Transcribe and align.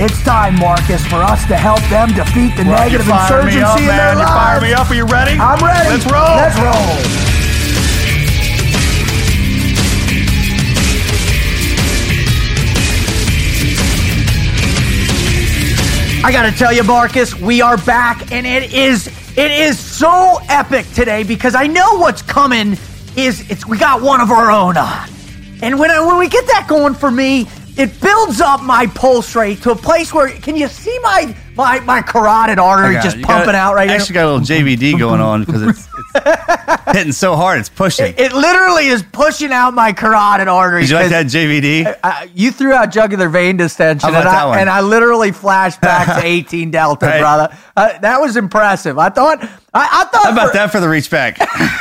It's 0.00 0.22
time, 0.22 0.54
Marcus, 0.60 1.04
for 1.06 1.16
us 1.16 1.44
to 1.46 1.56
help 1.56 1.80
them 1.90 2.08
defeat 2.14 2.54
the 2.56 2.62
Well, 2.64 2.78
negative 2.78 3.06
you 3.06 3.12
fire 3.12 3.42
me 3.42 3.58
insurgency 3.58 3.64
up, 3.64 3.80
in 3.80 3.86
man. 3.86 3.96
their 3.98 4.12
You 4.12 4.18
lives. 4.20 4.30
fire 4.30 4.60
me 4.60 4.72
up. 4.72 4.90
Are 4.90 4.94
you 4.94 5.04
ready? 5.06 5.32
I'm 5.40 5.58
ready. 5.64 5.88
Let's 5.90 6.06
roll. 6.06 6.36
Let's 6.38 6.58
roll. 6.58 7.28
I 16.24 16.32
got 16.32 16.50
to 16.50 16.56
tell 16.56 16.72
you, 16.72 16.82
Marcus, 16.82 17.34
we 17.34 17.62
are 17.62 17.76
back, 17.78 18.32
and 18.32 18.46
it 18.46 18.72
is 18.74 19.06
it 19.36 19.50
is 19.52 19.78
so 19.78 20.38
epic 20.48 20.86
today 20.92 21.22
because 21.22 21.54
I 21.54 21.66
know 21.68 21.98
what's 21.98 22.22
coming. 22.22 22.76
Is 23.16 23.48
it's 23.50 23.66
we 23.66 23.78
got 23.78 24.02
one 24.02 24.20
of 24.20 24.30
our 24.30 24.50
own 24.50 24.76
on, 24.76 25.08
and 25.62 25.78
when 25.78 25.90
I, 25.90 26.04
when 26.04 26.18
we 26.18 26.28
get 26.28 26.44
that 26.48 26.66
going 26.68 26.94
for 26.94 27.10
me, 27.10 27.46
it 27.78 28.00
builds 28.00 28.40
up 28.40 28.62
my 28.62 28.86
pulse 28.88 29.34
rate 29.36 29.62
to 29.62 29.70
a 29.70 29.76
place 29.76 30.12
where 30.12 30.28
can 30.28 30.56
you 30.56 30.68
see 30.68 30.98
my 31.00 31.34
my 31.54 31.80
my 31.80 32.02
carotid 32.02 32.58
artery 32.58 32.94
just. 32.96 33.16
You 33.18 33.24
pumping 33.24 33.46
got- 33.46 33.54
out 33.54 33.74
right 33.74 33.86
now? 33.88 33.94
Actually, 33.94 34.14
got 34.14 34.24
a 34.24 34.32
little 34.32 34.46
JVD 34.46 34.98
going 34.98 35.20
on 35.20 35.44
because 35.44 35.62
it's, 35.62 35.88
it's 36.14 36.92
hitting 36.96 37.12
so 37.12 37.36
hard, 37.36 37.60
it's 37.60 37.68
pushing. 37.68 38.14
It 38.16 38.32
literally 38.32 38.86
is 38.88 39.02
pushing 39.02 39.52
out 39.52 39.74
my 39.74 39.92
carotid 39.92 40.48
artery. 40.48 40.82
Did 40.82 40.90
you 40.90 40.96
like 40.96 41.10
that 41.10 41.26
JVD? 41.26 41.98
uh, 42.02 42.26
you 42.34 42.50
threw 42.52 42.72
out 42.72 42.90
jugular 42.90 43.28
vein 43.28 43.56
distension, 43.56 44.08
and 44.14 44.28
I, 44.28 44.60
and 44.60 44.68
I 44.70 44.80
literally 44.80 45.32
flashed 45.32 45.80
back 45.80 46.20
to 46.20 46.26
18 46.26 46.70
Delta, 46.70 47.06
Right. 47.06 47.20
brother. 47.20 47.56
Uh, 47.76 47.98
that 48.00 48.20
was 48.20 48.36
impressive. 48.36 48.98
I 48.98 49.08
thought, 49.10 49.42
I, 49.42 49.48
I 49.74 50.04
thought 50.10 50.24
How 50.26 50.32
about 50.32 50.48
for- 50.48 50.54
that 50.54 50.70
for 50.72 50.80
the 50.80 50.88
reach 50.88 51.10
back? 51.10 51.38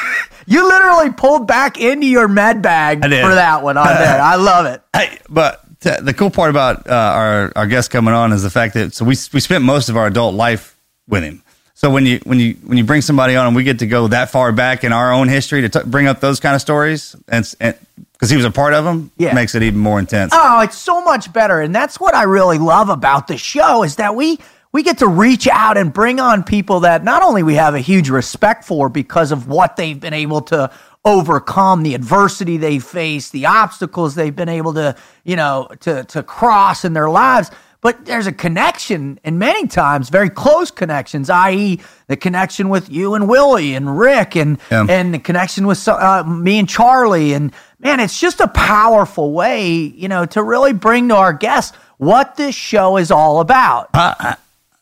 you 0.48 0.68
literally 0.68 1.12
pulled 1.12 1.48
back 1.48 1.80
into 1.80 2.08
your 2.08 2.28
med 2.28 2.62
bag 2.62 3.02
for 3.02 3.10
that 3.10 3.62
one 3.64 3.78
on 3.78 3.86
there. 3.88 4.22
I 4.22 4.36
love 4.36 4.66
it. 4.68 4.82
hey, 4.96 5.18
but 5.30 5.64
t- 5.80 5.92
the 6.02 6.14
cool 6.14 6.30
part 6.30 6.50
about 6.50 6.88
uh, 6.88 6.94
our 6.94 7.52
our 7.56 7.68
guest 7.68 7.92
coming 7.92 8.14
on 8.14 8.32
is 8.34 8.44
the 8.44 8.50
fact 8.50 8.74
that 8.76 8.94
so 8.94 9.06
we 9.06 9.16
we 9.34 9.40
spent 9.40 9.64
most 9.64 9.90
of 9.90 9.98
our 9.98 10.08
adult 10.08 10.36
life 10.36 10.78
with 11.08 11.24
him. 11.24 11.44
So 11.74 11.92
when 11.92 12.06
you 12.06 12.20
when 12.24 12.40
you 12.40 12.56
when 12.66 12.78
you 12.78 12.84
bring 12.84 13.02
somebody 13.02 13.36
on 13.36 13.46
and 13.48 13.56
we 13.56 13.64
get 13.64 13.80
to 13.80 13.88
go 13.88 14.08
that 14.08 14.30
far 14.32 14.52
back 14.52 14.84
in 14.84 14.92
our 14.94 15.12
own 15.14 15.28
history 15.30 15.62
to 15.62 15.70
t- 15.70 15.80
bring 15.86 16.08
up 16.08 16.20
those 16.20 16.40
kind 16.40 16.56
of 16.56 16.62
stories 16.62 17.16
and 17.28 17.46
because 18.14 18.32
he 18.32 18.36
was 18.36 18.46
a 18.46 18.52
part 18.52 18.74
of 18.74 18.84
them, 18.84 19.12
Yeah. 19.18 19.34
makes 19.36 19.54
it 19.54 19.62
even 19.62 19.80
more 19.80 20.00
intense. 20.00 20.32
Oh, 20.36 20.62
it's 20.62 20.78
so 20.78 21.04
much 21.04 21.32
better, 21.32 21.62
and 21.62 21.76
that's 21.76 22.00
what 22.00 22.16
I 22.16 22.24
really 22.24 22.58
love 22.58 22.90
about 22.90 23.28
the 23.28 23.38
show 23.38 23.84
is 23.84 23.98
that 23.98 24.16
we 24.16 24.40
we 24.72 24.82
get 24.84 24.98
to 25.00 25.08
reach 25.08 25.48
out 25.48 25.78
and 25.78 25.94
bring 25.94 26.20
on 26.20 26.44
people 26.44 26.80
that 26.82 27.04
not 27.04 27.22
only 27.24 27.44
we 27.44 27.54
have 27.56 27.76
a 27.76 27.80
huge 27.80 28.10
respect 28.10 28.66
for 28.66 28.90
because 28.90 29.32
of 29.32 29.48
what 29.48 29.76
they've 29.76 30.00
been 30.00 30.14
able 30.16 30.42
to 30.42 30.72
overcome, 31.08 31.84
the 31.84 31.96
adversity 31.96 32.58
they 32.58 32.80
face, 32.80 33.30
the 33.30 33.46
obstacles 33.46 34.16
they've 34.16 34.36
been 34.36 34.50
able 34.50 34.74
to 34.74 34.96
you 35.24 35.36
know 35.36 35.68
to 35.80 36.04
to 36.06 36.22
cross 36.24 36.84
in 36.86 36.94
their 36.94 37.10
lives. 37.10 37.50
But 37.80 38.06
there's 38.06 38.26
a 38.28 38.32
connection, 38.32 39.20
and 39.24 39.38
many 39.38 39.68
times 39.68 40.10
very 40.10 40.32
close 40.32 40.72
connections, 40.72 41.30
i.e., 41.30 41.80
the 42.08 42.18
connection 42.18 42.70
with 42.70 42.90
you 42.92 43.14
and 43.14 43.30
Willie 43.30 43.76
and 43.76 43.98
Rick, 44.00 44.36
and 44.36 44.58
Yeah. 44.72 44.86
and 44.90 45.14
the 45.14 45.20
connection 45.20 45.68
with 45.68 45.88
uh, 45.88 46.24
me 46.24 46.58
and 46.60 46.68
Charlie. 46.68 47.34
And 47.34 47.54
man, 47.80 48.00
it's 48.00 48.20
just 48.20 48.40
a 48.42 48.48
powerful 48.48 49.32
way, 49.32 49.70
you 49.72 50.08
know, 50.08 50.26
to 50.26 50.42
really 50.44 50.74
bring 50.74 51.08
to 51.10 51.16
our 51.16 51.34
guests 51.34 51.78
what 51.98 52.36
this 52.36 52.56
show 52.56 52.98
is 52.98 53.12
all 53.12 53.40
about. 53.42 53.90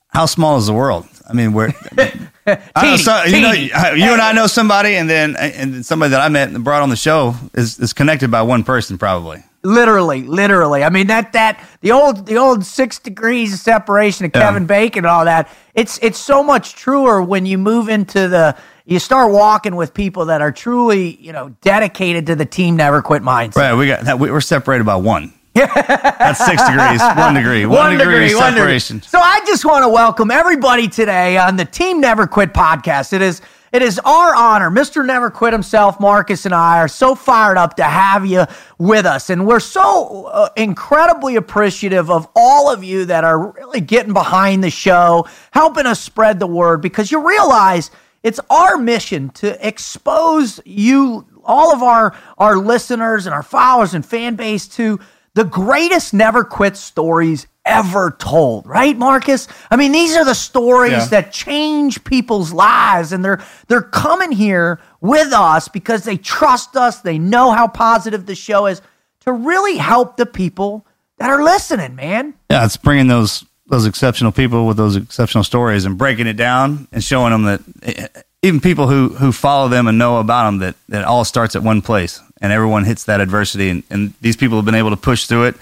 How 0.10 0.26
small 0.26 0.58
is 0.58 0.68
the 0.68 0.74
world? 0.74 1.06
I 1.28 1.34
mean, 1.34 1.54
we're 1.54 1.74
I 2.76 2.98
so- 2.98 3.24
you, 3.24 3.42
know, 3.42 3.52
you 3.52 4.14
and 4.14 4.22
I 4.22 4.32
know 4.34 4.48
somebody, 4.48 4.96
and 4.96 5.10
then 5.10 5.36
and 5.36 5.86
somebody 5.86 6.12
that 6.12 6.22
I 6.22 6.30
met 6.30 6.50
and 6.50 6.64
brought 6.64 6.82
on 6.84 6.90
the 6.90 6.96
show 6.96 7.36
is, 7.54 7.80
is 7.80 7.94
connected 7.94 8.30
by 8.30 8.42
one 8.44 8.64
person, 8.64 8.98
probably. 8.98 9.44
Literally, 9.64 10.22
literally. 10.22 10.84
I 10.84 10.90
mean 10.92 11.08
that 11.08 11.34
that 11.34 11.60
the 11.82 11.92
old 11.92 12.28
the 12.28 12.38
old 12.38 12.64
six 12.64 13.00
degrees 13.00 13.52
of 13.52 13.60
separation 13.60 14.26
of 14.26 14.32
Yeah. 14.36 14.42
Kevin 14.42 14.68
Bacon 14.68 15.00
and 15.06 15.08
all 15.08 15.26
that. 15.26 15.50
It's 15.74 15.98
it's 16.04 16.20
so 16.20 16.44
much 16.44 16.76
truer 16.76 17.20
when 17.24 17.48
you 17.48 17.58
move 17.58 17.90
into 17.90 18.28
the 18.28 18.56
you 18.86 19.00
start 19.00 19.32
walking 19.32 19.76
with 19.76 19.96
people 19.96 20.26
that 20.26 20.40
are 20.42 20.52
truly 20.52 21.16
you 21.16 21.34
know 21.34 21.50
dedicated 21.62 22.28
to 22.28 22.36
the 22.36 22.46
team 22.46 22.76
never 22.76 23.02
quit 23.02 23.24
mindset. 23.24 23.56
Right? 23.56 23.74
We 23.74 23.88
got 23.88 24.02
that. 24.06 24.20
We, 24.20 24.30
we're 24.30 24.40
separated 24.40 24.84
by 24.84 24.98
one. 24.98 25.34
That's 25.56 26.46
six 26.46 26.62
degrees, 26.68 27.02
one 27.16 27.34
degree, 27.34 27.66
one, 27.66 27.98
degree, 27.98 28.36
one 28.36 28.54
degree. 28.54 28.80
separation. 28.80 29.02
So 29.02 29.20
I 29.20 29.40
just 29.48 29.64
want 29.64 29.84
to 29.84 29.90
welcome 29.90 30.30
everybody 30.30 30.90
today 30.90 31.38
on 31.38 31.56
the 31.56 31.64
Team 31.64 32.02
Never 32.02 32.28
Quit 32.28 32.54
podcast. 32.54 33.14
It 33.14 33.22
is 33.22 33.42
it 33.72 33.82
is 33.82 34.00
our 34.04 34.36
honor, 34.36 34.70
Mr. 34.70 35.06
Never 35.06 35.30
Quit 35.30 35.54
himself, 35.54 36.00
Marcus 36.00 36.46
and 36.46 36.54
I 36.54 36.80
are 36.80 36.88
so 36.90 37.16
fired 37.16 37.58
up 37.58 37.78
to 37.78 37.84
have 37.84 38.26
you 38.26 38.46
with 38.78 39.06
us, 39.06 39.30
and 39.30 39.48
we're 39.48 39.62
so 39.62 40.26
uh, 40.26 40.50
incredibly 40.58 41.38
appreciative 41.38 42.12
of 42.12 42.28
all 42.36 42.72
of 42.72 42.84
you 42.84 43.06
that 43.06 43.24
are 43.24 43.52
really 43.54 43.82
getting 43.82 44.14
behind 44.14 44.62
the 44.62 44.70
show, 44.70 45.26
helping 45.52 45.86
us 45.86 46.02
spread 46.02 46.40
the 46.40 46.48
word, 46.48 46.82
because 46.82 47.12
you 47.12 47.26
realize 47.26 47.92
it's 48.24 48.40
our 48.50 48.78
mission 48.78 49.30
to 49.30 49.66
expose 49.66 50.60
you 50.66 51.26
all 51.46 51.74
of 51.74 51.84
our 51.84 52.14
our 52.38 52.58
listeners 52.58 53.26
and 53.26 53.36
our 53.36 53.44
followers 53.44 53.94
and 53.94 54.06
fan 54.06 54.36
base 54.36 54.68
to 54.68 55.00
the 55.36 55.44
greatest 55.44 56.14
never 56.14 56.44
quit 56.44 56.76
stories 56.76 57.46
ever 57.66 58.16
told, 58.20 58.66
right, 58.68 58.98
Marcus? 58.98 59.48
I 59.72 59.76
mean, 59.76 59.92
these 59.92 60.16
are 60.16 60.26
the 60.26 60.36
stories 60.36 60.92
Yeah. 60.94 61.06
that 61.08 61.32
change 61.34 62.04
people's 62.04 62.52
lives, 62.52 63.12
and 63.12 63.24
they're 63.24 63.42
they're 63.68 63.82
coming 63.82 64.32
here 64.32 64.80
with 65.02 65.32
us 65.34 65.68
because 65.68 66.04
they 66.04 66.18
trust 66.18 66.76
us. 66.76 67.00
They 67.02 67.20
know 67.20 67.52
how 67.52 67.68
positive 67.68 68.26
the 68.26 68.36
show 68.36 68.66
is 68.66 68.82
to 69.22 69.32
really 69.32 69.78
help 69.78 70.18
the 70.18 70.26
people 70.26 70.86
that 71.18 71.30
are 71.30 71.44
listening, 71.44 71.96
man. 71.96 72.34
Yeah, 72.50 72.66
it's 72.66 72.78
bringing 72.78 73.08
those 73.08 73.46
those 73.68 73.86
exceptional 73.88 74.32
people 74.32 74.68
with 74.68 74.78
those 74.78 74.96
exceptional 74.96 75.44
stories 75.44 75.86
and 75.86 75.98
breaking 75.98 76.28
it 76.28 76.38
down 76.38 76.88
and 76.92 77.04
showing 77.04 77.32
them 77.32 77.44
that 77.44 77.62
eh, 77.82 78.08
even 78.44 78.60
people 78.62 78.88
who 78.88 79.10
who 79.10 79.32
follow 79.32 79.68
them 79.68 79.88
and 79.88 79.98
know 79.98 80.18
about 80.20 80.46
them 80.46 80.60
that 80.60 80.76
that 80.90 81.04
all 81.04 81.26
starts 81.26 81.56
at 81.56 81.64
one 81.64 81.82
place 81.82 82.22
and 82.42 82.52
everyone 82.52 82.84
hits 82.84 83.06
that 83.06 83.22
adversity 83.22 83.70
and, 83.70 83.84
and 83.90 84.14
these 84.22 84.36
people 84.36 84.58
have 84.58 84.66
been 84.66 84.76
able 84.76 84.90
to 84.92 84.98
push 84.98 85.26
through 85.26 85.46
it. 85.46 85.56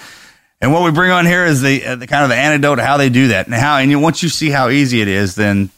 And 0.61 0.71
what 0.71 0.83
we 0.83 0.91
bring 0.91 1.11
on 1.11 1.25
here 1.25 1.45
is 1.45 1.61
the, 1.61 1.85
uh, 1.85 1.95
the 1.97 2.07
kind 2.07 2.23
of 2.23 2.29
the 2.29 2.35
antidote 2.35 2.77
to 2.77 2.85
how 2.85 2.97
they 2.97 3.09
do 3.09 3.27
that 3.29 3.47
and 3.47 3.55
how 3.55 3.77
and 3.77 3.91
you, 3.91 3.99
once 3.99 4.23
you 4.23 4.29
see 4.29 4.49
how 4.49 4.69
easy 4.69 5.01
it 5.01 5.07
is, 5.07 5.35
then 5.35 5.69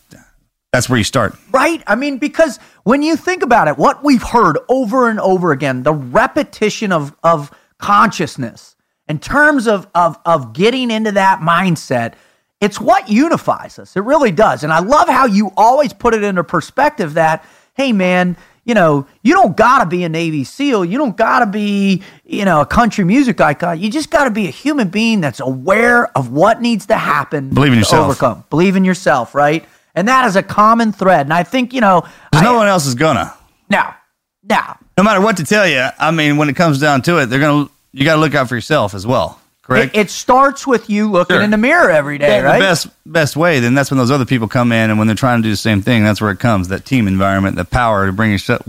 that's 0.71 0.89
where 0.89 0.97
you 0.97 1.03
start. 1.03 1.36
Right? 1.51 1.81
I 1.88 1.95
mean, 1.95 2.18
because 2.18 2.57
when 2.83 3.01
you 3.01 3.15
think 3.15 3.44
about 3.44 3.68
it, 3.68 3.77
what 3.77 4.03
we've 4.03 4.21
heard 4.21 4.59
over 4.69 5.09
and 5.09 5.19
over 5.19 5.51
again, 5.51 5.83
the 5.83 5.94
repetition 5.94 6.92
of, 6.92 7.15
of 7.24 7.51
consciousness 7.80 8.75
in 9.07 9.19
terms 9.19 9.68
of, 9.68 9.88
of, 9.95 10.18
of 10.25 10.53
getting 10.53 10.91
into 10.91 11.13
that 11.13 11.39
mindset, 11.39 12.13
it's 12.62 12.80
what 12.80 13.09
unifies 13.09 13.80
us. 13.80 13.95
It 13.95 14.01
really 14.01 14.31
does. 14.31 14.63
And 14.63 14.71
I 14.71 14.80
love 14.80 15.07
how 15.07 15.25
you 15.25 15.51
always 15.57 15.94
put 15.94 16.13
it 16.13 16.24
into 16.24 16.44
perspective 16.44 17.15
that, 17.15 17.45
hey, 17.74 17.91
man, 17.91 18.38
you 18.65 18.73
know, 18.73 19.06
you 19.21 19.33
don't 19.33 19.56
got 19.56 19.79
to 19.79 19.85
be 19.85 20.03
a 20.03 20.09
Navy 20.09 20.44
SEAL. 20.44 20.85
You 20.85 20.97
don't 20.97 21.15
got 21.15 21.39
to 21.39 21.45
be, 21.45 22.01
you 22.25 22.44
know, 22.44 22.62
a 22.62 22.65
country 22.65 23.03
music 23.06 23.39
icon. 23.39 23.79
You 23.79 23.89
just 23.89 24.09
got 24.09 24.25
to 24.25 24.31
be 24.31 24.47
a 24.47 24.51
human 24.51 24.89
being 24.89 25.21
that's 25.21 25.39
aware 25.39 26.07
of 26.17 26.31
what 26.31 26.62
needs 26.62 26.88
to 26.88 26.95
happen. 26.95 27.50
Believe 27.51 27.71
in 27.71 27.75
to 27.77 27.79
yourself. 27.79 28.06
Overcome. 28.09 28.44
Believe 28.50 28.75
in 28.75 28.83
yourself, 28.83 29.33
right? 29.35 29.65
And 29.94 30.07
that 30.07 30.25
is 30.25 30.35
a 30.35 30.44
common 30.44 30.91
thread. 30.91 31.25
And 31.27 31.33
I 31.33 31.44
think, 31.44 31.73
you 31.73 31.79
know, 31.81 32.01
Because 32.31 32.44
no 32.44 32.56
one 32.56 32.67
else 32.67 32.85
is 32.85 32.95
gonna. 32.95 33.33
now, 33.69 33.95
now, 34.44 34.77
no 34.97 35.03
matter 35.03 35.21
what 35.21 35.38
to 35.38 35.44
tell 35.44 35.67
you, 35.67 35.88
I 35.97 36.12
mean, 36.12 36.38
when 36.38 36.50
it 36.50 36.56
comes 36.56 36.79
down 36.79 37.01
to 37.03 37.17
it, 37.19 37.27
they're 37.27 37.39
gonna 37.39 37.69
you 37.94 38.03
got 38.03 38.15
to 38.15 38.21
look 38.21 38.35
out 38.35 38.50
for 38.50 38.56
yourself 38.56 38.94
as 38.94 39.07
well. 39.07 39.39
Correct? 39.65 39.95
It, 39.95 40.00
it 40.01 40.09
starts 40.09 40.65
with 40.65 40.89
you 40.89 41.12
looking 41.12 41.35
Sure. 41.35 41.44
in 41.44 41.51
the 41.51 41.57
mirror 41.57 41.91
every 41.91 42.17
day, 42.17 42.41
right? 42.41 42.59
The 42.59 42.63
best 42.63 42.88
best 43.06 43.35
way, 43.35 43.59
then 43.59 43.73
that's 43.75 43.91
when 43.91 43.97
those 43.97 44.12
other 44.12 44.25
people 44.25 44.47
come 44.47 44.71
in, 44.71 44.89
and 44.89 44.97
when 44.97 45.07
they're 45.07 45.15
trying 45.15 45.41
to 45.41 45.44
do 45.47 45.51
the 45.51 45.57
same 45.57 45.81
thing, 45.81 46.03
that's 46.03 46.21
where 46.21 46.31
it 46.31 46.39
comes. 46.39 46.69
That 46.69 46.85
team 46.85 47.07
environment, 47.07 47.56
the 47.57 47.65
power 47.65 48.06
to 48.06 48.13
bring 48.13 48.31
yourself 48.31 48.67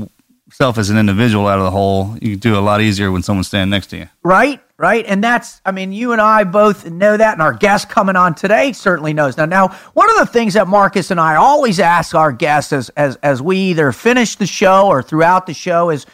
as 0.79 0.91
an 0.91 0.99
individual 0.99 1.47
out 1.47 1.59
of 1.59 1.65
the 1.65 1.71
hole. 1.71 2.17
You 2.21 2.31
can 2.31 2.39
do 2.39 2.59
a 2.59 2.61
lot 2.61 2.81
easier 2.81 3.11
when 3.13 3.23
someone's 3.23 3.49
standing 3.49 3.71
next 3.71 3.89
to 3.89 3.99
you. 3.99 4.09
Right, 4.23 4.61
right. 4.79 5.05
And 5.07 5.23
that's, 5.23 5.61
I 5.67 5.71
mean, 5.73 5.93
you 5.93 6.13
and 6.13 6.21
I 6.21 6.45
both 6.45 6.89
know 6.91 7.15
that, 7.17 7.33
and 7.35 7.43
our 7.43 7.53
guest 7.53 7.91
coming 7.91 8.17
on 8.17 8.35
today 8.35 8.73
certainly 8.73 9.13
knows. 9.13 9.37
Now, 9.37 9.45
now, 9.45 9.69
one 9.93 10.09
of 10.11 10.17
the 10.17 10.27
things 10.27 10.55
that 10.55 10.67
Marcus 10.67 11.11
and 11.11 11.21
I 11.21 11.35
always 11.37 11.79
ask 11.79 12.15
our 12.15 12.33
guests 12.33 12.73
as, 12.73 12.89
as, 12.91 13.17
as 13.17 13.43
we 13.43 13.59
either 13.59 13.93
finish 13.93 14.37
the 14.37 14.47
show 14.47 14.87
or 14.87 15.03
throughout 15.03 15.47
the 15.47 15.53
show 15.55 15.91
is, 15.91 16.07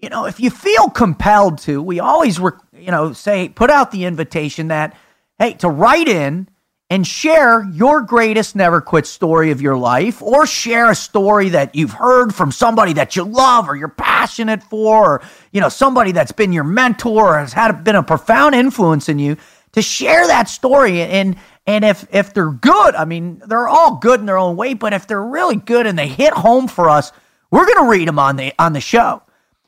you 0.00 0.08
know, 0.10 0.26
if 0.26 0.38
you 0.38 0.50
feel 0.50 0.90
compelled 0.90 1.58
to, 1.58 1.80
we 1.82 1.98
always, 1.98 2.38
re- 2.38 2.52
you 2.80 2.90
know, 2.90 3.12
say, 3.12 3.48
put 3.48 3.70
out 3.70 3.90
the 3.90 4.04
invitation 4.04 4.68
that, 4.68 4.96
hey, 5.38 5.54
to 5.54 5.68
write 5.68 6.08
in 6.08 6.48
and 6.90 7.06
share 7.06 7.64
your 7.64 8.00
greatest 8.00 8.56
never 8.56 8.80
quit 8.80 9.06
story 9.06 9.50
of 9.50 9.60
your 9.60 9.76
life 9.76 10.22
or 10.22 10.46
share 10.46 10.90
a 10.90 10.94
story 10.94 11.50
that 11.50 11.74
you've 11.74 11.92
heard 11.92 12.34
from 12.34 12.50
somebody 12.50 12.94
that 12.94 13.14
you 13.14 13.24
love 13.24 13.68
or 13.68 13.76
you're 13.76 13.88
passionate 13.88 14.62
for 14.62 15.16
or 15.16 15.22
you 15.52 15.60
know 15.60 15.68
somebody 15.68 16.12
that's 16.12 16.32
been 16.32 16.50
your 16.50 16.64
mentor 16.64 17.34
or 17.34 17.38
has 17.38 17.52
had 17.52 17.84
been 17.84 17.94
a 17.94 18.02
profound 18.02 18.54
influence 18.54 19.10
in 19.10 19.18
you 19.18 19.36
to 19.72 19.82
share 19.82 20.26
that 20.28 20.48
story. 20.48 21.02
And 21.02 21.36
and 21.66 21.84
if 21.84 22.06
if 22.10 22.32
they're 22.32 22.50
good 22.50 22.94
i 22.94 23.04
mean 23.04 23.42
they're 23.46 23.68
all 23.68 23.96
good 23.96 24.20
in 24.20 24.24
their 24.24 24.38
own 24.38 24.56
way 24.56 24.72
but 24.72 24.94
if 24.94 25.06
they're 25.06 25.22
really 25.22 25.56
good 25.56 25.86
and 25.86 25.98
they 25.98 26.08
hit 26.08 26.32
home 26.32 26.66
for 26.66 26.88
us 26.88 27.12
we're 27.50 27.66
going 27.66 27.84
to 27.84 27.90
read 27.90 28.08
them 28.08 28.18
on 28.18 28.36
the 28.36 28.52
on 28.58 28.72
the 28.72 28.80
show. 28.80 29.22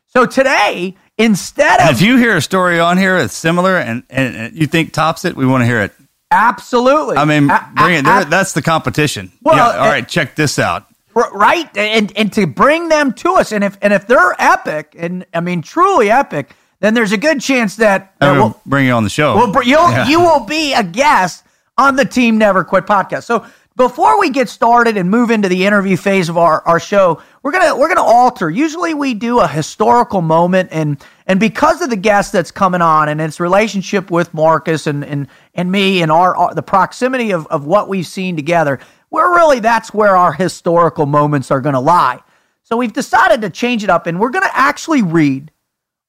So 0.06 0.26
today 0.26 0.96
instead 1.20 1.80
And 1.80 1.90
of 1.90 1.96
if 1.96 2.02
you 2.02 2.16
hear 2.16 2.36
a 2.36 2.42
story 2.42 2.80
on 2.80 2.96
here 2.98 3.18
that's 3.18 3.34
similar 3.36 3.76
and, 3.76 4.02
and, 4.10 4.36
and 4.36 4.56
you 4.56 4.66
think 4.66 4.92
tops 4.92 5.24
it, 5.24 5.36
we 5.36 5.46
want 5.46 5.62
to 5.62 5.66
hear 5.66 5.80
it. 5.82 5.92
absolutely 6.30 7.16
I 7.16 7.24
mean, 7.24 7.48
bring 7.74 7.94
it. 7.98 8.04
There, 8.04 8.24
that's 8.24 8.52
the 8.52 8.62
competition. 8.62 9.32
Well, 9.42 9.56
yeah, 9.56 9.78
all 9.78 9.86
uh, 9.86 9.90
right, 9.90 10.08
check 10.08 10.34
this 10.36 10.58
out. 10.58 10.86
Right 11.14 11.68
and 11.76 12.16
and 12.16 12.32
to 12.34 12.46
bring 12.46 12.88
them 12.88 13.12
to 13.14 13.34
us 13.34 13.50
and 13.52 13.64
if 13.64 13.76
and 13.82 13.92
if 13.92 14.06
they're 14.06 14.34
epic 14.38 14.94
and 14.96 15.26
i 15.34 15.40
mean 15.40 15.60
truly 15.60 16.08
epic 16.08 16.54
then 16.78 16.94
there's 16.94 17.10
a 17.12 17.18
good 17.18 17.40
chance 17.42 17.76
that, 17.76 18.14
And 18.22 18.36
we'll, 18.38 18.46
we'll 18.46 18.60
bring 18.64 18.86
you 18.86 18.92
on 18.92 19.02
the 19.04 19.10
show. 19.10 19.34
we'll 19.36 19.52
you'll, 19.64 19.90
Yeah. 19.90 20.08
you 20.08 20.20
will 20.20 20.46
be 20.46 20.72
a 20.72 20.82
guest 20.84 21.44
on 21.76 21.96
the 21.96 22.04
team 22.06 22.38
never 22.38 22.62
quit 22.64 22.86
podcast 22.86 23.24
so 23.24 23.44
before 23.80 24.20
we 24.20 24.28
get 24.28 24.46
started 24.46 24.98
and 24.98 25.10
move 25.10 25.30
into 25.30 25.48
the 25.48 25.64
interview 25.64 25.96
phase 25.96 26.28
of 26.28 26.36
our, 26.36 26.60
our 26.68 26.78
show 26.78 27.22
we're 27.42 27.50
gonna 27.50 27.74
we're 27.74 27.88
gonna 27.88 28.02
alter 28.02 28.50
usually 28.50 28.92
we 28.92 29.14
do 29.14 29.40
a 29.40 29.48
historical 29.48 30.20
moment 30.20 30.68
and 30.70 31.02
and 31.26 31.40
because 31.40 31.80
of 31.80 31.88
the 31.88 31.96
guest 31.96 32.30
that's 32.30 32.50
coming 32.50 32.82
on 32.82 33.08
and 33.08 33.22
its 33.22 33.40
relationship 33.40 34.10
with 34.10 34.34
marcus 34.34 34.86
and 34.86 35.02
and 35.02 35.28
and 35.54 35.72
me 35.72 36.02
and 36.02 36.12
our, 36.12 36.36
our 36.36 36.54
the 36.54 36.62
proximity 36.62 37.30
of, 37.30 37.46
of 37.46 37.64
what 37.64 37.88
we've 37.88 38.06
seen 38.06 38.36
together 38.36 38.78
we're 39.08 39.34
really 39.34 39.60
that's 39.60 39.94
where 39.94 40.14
our 40.14 40.34
historical 40.34 41.06
moments 41.06 41.50
are 41.50 41.62
gonna 41.62 41.80
lie 41.80 42.20
so 42.62 42.76
we've 42.76 42.92
decided 42.92 43.40
to 43.40 43.48
change 43.48 43.82
it 43.82 43.88
up 43.88 44.06
and 44.06 44.20
we're 44.20 44.28
gonna 44.28 44.50
actually 44.52 45.00
read 45.00 45.50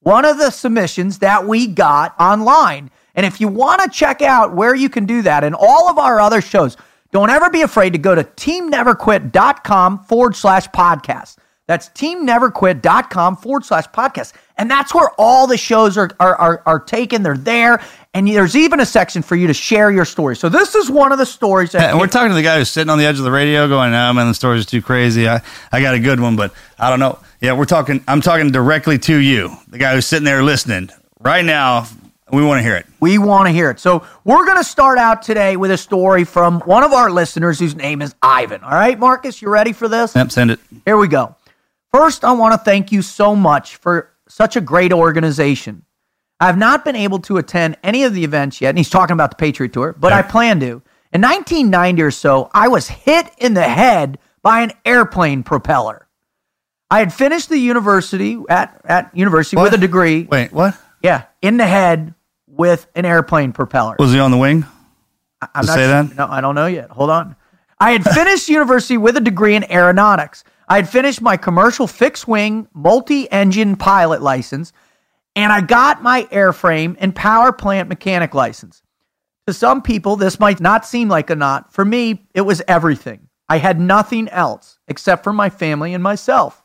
one 0.02 0.26
of 0.26 0.38
the 0.38 0.50
submissions 0.50 1.20
that 1.20 1.46
we 1.46 1.68
got 1.68 2.20
online. 2.20 2.90
And 3.14 3.26
if 3.26 3.40
you 3.40 3.48
want 3.48 3.82
to 3.84 3.90
check 3.90 4.22
out 4.22 4.56
where 4.56 4.74
you 4.74 4.90
can 4.90 5.06
do 5.06 5.22
that 5.22 5.44
and 5.44 5.56
all 5.56 5.90
of 5.90 5.98
our 5.98 6.20
other 6.20 6.42
shows, 6.42 6.76
don't 7.12 7.30
ever 7.30 7.50
be 7.50 7.62
afraid 7.62 7.94
to 7.94 8.00
go 8.00 8.16
to 8.16 8.24
teamneverquit.com 8.24 10.04
forward 10.06 10.36
slash 10.36 10.68
podcast. 10.70 11.38
That's 11.68 11.90
teamneverquit.com 11.90 13.38
forward 13.38 13.64
slash 13.64 13.86
podcast. 13.88 14.34
And 14.58 14.70
that's 14.70 14.94
where 14.94 15.10
all 15.18 15.48
the 15.48 15.58
shows 15.58 15.98
are, 15.98 16.10
are, 16.20 16.36
are, 16.36 16.64
are 16.66 16.80
taken. 16.80 17.24
They're 17.24 17.38
there. 17.38 17.82
And 18.14 18.28
there's 18.28 18.58
even 18.58 18.82
a 18.82 18.86
section 18.86 19.22
for 19.22 19.38
you 19.38 19.48
to 19.48 19.54
share 19.54 19.90
your 19.90 20.04
story. 20.04 20.36
So 20.36 20.50
this 20.50 20.76
is 20.76 20.90
one 20.90 21.14
of 21.14 21.18
the 21.18 21.26
stories 21.26 21.72
that 21.72 21.92
and 21.92 22.00
we're 22.00 22.08
talking 22.08 22.30
to 22.30 22.36
the 22.36 22.44
guy 22.44 22.58
who's 22.58 22.70
sitting 22.70 22.90
on 22.90 22.98
the 22.98 23.06
edge 23.06 23.18
of 23.20 23.24
the 23.24 23.32
radio 23.32 23.70
going, 23.70 23.92
"No, 23.92 24.12
man, 24.12 24.28
the 24.28 24.34
stories 24.34 24.66
are 24.66 24.70
too 24.70 24.82
crazy. 24.82 25.30
I, 25.30 25.42
I 25.72 25.82
got 25.82 25.94
a 25.96 26.00
good 26.00 26.20
one, 26.20 26.36
but 26.36 26.54
I 26.78 26.90
don't 26.90 27.00
know." 27.00 27.20
Yeah, 27.40 27.54
we're 27.54 27.64
talking. 27.64 28.04
I'm 28.10 28.20
talking 28.20 28.52
directly 28.52 29.00
to 29.00 29.16
you, 29.16 29.56
the 29.70 29.78
guy 29.78 29.94
who's 29.94 30.06
sitting 30.06 30.26
there 30.26 30.44
listening 30.44 30.90
right 31.22 31.46
now. 31.46 31.88
We 32.32 32.44
want 32.44 32.60
to 32.60 32.64
hear 32.64 32.76
it. 32.76 32.86
We 33.00 33.18
want 33.18 33.48
to 33.48 33.52
hear 33.52 33.70
it. 33.70 33.80
So 33.80 34.06
we're 34.24 34.46
going 34.46 34.58
to 34.58 34.64
start 34.64 34.98
out 34.98 35.22
today 35.22 35.58
with 35.58 35.72
a 35.72 35.78
story 35.78 36.24
from 36.24 36.62
one 36.62 36.84
of 36.84 36.94
our 36.94 37.12
listeners 37.12 37.60
whose 37.60 37.76
name 37.76 38.02
is 38.02 38.16
Ivan. 38.22 38.64
All 38.64 38.72
right, 38.72 38.98
Marcus, 38.98 39.42
you 39.42 39.50
ready 39.50 39.74
for 39.74 39.88
this? 39.88 40.16
Yep, 40.16 40.32
send 40.32 40.52
it. 40.52 40.60
Here 40.86 40.98
we 40.98 41.08
go. 41.08 41.36
First, 41.94 42.24
I 42.24 42.32
want 42.32 42.54
to 42.54 42.58
thank 42.58 42.92
you 42.92 43.02
so 43.02 43.36
much 43.36 43.76
for 43.76 44.12
such 44.30 44.56
a 44.56 44.62
great 44.62 44.94
organization. 44.94 45.84
I've 46.40 46.58
not 46.58 46.86
been 46.86 46.96
able 46.96 47.20
to 47.20 47.38
attend 47.38 47.78
any 47.84 48.04
of 48.04 48.14
the 48.14 48.24
events 48.24 48.62
yet, 48.62 48.70
and 48.70 48.78
he's 48.78 48.90
talking 48.90 49.14
about 49.14 49.32
the 49.32 49.36
Patriot 49.36 49.74
Tour, 49.74 49.94
but 50.00 50.14
I 50.14 50.22
plan 50.22 50.60
to. 50.62 50.82
In 51.14 51.22
1990 51.22 52.02
or 52.02 52.12
so, 52.12 52.50
I 52.54 52.70
was 52.70 52.88
hit 52.88 53.30
in 53.38 53.54
the 53.54 53.64
head 53.64 54.18
by 54.42 54.62
an 54.62 54.72
airplane 54.86 55.44
propeller. 55.44 56.08
I 56.90 57.00
had 57.00 57.14
finished 57.14 57.50
the 57.50 57.58
university 57.58 58.38
at, 58.50 58.82
at 58.86 59.16
university 59.16 59.58
with 59.58 59.74
a 59.74 59.78
degree. 59.78 60.24
Wait, 60.24 60.52
what 60.52 60.78
Yeah, 61.04 61.24
in 61.42 61.58
the 61.58 61.66
head 61.68 62.16
with 62.62 62.86
an 62.94 63.06
airplane 63.06 63.52
propeller. 63.54 63.96
was 63.98 64.14
he 64.14 64.20
on 64.20 64.30
the 64.30 64.38
wing? 64.38 64.64
I'm 65.42 65.66
to 65.66 65.72
say 65.72 65.78
sure- 65.80 65.88
that? 65.88 66.16
No, 66.16 66.28
I 66.28 66.42
don't 66.42 66.54
know 66.54 66.68
yet. 66.68 66.92
Hold 66.92 67.10
on. 67.10 67.36
I 67.80 67.92
had 67.92 68.04
finished 68.04 68.50
university 68.60 68.98
with 69.00 69.18
a 69.18 69.20
degree 69.20 69.56
in 69.56 69.64
aeronautics. 69.72 70.44
I 70.70 70.76
had 70.76 70.88
finished 70.88 71.22
my 71.22 71.38
commercial 71.38 71.88
fixed 71.88 72.28
wing 72.28 72.68
multi 72.76 73.30
engine 73.32 73.76
pilot 73.76 74.22
license, 74.22 74.74
and 75.36 75.52
I 75.52 75.62
got 75.62 76.04
my 76.04 76.24
airframe 76.26 76.96
and 77.00 77.16
power 77.16 77.52
plant 77.52 77.90
mechanic 77.90 78.36
license. 78.36 78.84
To 79.48 79.54
some 79.54 79.82
people, 79.82 80.16
this 80.16 80.40
might 80.40 80.60
not 80.60 80.86
seem 80.86 81.10
like 81.10 81.32
a 81.32 81.36
knot. 81.36 81.74
For 81.74 81.84
me, 81.84 82.28
it 82.36 82.42
was 82.42 82.62
everything. 82.68 83.28
I 83.50 83.58
had 83.58 83.80
nothing 83.80 84.30
else 84.30 84.78
except 84.88 85.24
for 85.24 85.34
my 85.34 85.50
family 85.50 85.96
and 85.96 86.04
myself. 86.04 86.62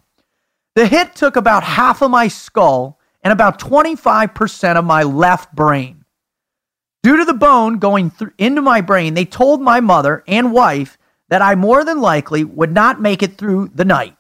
The 0.75 0.87
hit 0.87 1.15
took 1.15 1.37
about 1.37 1.65
half 1.65 2.03
of 2.03 2.11
my 2.11 2.29
skull 2.29 2.96
and 3.27 3.33
about 3.33 3.59
25% 3.59 4.77
of 4.77 4.85
my 4.85 5.03
left 5.03 5.53
brain. 5.53 6.05
Due 7.03 7.17
to 7.17 7.25
the 7.25 7.35
bone 7.35 7.81
going 7.81 8.09
through 8.09 8.31
into 8.39 8.63
my 8.63 8.81
brain, 8.81 9.15
they 9.15 9.25
told 9.25 9.61
my 9.61 9.81
mother 9.81 10.23
and 10.29 10.53
wife 10.53 10.97
that 11.29 11.43
I 11.43 11.57
more 11.57 11.85
than 11.85 12.01
likely 12.01 12.45
would 12.45 12.71
not 12.71 13.01
make 13.01 13.25
it 13.25 13.37
through 13.37 13.73
the 13.75 13.85
night. 13.85 14.17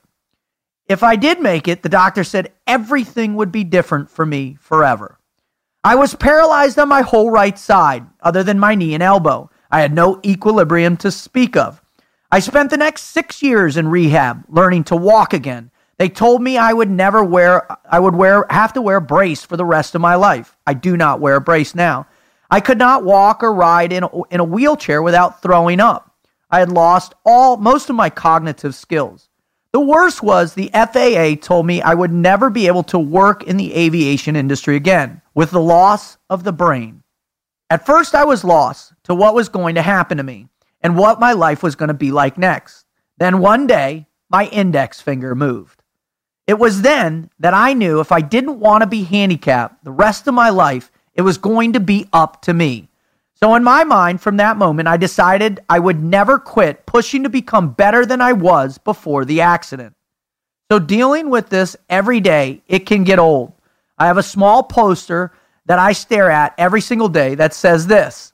If 0.89 1.05
I 1.05 1.15
did 1.15 1.39
make 1.39 1.69
it, 1.69 1.85
the 1.85 1.89
doctor 1.89 2.25
said 2.25 2.53
everything 2.67 3.37
would 3.37 3.53
be 3.53 3.63
different 3.63 4.11
for 4.11 4.27
me 4.27 4.57
forever. 4.59 5.21
I 5.85 5.95
was 5.95 6.17
paralyzed 6.17 6.77
on 6.77 6.89
my 6.89 7.03
whole 7.03 7.31
right 7.31 7.57
side, 7.57 8.05
other 8.21 8.43
than 8.43 8.59
my 8.59 8.75
knee 8.75 8.95
and 8.95 9.05
elbow. 9.05 9.51
I 9.71 9.83
had 9.83 9.95
no 9.95 10.21
equilibrium 10.25 10.97
to 10.97 11.13
speak 11.13 11.57
of. 11.57 11.81
I 12.33 12.41
spent 12.41 12.71
the 12.71 12.77
next 12.77 13.03
six 13.03 13.41
years 13.41 13.77
in 13.77 13.87
rehab, 13.87 14.43
learning 14.49 14.83
to 14.85 14.97
walk 14.97 15.33
again. 15.33 15.71
They 15.99 16.09
told 16.09 16.43
me 16.43 16.59
I 16.59 16.73
would 16.73 16.91
never 16.91 17.25
wear, 17.25 17.67
I 17.91 17.99
would 17.99 18.15
wear, 18.15 18.45
have 18.51 18.75
to 18.75 18.83
wear 18.83 18.97
a 18.97 19.01
brace 19.01 19.45
for 19.45 19.57
the 19.57 19.65
rest 19.65 19.95
of 19.95 20.01
my 20.01 20.15
life. 20.15 20.57
I 20.67 20.75
do 20.75 20.97
not 20.97 21.21
wear 21.21 21.37
a 21.37 21.41
brace 21.41 21.75
now. 21.75 22.07
I 22.51 22.61
could 22.61 22.79
not 22.79 23.05
walk 23.05 23.43
or 23.43 23.53
ride 23.53 23.93
in 23.93 24.05
a, 24.05 24.23
in 24.31 24.41
a 24.41 24.45
wheelchair 24.45 25.03
without 25.03 25.43
throwing 25.43 25.81
up. 25.81 26.15
I 26.51 26.61
had 26.61 26.71
lost 26.71 27.15
all, 27.25 27.57
most 27.57 27.91
of 27.91 27.97
my 27.97 28.11
cognitive 28.11 28.75
skills. 28.75 29.29
The 29.73 29.81
worst 29.81 30.23
was 30.23 30.55
the 30.55 30.71
FAA 30.73 31.45
told 31.45 31.67
me 31.67 31.83
I 31.83 31.95
would 31.95 32.13
never 32.13 32.51
be 32.51 32.67
able 32.67 32.85
to 32.85 32.99
work 32.99 33.43
in 33.43 33.57
the 33.57 33.75
aviation 33.75 34.37
industry 34.37 34.77
again 34.77 35.23
with 35.35 35.51
the 35.51 35.61
loss 35.61 36.19
of 36.31 36.45
the 36.45 36.53
brain. 36.53 37.03
At 37.69 37.85
first, 37.85 38.15
I 38.15 38.25
was 38.25 38.45
lost 38.45 38.93
to 39.05 39.15
what 39.15 39.35
was 39.35 39.49
going 39.49 39.75
to 39.75 39.83
happen 39.83 40.19
to 40.19 40.23
me 40.23 40.49
and 40.81 40.97
what 40.97 41.21
my 41.21 41.33
life 41.33 41.63
was 41.63 41.75
going 41.75 41.89
to 41.89 41.95
be 41.95 42.13
like 42.13 42.39
next. 42.39 42.87
Then 43.19 43.41
one 43.41 43.67
day, 43.67 44.07
my 44.31 44.47
index 44.47 45.01
finger 45.01 45.35
moved. 45.35 45.83
It 46.47 46.59
was 46.59 46.83
then 46.83 47.31
that 47.41 47.55
I 47.55 47.73
knew 47.73 48.01
if 48.01 48.13
I 48.13 48.21
didn't 48.21 48.61
want 48.61 48.83
to 48.83 48.87
be 48.87 49.03
handicapped 49.03 49.85
the 49.85 49.91
rest 49.91 50.29
of 50.29 50.35
my 50.35 50.51
life, 50.51 50.93
it 51.15 51.23
was 51.23 51.39
going 51.39 51.73
to 51.73 51.81
be 51.81 52.07
up 52.13 52.43
to 52.43 52.55
me. 52.55 52.89
So, 53.35 53.55
in 53.55 53.65
my 53.65 53.85
mind, 53.85 54.21
from 54.21 54.39
that 54.39 54.57
moment, 54.57 54.89
I 54.89 54.97
decided 54.97 55.61
I 55.69 55.79
would 55.79 56.03
never 56.03 56.39
quit 56.39 56.87
pushing 56.87 57.23
to 57.25 57.29
become 57.29 57.73
better 57.73 58.07
than 58.07 58.23
I 58.23 58.33
was 58.33 58.79
before 58.79 59.25
the 59.25 59.43
accident. 59.43 59.95
So, 60.71 60.79
dealing 60.79 61.29
with 61.29 61.51
this 61.51 61.77
every 61.91 62.21
day, 62.21 62.63
it 62.67 62.87
can 62.87 63.05
get 63.05 63.19
old. 63.19 63.53
I 63.99 64.07
have 64.07 64.17
a 64.17 64.23
small 64.23 64.63
poster 64.63 65.33
that 65.67 65.79
I 65.79 65.93
stare 65.93 66.31
at 66.31 66.55
every 66.57 66.81
single 66.81 67.09
day 67.09 67.35
that 67.35 67.53
says 67.53 67.87
this 67.89 68.33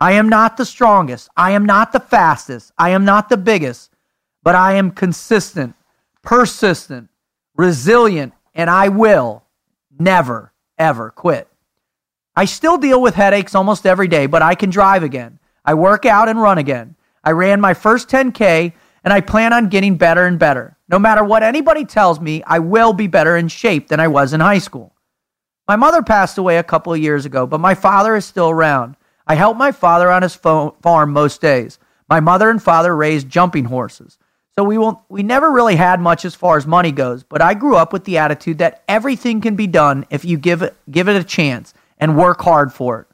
I 0.00 0.12
am 0.12 0.30
not 0.30 0.56
the 0.56 0.64
strongest. 0.64 1.28
I 1.36 1.50
am 1.50 1.66
not 1.66 1.92
the 1.92 2.00
fastest. 2.00 2.72
I 2.78 2.90
am 2.90 3.04
not 3.04 3.28
the 3.28 3.36
biggest, 3.36 3.90
but 4.42 4.54
I 4.54 4.74
am 4.74 4.90
consistent, 4.90 5.74
persistent, 6.22 7.09
resilient, 7.60 8.32
and 8.54 8.70
I 8.70 8.88
will 8.88 9.44
never, 9.98 10.52
ever 10.78 11.10
quit. 11.10 11.46
I 12.34 12.46
still 12.46 12.78
deal 12.78 13.02
with 13.02 13.14
headaches 13.14 13.54
almost 13.54 13.84
every 13.84 14.08
day, 14.08 14.24
but 14.26 14.40
I 14.40 14.54
can 14.54 14.70
drive 14.70 15.02
again. 15.02 15.38
I 15.62 15.74
work 15.74 16.06
out 16.06 16.30
and 16.30 16.40
run 16.40 16.56
again. 16.56 16.96
I 17.22 17.32
ran 17.32 17.60
my 17.60 17.74
first 17.74 18.08
10K 18.08 18.72
and 19.04 19.12
I 19.12 19.20
plan 19.20 19.52
on 19.52 19.68
getting 19.68 19.98
better 19.98 20.24
and 20.24 20.38
better. 20.38 20.78
No 20.88 20.98
matter 20.98 21.22
what 21.22 21.42
anybody 21.42 21.84
tells 21.84 22.18
me, 22.18 22.42
I 22.46 22.60
will 22.60 22.94
be 22.94 23.06
better 23.06 23.36
in 23.36 23.48
shape 23.48 23.88
than 23.88 24.00
I 24.00 24.08
was 24.08 24.32
in 24.32 24.40
high 24.40 24.58
school. 24.58 24.94
My 25.68 25.76
mother 25.76 26.02
passed 26.02 26.38
away 26.38 26.56
a 26.56 26.62
couple 26.62 26.94
of 26.94 26.98
years 26.98 27.26
ago, 27.26 27.46
but 27.46 27.60
my 27.60 27.74
father 27.74 28.16
is 28.16 28.24
still 28.24 28.48
around. 28.48 28.96
I 29.26 29.34
help 29.34 29.58
my 29.58 29.70
father 29.70 30.10
on 30.10 30.22
his 30.22 30.34
farm 30.34 31.12
most 31.12 31.42
days. 31.42 31.78
My 32.08 32.20
mother 32.20 32.48
and 32.48 32.62
father 32.62 32.96
raised 32.96 33.28
jumping 33.28 33.66
horses. 33.66 34.18
So 34.60 34.64
we 34.64 34.76
will 34.76 35.02
we 35.08 35.22
never 35.22 35.50
really 35.50 35.76
had 35.76 36.02
much 36.02 36.26
as 36.26 36.34
far 36.34 36.58
as 36.58 36.66
money 36.66 36.92
goes, 36.92 37.22
but 37.22 37.40
I 37.40 37.54
grew 37.54 37.76
up 37.76 37.94
with 37.94 38.04
the 38.04 38.18
attitude 38.18 38.58
that 38.58 38.82
everything 38.86 39.40
can 39.40 39.56
be 39.56 39.66
done 39.66 40.04
if 40.10 40.22
you 40.22 40.36
give 40.36 40.60
it 40.60 40.76
give 40.90 41.08
it 41.08 41.16
a 41.16 41.24
chance 41.24 41.72
and 41.96 42.14
work 42.14 42.42
hard 42.42 42.70
for 42.70 43.00
it. 43.00 43.06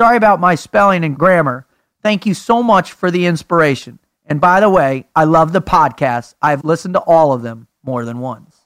Sorry 0.00 0.16
about 0.16 0.38
my 0.38 0.54
spelling 0.54 1.02
and 1.02 1.18
grammar. 1.18 1.66
Thank 2.00 2.26
you 2.26 2.34
so 2.34 2.62
much 2.62 2.92
for 2.92 3.10
the 3.10 3.26
inspiration. 3.26 3.98
And 4.24 4.40
by 4.40 4.60
the 4.60 4.70
way, 4.70 5.08
I 5.16 5.24
love 5.24 5.52
the 5.52 5.60
podcast. 5.60 6.34
I've 6.40 6.64
listened 6.64 6.94
to 6.94 7.00
all 7.00 7.32
of 7.32 7.42
them 7.42 7.66
more 7.82 8.04
than 8.04 8.20
once. 8.20 8.56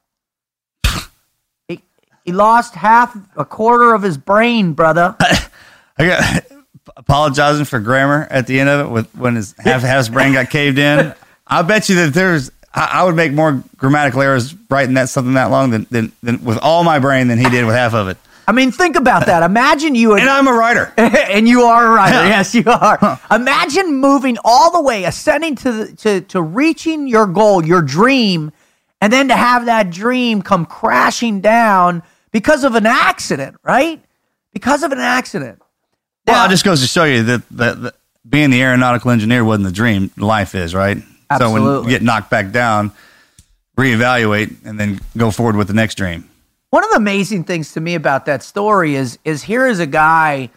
he, 1.67 1.83
he 2.27 2.33
lost 2.33 2.75
half 2.75 3.17
a 3.39 3.47
quarter 3.47 3.95
of 3.95 4.03
his 4.03 4.19
brain, 4.19 4.75
brother. 4.75 5.17
I 5.99 6.07
got 6.07 6.45
apologizing 6.95 7.65
for 7.65 7.81
grammar 7.81 8.29
at 8.31 8.47
the 8.47 8.61
end 8.61 8.69
of 8.69 8.87
it 8.87 8.91
with 8.91 9.15
when 9.17 9.37
his 9.37 9.55
half 9.57 9.81
half 9.81 9.97
his 9.97 10.09
brain 10.11 10.35
got 10.35 10.51
caved 10.51 10.77
in. 10.77 11.15
I 11.47 11.63
bet 11.63 11.89
you 11.89 11.97
that 11.97 12.15
there's 12.15 12.51
I, 12.75 12.91
I 13.01 13.05
would 13.05 13.17
make 13.17 13.33
more 13.33 13.63
grammatical 13.77 14.23
errors 14.23 14.55
writing 14.71 14.95
that 14.95 15.09
something 15.09 15.35
that 15.35 15.51
long 15.51 15.71
than, 15.71 15.87
than 15.91 16.13
than 16.23 16.45
with 16.45 16.59
all 16.59 16.85
my 16.85 16.99
brain 16.99 17.29
than 17.29 17.39
he 17.39 17.49
did 17.49 17.65
with 17.65 17.75
half 17.75 17.95
of 17.95 18.09
it. 18.09 18.19
I 18.49 18.53
mean, 18.53 18.71
think 18.71 18.95
about 18.95 19.27
that. 19.27 19.43
Imagine 19.43 19.97
you 19.97 20.15
And 20.15 20.29
I'm 20.31 20.47
a 20.47 20.53
writer. 20.53 20.93
and 20.97 21.49
you 21.49 21.63
are 21.63 21.85
a 21.85 21.91
writer. 21.91 22.29
Yes, 22.29 22.55
you 22.55 22.63
are. 22.65 23.21
Imagine 23.29 23.97
moving 23.97 24.37
all 24.45 24.71
the 24.71 24.81
way, 24.81 25.03
ascending 25.03 25.57
to, 25.57 25.73
the, 25.73 25.97
to 25.97 26.21
to 26.21 26.43
reaching 26.43 27.09
your 27.09 27.27
goal, 27.27 27.65
your 27.65 27.83
dream, 27.83 28.53
and 29.01 29.13
then 29.13 29.29
to 29.29 29.37
have 29.37 29.67
that 29.67 29.91
dream 29.91 30.43
come 30.43 30.65
crashing 30.65 31.41
down 31.41 32.05
because 32.31 32.63
of 32.65 32.75
an 32.75 32.87
accident, 32.87 33.57
right? 33.65 34.03
Because 34.53 34.83
of 34.83 34.93
an 34.93 35.01
accident. 35.01 35.61
Well, 36.27 36.37
Now- 36.37 36.47
it 36.47 36.51
just 36.51 36.65
goes 36.65 36.83
to 36.83 36.87
show 36.87 37.05
you 37.05 37.23
that, 37.25 37.49
that, 37.53 37.83
that 37.83 37.95
being 38.29 38.51
the 38.51 38.63
aeronautical 38.63 39.11
engineer 39.11 39.45
wasn't 39.45 39.67
the 39.67 39.73
dream. 39.73 40.11
Life 40.17 40.55
is 40.55 40.75
right. 40.75 40.99
So 41.39 41.53
when 41.53 41.63
you 41.63 41.89
get 41.89 42.03
knocked 42.03 42.31
back 42.31 42.53
down, 42.53 42.93
reevaluate 43.77 44.65
and 44.65 44.79
then 44.79 45.01
go 45.17 45.31
forward 45.31 45.57
with 45.57 45.69
the 45.69 45.75
next 45.75 45.97
dream. 45.97 46.29
One 46.71 46.85
of 46.85 46.91
the 46.91 46.97
amazing 46.97 47.45
things 47.45 47.73
to 47.73 47.81
me 47.81 47.95
about 47.95 48.27
that 48.27 48.43
story 48.43 48.95
is 48.95 49.19
is 49.25 49.43
here 49.43 49.67
is 49.67 49.79
a 49.81 49.87
guy 49.87 50.51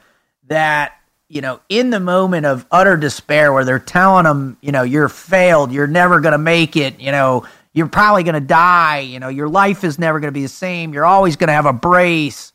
that 0.48 0.94
you 1.28 1.42
know 1.42 1.60
in 1.70 1.92
the 1.92 2.00
moment 2.00 2.46
of 2.46 2.66
utter 2.72 2.98
despair 2.98 3.54
where 3.54 3.64
they're 3.64 3.80
telling 3.80 4.26
him 4.26 4.58
you 4.62 4.72
know 4.72 4.82
you're 4.82 5.10
failed 5.10 5.72
you're 5.72 5.88
never 5.88 6.20
going 6.20 6.32
to 6.32 6.40
make 6.40 6.76
it 6.76 7.00
you 7.00 7.12
know 7.12 7.46
you're 7.74 7.88
probably 7.88 8.24
going 8.24 8.34
to 8.34 8.40
die 8.40 9.00
you 9.00 9.20
know 9.20 9.30
your 9.30 9.48
life 9.48 9.84
is 9.84 10.00
never 10.00 10.20
going 10.20 10.30
to 10.30 10.34
be 10.34 10.42
the 10.42 10.48
same 10.48 10.92
you're 10.92 11.06
always 11.06 11.36
going 11.36 11.48
to 11.50 11.54
have 11.54 11.68
a 11.68 11.74
brace 11.74 12.52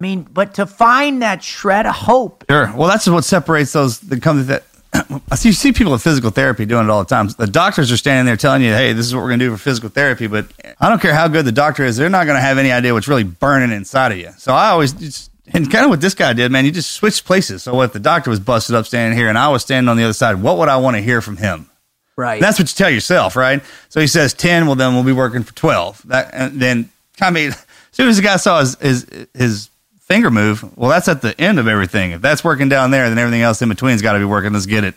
i 0.00 0.02
mean 0.02 0.22
but 0.24 0.54
to 0.54 0.66
find 0.66 1.22
that 1.22 1.44
shred 1.44 1.86
of 1.86 1.94
hope 1.94 2.44
Sure. 2.50 2.72
Well, 2.76 2.88
that's 2.88 3.06
what 3.06 3.24
separates 3.24 3.72
those 3.72 4.00
that 4.00 4.20
come 4.20 4.38
to 4.38 4.42
that. 4.44 4.64
I 4.94 5.36
see, 5.36 5.48
you 5.48 5.54
see 5.54 5.72
people 5.72 5.94
in 5.94 5.98
physical 5.98 6.30
therapy 6.30 6.66
doing 6.66 6.84
it 6.84 6.90
all 6.90 7.02
the 7.02 7.08
time. 7.08 7.28
The 7.28 7.46
doctors 7.46 7.90
are 7.90 7.96
standing 7.96 8.26
there 8.26 8.36
telling 8.36 8.62
you, 8.62 8.72
"Hey, 8.72 8.92
this 8.92 9.06
is 9.06 9.14
what 9.14 9.22
we're 9.22 9.28
going 9.28 9.38
to 9.38 9.46
do 9.46 9.50
for 9.52 9.56
physical 9.56 9.88
therapy," 9.88 10.26
but 10.26 10.46
I 10.78 10.90
don't 10.90 11.00
care 11.00 11.14
how 11.14 11.28
good 11.28 11.46
the 11.46 11.52
doctor 11.52 11.84
is; 11.84 11.96
they're 11.96 12.10
not 12.10 12.26
going 12.26 12.36
to 12.36 12.42
have 12.42 12.58
any 12.58 12.72
idea 12.72 12.92
what's 12.92 13.08
really 13.08 13.24
burning 13.24 13.72
inside 13.72 14.12
of 14.12 14.18
you. 14.18 14.30
So 14.36 14.52
I 14.52 14.68
always 14.68 14.92
just, 14.92 15.30
and 15.48 15.70
kind 15.70 15.84
of 15.84 15.90
what 15.90 16.02
this 16.02 16.14
guy 16.14 16.34
did, 16.34 16.52
man. 16.52 16.66
You 16.66 16.72
just 16.72 16.90
switched 16.92 17.24
places. 17.24 17.62
So 17.62 17.80
if 17.80 17.94
the 17.94 18.00
doctor 18.00 18.28
was 18.28 18.40
busted 18.40 18.76
up 18.76 18.84
standing 18.84 19.18
here 19.18 19.28
and 19.28 19.38
I 19.38 19.48
was 19.48 19.62
standing 19.62 19.88
on 19.88 19.96
the 19.96 20.04
other 20.04 20.12
side, 20.12 20.42
what 20.42 20.58
would 20.58 20.68
I 20.68 20.76
want 20.76 20.96
to 20.96 21.02
hear 21.02 21.22
from 21.22 21.38
him? 21.38 21.70
right 22.16 22.40
That's 22.40 22.58
what 22.58 22.70
you 22.70 22.76
tell 22.76 22.90
yourself, 22.90 23.34
right? 23.34 23.62
So 23.88 24.00
he 24.00 24.06
says 24.06 24.34
ten. 24.34 24.66
Well, 24.66 24.76
then 24.76 24.94
we'll 24.94 25.04
be 25.04 25.12
working 25.12 25.42
for 25.42 25.54
twelve. 25.54 26.02
That 26.08 26.30
and 26.34 26.60
then 26.60 26.90
I 27.20 27.30
mean, 27.30 27.50
as 27.50 27.66
soon 27.92 28.08
as 28.08 28.16
the 28.16 28.22
guy 28.22 28.36
saw 28.36 28.60
his 28.60 28.76
his, 28.76 29.26
his 29.32 29.70
finger 30.12 30.30
move, 30.30 30.76
well, 30.76 30.90
that's 30.90 31.08
at 31.08 31.22
the 31.22 31.38
end 31.40 31.58
of 31.58 31.66
everything. 31.68 32.10
If 32.12 32.20
that's 32.20 32.44
working 32.44 32.68
down 32.68 32.90
there, 32.90 33.08
then 33.08 33.18
everything 33.18 33.42
else 33.42 33.62
in 33.62 33.68
between's 33.68 34.02
got 34.02 34.12
to 34.12 34.18
be 34.18 34.24
working. 34.26 34.52
Let's 34.52 34.66
get 34.66 34.84
it 34.84 34.94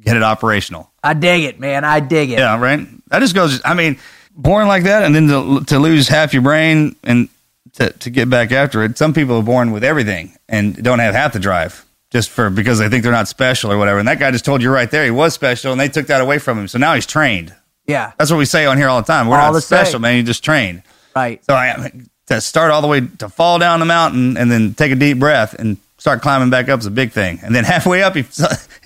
get 0.00 0.16
it 0.16 0.22
operational. 0.22 0.90
i 1.02 1.14
dig 1.14 1.42
it 1.44 1.58
man 1.58 1.82
i 1.84 1.98
dig 2.00 2.30
it 2.30 2.38
Yeah, 2.38 2.58
right. 2.60 2.80
That 3.08 3.20
just 3.20 3.34
goes. 3.34 3.60
I 3.64 3.74
mean, 3.74 3.98
born 4.34 4.66
like 4.68 4.84
that, 4.84 5.04
and 5.04 5.14
then 5.14 5.28
to 5.28 5.64
to 5.66 5.78
lose 5.78 6.08
half 6.08 6.32
your 6.32 6.42
brain 6.42 6.96
and 7.04 7.28
to 7.74 7.90
to 7.90 8.10
get 8.10 8.28
back 8.28 8.50
after 8.52 8.82
it. 8.84 8.98
Some 8.98 9.12
people 9.14 9.36
are 9.38 9.42
born 9.42 9.70
with 9.72 9.84
everything 9.84 10.34
and 10.48 10.74
don't 10.82 10.98
have 10.98 11.14
half 11.14 11.32
the 11.32 11.38
drive. 11.40 11.84
Just 12.10 12.30
for 12.30 12.50
because 12.50 12.78
they 12.78 12.88
think 12.88 13.02
they're 13.02 13.12
not 13.20 13.28
special 13.28 13.70
or 13.72 13.78
whatever, 13.78 13.98
and 13.98 14.08
that 14.08 14.18
guy 14.20 14.30
just 14.30 14.44
told 14.44 14.62
you 14.62 14.70
right 14.70 14.90
there 14.90 15.04
he 15.04 15.10
was 15.10 15.34
special, 15.34 15.72
and 15.72 15.80
they 15.80 15.88
took 15.88 16.06
that 16.08 16.20
away 16.20 16.38
from 16.38 16.58
him. 16.58 16.68
So 16.68 16.78
now 16.78 16.94
he's 16.94 17.06
trained. 17.06 17.52
yeah 17.86 18.12
That's 18.18 18.30
what 18.30 18.38
we 18.38 18.44
say 18.46 18.64
on 18.66 18.76
here 18.78 18.88
all 18.88 19.00
the 19.02 19.06
time. 19.06 19.26
We're 19.28 19.38
All 19.38 19.52
not 19.52 19.62
special, 19.62 19.92
same. 19.92 20.02
man. 20.02 20.16
You 20.16 20.22
just 20.22 20.44
trained. 20.44 20.82
right 21.16 21.44
So 21.44 21.54
I 21.54 21.92
to 22.26 22.40
start 22.40 22.70
all 22.70 22.82
the 22.82 22.88
way 22.88 23.00
to 23.18 23.28
fall 23.28 23.58
down 23.58 23.80
the 23.80 23.86
mountain 23.86 24.36
and 24.36 24.50
then 24.50 24.74
take 24.74 24.92
a 24.92 24.96
deep 24.96 25.18
breath 25.18 25.54
and 25.54 25.78
start 25.98 26.22
climbing 26.22 26.50
back 26.50 26.68
up 26.68 26.80
is 26.80 26.86
a 26.86 26.90
big 26.90 27.12
thing. 27.12 27.40
And 27.42 27.54
then 27.54 27.64
halfway 27.72 28.02
up, 28.02 28.14
he, 28.14 28.22
he's 28.22 28.40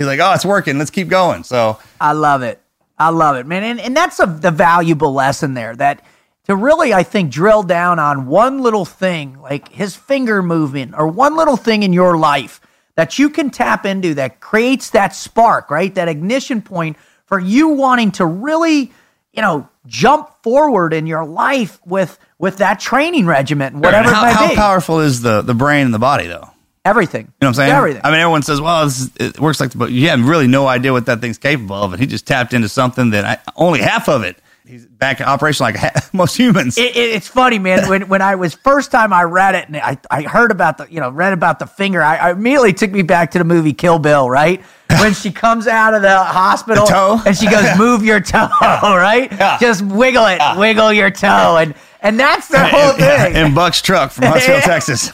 like, 0.07 0.21
"Oh, 0.21 0.33
it's 0.35 0.45
working. 0.45 0.79
Let's 0.79 0.91
keep 0.91 1.09
going." 1.09 1.45
So 1.45 1.79
I 2.01 2.13
love 2.13 2.43
it. 2.43 2.61
I 2.99 3.09
love 3.09 3.37
it, 3.37 3.47
man. 3.47 3.65
And, 3.65 3.81
and 3.81 3.97
that's 3.97 4.21
a, 4.21 4.27
the 4.27 4.51
valuable 4.51 5.15
lesson 5.15 5.55
there 5.55 5.75
that 5.77 6.05
to 6.45 6.55
really, 6.55 6.93
I 6.93 7.03
think, 7.03 7.31
drill 7.31 7.63
down 7.63 7.99
on 7.99 8.27
one 8.27 8.61
little 8.61 8.85
thing, 8.85 9.41
like 9.41 9.69
his 9.69 9.97
finger 9.97 10.43
movement 10.43 10.95
or 10.95 11.07
one 11.07 11.35
little 11.35 11.57
thing 11.57 11.83
in 11.83 11.95
your 11.95 12.19
life 12.19 12.61
that 12.97 13.19
you 13.19 13.31
can 13.31 13.49
tap 13.49 13.87
into 13.87 14.15
that 14.15 14.41
creates 14.41 14.91
that 14.91 15.15
spark, 15.15 15.71
right? 15.71 15.95
That 15.95 16.09
ignition 16.09 16.61
point 16.61 16.99
for 17.25 17.39
you 17.39 17.69
wanting 17.69 18.13
to 18.13 18.27
really, 18.27 18.93
you 19.33 19.41
know, 19.41 19.70
jump 19.87 20.31
forward 20.43 20.93
in 20.93 21.07
your 21.07 21.25
life 21.25 21.79
with 21.87 22.19
with 22.39 22.59
that 22.59 22.81
training 22.81 23.27
regiment 23.27 23.75
and 23.75 23.85
whatever 23.85 24.11
how, 24.13 24.23
it 24.23 24.27
may 24.27 24.33
how 24.33 24.49
be. 24.49 24.55
powerful 24.55 25.01
is 25.01 25.23
the 25.23 25.43
the 25.43 25.55
brain 25.55 25.87
and 25.87 25.95
the 25.95 25.99
body 25.99 26.27
though? 26.27 26.49
Everything. 26.85 27.23
You 27.23 27.27
know 27.27 27.33
what 27.41 27.49
I'm 27.49 27.55
saying? 27.55 27.73
Everything. 27.73 28.01
I 28.05 28.11
mean, 28.11 28.21
everyone 28.21 28.43
says, 28.43 28.61
"Well, 28.61 28.85
this 28.87 29.01
is, 29.01 29.11
it 29.17 29.39
works 29.39 29.61
like 29.61 29.71
the," 29.71 29.79
but 29.79 29.91
you 29.91 30.09
have 30.09 30.27
really 30.27 30.47
no 30.47 30.67
idea 30.67 30.93
what 30.93 31.07
that 31.07 31.21
thing's 31.21 31.37
capable 31.37 31.77
of, 31.77 31.93
and 31.93 32.01
he 32.01 32.07
just 32.07 32.27
tapped 32.27 32.55
into 32.55 32.71
something 32.71 33.11
that 33.11 33.25
I, 33.25 33.53
only 33.55 33.81
half 33.81 34.09
of 34.09 34.23
it. 34.23 34.39
He's 34.71 34.87
back 34.87 35.21
in 35.21 35.27
operation 35.27 35.65
like 35.65 35.77
most 36.15 36.37
humans. 36.37 36.79
It, 36.79 36.97
it, 36.97 37.11
it's 37.17 37.27
funny, 37.27 37.59
man. 37.59 37.89
When 37.89 38.09
when 38.09 38.23
I 38.23 38.37
was 38.37 38.55
first 38.55 38.91
time 38.93 39.13
I 39.13 39.25
read 39.25 39.55
it 39.57 39.67
and 39.67 39.77
I, 39.77 39.99
I 40.11 40.23
heard 40.23 40.51
about 40.53 40.79
the 40.79 40.87
you 40.91 41.01
know 41.01 41.11
read 41.11 41.33
about 41.33 41.59
the 41.59 41.67
finger, 41.67 42.01
I, 42.03 42.17
I 42.17 42.31
immediately 42.31 42.73
took 42.73 42.91
me 42.93 43.03
back 43.03 43.33
to 43.33 43.39
the 43.39 43.45
movie 43.45 43.73
Kill 43.73 43.99
Bill, 43.99 44.31
right? 44.31 44.63
When 45.01 45.13
she 45.15 45.31
comes 45.33 45.67
out 45.67 45.95
of 45.95 46.03
the 46.03 46.19
hospital 46.19 46.85
The 46.87 46.93
toe? 46.93 47.23
and 47.27 47.37
she 47.37 47.49
goes, 47.49 47.65
"Move 47.79 48.05
your 48.05 48.21
toe," 48.21 48.49
right? 48.61 49.31
Yeah. 49.33 49.59
Just 49.59 49.83
wiggle 49.83 50.27
it, 50.27 50.41
wiggle 50.57 50.93
your 50.93 51.11
toe, 51.11 51.57
and 51.59 51.75
and 52.01 52.19
that's 52.19 52.49
the 52.49 52.59
whole 52.65 52.93
thing. 52.93 53.37
in 53.37 53.55
Buck's 53.55 53.83
truck 53.83 54.11
from 54.13 54.25
Huntsville, 54.27 54.61
Texas. 54.63 55.13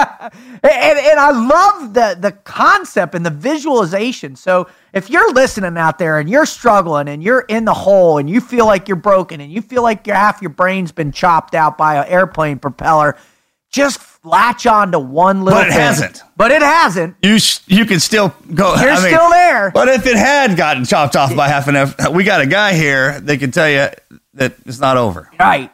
and, 0.62 0.98
and 0.98 1.20
I 1.20 1.30
love 1.30 1.94
the 1.94 2.16
the 2.20 2.32
concept 2.32 3.14
and 3.14 3.24
the 3.24 3.30
visualization. 3.30 4.36
So 4.36 4.68
if 4.92 5.10
you're 5.10 5.32
listening 5.32 5.76
out 5.76 5.98
there 5.98 6.18
and 6.18 6.28
you're 6.28 6.46
struggling 6.46 7.08
and 7.08 7.22
you're 7.22 7.44
in 7.48 7.64
the 7.64 7.74
hole 7.74 8.18
and 8.18 8.28
you 8.28 8.40
feel 8.40 8.66
like 8.66 8.88
you're 8.88 8.96
broken 8.96 9.40
and 9.40 9.52
you 9.52 9.62
feel 9.62 9.82
like 9.82 10.06
your 10.06 10.16
half 10.16 10.40
your 10.42 10.50
brain's 10.50 10.92
been 10.92 11.12
chopped 11.12 11.54
out 11.54 11.78
by 11.78 11.96
an 11.96 12.08
airplane 12.08 12.58
propeller, 12.58 13.16
just 13.70 14.00
latch 14.24 14.66
on 14.66 14.92
to 14.92 14.98
one 14.98 15.44
little. 15.44 15.60
But 15.60 15.68
it 15.68 15.72
thing. 15.72 15.80
hasn't. 15.80 16.22
But 16.36 16.52
it 16.52 16.62
hasn't. 16.62 17.16
You 17.22 17.38
sh- 17.38 17.60
you 17.66 17.84
can 17.84 18.00
still 18.00 18.34
go. 18.54 18.74
You're 18.76 18.90
I 18.90 19.02
mean, 19.02 19.14
still 19.14 19.30
there. 19.30 19.70
But 19.70 19.88
if 19.88 20.06
it 20.06 20.16
had 20.16 20.56
gotten 20.56 20.84
chopped 20.84 21.16
off 21.16 21.34
by 21.34 21.48
half 21.48 21.68
an 21.68 21.76
F, 21.76 22.10
we 22.10 22.24
got 22.24 22.40
a 22.40 22.46
guy 22.46 22.74
here 22.74 23.20
that 23.20 23.38
can 23.38 23.50
tell 23.50 23.68
you 23.68 23.88
that 24.34 24.54
it's 24.66 24.80
not 24.80 24.96
over. 24.96 25.30
Right. 25.38 25.70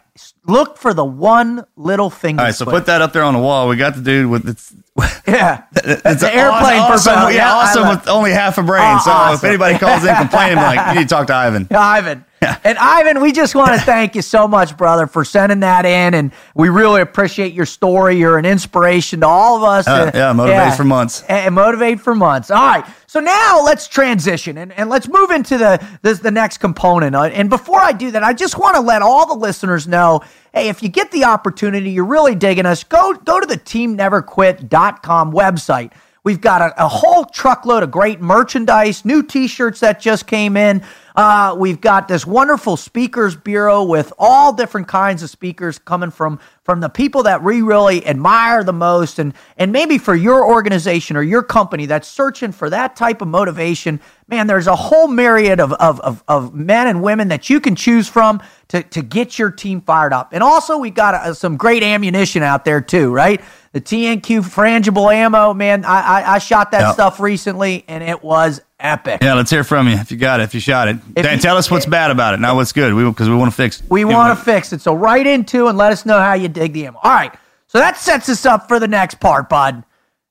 Look 0.49 0.79
for 0.79 0.95
the 0.95 1.05
one 1.05 1.65
little 1.77 2.09
finger. 2.09 2.41
All 2.41 2.47
right, 2.47 2.55
so 2.55 2.65
put 2.65 2.87
that 2.87 3.03
up 3.03 3.13
there 3.13 3.25
on 3.25 3.35
the 3.35 3.41
wall. 3.41 3.69
We 3.69 3.77
got 3.77 3.97
the 3.97 4.01
dude 4.01 4.31
with 4.31 4.49
it's, 4.49 4.73
yeah. 5.27 5.65
it's 5.75 6.23
an 6.23 6.31
airplane 6.31 6.79
awesome, 6.79 7.13
propeller. 7.15 7.33
yeah, 7.33 7.37
Yeah, 7.37 7.55
awesome 7.55 7.89
with 7.89 8.09
only 8.09 8.31
half 8.31 8.57
a 8.57 8.63
brain. 8.63 8.97
Oh, 9.01 9.03
so 9.29 9.35
if 9.35 9.45
anybody 9.45 9.77
calls 9.79 10.05
in 10.05 10.15
complaining, 10.21 10.57
like, 10.57 10.95
you 10.95 11.01
need 11.01 11.09
to 11.09 11.15
talk 11.15 11.27
to 11.27 11.35
Ivan. 11.35 11.67
Ivan. 11.71 12.25
Yeah. 12.41 12.59
And 12.65 12.79
Ivan, 12.79 13.23
we 13.23 13.33
just 13.33 13.55
want 13.55 13.73
to 13.73 13.81
thank 13.81 14.15
you 14.15 14.23
so 14.23 14.47
much, 14.47 14.77
brother, 14.77 15.07
for 15.07 15.25
sending 15.25 15.61
that 15.61 15.85
in. 15.87 16.15
And 16.15 16.33
we 16.55 16.69
really 16.69 17.01
appreciate 17.01 17.55
your 17.55 17.67
story. 17.67 18.17
You're 18.19 18.39
an 18.39 18.45
inspiration 18.45 19.21
to 19.21 19.27
all 19.27 19.57
of 19.57 19.63
us. 19.65 19.89
Uh, 19.89 20.11
yeah, 20.15 20.33
motivated 20.33 20.75
for 20.75 20.85
months. 20.85 21.23
And 21.29 21.55
motivate 21.55 22.01
for 22.01 22.15
months. 22.15 22.51
All 22.51 22.65
right. 22.65 22.85
So 23.17 23.21
now 23.21 23.63
let's 23.65 23.89
transition 23.89 24.59
and, 24.59 24.71
and 24.73 24.91
let's 24.91 25.09
move 25.09 25.31
into 25.31 25.57
the 25.57 25.83
the 26.03 26.31
next 26.31 26.59
component. 26.59 27.17
Uh, 27.17 27.23
And 27.23 27.49
before 27.49 27.81
I 27.81 27.93
do 27.93 28.11
that, 28.11 28.23
I 28.23 28.35
just 28.35 28.59
want 28.59 28.75
to 28.75 28.83
let 28.83 29.01
all 29.01 29.27
the 29.27 29.41
listeners 29.41 29.89
know, 29.89 30.21
hey, 30.53 30.69
if 30.69 30.83
you 30.83 30.91
get 30.91 31.11
the 31.13 31.25
opportunity, 31.25 31.93
you're 31.93 32.05
really 32.05 32.35
digging 32.35 32.67
us, 32.67 32.85
go 32.85 33.15
go 33.15 33.41
to 33.41 33.47
the 33.47 33.57
teamneverquit.com 33.57 35.33
website. 35.33 35.93
We've 36.27 36.41
got 36.41 36.61
a, 36.61 36.87
a 36.87 36.89
whole 36.89 37.25
truckload 37.25 37.85
of 37.85 37.93
great 37.93 38.21
merchandise, 38.21 39.05
new 39.05 39.23
t-shirts 39.23 39.79
that 39.79 40.01
just 40.01 40.27
came 40.27 40.57
in. 40.57 40.83
Uh, 41.15 41.55
we've 41.57 41.81
got 41.81 42.09
this 42.09 42.27
wonderful 42.27 42.77
speakers 42.77 43.37
bureau 43.37 43.85
with 43.85 44.13
all 44.19 44.53
different 44.53 44.89
kinds 44.89 45.23
of 45.23 45.31
speakers 45.31 45.79
coming 45.79 46.11
from 46.11 46.41
from 46.65 46.81
the 46.81 46.89
people 46.89 47.23
that 47.23 47.45
we 47.45 47.63
really 47.63 48.05
admire 48.05 48.65
the 48.65 48.73
most, 48.73 49.21
and 49.21 49.35
and 49.57 49.71
maybe 49.71 49.99
for 49.99 50.17
your 50.17 50.45
organization 50.45 51.17
or 51.17 51.23
your 51.23 51.45
company 51.45 51.87
that's 51.87 52.09
searching 52.09 52.51
for 52.51 52.69
that 52.69 52.97
type 52.97 53.23
of 53.23 53.29
motivation. 53.29 54.01
Man, 54.29 54.49
there's 54.49 54.67
a 54.67 54.75
whole 54.77 55.07
myriad 55.07 55.61
of 55.61 55.73
of 55.75 56.01
of, 56.01 56.25
of 56.27 56.55
men 56.55 56.89
and 56.89 57.03
women 57.03 57.29
that 57.29 57.49
you 57.49 57.61
can 57.61 57.77
choose 57.77 58.09
from 58.09 58.43
to 58.69 58.83
to 58.83 59.01
get 59.01 59.39
your 59.39 59.53
team 59.53 59.81
fired 59.81 60.13
up. 60.13 60.33
And 60.33 60.43
also, 60.43 60.77
we've 60.77 60.93
got 60.93 61.15
uh, 61.15 61.33
some 61.33 61.57
great 61.57 61.85
ammunition 61.85 62.43
out 62.43 62.65
there 62.65 62.81
too, 62.81 63.11
right? 63.11 63.41
The 63.77 63.83
TNQ 63.83 64.41
frangible 64.41 65.13
ammo, 65.15 65.53
man. 65.53 65.85
I 65.85 66.01
I, 66.23 66.35
I 66.37 66.39
shot 66.39 66.71
that 66.71 66.81
Yep. 66.81 66.95
stuff 66.95 67.21
recently, 67.21 67.85
and 67.87 68.03
it 68.03 68.25
was 68.25 68.63
epic. 68.81 69.19
Yeah, 69.23 69.35
let's 69.35 69.51
hear 69.51 69.65
from 69.65 69.87
you 69.87 69.97
if 69.97 70.11
you 70.11 70.17
got 70.17 70.41
it, 70.41 70.45
if 70.45 70.55
you 70.55 70.61
shot 70.61 70.89
it. 70.89 71.15
Dan, 71.15 71.35
you- 71.35 71.41
tell 71.43 71.59
us 71.59 71.71
what's 71.71 71.85
bad 71.85 72.11
about 72.11 72.33
it, 72.33 72.41
not 72.41 72.55
what's 72.57 72.73
good. 72.73 72.95
We 72.95 73.05
because 73.05 73.29
we 73.29 73.35
want 73.35 73.51
to 73.51 73.55
fix. 73.55 73.81
It. 73.83 73.91
We 73.91 74.07
want 74.07 74.39
to 74.39 74.43
fix 74.43 74.73
it. 74.73 74.81
So 74.81 74.95
write 74.95 75.27
into 75.27 75.67
and 75.67 75.77
let 75.77 75.93
us 75.93 76.07
know 76.07 76.19
how 76.19 76.33
you 76.33 76.49
dig 76.49 76.73
the 76.73 76.87
ammo. 76.87 76.99
All 77.03 77.13
right. 77.13 77.35
So 77.67 77.77
that 77.79 77.99
sets 77.99 78.31
us 78.31 78.47
up 78.47 78.67
for 78.67 78.81
the 78.81 78.89
next 78.89 79.21
part, 79.21 79.51
bud. 79.51 79.85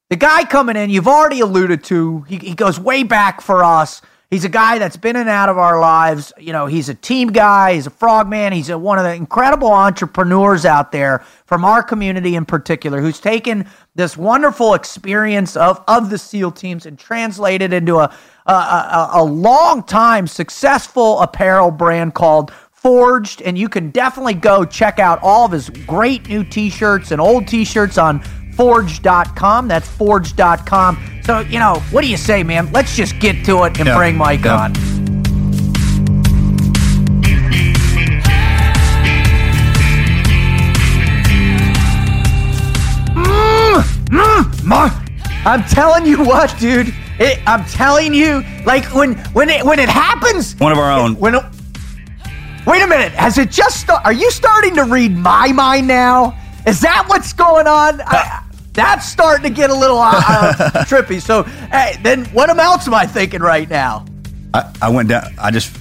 The 0.09 0.15
guy 0.15 0.43
coming 0.45 0.75
in, 0.75 0.89
you've 0.89 1.07
already 1.07 1.41
alluded 1.41 1.83
to, 1.83 2.21
he, 2.21 2.37
he 2.37 2.55
goes 2.55 2.79
way 2.79 3.03
back 3.03 3.41
for 3.41 3.63
us. 3.63 4.01
He's 4.35 4.43
a 4.43 4.49
guy 4.49 4.79
that's 4.79 4.97
been 4.97 5.15
in 5.15 5.21
and 5.21 5.29
out 5.29 5.47
of 5.47 5.57
our 5.57 5.79
lives. 5.79 6.33
You 6.37 6.51
know, 6.51 6.65
he's 6.65 6.89
a 6.89 6.93
team 6.93 7.29
guy, 7.29 7.75
he's 7.75 7.87
a 7.87 7.89
frogman, 7.89 8.51
he's 8.51 8.69
a, 8.69 8.77
one 8.77 8.97
of 8.97 9.05
the 9.05 9.13
incredible 9.13 9.71
entrepreneurs 9.71 10.65
out 10.65 10.91
there 10.91 11.23
from 11.45 11.63
our 11.63 11.81
community 11.81 12.35
in 12.35 12.43
particular 12.43 12.99
who's 12.99 13.21
taken 13.21 13.65
this 13.95 14.17
wonderful 14.17 14.73
experience 14.73 15.55
of, 15.55 15.81
of 15.87 16.09
the 16.09 16.17
SEAL 16.17 16.51
teams 16.51 16.85
and 16.85 16.99
translated 16.99 17.71
into 17.71 17.95
a, 17.95 18.13
a, 18.45 18.51
a, 18.51 19.09
a 19.13 19.23
long 19.23 19.81
time 19.83 20.27
successful 20.27 21.21
apparel 21.21 21.71
brand 21.71 22.13
called 22.13 22.51
Forged, 22.73 23.41
and 23.41 23.57
you 23.57 23.69
can 23.69 23.89
definitely 23.89 24.33
go 24.33 24.65
check 24.65 24.99
out 24.99 25.17
all 25.23 25.45
of 25.45 25.53
his 25.53 25.69
great 25.69 26.27
new 26.27 26.43
t 26.43 26.69
shirts 26.69 27.11
and 27.11 27.21
old 27.21 27.47
t 27.47 27.63
shirts 27.63 27.97
on 27.97 28.21
forge.com. 28.55 29.67
That's 29.67 29.87
forge.com. 29.87 30.97
So, 31.23 31.39
you 31.39 31.59
know, 31.59 31.75
what 31.91 32.01
do 32.01 32.07
you 32.07 32.17
say, 32.17 32.43
man? 32.43 32.71
Let's 32.71 32.95
just 32.95 33.19
get 33.19 33.45
to 33.45 33.63
it 33.63 33.77
and 33.79 33.87
Yeah. 33.87 33.97
bring 33.97 34.17
Mike 34.17 34.45
Yeah. 34.45 34.57
on. 34.65 34.73
Mm, 43.15 43.81
mm, 44.09 44.63
Mark, 44.63 44.93
I'm 45.45 45.63
telling 45.65 46.05
you 46.05 46.23
what, 46.23 46.53
dude. 46.59 46.93
It, 47.17 47.39
I'm 47.47 47.63
telling 47.65 48.13
you, 48.13 48.43
like 48.65 48.83
when 48.93 49.13
when 49.33 49.49
it 49.49 49.65
when 49.65 49.79
it 49.79 49.87
happens, 49.89 50.55
One 50.59 50.71
of 50.73 50.77
our 50.77 50.91
own. 50.91 51.15
when 51.15 51.35
wait 52.65 52.81
a 52.81 52.87
minute, 52.87 53.13
has 53.13 53.37
it 53.37 53.51
just? 53.51 53.81
Sta- 53.81 54.01
are 54.03 54.11
you 54.13 54.29
starting 54.31 54.75
to 54.75 54.83
read 54.83 55.15
my 55.17 55.51
mind 55.53 55.87
now? 55.87 56.37
Is 56.67 56.81
that 56.81 57.05
what's 57.07 57.31
going 57.31 57.67
on? 57.67 58.01
I, 58.01 58.05
uh, 58.17 58.39
that's 58.75 59.07
starting 59.07 59.43
to 59.43 59.49
get 59.49 59.69
a 59.69 59.75
little 59.75 59.97
uh, 59.97 60.11
uh, 60.11 60.53
trippy. 60.85 61.21
So, 61.21 61.43
hey, 61.43 61.97
then 62.03 62.25
what 62.25 62.49
else 62.49 62.87
am 62.87 62.93
I 62.93 63.05
thinking 63.05 63.41
right 63.41 63.69
now? 63.69 64.05
I, 64.53 64.71
I 64.81 64.89
went 64.89 65.09
down. 65.09 65.33
I 65.39 65.51
just. 65.51 65.75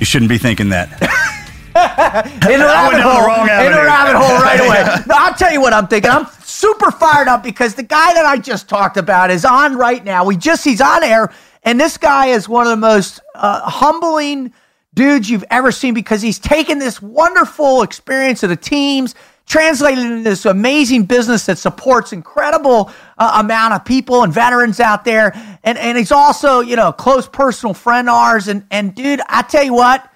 You 0.00 0.06
shouldn't 0.06 0.28
be 0.28 0.38
thinking 0.38 0.68
that. 0.68 0.90
in 2.50 2.60
a 2.60 2.64
I 2.64 2.66
rabbit 2.66 2.92
went 2.92 2.92
down 2.92 2.94
the 2.94 3.02
hole. 3.02 3.26
wrong 3.26 3.48
in 3.48 3.72
a 3.72 3.84
rabbit 3.84 4.16
hole 4.16 4.38
right 4.40 4.60
away. 4.66 5.04
No, 5.06 5.14
I'll 5.16 5.34
tell 5.34 5.52
you 5.52 5.60
what 5.60 5.72
I'm 5.72 5.86
thinking. 5.88 6.10
I'm 6.10 6.26
super 6.42 6.90
fired 6.90 7.28
up 7.28 7.42
because 7.42 7.74
the 7.74 7.82
guy 7.82 8.14
that 8.14 8.24
I 8.24 8.38
just 8.38 8.68
talked 8.68 8.96
about 8.96 9.30
is 9.30 9.44
on 9.44 9.76
right 9.76 10.04
now. 10.04 10.24
We 10.24 10.36
just 10.36 10.64
he's 10.64 10.80
on 10.80 11.02
air, 11.04 11.32
and 11.64 11.80
this 11.80 11.98
guy 11.98 12.26
is 12.26 12.48
one 12.48 12.66
of 12.66 12.70
the 12.70 12.76
most 12.76 13.20
uh, 13.34 13.68
humbling 13.68 14.52
dudes 14.94 15.28
you've 15.30 15.44
ever 15.50 15.70
seen 15.72 15.94
because 15.94 16.22
he's 16.22 16.38
taken 16.38 16.78
this 16.78 17.02
wonderful 17.02 17.82
experience 17.82 18.42
of 18.42 18.50
the 18.50 18.56
teams. 18.56 19.14
Translated 19.48 20.04
into 20.04 20.22
this 20.24 20.44
amazing 20.44 21.04
business 21.04 21.46
that 21.46 21.56
supports 21.56 22.12
incredible 22.12 22.90
uh, 23.16 23.40
amount 23.42 23.72
of 23.72 23.82
people 23.82 24.22
and 24.22 24.30
veterans 24.30 24.78
out 24.78 25.06
there, 25.06 25.32
and 25.64 25.78
and 25.78 25.96
he's 25.96 26.12
also 26.12 26.60
you 26.60 26.76
know 26.76 26.88
a 26.88 26.92
close 26.92 27.26
personal 27.26 27.72
friend 27.72 28.10
of 28.10 28.14
ours. 28.14 28.46
And 28.48 28.66
and 28.70 28.94
dude, 28.94 29.22
I 29.26 29.40
tell 29.40 29.64
you 29.64 29.72
what, 29.72 30.06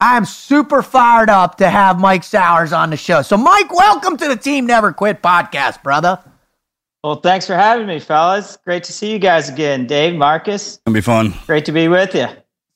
I'm 0.00 0.24
super 0.24 0.82
fired 0.82 1.28
up 1.28 1.56
to 1.56 1.68
have 1.68 1.98
Mike 1.98 2.22
Sauers 2.22 2.72
on 2.72 2.90
the 2.90 2.96
show. 2.96 3.22
So, 3.22 3.36
Mike, 3.36 3.72
welcome 3.72 4.16
to 4.18 4.28
the 4.28 4.36
Team 4.36 4.66
Never 4.66 4.92
Quit 4.92 5.20
podcast, 5.20 5.82
brother. 5.82 6.20
Well, 7.02 7.16
thanks 7.16 7.44
for 7.44 7.54
having 7.56 7.88
me, 7.88 7.98
fellas. 7.98 8.56
Great 8.64 8.84
to 8.84 8.92
see 8.92 9.10
you 9.10 9.18
guys 9.18 9.48
again. 9.48 9.86
Dave, 9.88 10.14
Marcus, 10.14 10.78
It'll 10.86 10.94
be 10.94 11.00
fun. 11.00 11.34
great 11.46 11.64
to 11.64 11.72
be 11.72 11.88
with 11.88 12.14
you. 12.14 12.26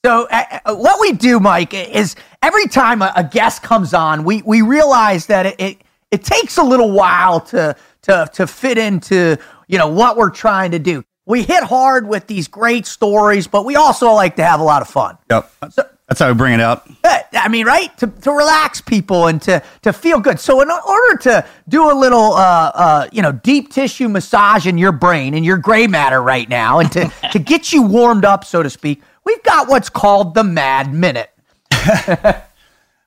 So, 0.05 0.27
uh, 0.31 0.59
uh, 0.65 0.75
what 0.75 1.01
we 1.01 1.13
do, 1.13 1.39
Mike, 1.39 1.73
is 1.73 2.17
every 2.43 2.67
time 2.67 3.01
a, 3.01 3.13
a 3.15 3.23
guest 3.23 3.63
comes 3.63 3.95
on, 3.95 4.25
we 4.25 4.43
we 4.43 4.61
realize 4.63 5.27
that 5.27 5.47
it, 5.47 5.55
it 5.61 5.77
it 6.11 6.25
takes 6.25 6.59
a 6.59 6.63
little 6.63 6.91
while 6.91 7.41
to 7.41 7.77
to 8.03 8.31
to 8.35 8.47
fit 8.47 8.79
into 8.79 9.39
you 9.69 9.79
know 9.79 9.89
what 9.89 10.17
we're 10.17 10.31
trying 10.31 10.73
to 10.73 10.79
do. 10.79 11.05
We 11.27 11.43
hit 11.43 11.63
hard 11.63 12.09
with 12.09 12.27
these 12.27 12.49
great 12.49 12.87
stories, 12.87 13.47
but 13.47 13.65
we 13.65 13.77
also 13.77 14.13
like 14.13 14.37
to 14.37 14.45
have 14.45 14.59
a 14.61 14.65
lot 14.65 14.83
of 14.83 14.89
fun. 14.89 15.17
Yep. 15.31 15.53
So, 15.71 15.89
That's 16.09 16.19
how 16.19 16.29
we 16.29 16.35
bring 16.35 16.55
it 16.55 16.61
out. 16.61 16.89
I 17.33 17.49
mean, 17.49 17.67
right? 17.67 17.97
To, 17.99 18.07
to 18.09 18.33
relax 18.33 18.81
people 18.81 19.27
and 19.27 19.41
to, 19.43 19.63
to 19.83 19.93
feel 19.93 20.21
good. 20.21 20.41
So, 20.41 20.61
in 20.61 20.71
order 20.71 21.17
to 21.19 21.47
do 21.69 21.91
a 21.91 21.95
little, 21.95 22.35
uh, 22.35 22.73
uh, 22.75 23.09
you 23.13 23.23
know, 23.23 23.33
deep 23.33 23.73
tissue 23.73 24.09
massage 24.09 24.67
in 24.67 24.77
your 24.77 24.93
brain 24.93 25.35
and 25.35 25.45
your 25.45 25.57
gray 25.57 25.87
matter 25.87 26.21
right 26.21 26.49
now, 26.49 26.81
and 26.81 26.91
to, 26.93 27.13
to 27.33 27.39
get 27.39 27.73
you 27.73 27.83
warmed 27.83 28.25
up, 28.25 28.45
so 28.45 28.63
to 28.63 28.71
speak, 28.71 29.03
we've 29.25 29.43
got 29.43 29.69
what's 29.69 29.89
called 29.89 30.35
the 30.35 30.45
Mad 30.45 30.93
Minute. 30.93 31.31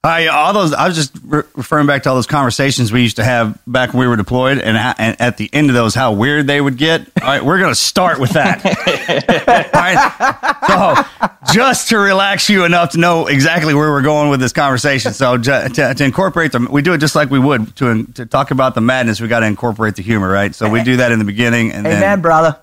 I, 0.06 0.28
all 0.28 0.52
those. 0.52 0.74
I 0.74 0.86
was 0.86 0.98
just 0.98 1.14
re- 1.24 1.44
referring 1.56 1.88
back 1.88 2.04
to 2.04 2.10
all 2.10 2.16
those 2.16 2.28
conversations 2.28 2.92
we 2.92 3.04
used 3.04 3.16
to 3.16 3.24
have 3.24 3.58
back 3.66 3.94
when 3.94 4.02
we 4.02 4.08
were 4.08 4.18
deployed, 4.18 4.58
and, 4.58 4.76
how, 4.76 4.94
and 4.98 5.20
at 5.22 5.38
the 5.38 5.50
end 5.54 5.70
of 5.70 5.76
those, 5.76 5.96
how 5.96 6.12
weird 6.12 6.46
they 6.46 6.60
would 6.60 6.78
get. 6.78 7.08
All 7.22 7.28
right, 7.28 7.44
we're 7.44 7.58
going 7.60 7.72
to 7.72 7.76
start 7.80 8.20
with 8.20 8.32
that. 8.32 8.66
all 9.74 9.82
right. 9.82 11.08
So, 11.48 11.54
just 11.54 11.88
to 11.90 11.98
relax 11.98 12.50
you 12.50 12.66
enough 12.66 12.92
to 12.92 12.98
know 12.98 13.28
exactly 13.28 13.74
where 13.74 13.92
we're 13.92 14.02
going 14.02 14.30
with 14.30 14.42
this 14.42 14.52
conversation. 14.52 15.14
So, 15.14 15.38
to, 15.38 15.94
to 15.96 16.04
incorporate 16.04 16.52
them, 16.52 16.68
we 16.70 16.82
do 16.82 16.92
it 16.92 16.98
just 16.98 17.16
like 17.16 17.30
we 17.30 17.40
would 17.40 17.74
to 17.78 18.04
to 18.04 18.26
talk 18.26 18.52
about 18.52 18.76
the 18.76 18.82
madness. 18.82 19.22
We 19.22 19.30
got 19.30 19.40
to 19.40 19.46
incorporate 19.46 19.96
the 19.96 20.04
humor, 20.04 20.30
right? 20.30 20.54
So 20.54 20.70
we 20.70 20.84
do 20.84 20.98
that 20.98 21.14
in 21.14 21.20
the 21.20 21.26
beginning, 21.26 21.72
and 21.72 21.88
Amen, 21.88 22.02
then 22.02 22.22
brother. 22.22 22.60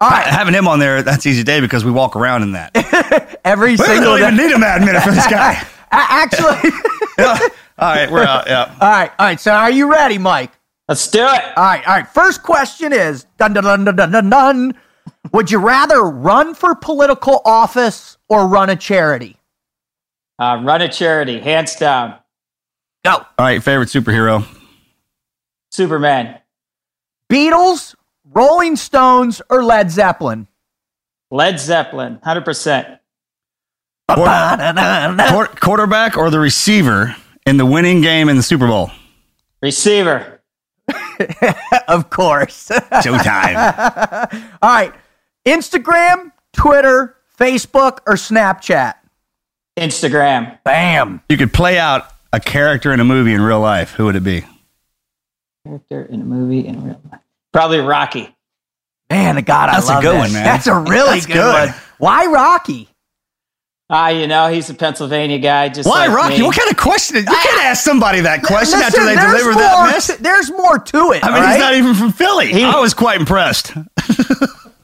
All 0.00 0.10
right, 0.10 0.26
having 0.26 0.54
him 0.54 0.68
on 0.68 0.78
there, 0.78 1.02
that's 1.02 1.26
easy 1.26 1.42
day 1.42 1.60
because 1.60 1.84
we 1.84 1.90
walk 1.90 2.14
around 2.14 2.42
in 2.44 2.52
that. 2.52 3.40
every 3.44 3.72
We 3.72 3.76
single 3.78 4.16
don't 4.16 4.20
even 4.20 4.36
day. 4.36 4.46
need 4.46 4.52
a 4.52 4.58
mad 4.58 4.80
minute 4.84 5.02
for 5.02 5.10
this 5.10 5.26
guy. 5.26 5.64
A- 5.92 6.06
Actually, 6.10 6.70
all 7.18 7.48
right, 7.78 8.10
we're 8.10 8.24
out. 8.24 8.46
Yeah. 8.46 8.74
all 8.80 8.88
right, 8.90 9.10
all 9.18 9.26
right. 9.26 9.40
So, 9.40 9.52
are 9.52 9.70
you 9.70 9.90
ready, 9.90 10.18
Mike? 10.18 10.52
Let's 10.88 11.06
do 11.08 11.20
it. 11.20 11.26
All 11.26 11.64
right, 11.64 11.86
all 11.86 11.94
right. 11.94 12.08
First 12.08 12.42
question 12.42 12.92
is 12.92 13.26
dun 13.38 13.52
dun 13.52 13.64
dun 13.64 13.84
dun 13.84 13.96
dun 13.96 14.10
dun. 14.10 14.30
dun. 14.30 14.74
Would 15.32 15.50
you 15.50 15.58
rather 15.58 16.02
run 16.02 16.54
for 16.54 16.74
political 16.74 17.40
office 17.44 18.16
or 18.28 18.46
run 18.48 18.68
a 18.70 18.76
charity? 18.76 19.36
Uh, 20.38 20.60
run 20.64 20.82
a 20.82 20.88
charity, 20.88 21.38
hands 21.38 21.76
down. 21.76 22.16
Go. 23.04 23.12
All 23.12 23.26
right, 23.38 23.62
favorite 23.62 23.88
superhero. 23.88 24.44
Superman, 25.70 26.38
Beatles, 27.30 27.94
Rolling 28.30 28.76
Stones, 28.76 29.40
or 29.48 29.62
Led 29.64 29.90
Zeppelin? 29.90 30.46
Led 31.30 31.58
Zeppelin, 31.58 32.18
100%. 32.24 32.98
Quar- 34.14 35.46
quarterback 35.60 36.16
or 36.16 36.30
the 36.30 36.38
receiver 36.38 37.14
in 37.46 37.56
the 37.56 37.66
winning 37.66 38.00
game 38.00 38.28
in 38.28 38.36
the 38.36 38.42
Super 38.42 38.66
Bowl? 38.66 38.90
Receiver, 39.62 40.40
of 41.88 42.10
course. 42.10 42.68
Showtime. 42.92 44.48
All 44.62 44.70
right. 44.70 44.92
Instagram, 45.46 46.32
Twitter, 46.52 47.16
Facebook, 47.38 47.98
or 48.06 48.14
Snapchat? 48.14 48.94
Instagram, 49.78 50.58
Bam. 50.64 51.22
you 51.28 51.36
could 51.36 51.52
play 51.52 51.78
out 51.78 52.06
a 52.32 52.40
character 52.40 52.92
in 52.92 53.00
a 53.00 53.04
movie 53.04 53.32
in 53.34 53.40
real 53.40 53.60
life. 53.60 53.92
Who 53.92 54.04
would 54.06 54.16
it 54.16 54.24
be? 54.24 54.44
character 55.64 56.02
in 56.04 56.20
a 56.20 56.24
movie 56.24 56.66
in 56.66 56.82
real 56.84 57.00
life. 57.10 57.20
Probably 57.52 57.78
Rocky. 57.78 58.34
Man, 59.10 59.36
God, 59.44 59.68
I 59.68 59.74
That's 59.74 59.88
a 59.88 59.92
love 59.92 60.02
good 60.02 60.12
this. 60.14 60.20
one, 60.20 60.32
man. 60.32 60.44
That's 60.44 60.66
a 60.66 60.74
really 60.78 61.10
That's 61.20 61.26
good, 61.26 61.34
good. 61.34 61.68
one. 61.70 61.74
Why 61.98 62.26
Rocky? 62.26 62.88
Ah, 63.94 64.08
you 64.08 64.26
know, 64.26 64.48
he's 64.48 64.70
a 64.70 64.74
Pennsylvania 64.74 65.38
guy. 65.38 65.68
Just 65.68 65.86
Why 65.88 66.06
like 66.06 66.16
Rocky? 66.16 66.38
me. 66.38 66.42
What 66.44 66.56
kind 66.56 66.70
of 66.70 66.78
question? 66.78 67.16
You 67.16 67.24
can't 67.24 67.62
ask 67.64 67.84
somebody 67.84 68.20
that 68.22 68.42
question 68.42 68.78
Listen, 68.78 69.02
after 69.02 69.04
they 69.04 69.14
deliver 69.20 69.52
more 69.52 69.60
that 69.62 69.90
mess. 69.92 70.06
to- 70.16 70.22
there's 70.22 70.50
more 70.50 70.78
to 70.78 71.12
it. 71.12 71.22
I 71.22 71.28
mean, 71.34 71.42
all 71.42 71.48
he's 71.50 71.58
not 71.58 71.74
even 71.74 71.94
from 71.94 72.10
Philly. 72.12 72.46
He- 72.52 72.64
I 72.64 72.80
was 72.80 72.94
quite 72.94 73.20
impressed. 73.20 73.72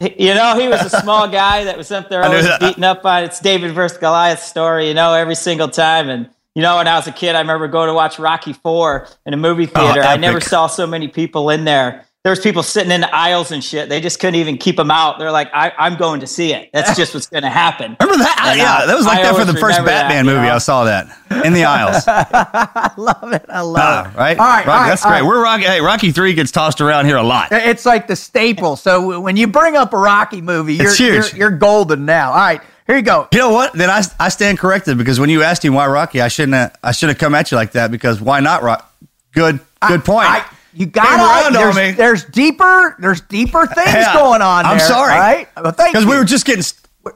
You 0.00 0.32
know, 0.32 0.56
he 0.56 0.68
was 0.68 0.80
a 0.94 1.00
small 1.00 1.26
guy 1.26 1.64
that 1.64 1.76
was 1.76 1.90
up 1.90 2.08
there 2.08 2.22
I 2.22 2.28
knew 2.28 2.34
always 2.34 2.46
that. 2.46 2.60
beating 2.60 2.84
up 2.84 3.04
on 3.04 3.24
it's 3.24 3.40
David 3.40 3.72
versus 3.72 3.98
Goliath 3.98 4.40
story, 4.40 4.86
you 4.86 4.94
know, 4.94 5.12
every 5.12 5.34
single 5.34 5.66
time. 5.68 6.08
And, 6.08 6.28
you 6.54 6.62
know, 6.62 6.76
when 6.76 6.86
I 6.86 6.94
was 6.94 7.08
a 7.08 7.12
kid, 7.12 7.34
I 7.34 7.40
remember 7.40 7.66
going 7.66 7.88
to 7.88 7.94
watch 7.94 8.16
Rocky 8.20 8.52
Four 8.52 9.08
in 9.26 9.34
a 9.34 9.36
movie 9.36 9.66
theater. 9.66 10.00
I 10.02 10.16
never 10.16 10.36
Oh, 10.36 10.40
saw 10.40 10.66
so 10.68 10.86
many 10.86 11.08
people 11.08 11.50
in 11.50 11.64
there. 11.64 12.04
There's 12.28 12.40
people 12.40 12.62
sitting 12.62 12.92
in 12.92 13.00
the 13.00 13.14
aisles 13.14 13.52
and 13.52 13.64
shit. 13.64 13.88
They 13.88 14.02
just 14.02 14.20
couldn't 14.20 14.34
even 14.34 14.58
keep 14.58 14.76
them 14.76 14.90
out. 14.90 15.18
They're 15.18 15.32
like, 15.32 15.48
I, 15.54 15.72
am 15.86 15.96
going 15.96 16.20
to 16.20 16.26
see 16.26 16.52
it. 16.52 16.68
That's 16.74 16.94
just 16.94 17.14
what's 17.14 17.26
going 17.26 17.42
to 17.42 17.48
happen. 17.48 17.96
Remember 17.98 18.22
that? 18.22 18.44
And, 18.50 18.58
yeah, 18.58 18.80
uh, 18.80 18.86
that 18.86 18.94
was 18.94 19.06
like 19.06 19.20
I 19.20 19.22
that 19.22 19.34
for 19.34 19.46
the 19.46 19.52
first 19.58 19.78
remember 19.78 19.86
that, 19.92 20.02
Batman 20.10 20.26
you 20.26 20.32
movie. 20.32 20.46
know? 20.46 20.54
I 20.54 20.58
saw 20.58 20.84
that 20.84 21.06
in 21.46 21.54
the 21.54 21.64
aisles. 21.64 22.04
I 22.06 22.92
love 22.98 23.32
it. 23.32 23.46
I 23.48 23.62
love 23.62 23.80
Ah, 23.82 24.10
it. 24.12 24.16
right? 24.18 24.38
All 24.38 24.44
right. 24.46 24.66
Rocky, 24.66 24.70
all 24.70 24.76
right, 24.80 24.88
that's 24.88 25.04
all 25.06 25.10
great. 25.10 25.20
right. 25.22 25.26
We're 25.26 25.42
Rocky. 25.42 25.62
Hey, 25.64 25.80
Rocky 25.80 26.12
Three 26.12 26.34
gets 26.34 26.50
tossed 26.50 26.82
around 26.82 27.06
here 27.06 27.16
a 27.16 27.22
lot. 27.22 27.48
It's 27.50 27.86
like 27.86 28.06
the 28.08 28.16
staple. 28.16 28.76
So 28.76 29.20
when 29.20 29.38
you 29.38 29.46
bring 29.46 29.74
up 29.74 29.94
a 29.94 29.98
Rocky 29.98 30.42
movie, 30.42 30.74
you're, 30.74 30.88
It's 30.88 30.98
huge. 30.98 31.32
you're, 31.32 31.50
you're 31.50 31.58
golden 31.58 32.04
now. 32.04 32.32
All 32.32 32.36
right. 32.36 32.60
Here 32.86 32.96
you 32.96 33.02
go. 33.02 33.26
You 33.32 33.38
know 33.38 33.50
what? 33.52 33.72
Then 33.72 33.88
I, 33.88 34.02
I 34.20 34.28
stand 34.28 34.58
corrected 34.58 34.98
because 34.98 35.18
when 35.18 35.30
you 35.30 35.42
asked 35.42 35.64
him 35.64 35.72
why 35.72 35.86
Rocky, 35.86 36.20
I 36.20 36.28
shouldn't 36.28 36.54
have, 36.54 36.76
I 36.82 36.92
should 36.92 37.08
have 37.08 37.18
come 37.18 37.34
at 37.34 37.50
you 37.50 37.56
like 37.56 37.72
that 37.72 37.90
because 37.90 38.20
why 38.20 38.40
not 38.40 38.62
Rock? 38.62 38.84
Good 39.32 39.60
good 39.86 40.04
point. 40.04 40.28
I, 40.28 40.44
you 40.78 40.86
Came 40.86 40.90
got 40.92 41.44
around 41.44 41.52
to 41.52 41.58
on 41.58 41.64
there's, 41.74 41.76
me. 41.76 41.90
there's 41.92 42.24
deeper 42.24 42.96
there's 43.00 43.20
deeper 43.22 43.66
things 43.66 43.88
Yeah. 43.88 44.14
going 44.14 44.42
on 44.42 44.64
I'm 44.64 44.78
there, 44.78 44.86
sorry. 44.86 45.12
all 45.12 45.18
right 45.18 45.48
well 45.62 45.72
thank 45.72 45.92
Because 45.92 46.06
we 46.06 46.16
were 46.16 46.24
just 46.24 46.44
getting 46.46 46.64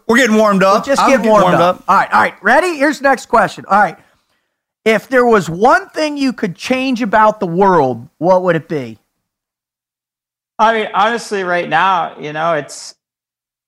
we're 0.08 0.16
getting 0.16 0.36
warmed 0.36 0.62
up. 0.62 0.84
just 0.84 1.00
I'm 1.00 1.10
getting 1.10 1.28
warmed, 1.30 1.54
up. 1.56 1.84
all 1.88 1.96
right 1.96 2.12
all 2.12 2.20
right 2.20 2.34
ready 2.42 2.76
here's 2.76 2.98
the 2.98 3.04
next 3.04 3.26
question 3.26 3.64
all 3.68 3.78
right 3.80 3.96
if 4.84 5.08
there 5.08 5.24
was 5.24 5.48
one 5.48 5.88
thing 5.90 6.16
you 6.16 6.32
could 6.32 6.56
change 6.56 7.02
about 7.02 7.38
the 7.40 7.46
world 7.46 8.08
what 8.18 8.42
would 8.42 8.56
it 8.56 8.68
be 8.68 8.98
I 10.58 10.74
mean, 10.74 10.88
honestly, 10.94 11.42
right 11.42 11.68
now, 11.68 12.16
you 12.20 12.32
know, 12.32 12.54
it's 12.54 12.94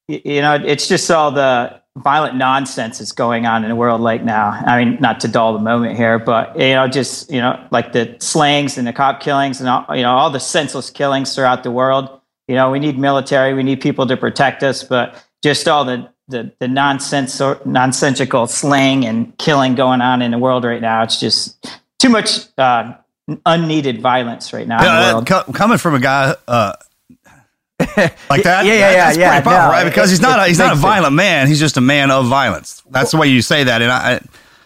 you 0.06 0.42
know, 0.42 0.54
it's 0.54 0.86
just 0.86 1.10
all 1.10 1.32
the 1.32 1.80
violent 1.98 2.36
nonsense 2.36 2.98
that's 2.98 3.12
going 3.12 3.46
on 3.46 3.62
in 3.62 3.70
the 3.70 3.76
world 3.76 4.02
right 4.02 4.24
now. 4.24 4.50
I 4.50 4.84
mean, 4.84 4.98
not 5.00 5.20
to 5.20 5.28
dull 5.28 5.52
the 5.52 5.60
moment 5.60 5.96
here, 5.96 6.18
but 6.18 6.58
you 6.58 6.74
know, 6.74 6.88
just 6.88 7.30
you 7.30 7.40
know, 7.40 7.64
like 7.70 7.92
the 7.92 8.16
slayings 8.18 8.76
and 8.78 8.86
the 8.86 8.92
cop 8.92 9.20
killings 9.20 9.60
and 9.60 9.68
all, 9.68 9.86
you 9.94 10.02
know, 10.02 10.12
all 10.12 10.30
the 10.30 10.40
senseless 10.40 10.90
killings 10.90 11.34
throughout 11.34 11.62
the 11.62 11.70
world. 11.70 12.20
You 12.48 12.56
know, 12.56 12.70
we 12.70 12.78
need 12.78 12.98
military, 12.98 13.54
we 13.54 13.62
need 13.62 13.80
people 13.80 14.06
to 14.06 14.16
protect 14.16 14.62
us, 14.62 14.82
but 14.82 15.24
just 15.42 15.68
all 15.68 15.84
the 15.84 16.10
the, 16.28 16.50
the 16.58 16.68
nonsense 16.68 17.40
nonsensical 17.66 18.46
slaying 18.46 19.04
and 19.04 19.36
killing 19.38 19.74
going 19.74 20.00
on 20.00 20.22
in 20.22 20.30
the 20.30 20.38
world 20.38 20.64
right 20.64 20.80
now. 20.80 21.02
It's 21.02 21.20
just 21.20 21.64
too 21.98 22.08
much 22.08 22.40
uh, 22.58 22.94
unneeded 23.46 24.00
violence 24.00 24.52
right 24.52 24.66
now 24.66 24.78
in 24.78 24.84
the 24.84 24.90
Yeah, 24.90 25.12
world. 25.12 25.26
that 25.26 25.46
co- 25.46 25.52
coming 25.52 25.78
from 25.78 25.94
a 25.94 26.00
guy 26.00 26.34
uh, 26.48 26.72
like 27.80 28.42
that, 28.44 28.64
Yeah, 28.64 28.72
yeah, 28.72 28.90
yeah, 28.90 28.92
that's 29.06 29.18
yeah, 29.18 29.40
no, 29.44 29.50
right? 29.50 29.84
Because 29.84 30.08
it- 30.10 30.14
he's 30.14 30.20
not 30.20 30.38
a, 30.38 30.46
he's 30.46 30.58
not 30.58 30.72
a 30.72 30.76
violent 30.76 31.14
man. 31.14 31.48
He's 31.48 31.58
just 31.60 31.76
a 31.76 31.80
man 31.80 32.10
of 32.10 32.26
violence. 32.26 32.82
That's 32.90 33.10
the 33.10 33.16
way 33.16 33.28
you 33.28 33.42
say 33.42 33.64
that. 33.64 33.82
And 33.82 33.90
I, 33.90 34.14
I 34.14 34.20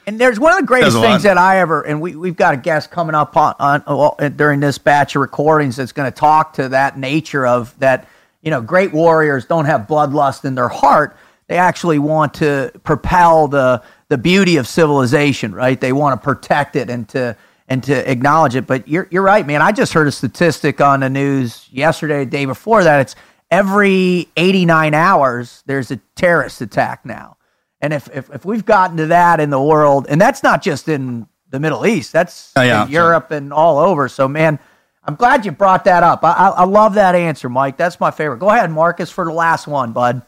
And 0.07 0.21
there's 0.21 0.39
one 0.39 0.53
of 0.53 0.59
the 0.59 0.67
greatest 0.67 0.89
Says 0.93 0.95
a 0.97 1.01
lot. 1.01 1.07
things 1.13 1.23
that 1.23 1.39
I 1.39 1.59
ever, 1.61 1.83
and 1.83 2.01
we, 2.01 2.17
we've 2.17 2.37
got 2.37 2.55
a 2.55 2.59
guest 2.59 2.91
coming 2.91 3.15
up 3.15 3.37
on, 3.37 3.55
on 3.59 3.81
uh, 3.87 3.97
well, 3.97 4.17
uh, 4.19 4.29
during 4.29 4.61
this 4.61 4.77
batch 4.79 5.17
of 5.17 5.23
recordings 5.23 5.77
that's 5.77 5.93
going 5.93 6.11
to 6.11 6.17
talk 6.17 6.53
to 6.55 6.69
that 6.71 6.99
nature 6.99 7.47
of 7.47 7.79
that, 7.79 8.07
you 8.43 8.51
know, 8.51 8.61
great 8.61 8.93
warriors 8.93 9.47
don't 9.47 9.65
have 9.65 9.83
bloodlust 9.83 10.45
in 10.45 10.55
their 10.55 10.69
heart. 10.69 11.17
They 11.47 11.57
actually 11.57 11.99
want 11.99 12.35
to 12.35 12.71
propel 12.85 13.49
the, 13.49 13.83
the 14.09 14.19
beauty 14.19 14.59
of 14.59 14.69
civilization, 14.69 15.55
right? 15.55 15.81
They 15.81 15.93
want 15.93 16.21
to 16.21 16.23
protect 16.25 16.77
it 16.77 16.91
and 16.91 17.09
to, 17.11 17.37
and 17.69 17.83
to 17.85 18.11
acknowledge 18.11 18.55
it. 18.57 18.67
But 18.67 18.89
you're, 18.89 19.07
you're 19.11 19.23
right, 19.23 19.47
man. 19.47 19.63
I 19.63 19.73
just 19.73 19.93
heard 19.93 20.07
a 20.09 20.13
statistic 20.13 20.81
on 20.81 21.01
the 21.01 21.11
news 21.11 21.69
yesterday, 21.71 22.25
the 22.25 22.31
day 22.31 22.45
before 22.47 22.83
that. 22.85 23.01
It's 23.01 23.15
every 23.51 24.29
89 24.37 24.95
hours, 24.95 25.63
there's 25.67 25.91
a 25.91 25.97
terrorist 26.17 26.61
attack 26.61 27.05
now. 27.05 27.37
And 27.81 27.93
if, 27.93 28.09
if, 28.15 28.29
if 28.35 28.45
we've 28.45 28.65
gotten 28.65 28.97
to 28.97 29.07
that 29.07 29.39
in 29.41 29.51
the 29.51 29.63
world, 29.63 30.07
and 30.09 30.21
that's 30.21 30.43
not 30.43 30.63
just 30.63 30.89
in 30.89 31.29
the 31.51 31.61
Middle 31.61 31.87
East, 31.87 32.13
that's 32.13 32.53
Oh, 32.57 32.63
yeah. 32.63 32.85
in 32.85 32.91
Europe 32.91 33.31
and 33.31 33.53
all 33.53 33.79
over. 33.79 34.09
So, 34.09 34.27
man, 34.29 34.59
I'm 35.05 35.15
glad 35.15 35.47
you 35.47 35.53
brought 35.53 35.85
that 35.85 36.03
up. 36.03 36.25
I, 36.25 36.33
I, 36.33 36.49
I 36.49 36.65
love 36.65 36.95
that 36.95 37.15
answer, 37.15 37.49
Mike. 37.49 37.77
That's 37.77 38.01
my 38.01 38.11
favorite. 38.11 38.39
Go 38.39 38.51
ahead, 38.51 38.71
Marcus, 38.71 39.11
for 39.11 39.25
the 39.25 39.33
last 39.33 39.67
one, 39.67 39.93
bud. 39.93 40.23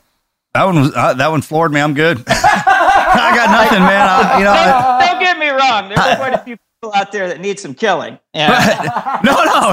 that 0.55 0.65
one 0.65 0.77
was 0.81 0.93
uh, 0.95 1.13
that 1.15 1.31
one 1.31 1.43
floored 1.43 1.73
me. 1.73 1.81
I'm 1.81 1.93
good. 1.93 2.23
I 2.27 3.33
got 3.37 3.51
nothing, 3.51 3.81
man. 3.81 4.09
I, 4.09 4.39
you 4.39 4.45
know, 4.45 4.55
don't, 4.55 5.11
don't 5.11 5.21
get 5.21 5.39
me 5.39 5.49
wrong. 5.49 5.89
There's 5.89 6.17
quite 6.17 6.33
a 6.35 6.39
few 6.39 6.57
people 6.83 6.95
out 6.95 7.13
there 7.13 7.29
that 7.29 7.41
need 7.41 7.61
some 7.61 7.75
killing. 7.75 8.19
Yeah. 8.33 9.21
no, 9.25 9.45
no. 9.45 9.73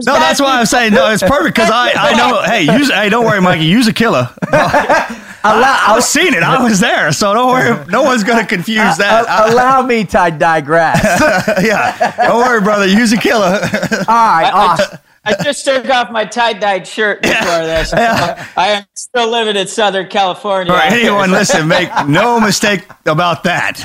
No, 0.00 0.14
that's 0.14 0.40
why 0.40 0.58
I'm 0.58 0.64
saying 0.64 0.94
no. 0.94 1.10
It's 1.10 1.22
perfect 1.22 1.56
because 1.56 1.70
I, 1.70 1.92
I 1.92 2.14
know. 2.14 2.40
Hey, 2.46 2.62
use. 2.62 2.90
Hey, 2.90 3.10
don't 3.10 3.26
worry, 3.26 3.42
Mikey. 3.42 3.66
Use 3.66 3.86
a 3.86 3.92
killer. 3.92 4.30
I, 4.52 5.84
I 5.88 5.94
was 5.94 6.08
seeing 6.08 6.32
it. 6.32 6.42
I 6.42 6.62
was 6.62 6.80
there, 6.80 7.12
so 7.12 7.34
don't 7.34 7.48
worry. 7.48 7.86
No 7.88 8.02
one's 8.02 8.24
going 8.24 8.38
to 8.38 8.46
confuse 8.46 8.96
that. 8.96 9.26
Uh, 9.28 9.52
allow 9.52 9.82
me 9.82 10.04
to 10.06 10.34
digress. 10.38 11.20
yeah, 11.62 12.16
don't 12.16 12.38
worry, 12.38 12.62
brother. 12.62 12.86
Use 12.86 13.12
a 13.12 13.18
killer. 13.18 13.60
right, 14.08 14.50
awesome. 14.52 14.98
I 15.24 15.34
just 15.42 15.66
took 15.66 15.86
off 15.90 16.10
my 16.10 16.24
tie-dyed 16.24 16.86
shirt 16.86 17.20
before 17.22 17.36
this. 17.44 17.92
I 17.92 18.46
am 18.56 18.84
still 18.94 19.28
living 19.28 19.56
in 19.56 19.66
Southern 19.66 20.08
California. 20.08 20.72
For 20.72 20.80
anyone 20.80 21.30
listen, 21.30 21.68
make 21.68 21.90
no 22.06 22.40
mistake 22.40 22.86
about 23.04 23.42
that. 23.42 23.84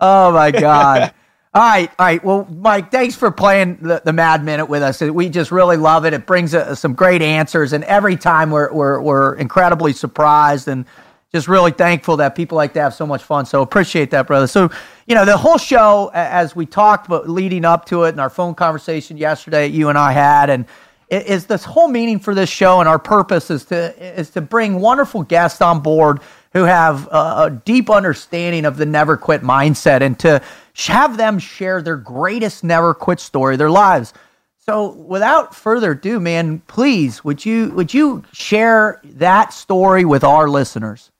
Oh 0.00 0.32
my 0.32 0.50
God. 0.50 1.14
All 1.54 1.60
right, 1.60 1.90
all 1.98 2.06
right. 2.06 2.24
Well, 2.24 2.46
Mike, 2.50 2.90
thanks 2.90 3.14
for 3.14 3.30
playing 3.30 3.76
the, 3.82 4.00
the 4.02 4.12
Mad 4.14 4.42
Minute 4.42 4.70
with 4.70 4.82
us. 4.82 5.02
We 5.02 5.28
just 5.28 5.50
really 5.52 5.76
love 5.76 6.06
it. 6.06 6.14
It 6.14 6.24
brings 6.24 6.54
uh, 6.54 6.74
some 6.74 6.94
great 6.94 7.20
answers, 7.20 7.74
and 7.74 7.84
every 7.84 8.16
time 8.16 8.50
we're, 8.50 8.72
we're 8.72 9.02
we're 9.02 9.34
incredibly 9.34 9.92
surprised 9.92 10.66
and 10.66 10.86
just 11.30 11.48
really 11.48 11.70
thankful 11.70 12.16
that 12.16 12.34
people 12.36 12.56
like 12.56 12.72
to 12.72 12.80
have 12.80 12.94
so 12.94 13.06
much 13.06 13.22
fun. 13.22 13.44
So 13.44 13.60
appreciate 13.60 14.10
that, 14.12 14.26
brother. 14.26 14.46
So 14.46 14.70
you 15.06 15.14
know 15.14 15.26
the 15.26 15.36
whole 15.36 15.58
show, 15.58 16.10
as 16.14 16.56
we 16.56 16.64
talked, 16.64 17.06
but 17.06 17.28
leading 17.28 17.66
up 17.66 17.84
to 17.86 18.04
it, 18.04 18.10
and 18.10 18.20
our 18.20 18.30
phone 18.30 18.54
conversation 18.54 19.18
yesterday 19.18 19.66
you 19.66 19.90
and 19.90 19.98
I 19.98 20.12
had, 20.12 20.48
and 20.48 20.64
it 21.10 21.26
is 21.26 21.44
this 21.44 21.64
whole 21.64 21.88
meaning 21.88 22.18
for 22.18 22.34
this 22.34 22.48
show 22.48 22.80
and 22.80 22.88
our 22.88 22.98
purpose 22.98 23.50
is 23.50 23.66
to 23.66 24.18
is 24.18 24.30
to 24.30 24.40
bring 24.40 24.80
wonderful 24.80 25.22
guests 25.22 25.60
on 25.60 25.80
board 25.80 26.20
who 26.52 26.64
have 26.64 27.06
a, 27.08 27.44
a 27.44 27.62
deep 27.64 27.90
understanding 27.90 28.64
of 28.64 28.76
the 28.76 28.86
never 28.86 29.16
quit 29.16 29.42
mindset 29.42 30.00
and 30.00 30.18
to 30.20 30.40
have 30.86 31.16
them 31.16 31.38
share 31.38 31.82
their 31.82 31.96
greatest 31.96 32.64
never 32.64 32.94
quit 32.94 33.20
story 33.20 33.54
of 33.54 33.58
their 33.58 33.70
lives. 33.70 34.12
So 34.58 34.92
without 34.92 35.54
further 35.54 35.92
ado, 35.92 36.20
man, 36.20 36.60
please 36.68 37.24
would 37.24 37.44
you 37.44 37.70
would 37.70 37.92
you 37.92 38.22
share 38.32 39.00
that 39.04 39.52
story 39.52 40.04
with 40.04 40.22
our 40.22 40.48
listeners? 40.48 41.10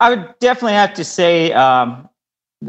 I 0.00 0.10
would 0.10 0.34
definitely 0.40 0.74
have 0.74 0.94
to 0.94 1.04
say 1.04 1.52
um, 1.52 2.08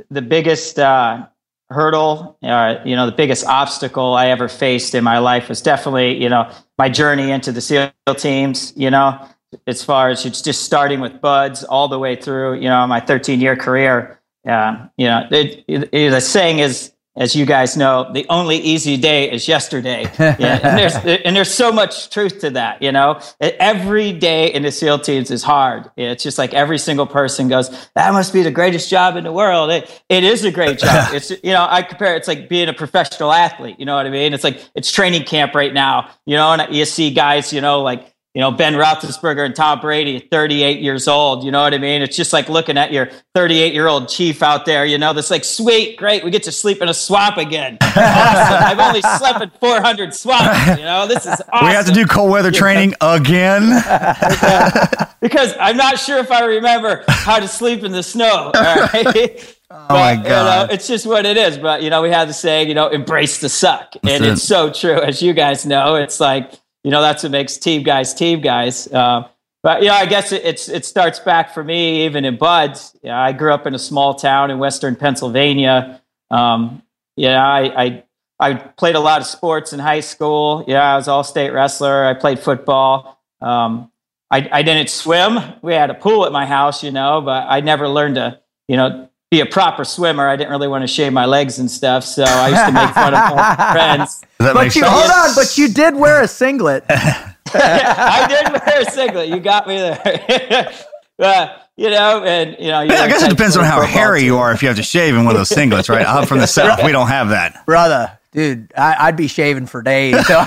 the 0.10 0.22
biggest 0.22 0.80
uh, 0.80 1.28
hurdle, 1.70 2.38
uh, 2.44 2.76
you 2.86 2.96
know, 2.96 3.06
the 3.06 3.12
biggest 3.12 3.46
obstacle 3.46 4.14
I 4.14 4.28
ever 4.28 4.48
faced 4.48 4.96
in 4.96 5.04
my 5.04 5.18
life 5.18 5.50
was 5.50 5.62
definitely, 5.62 6.22
you 6.22 6.30
know, 6.30 6.50
my 6.78 6.88
journey 6.88 7.32
into 7.32 7.52
the 7.52 7.60
SEAL 7.60 7.92
teams, 8.16 8.74
you 8.76 8.90
know, 8.90 9.28
as 9.66 9.84
far 9.84 10.10
as 10.10 10.26
it's 10.26 10.42
just 10.42 10.64
starting 10.64 11.00
with 11.00 11.20
BUD/S 11.22 11.64
all 11.64 11.88
the 11.88 12.00
way 12.00 12.16
through, 12.16 12.56
you 12.56 12.70
know, 12.70 12.86
my 12.88 13.00
13 13.00 13.40
year 13.42 13.56
career. 13.56 14.20
Uh, 14.48 14.88
you 14.98 15.08
know, 15.08 15.28
it, 15.32 15.64
it, 15.68 15.90
it- 15.92 16.12
the 16.12 16.22
saying 16.22 16.60
is, 16.60 16.92
as 17.20 17.36
you 17.36 17.48
guys 17.48 17.76
know, 17.76 18.08
the 18.14 18.28
only 18.30 18.58
easy 18.58 18.96
day 18.96 19.32
is 19.32 19.48
yesterday. 19.48 20.04
Yeah, 20.20 20.60
and 20.64 20.78
there's 20.78 20.96
and 21.26 21.36
there's 21.36 21.52
so 21.52 21.72
much 21.72 22.12
truth 22.12 22.42
to 22.42 22.52
that. 22.52 22.84
You 22.84 22.92
know, 22.92 23.20
every 23.42 24.14
day 24.14 24.54
in 24.54 24.62
the 24.62 24.72
SEAL 24.72 25.00
teams 25.00 25.32
is 25.32 25.42
hard. 25.42 25.90
It's 25.98 26.22
just 26.24 26.38
like 26.38 26.54
every 26.54 26.78
single 26.78 27.08
person 27.08 27.48
goes, 27.48 27.72
"That 27.96 28.14
must 28.14 28.34
be 28.34 28.44
the 28.44 28.52
greatest 28.52 28.88
job 28.92 29.16
in 29.16 29.24
the 29.24 29.32
world." 29.32 29.72
It, 29.72 29.90
it 30.10 30.24
is 30.24 30.46
a 30.46 30.52
great 30.52 30.78
job. 30.78 31.10
It's 31.14 31.32
you 31.32 31.54
know, 31.54 31.66
I 31.68 31.82
compare 31.82 32.16
it's 32.16 32.28
like 32.28 32.50
being 32.50 32.70
a 32.70 32.74
professional 32.74 33.34
athlete. 33.34 33.78
You 33.80 33.86
know 33.88 33.96
what 33.96 34.06
I 34.06 34.12
mean? 34.12 34.34
It's 34.36 34.44
like 34.44 34.62
it's 34.76 34.92
training 34.92 35.24
camp 35.24 35.56
right 35.56 35.74
now. 35.74 36.12
You 36.28 36.36
know, 36.36 36.54
and 36.54 36.74
you 36.76 36.86
see 36.86 37.10
guys, 37.12 37.52
you 37.52 37.62
know, 37.62 37.82
like 37.82 38.14
you 38.34 38.42
know, 38.42 38.52
Ben 38.52 38.74
Roethlisberger 38.76 39.44
and 39.44 39.56
Tom 39.56 39.80
Brady, 39.80 40.20
38 40.32 40.80
years 40.80 41.08
old. 41.08 41.44
You 41.44 41.50
know 41.50 41.62
what 41.62 41.74
I 41.74 41.80
mean? 41.80 42.04
It's 42.04 42.16
just 42.16 42.34
like 42.34 42.50
looking 42.50 42.78
at 42.78 42.92
your 42.94 43.10
38 43.34 43.74
year 43.74 43.88
old 43.88 44.10
chief 44.10 44.44
out 44.44 44.66
there, 44.66 44.86
you 44.86 44.98
know, 45.00 45.12
that's 45.14 45.32
like, 45.32 45.44
sweet, 45.44 45.98
great, 45.98 46.24
we 46.24 46.30
get 46.30 46.44
to 46.44 46.52
sleep 46.52 46.82
in 46.82 46.88
a 46.90 46.94
swamp 46.94 47.38
again. 47.38 47.78
Awesome. 47.98 48.64
I've 48.64 48.80
only 48.80 49.02
slept 49.02 49.42
in 49.42 49.50
400 49.60 50.14
swamps. 50.14 50.78
You 50.80 50.86
know, 50.86 51.08
this 51.08 51.26
is 51.26 51.42
awesome. 51.52 51.68
We 51.68 51.74
have 51.74 51.86
to 51.88 51.92
do 51.92 52.06
cold 52.06 52.30
weather 52.32 52.52
training 52.52 52.94
again. 53.02 53.62
because 55.22 55.56
I'm 55.60 55.78
not 55.78 55.98
sure 56.00 56.20
if 56.20 56.32
I 56.32 56.46
remember 56.46 57.04
how 57.08 57.40
to 57.40 57.48
sleep 57.48 57.84
in 57.84 57.92
the 57.92 58.04
snow. 58.04 58.52
All 58.54 58.76
right. 58.94 59.58
Oh 59.70 59.86
my 59.90 60.16
But, 60.16 60.18
you 60.18 60.24
God. 60.30 60.68
know, 60.70 60.74
it's 60.74 60.88
just 60.88 61.06
what 61.06 61.26
it 61.26 61.38
is. 61.38 61.58
But 61.58 61.82
you 61.82 61.90
know, 61.90 62.02
we 62.02 62.10
have 62.12 62.28
the 62.28 62.34
saying, 62.34 62.70
you 62.70 62.76
know, 62.76 62.88
embrace 62.90 63.40
the 63.40 63.50
suck, 63.50 63.96
and 64.04 64.24
it. 64.24 64.32
it's 64.34 64.44
so 64.44 64.72
true. 64.72 65.02
As 65.02 65.22
you 65.22 65.34
guys 65.34 65.66
know, 65.66 65.96
it's 65.96 66.20
like 66.20 66.54
you 66.88 66.92
know 66.92 67.02
that's 67.02 67.22
what 67.22 67.34
makes 67.34 67.58
team 67.58 67.84
guys 67.84 68.14
team 68.14 68.40
guys. 68.40 68.88
Uh, 68.88 69.28
but 69.62 69.82
you 69.82 69.90
know, 69.90 69.96
I 69.96 70.06
guess 70.06 70.32
it, 70.32 70.46
it's 70.46 70.70
it 70.70 70.86
starts 70.86 71.20
back 71.20 71.54
for 71.54 71.62
me 71.62 72.06
even 72.06 72.24
in 72.24 72.38
BUD/S. 72.38 72.96
Yeah, 73.04 73.22
I 73.22 73.34
grew 73.34 73.54
up 73.54 73.68
in 73.68 73.76
a 73.76 73.80
small 73.80 74.14
town 74.14 74.52
in 74.52 74.58
western 74.58 74.96
Pennsylvania. 74.96 76.02
Um, 76.32 76.82
yeah, 77.18 77.46
I, 77.46 77.84
I 77.84 78.04
I 78.40 78.54
played 78.54 78.96
a 78.96 79.02
lot 79.02 79.20
of 79.20 79.28
sports 79.28 79.74
in 79.74 79.80
high 79.80 80.00
school. 80.00 80.64
Yeah, 80.66 80.94
I 80.94 80.96
was 80.96 81.10
all 81.10 81.26
state 81.26 81.50
wrestler. 81.50 82.06
I 82.06 82.14
played 82.14 82.40
football. 82.40 83.22
Um, 83.42 83.92
I, 84.32 84.48
I 84.50 84.62
didn't 84.62 84.90
swim. 84.90 85.40
We 85.62 85.74
had 85.74 85.90
a 85.90 85.94
pool 85.94 86.26
at 86.26 86.32
my 86.32 86.46
house, 86.46 86.84
you 86.84 86.92
know, 86.92 87.20
but 87.20 87.48
I 87.50 87.60
never 87.60 87.90
learned 87.90 88.16
to, 88.16 88.40
you 88.70 88.78
know, 88.78 89.10
be 89.32 89.42
a 89.42 89.46
proper 89.46 89.84
swimmer. 89.84 90.28
I 90.28 90.36
didn't 90.38 90.52
really 90.52 90.68
want 90.70 90.84
to 90.84 90.88
shave 90.88 91.12
my 91.14 91.26
legs 91.26 91.60
and 91.60 91.70
stuff, 91.70 92.04
so 92.04 92.24
I 92.24 92.50
used 92.50 92.66
to 92.66 92.72
make 92.72 92.90
fun 92.94 93.14
of 93.14 93.36
my 93.36 93.56
friends. 93.74 94.22
That 94.40 94.54
But 94.54 94.66
you 94.76 94.82
sense? 94.82 94.88
hold 94.88 95.12
on, 95.12 95.36
but 95.36 95.58
you 95.58 95.68
did 95.68 95.96
wear 95.96 96.22
a 96.22 96.28
singlet. 96.28 96.86
I 96.90 98.26
did 98.30 98.52
wear 98.54 98.82
a 98.82 98.86
singlet. 98.92 99.28
You 99.30 99.40
got 99.40 99.68
me 99.68 99.76
there. 99.78 100.74
uh, 101.20 101.48
you 101.76 101.90
know, 101.90 102.24
and 102.24 102.56
you 102.60 102.68
know, 102.70 102.82
you 102.82 102.92
Yeah, 102.94 103.02
I 103.02 103.08
guess 103.10 103.22
it 103.24 103.30
depends 103.30 103.58
on 103.58 103.66
how 103.66 103.82
hairy 103.82 104.22
too. 104.22 104.26
you 104.28 104.38
are 104.38 104.52
if 104.54 104.62
you 104.62 104.70
have 104.70 104.78
to 104.78 104.84
shave 104.84 105.14
in 105.16 105.26
one 105.26 105.36
of 105.36 105.40
those 105.40 105.50
singlets, 105.50 105.90
right? 105.90 106.06
I'm 106.08 106.26
from 106.26 106.40
the 106.40 106.48
south. 106.48 106.84
We 106.84 106.92
don't 106.94 107.08
have 107.08 107.30
that. 107.30 107.66
brother, 107.66 108.18
dude, 108.32 108.72
I, 108.78 108.96
I'd 109.08 109.18
be 109.18 109.28
shaving 109.28 109.68
for 109.68 109.82
days. 109.82 110.26
So. 110.26 110.46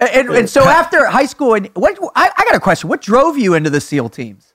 and, 0.00 0.28
and 0.30 0.48
so 0.50 0.62
after 0.64 1.06
high 1.06 1.26
school, 1.26 1.54
and 1.54 1.68
what 1.74 1.98
I, 2.14 2.30
I 2.36 2.44
got 2.44 2.54
a 2.54 2.60
question. 2.60 2.88
What 2.88 3.02
drove 3.02 3.36
you 3.36 3.54
into 3.54 3.68
the 3.70 3.80
SEAL 3.80 4.10
teams? 4.10 4.54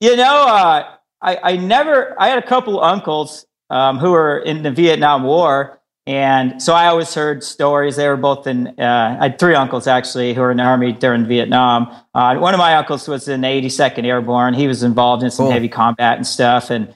You 0.00 0.16
know, 0.16 0.46
uh, 0.48 0.94
I, 1.22 1.38
I 1.42 1.56
never, 1.56 2.20
I 2.20 2.28
had 2.28 2.38
a 2.38 2.46
couple 2.46 2.82
uncles 2.82 3.46
um, 3.70 3.98
who 3.98 4.10
were 4.10 4.38
in 4.38 4.62
the 4.62 4.70
Vietnam 4.70 5.22
War. 5.22 5.78
And 6.04 6.60
so 6.60 6.74
I 6.74 6.88
always 6.88 7.14
heard 7.14 7.44
stories. 7.44 7.94
They 7.94 8.08
were 8.08 8.16
both 8.16 8.48
in, 8.48 8.68
uh, 8.78 9.16
I 9.20 9.28
had 9.28 9.38
three 9.38 9.54
uncles 9.54 9.86
actually 9.86 10.34
who 10.34 10.40
were 10.40 10.50
in 10.50 10.56
the 10.56 10.64
Army 10.64 10.90
during 10.92 11.26
Vietnam. 11.26 11.94
Uh, 12.12 12.36
one 12.38 12.54
of 12.54 12.58
my 12.58 12.74
uncles 12.74 13.06
was 13.06 13.28
in 13.28 13.42
the 13.42 13.46
82nd 13.46 14.04
Airborne. 14.04 14.54
He 14.54 14.66
was 14.66 14.82
involved 14.82 15.22
in 15.22 15.30
some 15.30 15.44
Cool. 15.46 15.52
heavy 15.52 15.68
combat 15.68 16.16
and 16.16 16.26
stuff. 16.26 16.70
And, 16.70 16.92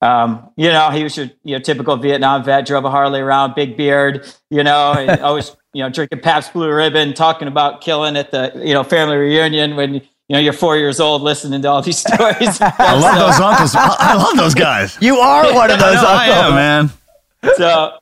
um, 0.00 0.50
you 0.56 0.70
know, 0.70 0.88
he 0.90 1.02
was 1.02 1.14
your 1.18 1.26
you 1.44 1.56
know, 1.56 1.62
typical 1.62 1.96
Vietnam 1.96 2.42
vet, 2.42 2.66
drove 2.66 2.86
a 2.86 2.90
Harley 2.90 3.20
around, 3.20 3.54
big 3.54 3.76
beard, 3.76 4.26
you 4.48 4.64
know, 4.64 4.94
always, 5.22 5.54
you 5.74 5.82
know, 5.82 5.90
drinking 5.90 6.20
Pabst 6.20 6.54
Blue 6.54 6.72
Ribbon, 6.72 7.12
talking 7.12 7.48
about 7.48 7.82
killing 7.82 8.16
at 8.16 8.30
the, 8.30 8.50
you 8.64 8.72
know, 8.72 8.82
family 8.82 9.16
reunion 9.16 9.76
when, 9.76 10.00
you 10.28 10.34
know, 10.34 10.40
you're 10.40 10.52
four 10.52 10.76
years 10.76 11.00
old 11.00 11.22
listening 11.22 11.62
to 11.62 11.68
all 11.68 11.82
these 11.82 11.98
stories. 12.06 12.58
I 12.60 12.98
love 12.98 13.18
those 13.18 13.40
uncles. 13.40 13.74
I, 13.74 13.96
I 13.98 14.14
love 14.14 14.36
those 14.36 14.54
guys. 14.54 14.96
You 15.00 15.16
are 15.16 15.54
one 15.54 15.70
of 15.70 15.78
I, 15.78 15.80
those 15.80 16.02
know, 16.02 16.08
I 16.08 16.28
uncles. 16.28 16.46
am, 16.46 16.54
man. 16.54 16.90
so 17.56 17.98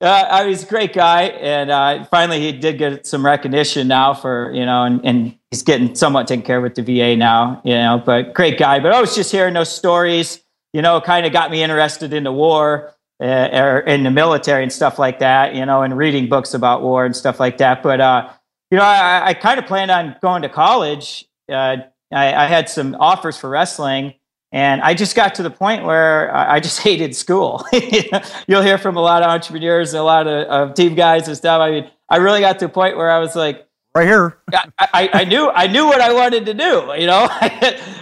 uh, 0.00 0.04
I 0.04 0.44
was 0.44 0.62
a 0.62 0.66
great 0.66 0.92
guy, 0.92 1.22
and 1.24 1.70
uh, 1.70 2.04
finally 2.04 2.40
he 2.40 2.52
did 2.52 2.78
get 2.78 3.06
some 3.06 3.24
recognition 3.24 3.88
now 3.88 4.12
for 4.14 4.52
you 4.52 4.66
know, 4.66 4.84
and, 4.84 5.04
and 5.04 5.38
he's 5.50 5.62
getting 5.62 5.94
somewhat 5.94 6.28
taken 6.28 6.44
care 6.44 6.58
of 6.58 6.62
with 6.62 6.74
the 6.74 6.82
VA 6.82 7.16
now, 7.16 7.62
you 7.64 7.74
know. 7.74 8.02
But 8.04 8.34
great 8.34 8.58
guy. 8.58 8.78
But 8.78 8.92
I 8.92 9.00
was 9.00 9.14
just 9.14 9.32
hearing 9.32 9.54
those 9.54 9.74
stories, 9.74 10.44
you 10.72 10.82
know, 10.82 11.00
kind 11.00 11.24
of 11.24 11.32
got 11.32 11.50
me 11.50 11.62
interested 11.62 12.12
in 12.12 12.24
the 12.24 12.32
war 12.32 12.94
uh, 13.20 13.48
or 13.52 13.80
in 13.80 14.02
the 14.02 14.10
military 14.10 14.62
and 14.62 14.72
stuff 14.72 14.98
like 14.98 15.20
that, 15.20 15.54
you 15.54 15.64
know, 15.64 15.82
and 15.82 15.96
reading 15.96 16.28
books 16.28 16.52
about 16.52 16.82
war 16.82 17.06
and 17.06 17.16
stuff 17.16 17.40
like 17.40 17.56
that. 17.58 17.82
But 17.82 18.00
uh, 18.00 18.30
you 18.70 18.76
know, 18.76 18.84
I, 18.84 19.28
I 19.28 19.34
kind 19.34 19.58
of 19.58 19.66
planned 19.66 19.90
on 19.90 20.16
going 20.20 20.42
to 20.42 20.48
college. 20.48 21.26
Uh, 21.50 21.76
I, 22.12 22.34
I 22.34 22.46
had 22.46 22.68
some 22.68 22.96
offers 22.98 23.36
for 23.36 23.50
wrestling. 23.50 24.14
And 24.52 24.80
I 24.80 24.94
just 24.94 25.16
got 25.16 25.34
to 25.36 25.42
the 25.42 25.50
point 25.50 25.84
where 25.84 26.34
I 26.34 26.60
just 26.60 26.80
hated 26.82 27.14
school. 27.16 27.64
You'll 28.46 28.62
hear 28.62 28.78
from 28.78 28.96
a 28.96 29.00
lot 29.00 29.22
of 29.22 29.28
entrepreneurs, 29.28 29.92
a 29.92 30.02
lot 30.02 30.26
of, 30.26 30.46
of 30.48 30.74
team 30.74 30.94
guys 30.94 31.28
and 31.28 31.36
stuff. 31.36 31.60
I 31.60 31.70
mean, 31.70 31.90
I 32.08 32.16
really 32.18 32.40
got 32.40 32.58
to 32.60 32.66
a 32.66 32.68
point 32.68 32.96
where 32.96 33.10
I 33.10 33.18
was 33.18 33.34
like, 33.34 33.65
Right 33.96 34.06
here. 34.06 34.36
I, 34.52 34.68
I, 34.78 35.10
I 35.20 35.24
knew, 35.24 35.48
I 35.50 35.66
knew 35.68 35.86
what 35.86 36.00
I 36.02 36.12
wanted 36.12 36.44
to 36.46 36.54
do. 36.54 36.92
You 36.98 37.06
know, 37.06 37.26
I 37.30 37.48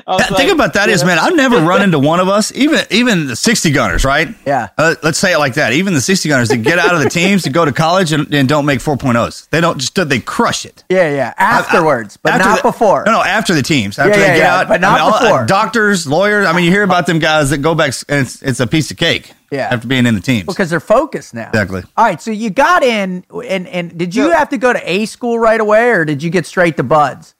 The 0.07 0.13
like, 0.13 0.29
thing 0.37 0.51
about 0.51 0.75
that 0.75 0.89
you 0.89 0.95
is, 0.95 1.03
know, 1.03 1.07
man, 1.07 1.19
I've 1.21 1.37
never 1.37 1.61
run 1.61 1.83
into 1.83 1.99
one 2.01 2.19
of 2.19 2.29
us, 2.29 2.53
even 2.55 2.81
even 2.91 3.29
the 3.29 3.37
60 3.37 3.71
gunners, 3.71 4.05
right? 4.05 4.29
Yeah. 4.45 4.71
Uh, 4.77 4.97
let's 5.05 5.19
say 5.19 5.33
it 5.35 5.39
like 5.39 5.55
that. 5.55 5.73
Even 5.73 5.95
the 5.95 6.01
60 6.01 6.29
gunners 6.29 6.49
that 6.49 6.59
get 6.59 6.79
out 6.81 6.95
of 6.97 7.03
the 7.03 7.09
teams 7.09 7.45
to 7.45 7.51
go 7.51 7.65
to 7.65 7.73
college 7.73 8.13
and, 8.13 8.33
and 8.35 8.49
don't 8.49 8.67
make 8.67 8.81
4.0s. 8.81 9.49
They 9.51 9.61
don't 9.61 9.79
just, 9.79 9.95
they 10.09 10.19
crush 10.19 10.67
it. 10.67 10.83
Yeah, 10.89 11.09
yeah. 11.11 11.33
Afterwards, 11.39 12.17
but 12.17 12.33
After 12.33 12.45
not 12.49 12.57
the- 12.63 12.69
before. 12.71 13.05
No, 13.07 13.13
no, 13.13 13.23
after 13.23 13.55
the 13.55 13.63
teams. 13.63 13.97
After 13.99 14.11
Yeah, 14.11 14.17
they 14.17 14.23
yeah, 14.23 14.35
get 14.35 14.39
yeah, 14.39 14.57
out. 14.57 14.69
but 14.69 14.81
not 14.81 15.01
all- 15.01 15.15
uh, 15.15 15.23
before. 15.23 15.47
doctors, 15.47 16.07
lawyers. 16.09 16.47
I 16.47 16.53
mean, 16.53 16.65
you 16.65 16.71
hear 16.73 16.83
about 16.83 17.07
them 17.07 17.21
guys 17.21 17.51
that 17.51 17.59
go 17.59 17.75
back 17.77 17.95
and 18.09 18.27
it's, 18.27 18.43
it's 18.43 18.59
a 18.61 18.67
piece 18.67 18.91
of 18.91 18.97
cake. 18.97 19.33
Yeah. 19.55 19.69
After 19.73 19.87
being 19.89 20.07
in 20.07 20.15
the 20.15 20.21
teams. 20.21 20.47
because 20.47 20.71
they're 20.71 20.81
focused 20.81 21.35
now. 21.35 21.49
Exactly. 21.49 21.83
All 21.97 22.05
right, 22.05 22.21
so 22.21 22.31
you 22.31 22.51
got 22.51 22.83
in, 22.83 23.25
and 23.49 23.67
and 23.69 23.97
did 23.97 24.15
you 24.15 24.29
Yeah. 24.29 24.39
have 24.39 24.49
to 24.51 24.59
go 24.59 24.73
to 24.73 24.91
A 24.91 25.07
school 25.07 25.39
right 25.39 25.61
away, 25.61 25.91
or 25.91 26.05
did 26.05 26.23
you 26.23 26.31
get 26.31 26.47
straight 26.47 26.77
to 26.79 26.83
BUD/S? 26.83 27.35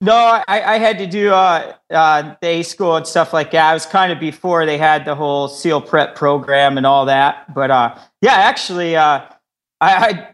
No, 0.00 0.14
I, 0.14 0.42
I 0.74 0.78
had 0.78 0.98
to 0.98 1.06
do 1.08 1.32
uh, 1.32 1.72
uh, 1.90 2.34
the 2.40 2.46
A 2.48 2.62
school 2.62 2.94
and 2.96 3.04
stuff 3.04 3.32
like 3.32 3.50
that. 3.50 3.68
I 3.70 3.74
was 3.74 3.84
kind 3.84 4.12
of 4.12 4.20
before 4.20 4.64
they 4.64 4.78
had 4.78 5.04
the 5.04 5.16
whole 5.16 5.48
SEAL 5.48 5.80
prep 5.82 6.14
program 6.14 6.76
and 6.78 6.86
all 6.86 7.06
that. 7.06 7.52
But 7.52 7.72
uh, 7.72 7.96
yeah, 8.22 8.34
actually, 8.34 8.94
uh, 8.94 9.22
I, 9.80 9.90
I 9.90 10.28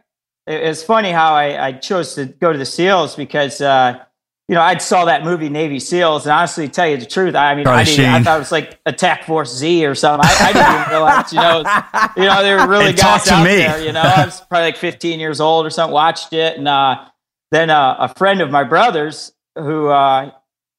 it's 0.46 0.82
funny 0.82 1.10
how 1.12 1.32
I, 1.32 1.68
I 1.68 1.72
chose 1.72 2.14
to 2.16 2.26
go 2.26 2.52
to 2.52 2.58
the 2.58 2.66
SEALs 2.66 3.16
because 3.16 3.62
uh, 3.62 4.04
you 4.48 4.54
know 4.54 4.60
I 4.60 4.76
saw 4.78 5.06
that 5.06 5.24
movie 5.24 5.48
Navy 5.48 5.78
SEALs, 5.80 6.26
and 6.26 6.32
honestly, 6.32 6.68
tell 6.68 6.86
you 6.86 6.96
the 6.96 7.06
truth, 7.06 7.34
I 7.34 7.54
mean, 7.54 7.66
I, 7.66 7.84
didn't, 7.84 8.06
I 8.06 8.22
thought 8.22 8.36
it 8.36 8.40
was 8.40 8.52
like 8.52 8.78
Attack 8.86 9.24
Force 9.24 9.54
Z 9.54 9.86
or 9.86 9.94
something. 9.94 10.28
I, 10.28 10.48
I 10.48 10.52
didn't 10.52 10.80
even 10.80 10.90
realize, 10.90 11.32
you 11.32 11.40
know, 11.40 11.58
you 12.16 12.28
know, 12.28 12.42
they 12.42 12.54
were 12.54 12.68
really 12.68 12.86
Hey, 12.86 12.92
guys 12.92 13.28
out 13.28 13.44
me. 13.44 13.56
there. 13.56 13.82
You 13.82 13.92
know, 13.92 14.02
I 14.02 14.24
was 14.24 14.40
probably 14.40 14.66
like 14.66 14.76
15 14.76 15.18
years 15.20 15.40
old 15.40 15.66
or 15.66 15.70
something. 15.70 15.94
Watched 15.94 16.32
it, 16.32 16.58
and 16.58 16.68
uh, 16.68 17.04
then 17.50 17.70
uh, 17.70 17.96
a 17.98 18.14
friend 18.14 18.40
of 18.40 18.50
my 18.50 18.64
brother's 18.64 19.32
who 19.56 19.88
uh, 19.88 20.30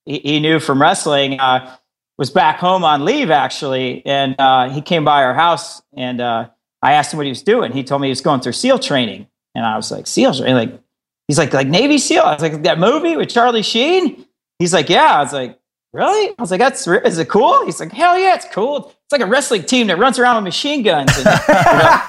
he, 0.05 0.19
he 0.19 0.39
knew 0.39 0.59
from 0.59 0.81
wrestling 0.81 1.39
uh, 1.39 1.75
was 2.17 2.29
back 2.29 2.59
home 2.59 2.83
on 2.83 3.03
leave 3.05 3.31
actually, 3.31 4.05
and 4.05 4.35
uh, 4.39 4.69
he 4.69 4.81
came 4.81 5.03
by 5.05 5.23
our 5.23 5.33
house 5.33 5.81
and 5.95 6.21
uh, 6.21 6.49
I 6.81 6.93
asked 6.93 7.13
him 7.13 7.17
what 7.17 7.25
he 7.25 7.31
was 7.31 7.41
doing. 7.41 7.71
He 7.71 7.83
told 7.83 8.01
me 8.01 8.07
he 8.07 8.11
was 8.11 8.21
going 8.21 8.41
through 8.41 8.51
SEAL 8.53 8.79
training, 8.79 9.27
and 9.55 9.65
I 9.65 9.75
was 9.75 9.91
like, 9.91 10.05
SEAL 10.05 10.35
training? 10.35 10.55
Like, 10.55 10.81
he's 11.27 11.37
like, 11.37 11.53
like 11.53 11.67
Navy 11.67 11.97
SEAL. 11.97 12.23
I 12.23 12.33
was 12.33 12.41
like, 12.41 12.63
that 12.63 12.79
movie 12.79 13.15
with 13.15 13.29
Charlie 13.29 13.61
Sheen. 13.63 14.25
He's 14.59 14.73
like, 14.73 14.89
yeah. 14.89 15.15
I 15.17 15.23
was 15.23 15.33
like, 15.33 15.59
really? 15.93 16.29
I 16.37 16.41
was 16.41 16.51
like, 16.51 16.59
that's 16.59 16.85
is 16.87 17.17
it 17.17 17.29
cool? 17.29 17.65
He's 17.65 17.79
like, 17.79 17.91
hell 17.91 18.17
yeah, 18.17 18.35
it's 18.35 18.47
cool. 18.51 18.87
It's 19.05 19.11
like 19.11 19.21
a 19.21 19.25
wrestling 19.27 19.63
team 19.63 19.87
that 19.87 19.97
runs 19.99 20.17
around 20.17 20.35
with 20.37 20.45
machine 20.45 20.81
guns. 20.81 21.11
And, 21.15 21.25
you 21.25 21.31
know, 21.31 21.99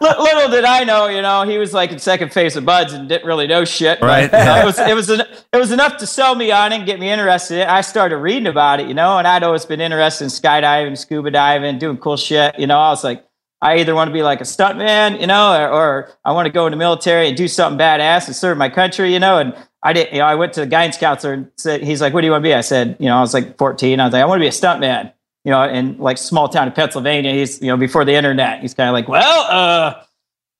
little 0.22 0.50
did 0.50 0.64
I 0.64 0.82
know, 0.84 1.08
you 1.08 1.20
know, 1.20 1.42
he 1.42 1.58
was 1.58 1.74
like 1.74 1.92
in 1.92 1.98
second 1.98 2.32
phase 2.32 2.56
of 2.56 2.64
BUD/S 2.64 2.92
and 2.94 3.08
didn't 3.08 3.26
really 3.26 3.46
know 3.46 3.64
shit. 3.64 4.00
but, 4.00 4.06
Right. 4.06 4.32
know, 4.32 4.60
it 4.60 4.64
was 4.64 4.78
it 4.78 4.94
was 4.94 5.10
en- 5.10 5.26
it 5.52 5.56
was 5.56 5.70
enough 5.70 5.98
to 5.98 6.06
sell 6.06 6.34
me 6.34 6.50
on 6.50 6.72
it 6.72 6.76
and 6.76 6.86
get 6.86 6.98
me 6.98 7.10
interested. 7.10 7.56
in 7.56 7.60
it. 7.62 7.68
I 7.68 7.82
started 7.82 8.16
reading 8.18 8.46
about 8.46 8.80
it, 8.80 8.88
you 8.88 8.94
know, 8.94 9.18
and 9.18 9.26
I'd 9.28 9.42
always 9.42 9.66
been 9.66 9.80
interested 9.82 10.24
in 10.24 10.30
skydiving, 10.30 10.96
scuba 10.96 11.30
diving, 11.30 11.78
doing 11.78 11.98
cool 11.98 12.16
shit. 12.16 12.58
You 12.58 12.66
know, 12.66 12.78
I 12.78 12.88
was 12.90 13.04
like, 13.04 13.24
I 13.64 13.78
either 13.78 13.94
want 13.94 14.08
to 14.08 14.12
be 14.12 14.22
like 14.22 14.42
a 14.42 14.44
stuntman, 14.44 15.18
you 15.22 15.26
know, 15.26 15.58
or, 15.58 15.68
or 15.70 16.10
I 16.22 16.32
want 16.32 16.44
to 16.44 16.52
go 16.52 16.66
in 16.66 16.70
the 16.70 16.76
military 16.76 17.28
and 17.28 17.36
do 17.36 17.48
something 17.48 17.78
badass 17.78 18.26
and 18.26 18.36
serve 18.36 18.58
my 18.58 18.68
country, 18.68 19.10
you 19.10 19.18
know. 19.18 19.38
And 19.38 19.56
I 19.82 19.94
did, 19.94 20.12
you 20.12 20.18
know, 20.18 20.26
I 20.26 20.34
went 20.34 20.52
to 20.52 20.60
the 20.60 20.66
guidance 20.66 20.98
counselor 20.98 21.32
and 21.32 21.50
said, 21.56 21.82
he's 21.82 22.02
like, 22.02 22.12
what 22.12 22.20
do 22.20 22.26
you 22.26 22.32
want 22.32 22.42
to 22.44 22.48
be? 22.48 22.52
I 22.52 22.60
said, 22.60 22.96
you 23.00 23.06
know, 23.06 23.16
I 23.16 23.20
was 23.22 23.32
like 23.32 23.56
14. 23.56 24.00
I 24.00 24.04
was 24.04 24.12
like, 24.12 24.20
I 24.20 24.26
want 24.26 24.38
to 24.38 24.42
be 24.42 24.48
a 24.48 24.50
stuntman, 24.50 25.14
you 25.44 25.50
know, 25.50 25.62
in 25.62 25.96
like 25.96 26.18
small 26.18 26.50
town 26.50 26.66
in 26.68 26.74
Pennsylvania. 26.74 27.32
He's, 27.32 27.62
you 27.62 27.68
know, 27.68 27.78
before 27.78 28.04
the 28.04 28.12
internet, 28.12 28.60
he's 28.60 28.74
kind 28.74 28.90
of 28.90 28.92
like, 28.92 29.08
well, 29.08 29.46
uh, 29.50 30.02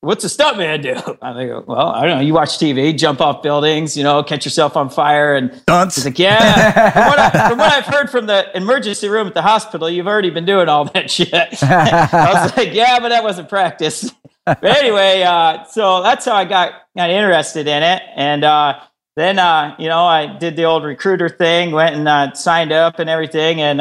what's 0.05 0.25
a 0.25 0.29
stuntman 0.29 0.83
do? 0.83 0.95
I 1.23 1.35
think, 1.35 1.67
well, 1.67 1.88
I 1.88 2.07
don't 2.07 2.19
know. 2.19 2.21
You 2.21 2.35
watch 2.35 2.51
TV, 2.51 2.97
jump 2.97 3.21
off 3.21 3.43
buildings, 3.43 3.97
you 3.97 4.05
know, 4.05 4.23
catch 4.23 4.45
yourself 4.45 4.77
on 4.77 4.90
fire. 4.90 5.35
And 5.35 5.55
Stunts. 5.55 5.97
he's 5.97 6.05
like, 6.05 6.19
yeah. 6.19 6.90
from, 6.93 7.07
what 7.07 7.19
I, 7.19 7.49
from 7.49 7.59
what 7.59 7.73
I've 7.73 7.87
heard 7.87 8.11
from 8.11 8.27
the 8.27 8.57
emergency 8.57 9.09
room 9.09 9.27
at 9.27 9.35
the 9.35 9.43
hospital, 9.43 9.88
you've 9.88 10.07
already 10.07 10.31
been 10.31 10.45
doing 10.45 10.69
all 10.69 10.85
that 10.87 11.11
shit. 11.11 11.33
I 11.62 12.31
was 12.33 12.57
like, 12.57 12.73
yeah, 12.73 13.01
but 13.01 13.09
that 13.09 13.25
wasn't 13.25 13.49
practice. 13.49 14.12
But 14.45 14.62
anyway, 14.64 15.23
uh, 15.23 15.64
so 15.64 16.03
that's 16.03 16.27
how 16.27 16.35
I 16.35 16.45
got, 16.45 16.73
got 16.97 17.11
interested 17.11 17.67
in 17.67 17.83
it. 17.83 18.03
And 18.14 18.45
uh, 18.45 18.81
then, 19.17 19.38
uh, 19.38 19.75
you 19.79 19.88
know, 19.88 20.05
I 20.05 20.37
did 20.38 20.57
the 20.57 20.64
old 20.64 20.85
recruiter 20.85 21.31
thing, 21.31 21.73
went 21.73 21.97
and 21.97 22.07
uh, 22.07 22.35
signed 22.35 22.71
up 22.71 22.99
and 22.99 23.09
everything. 23.09 23.61
And 23.62 23.81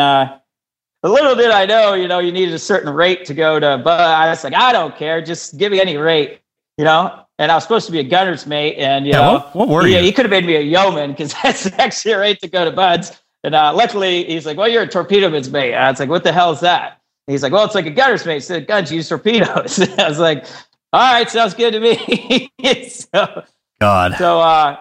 a 1.04 1.10
little 1.10 1.36
did 1.36 1.52
I 1.52 1.66
know, 1.66 1.94
you 1.94 2.08
know, 2.08 2.20
you 2.20 2.32
needed 2.32 2.54
a 2.54 2.60
certain 2.60 2.94
rate 2.94 3.26
to 3.26 3.34
go 3.34 3.60
to, 3.60 3.78
but 3.84 4.00
I 4.00 4.30
was 4.30 4.44
like, 4.44 4.54
I 4.54 4.72
don't 4.72 4.96
care, 4.96 5.22
just 5.22 5.58
give 5.58 5.72
me 5.72 5.80
any 5.82 5.98
rate, 5.98 6.40
you 6.78 6.86
know. 6.86 7.20
And 7.40 7.52
I 7.52 7.56
was 7.56 7.64
supposed 7.64 7.86
to 7.88 7.92
be 7.92 8.00
a 8.00 8.04
gunner's 8.04 8.46
mate, 8.46 8.76
and 8.78 9.06
you 9.06 9.12
Yeah, 9.14 9.18
know, 9.22 9.34
what- 9.34 9.56
what 9.56 9.68
were 9.70 9.86
he, 9.86 9.96
you? 9.96 10.02
he 10.02 10.12
could 10.12 10.26
have 10.26 10.30
made 10.32 10.46
me 10.46 10.56
a 10.56 10.62
yeoman 10.62 11.12
because 11.12 11.34
that's 11.44 11.66
actually 11.80 12.12
a 12.14 12.20
rate 12.20 12.40
to 12.42 12.48
go 12.48 12.64
to 12.64 12.72
BUD/S. 12.72 13.20
And 13.44 13.54
uh, 13.56 13.74
luckily, 13.74 14.24
he's 14.24 14.46
like, 14.46 14.56
"Well, 14.58 14.70
you're 14.70 14.84
a 14.84 14.88
torpedo 14.88 15.30
man's 15.30 15.52
mate." 15.52 15.74
And 15.74 15.84
I 15.84 15.90
was 15.90 16.00
like, 16.00 16.08
"What 16.10 16.24
the 16.24 16.32
hell 16.32 16.52
is 16.52 16.62
that?" 16.62 17.02
And 17.28 17.34
he's 17.34 17.44
like, 17.44 17.52
"Well, 17.52 17.66
it's 17.66 17.76
like 17.76 17.86
a 17.86 17.90
gunner's 17.90 18.26
mate. 18.26 18.42
So 18.44 18.62
guns 18.62 18.90
use 18.92 19.10
torpedoes." 19.10 19.80
I 20.00 20.08
was 20.08 20.20
like, 20.20 20.46
"All 20.94 21.02
right, 21.14 21.30
sounds 21.30 21.54
good 21.54 21.72
to 21.72 21.80
me." 21.82 22.50
so, 22.90 23.44
God. 23.82 24.16
so 24.18 24.40
uh, 24.40 24.78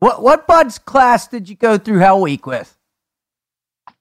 What 0.00 0.22
what 0.22 0.46
BUD/S 0.46 0.78
class 0.78 1.26
did 1.28 1.48
you 1.48 1.54
go 1.56 1.78
through 1.78 2.00
Hell 2.00 2.20
Week 2.20 2.44
with? 2.46 2.76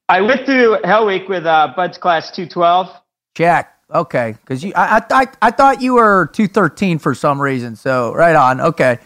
I 0.10 0.22
went 0.22 0.46
through 0.46 0.80
Hell 0.84 1.06
Week 1.06 1.28
with 1.30 1.46
uh, 1.46 1.74
BUD/S 1.76 1.98
Class 1.98 2.32
212. 2.32 2.90
Jack, 3.36 3.70
Okay, 3.94 4.36
because 4.42 4.64
you, 4.64 4.74
I, 4.76 4.98
I, 4.98 5.22
I, 5.22 5.28
I 5.44 5.52
thought 5.52 5.82
you 5.82 5.96
were 5.96 6.28
two 6.34 6.48
thirteen 6.48 6.98
for 6.98 7.14
some 7.14 7.40
reason. 7.42 7.76
So 7.76 8.12
right 8.14 8.36
on. 8.36 8.60
Okay, 8.60 8.98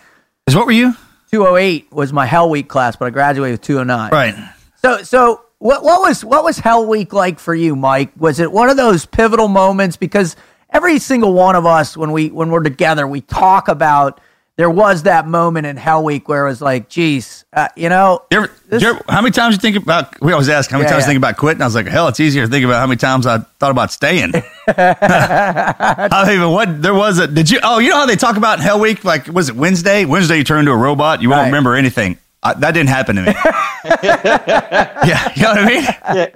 Is 0.48 0.56
what 0.56 0.66
were 0.66 0.72
you? 0.72 0.94
two 1.30 1.46
oh 1.46 1.58
eight 1.58 1.92
was 1.92 2.14
my 2.14 2.26
Hell 2.26 2.50
Week 2.50 2.70
class, 2.70 2.96
but 2.96 3.06
I 3.06 3.10
graduated 3.10 3.56
with 3.60 3.62
two 3.62 3.80
oh 3.80 3.84
nine. 3.84 4.12
Right. 4.12 4.36
So 4.78 5.02
so 5.04 5.42
what 5.60 5.84
what 5.84 6.02
was 6.02 6.24
what 6.24 6.44
was 6.46 6.60
Hell 6.60 6.86
Week 6.86 7.12
like 7.12 7.38
for 7.40 7.54
you, 7.54 7.76
Mike? 7.76 8.12
Was 8.18 8.40
it 8.40 8.50
one 8.52 8.70
of 8.70 8.78
those 8.78 9.06
pivotal 9.06 9.50
moments? 9.50 9.98
Because 9.98 10.38
every 10.70 11.00
single 11.00 11.34
one 11.34 11.56
of 11.58 11.66
us, 11.66 11.98
when 11.98 12.12
we 12.14 12.30
when 12.30 12.50
we're 12.50 12.64
together, 12.64 13.06
we 13.08 13.20
talk 13.22 13.68
about 13.68 14.22
there 14.58 14.70
was 14.70 15.04
that 15.04 15.28
moment 15.28 15.68
in 15.68 15.78
Hell 15.78 16.04
Week 16.04 16.28
where 16.28 16.46
it 16.46 16.50
was 16.50 16.62
like, 16.62 16.90
geez, 16.90 17.46
uh, 17.54 17.68
you 17.76 17.90
know, 17.90 18.24
You 18.32 18.38
ever, 18.40 18.52
This- 18.68 18.82
you 18.82 18.90
ever- 18.90 19.02
how 19.08 19.22
many 19.22 19.32
times 19.32 19.54
you 19.56 19.60
think 19.60 19.76
about? 19.78 20.20
We 20.20 20.32
always 20.34 20.50
ask 20.50 20.70
how 20.72 20.78
many 20.78 20.88
Yeah, 20.88 20.94
times 20.94 21.02
yeah. 21.04 21.08
you 21.08 21.12
think 21.14 21.18
about 21.24 21.38
quitting. 21.38 21.62
I 21.62 21.66
was 21.66 21.76
like, 21.76 21.88
hell, 21.88 22.08
it's 22.08 22.20
easier 22.20 22.44
to 22.46 22.52
think 22.52 22.66
about 22.66 22.80
how 22.80 22.88
many 22.88 22.98
times 22.98 23.28
I 23.28 23.38
thought 23.60 23.70
about 23.72 23.92
staying. 23.92 24.34
I 24.68 26.24
mean, 26.28 26.52
what 26.52 26.82
there 26.82 26.94
was 26.94 27.20
a 27.20 27.28
did 27.28 27.50
you? 27.50 27.60
Oh, 27.64 27.80
you 27.80 27.90
know 27.90 27.98
how 27.98 28.06
they 28.06 28.16
talk 28.16 28.36
about 28.38 28.58
in 28.60 28.64
Hell 28.66 28.80
Week? 28.80 29.04
Like, 29.06 29.28
was 29.28 29.50
it 29.50 29.56
Wednesday? 29.56 30.06
Wednesday, 30.06 30.38
you 30.38 30.44
turn 30.44 30.60
into 30.60 30.72
a 30.72 30.78
robot. 30.78 31.22
You 31.22 31.30
won't 31.30 31.40
Right. 31.42 31.46
remember 31.48 31.76
anything. 31.76 32.18
I, 32.44 32.54
that 32.56 32.72
didn't 32.72 32.90
happen 32.90 33.16
to 33.18 33.22
me. 33.24 33.34
yeah, 34.04 35.32
you 35.36 35.42
know 35.44 35.50
what 35.50 35.58
I 35.60 35.66
mean. 35.66 35.84
yeah. 35.84 36.28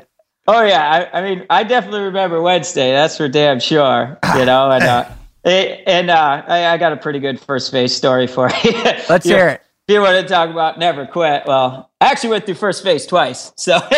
Oh 0.48 0.64
yeah, 0.64 1.08
I, 1.14 1.20
I 1.20 1.22
mean, 1.24 1.46
I 1.50 1.64
definitely 1.64 2.02
remember 2.02 2.42
Wednesday. 2.42 2.92
That's 2.92 3.16
for 3.18 3.28
damn 3.28 3.60
sure. 3.60 4.18
You 4.36 4.46
know, 4.46 4.72
and 4.72 4.84
uh, 4.84 5.06
and 5.44 6.10
uh, 6.10 6.44
I, 6.48 6.66
I 6.68 6.78
got 6.78 6.94
a 6.94 6.98
pretty 6.98 7.20
good 7.20 7.40
first 7.40 7.72
phase 7.72 7.96
story 7.96 8.28
for 8.28 8.50
you. 8.64 8.72
Let's 9.10 9.26
You- 9.26 9.36
hear 9.36 9.48
it. 9.50 9.62
If 9.88 9.96
you 9.96 10.02
want 10.02 10.16
to 10.26 10.32
talk 10.32 10.50
about 10.50 10.78
never 10.80 11.06
quit, 11.06 11.44
well, 11.48 11.90
I 12.00 12.06
actually 12.12 12.30
went 12.30 12.46
through 12.46 12.56
first 12.56 12.82
phase 12.84 13.06
twice, 13.08 13.52
so 13.58 13.80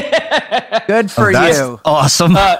good 0.88 1.12
for 1.12 1.30
Oh, 1.30 1.32
That's 1.34 1.58
you. 1.60 1.80
awesome. 1.86 2.36
uh, 2.36 2.58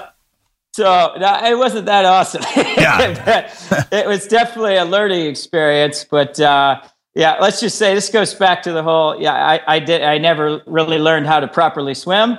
so 0.74 1.14
no, 1.18 1.40
it 1.44 1.56
wasn't 1.58 1.86
that 1.86 2.04
awesome. 2.04 2.42
Yeah. 2.56 3.50
It 3.90 4.06
was 4.06 4.26
definitely 4.28 4.76
a 4.76 4.84
learning 4.84 5.26
experience. 5.26 6.04
But 6.08 6.38
uh, 6.38 6.82
yeah, 7.14 7.38
let's 7.40 7.60
just 7.60 7.76
say 7.78 7.94
this 7.94 8.08
goes 8.10 8.34
back 8.34 8.62
to 8.64 8.72
the 8.72 8.82
whole. 8.82 9.20
Yeah, 9.20 9.32
I, 9.32 9.60
I 9.66 9.78
did. 9.80 10.02
I 10.02 10.18
never 10.18 10.60
really 10.66 10.98
learned 10.98 11.26
how 11.26 11.40
to 11.40 11.48
properly 11.48 11.94
swim. 11.94 12.38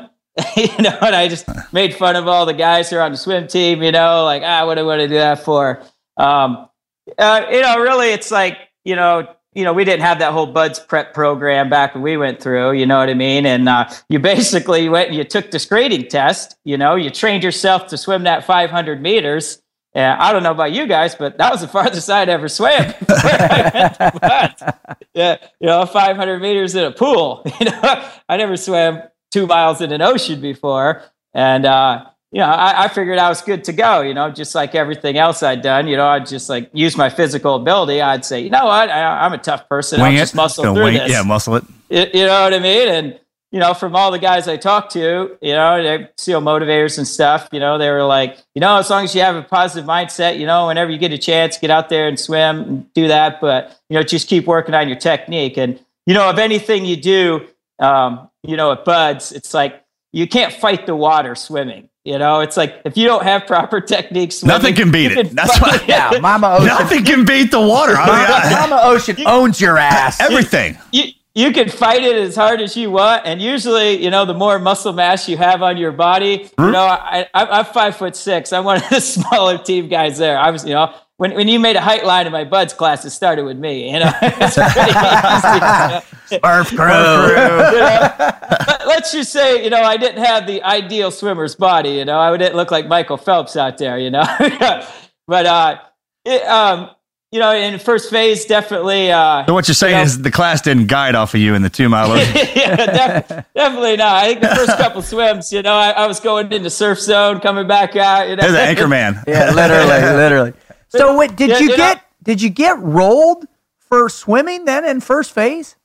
you 0.56 0.68
know, 0.80 0.98
and 1.02 1.16
I 1.16 1.28
just 1.30 1.46
made 1.74 1.96
fun 1.96 2.16
of 2.16 2.28
all 2.28 2.46
the 2.46 2.54
guys 2.54 2.90
who 2.90 2.98
are 2.98 3.02
on 3.02 3.12
the 3.12 3.18
swim 3.18 3.48
team. 3.48 3.82
You 3.82 3.92
know, 3.92 4.24
like 4.24 4.44
ah, 4.46 4.66
what 4.66 4.76
do 4.76 4.82
I 4.82 4.84
want 4.84 5.00
to 5.02 5.08
do 5.08 5.16
that 5.16 5.40
for? 5.44 5.82
Um, 6.18 6.70
uh, 7.18 7.46
you 7.52 7.62
know, 7.62 7.80
really, 7.80 8.10
it's 8.10 8.32
like 8.32 8.58
you 8.84 8.96
know, 8.96 9.28
you 9.54 9.64
know, 9.64 9.74
we 9.74 9.86
didn't 9.86 10.02
have 10.02 10.20
that 10.20 10.34
whole 10.34 10.48
BUD/S 10.48 10.80
prep 10.86 11.14
program 11.14 11.70
back 11.70 11.96
when 11.96 12.04
we 12.04 12.18
went 12.18 12.42
through. 12.42 12.74
You 12.74 12.86
know 12.86 13.00
what 13.00 13.10
I 13.10 13.14
mean? 13.14 13.46
And 13.46 13.68
uh, 13.70 13.90
you 14.10 14.20
basically 14.20 14.90
went 14.90 15.10
and 15.10 15.18
you 15.18 15.24
took 15.24 15.50
this 15.50 15.66
grading 15.66 16.10
test. 16.10 16.58
You 16.66 16.78
know, 16.78 16.96
you 16.96 17.10
trained 17.10 17.44
yourself 17.44 17.88
to 17.88 17.98
swim 17.98 18.24
that 18.24 18.44
500 18.44 19.02
meters. 19.02 19.62
And 19.94 20.22
I 20.22 20.34
don't 20.34 20.44
know 20.44 20.52
about 20.52 20.74
you 20.74 20.88
guys, 20.88 21.16
but 21.16 21.38
that 21.38 21.52
was 21.52 21.62
the 21.62 21.68
farthest 21.70 22.10
I'd 22.10 22.30
ever 22.30 22.50
swam. 22.50 22.94
Yeah, 25.16 25.38
you 25.62 25.68
know, 25.68 25.86
500 25.86 26.42
meters 26.42 26.76
in 26.76 26.84
a 26.84 26.92
pool. 26.92 27.42
You 27.60 27.68
know, 27.68 28.10
I 28.28 28.36
never 28.36 28.58
swam 28.58 29.02
two 29.32 29.48
miles 29.48 29.80
in 29.80 29.94
an 29.94 30.02
ocean 30.02 30.42
before, 30.42 31.04
and 31.34 31.66
uh, 31.66 32.08
you 32.36 32.42
know, 32.42 32.48
I, 32.48 32.84
I 32.84 32.88
figured 32.90 33.18
I 33.18 33.30
was 33.30 33.42
good 33.42 33.64
to 33.64 33.72
go. 33.72 34.02
You 34.02 34.14
know, 34.14 34.30
just 34.30 34.56
like 34.56 34.76
everything 34.76 35.18
else 35.18 35.42
I'd 35.42 35.62
done. 35.62 35.88
You 35.88 35.96
know, 35.96 36.06
I'd 36.06 36.26
just 36.26 36.50
like 36.50 36.70
use 36.74 36.98
my 36.98 37.10
physical 37.10 37.56
ability. 37.56 38.02
I'd 38.02 38.26
say, 38.26 38.42
you 38.42 38.50
know 38.50 38.66
what, 38.66 38.90
I, 38.90 39.26
I'm 39.26 39.32
a 39.32 39.38
tough 39.38 39.70
person. 39.70 40.02
I'll 40.02 40.10
wing 40.10 40.18
just 40.18 40.34
it. 40.34 40.36
muscle 40.36 40.66
Gonna 40.66 40.76
through 40.76 40.84
wing- 40.84 40.94
this. 40.96 41.12
Yeah, 41.14 41.24
muscle 41.24 41.56
it. 41.56 41.64
You, 41.90 42.06
you 42.14 42.26
know 42.26 42.44
what 42.44 42.54
I 42.54 42.60
mean? 42.60 42.90
And 42.90 43.20
you 43.54 43.60
know, 43.62 43.74
from 43.74 43.96
all 43.96 44.12
the 44.12 44.20
guys 44.20 44.50
I 44.50 44.58
talked 44.58 44.92
to, 44.94 45.38
you 45.42 45.54
know, 45.54 46.08
SEAL 46.18 46.42
motivators 46.42 46.98
and 46.98 47.08
stuff, 47.08 47.48
you 47.54 47.62
know, 47.62 47.78
they 47.78 47.90
were 47.90 48.04
like, 48.04 48.38
you 48.54 48.60
know, 48.60 48.80
as 48.80 48.90
long 48.90 49.06
as 49.06 49.16
you 49.16 49.22
have 49.22 49.38
a 49.38 49.44
positive 49.44 49.88
mindset, 49.88 50.38
you 50.38 50.46
know, 50.46 50.68
whenever 50.68 50.92
you 50.92 50.98
get 50.98 51.14
a 51.14 51.18
chance, 51.18 51.58
get 51.58 51.70
out 51.72 51.88
there 51.88 52.10
and 52.10 52.20
swim 52.20 52.60
and 52.64 52.94
do 52.94 53.08
that. 53.08 53.40
But 53.40 53.80
you 53.90 53.96
know, 53.96 54.04
just 54.04 54.28
keep 54.28 54.46
working 54.46 54.76
on 54.76 54.90
your 54.90 54.98
technique. 54.98 55.56
And 55.58 55.80
you 56.06 56.14
know, 56.14 56.30
of 56.30 56.38
anything 56.38 56.84
you 56.84 56.98
do, 56.98 57.48
um, 57.80 58.30
you 58.44 58.58
know, 58.58 58.74
at 58.74 58.84
BUD/S, 58.84 59.32
it's 59.32 59.54
like 59.54 59.82
you 60.12 60.28
can't 60.28 60.52
fight 60.52 60.86
the 60.86 60.96
water 60.98 61.34
swimming. 61.34 61.88
You 62.06 62.20
know, 62.20 62.42
it's 62.42 62.56
like 62.56 62.82
if 62.86 62.96
you 62.96 63.08
don't 63.08 63.24
have 63.24 63.48
proper 63.48 63.82
techniques, 63.82 64.44
Nothing 64.44 64.76
can 64.76 64.92
beat 64.92 65.12
you 65.12 65.20
it. 65.22 65.32
That's 65.32 65.60
why- 65.60 65.84
Yeah, 65.88 66.20
Mama 66.22 66.58
Ocean. 66.60 66.68
Nothing 66.68 67.04
can 67.04 67.26
beat 67.26 67.50
the 67.50 67.60
water. 67.60 67.96
I 67.98 68.06
mean, 68.06 68.54
Mama 68.54 68.82
Ocean 68.84 69.18
owns 69.26 69.60
your 69.60 69.80
ass. 69.80 70.22
everything. 70.22 70.78
you 70.92 71.06
you 71.34 71.52
can 71.52 71.68
fight 71.68 72.04
it 72.04 72.16
as 72.16 72.36
hard 72.36 72.62
as 72.62 72.78
you 72.78 72.92
want, 72.92 73.24
and 73.26 73.42
usually, 73.42 74.02
you 74.02 74.10
know, 74.10 74.24
the 74.24 74.34
more 74.34 74.58
muscle 74.58 74.94
mass 74.94 75.28
you 75.28 75.36
have 75.36 75.62
on 75.62 75.76
your 75.76 75.92
body, 75.92 76.50
you 76.58 76.66
hmm? 76.66 76.72
know, 76.72 76.86
I, 76.86 77.28
I 77.34 77.46
I'm 77.46 77.66
five 77.66 77.98
foot 77.98 78.16
six. 78.16 78.54
I'm 78.54 78.64
one 78.64 78.78
of 78.78 78.90
the 78.90 79.02
smaller 79.02 79.58
team 79.58 79.90
guys 79.90 80.18
there. 80.18 80.38
I 80.38 80.52
was, 80.52 80.64
you 80.64 80.74
know, 80.74 80.94
when 81.18 81.34
when 81.34 81.48
you 81.48 81.60
made 81.60 81.76
a 81.76 81.82
height 81.82 82.06
line 82.06 82.26
in 82.26 82.32
my 82.34 82.44
BUD/S 82.44 82.74
class, 82.74 83.06
it 83.06 83.12
started 83.12 83.46
with 83.46 83.58
me. 83.58 83.92
You 83.94 84.00
know, 84.00 84.12
it's 84.22 84.56
pretty 84.56 84.92
easy. 84.92 86.40
Smurf 86.40 86.76
crew. 86.76 87.32
You 87.72 87.80
know? 87.80 88.88
Let's 88.88 89.12
just 89.12 89.32
say, 89.32 89.64
you 89.64 89.70
know, 89.70 89.82
I 89.82 89.98
didn't 89.98 90.24
have 90.24 90.46
the 90.48 90.62
ideal 90.64 91.12
swimmer's 91.12 91.56
body. 91.56 91.92
You 91.92 92.06
know, 92.06 92.20
I 92.20 92.36
didn't 92.38 92.56
look 92.56 92.72
like 92.72 92.88
Michael 92.88 93.18
Phelps 93.18 93.56
out 93.56 93.78
there. 93.78 93.98
You 93.98 94.12
know, 94.12 94.24
but 95.28 95.46
uh, 95.46 95.78
it, 96.26 96.44
um, 96.48 96.90
you 97.32 97.40
know, 97.40 97.54
in 97.54 97.80
first 97.80 98.10
phase, 98.10 98.46
definitely. 98.46 99.12
Uh, 99.12 99.46
So 99.46 99.54
what 99.54 99.68
you're 99.68 99.76
saying 99.76 99.92
You 99.94 99.98
know- 99.98 100.04
is 100.04 100.22
the 100.22 100.32
class 100.32 100.62
didn't 100.62 100.88
guide 100.88 101.16
off 101.16 101.34
of 101.34 101.40
you 101.42 101.54
in 101.56 101.62
the 101.64 101.70
two 101.70 101.90
mile 101.90 102.12
ocean. 102.14 102.34
yeah, 102.56 102.76
def- 102.76 103.46
definitely 103.56 103.98
not. 103.98 104.16
I 104.24 104.28
think 104.28 104.42
the 104.42 104.56
first 104.56 104.78
couple 104.78 105.02
swims, 105.02 105.52
you 105.52 105.62
know, 105.62 105.74
I, 105.76 105.92
I 105.92 106.08
was 106.08 106.20
going 106.20 106.52
into 106.52 106.70
surf 106.70 107.00
zone, 107.00 107.40
coming 107.42 107.68
back 107.68 107.96
out. 107.96 108.30
You 108.30 108.36
know, 108.36 108.42
There's 108.42 108.54
the 108.54 108.62
anchor 108.62 108.88
man. 108.88 109.22
Yeah, 109.28 109.52
literally, 109.52 109.88
literally. 110.18 110.54
So, 110.98 111.18
wait, 111.18 111.36
did 111.36 111.50
Yeah, 111.50 111.60
you 111.60 111.68
know- 111.70 111.76
get 111.78 112.02
did 112.24 112.42
you 112.42 112.50
get 112.50 112.80
rolled 112.80 113.46
for 113.80 114.10
swimming 114.10 114.66
then 114.66 114.84
in 114.86 115.00
first 115.02 115.32
phase? 115.32 115.76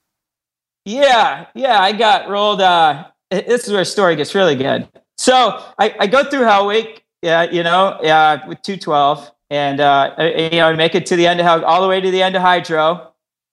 Yeah, 0.84 1.46
yeah, 1.54 1.78
I 1.80 1.92
got 1.92 2.28
rolled. 2.28 2.60
Uh, 2.62 3.04
this 3.30 3.64
is 3.66 3.70
where 3.72 3.82
the 3.82 3.84
story 3.84 4.16
gets 4.16 4.34
really 4.34 4.56
good. 4.56 4.88
So 5.18 5.62
I, 5.78 5.94
I 6.00 6.06
go 6.06 6.24
through 6.24 6.40
Hell 6.44 6.66
Week, 6.66 7.04
yeah, 7.22 7.42
you 7.42 7.62
know, 7.62 7.88
uh, 7.88 8.38
with 8.48 8.62
two 8.62 8.76
twelve, 8.78 9.30
and 9.50 9.80
uh, 9.80 10.14
I- 10.16 10.48
you 10.52 10.58
know, 10.58 10.68
I 10.68 10.72
make 10.74 10.94
it 10.94 11.06
to 11.06 11.16
the 11.16 11.26
end 11.26 11.40
of 11.40 11.46
Hell, 11.46 11.64
all 11.64 11.82
the 11.82 11.88
way 11.88 12.00
to 12.00 12.10
the 12.10 12.22
end 12.22 12.34
of 12.36 12.42
Hydro, 12.42 13.12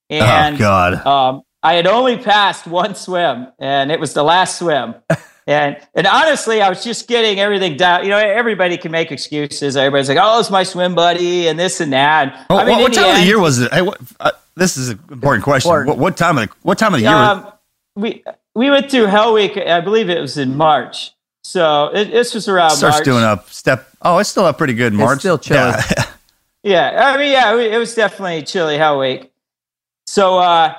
and 0.10 0.56
oh 0.56 0.60
God. 0.60 1.06
um, 1.06 1.42
I 1.62 1.74
had 1.74 1.86
only 1.88 2.18
passed 2.18 2.66
one 2.68 2.96
swim, 2.96 3.48
and 3.60 3.92
it 3.92 4.00
was 4.00 4.14
the 4.14 4.24
last 4.24 4.58
swim. 4.60 4.96
And 5.48 5.78
and 5.96 6.06
honestly, 6.06 6.62
I 6.62 6.68
was 6.70 6.84
just 6.84 7.08
getting 7.08 7.40
everything 7.40 7.78
down. 7.78 8.04
You 8.04 8.10
know, 8.10 8.18
everybody 8.18 8.78
can 8.78 8.92
make 8.92 9.12
excuses. 9.14 9.78
Everybody's 9.78 10.10
like, 10.10 10.18
"Oh, 10.22 10.40
it's 10.42 10.50
my 10.50 10.64
swim 10.64 10.94
buddy," 10.94 11.48
and 11.48 11.58
this 11.58 11.80
and 11.80 11.94
that. 11.94 12.46
Oh, 12.50 12.58
I 12.58 12.66
mean, 12.66 12.74
what, 12.74 12.78
in 12.78 12.84
what 12.84 12.92
the 12.94 12.98
time 13.00 13.10
of 13.12 13.22
the 13.22 13.26
year 13.26 13.40
was 13.40 13.60
it? 13.60 13.72
Hey, 13.74 13.82
what, 13.82 13.98
uh, 14.20 14.32
this 14.56 14.76
is 14.76 14.90
an 14.90 15.00
important 15.10 15.46
question. 15.46 15.70
Important. 15.70 15.88
What, 15.90 15.98
what 16.00 16.18
time 16.18 16.38
of 16.38 16.50
the 16.50 16.56
what 16.64 16.78
time 16.78 16.94
of 16.94 17.00
the 17.00 17.06
year? 17.06 17.14
was, 17.16 17.38
Um, 17.46 17.52
we 17.96 18.24
we 18.56 18.70
went 18.70 18.92
through 18.92 19.06
Hell 19.06 19.34
Week. 19.34 19.56
I 19.56 19.80
believe 19.80 20.10
it 20.10 20.20
was 20.20 20.38
in 20.38 20.58
March. 20.58 21.14
So 21.46 21.92
it, 21.94 22.12
this 22.12 22.34
was 22.34 22.50
around 22.50 22.72
starts 22.72 22.98
March. 22.98 23.06
doing 23.06 23.24
up 23.24 23.50
step. 23.50 23.88
Oh, 24.02 24.18
it's 24.18 24.30
still 24.30 24.44
up 24.44 24.58
pretty 24.58 24.74
good. 24.74 24.92
in 24.94 25.00
It's 25.00 25.06
March. 25.06 25.20
still 25.20 25.38
chilly. 25.38 25.60
Yeah. 25.96 26.04
Yeah, 26.64 27.14
I 27.14 27.18
mean, 27.18 27.32
yeah, 27.32 27.56
it 27.56 27.78
was 27.78 27.96
definitely 27.96 28.42
chilly 28.44 28.78
Hell 28.78 29.00
Week. 29.00 29.32
So, 30.06 30.38
uh, 30.40 30.76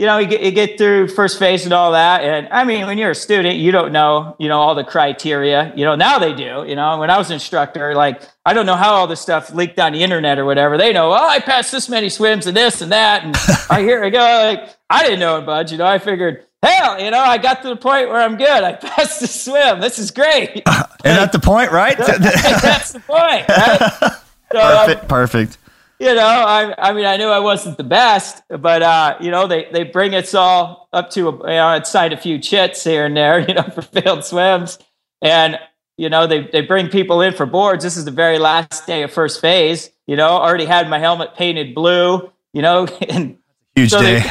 you 0.00 0.06
know, 0.06 0.16
you 0.16 0.26
get, 0.26 0.40
you 0.40 0.50
get 0.50 0.78
through 0.78 1.08
first 1.08 1.38
phase 1.38 1.64
and 1.64 1.74
all 1.74 1.92
that. 1.92 2.22
And 2.22 2.48
I 2.48 2.64
mean, 2.64 2.86
when 2.86 2.96
you're 2.96 3.10
a 3.10 3.14
student, 3.14 3.58
you 3.58 3.70
don't 3.70 3.92
know, 3.92 4.34
you 4.38 4.48
know, 4.48 4.58
all 4.58 4.74
the 4.74 4.82
criteria. 4.82 5.74
You 5.76 5.84
know, 5.84 5.94
now 5.94 6.18
they 6.18 6.32
do. 6.32 6.64
You 6.66 6.74
know, 6.74 6.96
when 6.98 7.10
I 7.10 7.18
was 7.18 7.28
an 7.28 7.34
instructor, 7.34 7.94
like, 7.94 8.22
I 8.46 8.54
don't 8.54 8.64
know 8.64 8.76
how 8.76 8.94
all 8.94 9.06
this 9.06 9.20
stuff 9.20 9.52
leaked 9.52 9.78
on 9.78 9.92
the 9.92 10.02
internet 10.02 10.38
or 10.38 10.46
whatever. 10.46 10.78
They 10.78 10.94
know, 10.94 11.10
oh, 11.10 11.28
I 11.28 11.38
passed 11.38 11.70
this 11.70 11.90
many 11.90 12.08
swims 12.08 12.46
and 12.46 12.56
this 12.56 12.80
and 12.80 12.92
that. 12.92 13.24
And 13.24 13.36
I 13.70 13.82
here 13.82 14.02
I 14.02 14.08
go. 14.08 14.20
Like, 14.20 14.74
I 14.88 15.02
didn't 15.02 15.20
know 15.20 15.36
it, 15.36 15.44
bud. 15.44 15.70
You 15.70 15.76
know, 15.76 15.86
I 15.86 15.98
figured, 15.98 16.46
hell, 16.62 16.98
you 16.98 17.10
know, 17.10 17.20
I 17.20 17.36
got 17.36 17.60
to 17.60 17.68
the 17.68 17.76
point 17.76 18.08
where 18.08 18.22
I'm 18.22 18.38
good. 18.38 18.48
I 18.48 18.72
passed 18.76 19.20
the 19.20 19.26
swim. 19.26 19.82
This 19.82 19.98
is 19.98 20.10
great. 20.10 20.48
Isn't 20.50 20.64
that 21.04 21.32
the 21.32 21.40
point, 21.40 21.72
right? 21.72 21.98
That's 21.98 22.92
the 22.92 23.00
point, 23.00 23.46
right? 23.50 24.16
So, 24.50 24.60
um, 24.60 25.06
perfect. 25.08 25.58
You 26.00 26.14
know, 26.14 26.22
I, 26.22 26.74
I 26.78 26.94
mean, 26.94 27.04
I 27.04 27.18
knew 27.18 27.26
I 27.26 27.40
wasn't 27.40 27.76
the 27.76 27.84
best, 27.84 28.42
but 28.48 28.80
uh, 28.80 29.18
you 29.20 29.30
know, 29.30 29.46
they 29.46 29.66
they 29.70 29.84
bring 29.84 30.14
us 30.14 30.32
all 30.32 30.88
up 30.94 31.10
to 31.10 31.28
a, 31.28 31.32
you 31.32 31.56
know, 31.56 31.66
I'd 31.66 31.86
signed 31.86 32.14
a 32.14 32.16
few 32.16 32.38
chits 32.38 32.82
here 32.82 33.04
and 33.04 33.14
there, 33.14 33.38
you 33.46 33.52
know, 33.52 33.64
for 33.64 33.82
failed 33.82 34.24
swims, 34.24 34.78
and 35.20 35.58
you 35.98 36.08
know, 36.08 36.26
they 36.26 36.46
they 36.46 36.62
bring 36.62 36.88
people 36.88 37.20
in 37.20 37.34
for 37.34 37.44
boards. 37.44 37.84
This 37.84 37.98
is 37.98 38.06
the 38.06 38.10
very 38.10 38.38
last 38.38 38.86
day 38.86 39.02
of 39.02 39.12
first 39.12 39.42
phase. 39.42 39.90
You 40.06 40.16
know, 40.16 40.28
already 40.28 40.64
had 40.64 40.88
my 40.88 40.98
helmet 40.98 41.34
painted 41.34 41.74
blue. 41.74 42.32
You 42.54 42.62
know, 42.62 42.86
and 43.10 43.36
Huge 43.76 43.90
so 43.90 44.00
day. 44.00 44.24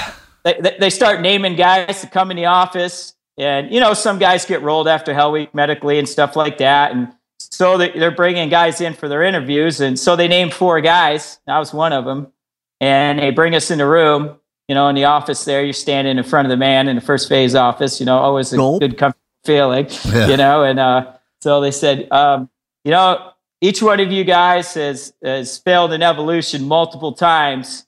they, 0.43 0.59
they 0.59 0.75
they 0.79 0.89
start 0.89 1.21
naming 1.21 1.55
guys 1.55 2.01
to 2.01 2.07
come 2.07 2.31
in 2.31 2.37
the 2.37 2.45
office, 2.45 3.13
and 3.37 3.71
you 3.71 3.79
know, 3.79 3.93
some 3.93 4.17
guys 4.17 4.43
get 4.43 4.63
rolled 4.63 4.87
after 4.87 5.13
Hell 5.13 5.31
Week 5.31 5.53
medically 5.53 5.99
and 5.99 6.09
stuff 6.09 6.35
like 6.35 6.57
that, 6.57 6.93
and 6.93 7.13
so 7.39 7.77
they, 7.77 7.91
they're 7.91 8.11
bringing 8.11 8.49
guys 8.49 8.81
in 8.81 8.93
for 8.93 9.07
their 9.07 9.23
interviews, 9.23 9.81
and 9.81 9.97
so 9.97 10.15
they 10.15 10.27
named 10.27 10.53
four 10.53 10.81
guys. 10.81 11.39
I 11.47 11.59
was 11.59 11.73
one 11.73 11.93
of 11.93 12.05
them, 12.05 12.31
and 12.79 13.19
they 13.19 13.31
bring 13.31 13.55
us 13.55 13.71
in 13.71 13.77
the 13.77 13.87
room. 13.87 14.37
You 14.67 14.75
know, 14.75 14.87
in 14.87 14.95
the 14.95 15.05
office 15.05 15.45
there, 15.45 15.63
you're 15.63 15.73
standing 15.73 16.17
in 16.17 16.23
front 16.23 16.45
of 16.45 16.49
the 16.49 16.57
man 16.57 16.87
in 16.87 16.95
the 16.95 17.01
first 17.01 17.27
phase 17.27 17.55
office. 17.55 17.99
You 17.99 18.05
know, 18.05 18.17
always 18.17 18.53
a 18.53 18.57
good 18.57 18.97
comfortable 18.97 19.25
feeling. 19.43 19.87
Yeah. 20.05 20.27
You 20.27 20.37
know, 20.37 20.63
and 20.63 20.79
uh, 20.79 21.13
so 21.41 21.59
they 21.61 21.71
said, 21.71 22.07
um, 22.11 22.49
you 22.83 22.91
know, 22.91 23.31
each 23.61 23.81
one 23.81 23.99
of 23.99 24.11
you 24.11 24.23
guys 24.23 24.73
has 24.75 25.13
has 25.23 25.57
failed 25.57 25.91
in 25.91 26.03
evolution 26.03 26.65
multiple 26.65 27.13
times, 27.13 27.87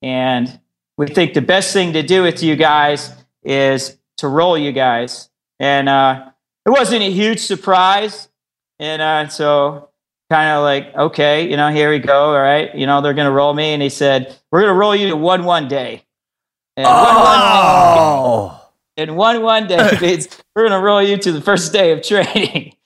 and 0.00 0.60
we 0.96 1.06
think 1.06 1.34
the 1.34 1.42
best 1.42 1.72
thing 1.72 1.92
to 1.92 2.02
do 2.02 2.22
with 2.22 2.42
you 2.42 2.56
guys 2.56 3.12
is 3.42 3.98
to 4.18 4.28
roll 4.28 4.56
you 4.56 4.72
guys. 4.72 5.28
And 5.58 5.88
uh, 5.88 6.30
it 6.64 6.70
wasn't 6.70 7.02
a 7.02 7.10
huge 7.10 7.40
surprise. 7.40 8.28
And 8.82 9.00
uh, 9.00 9.28
so 9.28 9.90
kind 10.28 10.50
of 10.50 10.64
like, 10.64 10.92
okay, 10.96 11.48
you 11.48 11.56
know, 11.56 11.70
here 11.70 11.88
we 11.88 12.00
go. 12.00 12.34
All 12.34 12.40
right, 12.40 12.74
you 12.74 12.84
know, 12.84 13.00
they're 13.00 13.14
going 13.14 13.28
to 13.28 13.32
roll 13.32 13.54
me, 13.54 13.74
and 13.74 13.80
he 13.80 13.88
said, 13.88 14.36
we're 14.50 14.62
going 14.62 14.74
to 14.74 14.78
roll 14.78 14.96
you 14.96 15.08
to 15.10 15.16
one 15.16 15.44
one 15.44 15.68
day. 15.68 16.04
And 16.76 16.84
one 16.84 16.94
one 16.94 17.38
Oh, 17.38 18.70
and 18.96 19.16
one 19.16 19.40
one 19.40 19.68
day 19.68 19.88
means 20.00 20.28
we're 20.56 20.68
going 20.68 20.80
to 20.80 20.84
roll 20.84 21.00
you 21.00 21.16
to 21.16 21.30
the 21.30 21.40
first 21.40 21.72
day 21.72 21.92
of 21.92 22.02
training. 22.02 22.74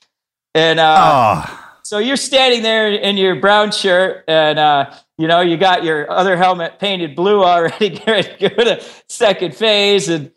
And 0.54 0.80
uh, 0.80 1.42
Oh, 1.46 1.68
so 1.82 1.98
you're 1.98 2.16
standing 2.16 2.62
there 2.62 2.90
in 2.90 3.18
your 3.18 3.36
brown 3.36 3.72
shirt, 3.72 4.24
and 4.26 4.58
uh, 4.58 4.94
you 5.18 5.28
know 5.28 5.42
you 5.42 5.58
got 5.58 5.84
your 5.84 6.10
other 6.10 6.34
helmet 6.34 6.78
painted 6.78 7.14
blue 7.14 7.44
already, 7.44 7.90
to 7.98 8.36
go 8.40 8.64
to 8.64 8.82
second 9.06 9.54
phase, 9.54 10.08
and 10.08 10.32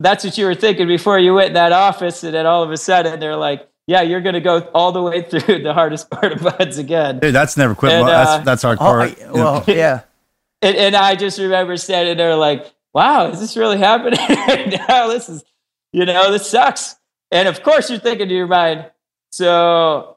that's 0.00 0.22
what 0.24 0.36
you 0.36 0.44
were 0.44 0.54
thinking 0.54 0.86
before 0.86 1.18
you 1.18 1.32
went 1.32 1.48
in 1.48 1.54
that 1.54 1.72
office. 1.72 2.24
And 2.24 2.34
then 2.34 2.44
all 2.44 2.62
of 2.62 2.70
a 2.70 2.76
sudden, 2.76 3.20
they're 3.20 3.36
like, 3.36 3.68
"Yeah, 3.88 4.02
you're 4.02 4.20
going 4.20 4.34
to 4.34 4.40
go 4.40 4.60
all 4.72 4.92
the 4.92 5.02
way 5.02 5.22
through 5.22 5.62
the 5.62 5.74
hardest 5.74 6.08
part 6.10 6.32
of 6.32 6.42
BUD/S 6.42 6.78
again." 6.78 7.18
dude, 7.18 7.34
that's 7.34 7.56
never 7.56 7.74
quit. 7.74 7.92
And, 7.92 8.06
mo- 8.06 8.12
uh, 8.12 8.24
that's 8.24 8.44
that's 8.44 8.64
oh, 8.64 8.76
hardcore. 8.76 9.32
well, 9.32 9.64
yeah. 9.66 10.02
And, 10.62 10.76
and 10.76 10.94
I 10.94 11.16
just 11.16 11.38
remember 11.40 11.76
standing 11.76 12.16
there 12.16 12.36
like, 12.36 12.72
"Wow, 12.94 13.26
is 13.30 13.40
this 13.40 13.56
really 13.56 13.78
happening 13.78 14.20
right 14.28 14.78
now? 14.88 15.08
This 15.08 15.28
is, 15.28 15.42
you 15.92 16.04
know, 16.04 16.30
this 16.30 16.48
sucks." 16.48 16.94
And 17.32 17.48
of 17.48 17.62
course, 17.64 17.90
you're 17.90 17.98
thinking 17.98 18.28
to 18.28 18.34
your 18.34 18.46
mind, 18.46 18.90
"So." 19.32 20.14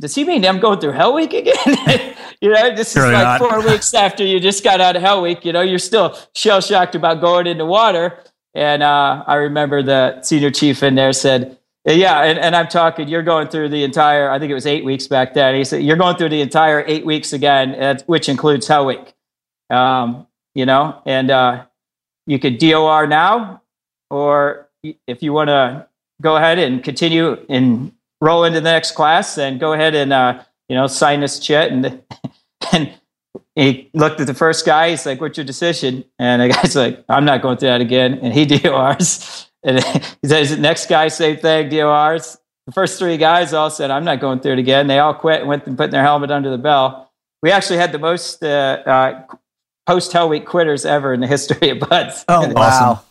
Does 0.00 0.12
he 0.12 0.24
mean 0.24 0.44
I'm 0.44 0.58
going 0.58 0.80
through 0.80 0.90
Hell 0.90 1.14
Week 1.14 1.32
again? 1.32 1.54
you 2.40 2.50
know, 2.50 2.74
this 2.74 2.96
is 2.96 3.04
like 3.04 3.12
not. 3.12 3.38
four 3.38 3.60
weeks 3.64 3.94
after 3.94 4.24
you 4.24 4.40
just 4.40 4.64
got 4.64 4.80
out 4.80 4.96
of 4.96 5.02
Hell 5.02 5.22
Week. 5.22 5.44
You 5.44 5.52
know, 5.52 5.60
you're 5.60 5.78
still 5.78 6.18
shell 6.34 6.60
shocked 6.60 6.96
about 6.96 7.20
going 7.20 7.46
into 7.46 7.64
water. 7.64 8.18
And 8.54 8.82
uh, 8.82 9.24
I 9.26 9.34
remember 9.36 9.82
the 9.82 10.22
senior 10.22 10.50
chief 10.50 10.82
in 10.82 10.94
there 10.94 11.12
said, 11.12 11.58
"Yeah," 11.84 12.22
and, 12.22 12.38
and 12.38 12.56
I'm 12.56 12.68
talking. 12.68 13.08
You're 13.08 13.22
going 13.22 13.48
through 13.48 13.68
the 13.68 13.84
entire. 13.84 14.30
I 14.30 14.38
think 14.38 14.50
it 14.50 14.54
was 14.54 14.66
eight 14.66 14.84
weeks 14.84 15.06
back 15.06 15.34
then. 15.34 15.54
He 15.54 15.64
said, 15.64 15.82
"You're 15.82 15.96
going 15.96 16.16
through 16.16 16.30
the 16.30 16.40
entire 16.40 16.84
eight 16.86 17.04
weeks 17.04 17.32
again, 17.32 17.74
uh, 17.74 17.98
which 18.06 18.28
includes 18.28 18.66
Hell 18.66 18.86
Week." 18.86 19.14
Um, 19.70 20.26
you 20.54 20.66
know, 20.66 21.02
and 21.04 21.30
uh, 21.30 21.64
you 22.26 22.38
could 22.38 22.58
DOR 22.58 23.06
now, 23.06 23.62
or 24.10 24.68
if 25.06 25.22
you 25.22 25.32
want 25.32 25.48
to 25.48 25.86
go 26.22 26.36
ahead 26.36 26.58
and 26.58 26.82
continue 26.82 27.44
and 27.48 27.92
roll 28.20 28.44
into 28.44 28.60
the 28.60 28.70
next 28.70 28.92
class, 28.92 29.34
then 29.34 29.58
go 29.58 29.72
ahead 29.72 29.94
and 29.94 30.12
uh, 30.12 30.42
you 30.68 30.76
know 30.76 30.86
sign 30.86 31.20
this 31.20 31.38
chit. 31.38 31.72
And 31.72 32.02
and 32.72 32.92
he 33.54 33.90
looked 33.94 34.20
at 34.20 34.26
the 34.26 34.34
first 34.34 34.66
guy. 34.66 34.90
He's 34.90 35.06
like, 35.06 35.20
"What's 35.20 35.36
your 35.38 35.44
decision?" 35.44 36.04
And 36.18 36.42
the 36.42 36.48
guy's 36.48 36.76
like, 36.76 37.04
"I'm 37.08 37.24
not 37.24 37.42
going 37.42 37.58
through 37.58 37.68
that 37.68 37.80
again." 37.80 38.18
And 38.22 38.32
he 38.32 38.44
DORs. 38.58 39.50
And 39.64 39.82
he 40.22 40.28
says, 40.28 40.50
"The 40.50 40.58
next 40.58 40.88
guy, 40.88 41.08
same 41.08 41.38
thing, 41.38 41.70
DORs." 41.70 42.36
The 42.66 42.72
first 42.72 42.98
three 42.98 43.16
guys 43.16 43.52
all 43.52 43.70
said, 43.70 43.90
"I'm 43.90 44.04
not 44.04 44.20
going 44.20 44.40
through 44.40 44.52
it 44.52 44.58
again." 44.58 44.86
They 44.86 44.98
all 44.98 45.14
quit 45.14 45.40
and 45.40 45.48
went 45.48 45.66
and 45.66 45.76
put 45.76 45.90
their 45.90 46.02
helmet 46.02 46.30
under 46.30 46.50
the 46.50 46.58
bell. 46.58 47.10
We 47.42 47.50
actually 47.50 47.78
had 47.78 47.92
the 47.92 47.98
most 47.98 48.42
uh, 48.42 48.82
uh, 48.86 49.36
post 49.86 50.12
Hell 50.12 50.28
Week 50.28 50.46
quitters 50.46 50.84
ever 50.84 51.12
in 51.12 51.20
the 51.20 51.26
history 51.36 51.70
of 51.70 51.80
BUD/S. 51.80 52.24
Oh, 52.28 52.48
wow. 52.54 53.02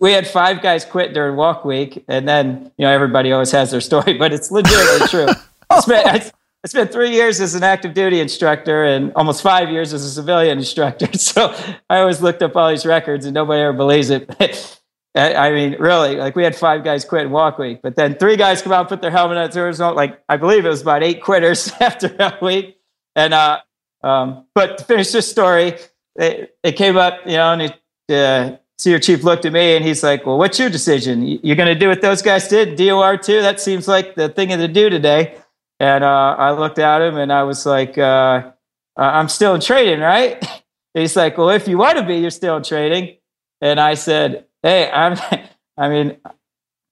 we 0.00 0.12
had 0.12 0.26
five 0.26 0.62
guys 0.62 0.84
quit 0.84 1.14
during 1.14 1.36
walk 1.36 1.64
week, 1.64 2.04
and 2.08 2.28
then 2.28 2.70
you 2.78 2.86
know 2.86 2.92
everybody 2.92 3.32
always 3.32 3.50
has 3.50 3.70
their 3.70 3.80
story, 3.80 4.14
but 4.14 4.32
it's 4.32 4.50
legitimately 4.50 5.08
true. 5.08 5.28
I 5.68 5.80
spent, 5.80 6.06
I, 6.06 6.30
I 6.64 6.68
spent 6.68 6.92
three 6.92 7.10
years 7.10 7.40
as 7.40 7.54
an 7.54 7.62
active 7.62 7.94
duty 7.94 8.20
instructor 8.20 8.84
and 8.84 9.12
almost 9.14 9.42
five 9.42 9.70
years 9.70 9.92
as 9.92 10.04
a 10.04 10.10
civilian 10.10 10.58
instructor. 10.58 11.08
So 11.18 11.54
I 11.88 12.00
always 12.00 12.20
looked 12.20 12.42
up 12.42 12.56
all 12.56 12.70
these 12.70 12.86
records, 12.86 13.26
and 13.26 13.34
nobody 13.34 13.62
ever 13.62 13.72
believes 13.72 14.10
it. 14.10 14.81
I 15.14 15.50
mean, 15.50 15.76
really, 15.78 16.16
like 16.16 16.34
we 16.36 16.42
had 16.42 16.56
five 16.56 16.84
guys 16.84 17.04
quit 17.04 17.26
in 17.26 17.30
walk 17.32 17.58
week, 17.58 17.80
but 17.82 17.96
then 17.96 18.14
three 18.14 18.36
guys 18.36 18.62
come 18.62 18.72
out, 18.72 18.88
put 18.88 19.02
their 19.02 19.10
helmet 19.10 19.36
on. 19.36 19.50
There 19.50 19.66
was 19.66 19.78
like 19.78 20.22
I 20.28 20.38
believe 20.38 20.64
it 20.64 20.68
was 20.70 20.80
about 20.82 21.02
eight 21.02 21.22
quitters 21.22 21.70
after 21.80 22.08
that 22.08 22.40
week, 22.40 22.78
and 23.14 23.34
uh, 23.34 23.60
um, 24.02 24.46
but 24.54 24.78
to 24.78 24.84
finish 24.84 25.10
this 25.12 25.30
story, 25.30 25.76
it, 26.16 26.56
it 26.62 26.72
came 26.72 26.96
up, 26.96 27.20
you 27.26 27.32
know, 27.32 27.52
and 27.52 27.62
it, 27.62 27.78
uh, 28.10 28.56
senior 28.78 28.98
chief 28.98 29.22
looked 29.22 29.44
at 29.44 29.52
me 29.52 29.76
and 29.76 29.84
he's 29.84 30.02
like, 30.02 30.24
"Well, 30.24 30.38
what's 30.38 30.58
your 30.58 30.70
decision? 30.70 31.22
You- 31.26 31.40
You're 31.42 31.56
going 31.56 31.68
to 31.68 31.78
do 31.78 31.88
what 31.88 32.00
those 32.00 32.22
guys 32.22 32.48
did, 32.48 32.76
DOR 32.76 33.18
too? 33.18 33.42
That 33.42 33.60
seems 33.60 33.86
like 33.86 34.14
the 34.14 34.30
thing 34.30 34.48
to 34.48 34.66
do 34.68 34.88
today." 34.88 35.36
And 35.78 36.04
uh, 36.04 36.36
I 36.38 36.52
looked 36.52 36.78
at 36.78 37.02
him 37.02 37.16
and 37.18 37.30
I 37.32 37.42
was 37.42 37.66
like, 37.66 37.98
uh, 37.98 38.50
"I'm 38.96 39.28
still 39.28 39.54
in 39.54 39.60
training, 39.60 40.00
right?" 40.00 40.42
He's 40.94 41.16
like, 41.16 41.36
"Well, 41.36 41.50
if 41.50 41.68
you 41.68 41.76
want 41.76 41.98
to 41.98 42.04
be, 42.04 42.16
you're 42.16 42.30
still 42.30 42.56
in 42.56 42.62
training." 42.62 43.16
And 43.60 43.78
I 43.78 43.94
said, 43.94 44.46
"Hey, 44.62 44.90
I'm, 44.90 45.18
I 45.76 45.88
mean, 45.88 46.16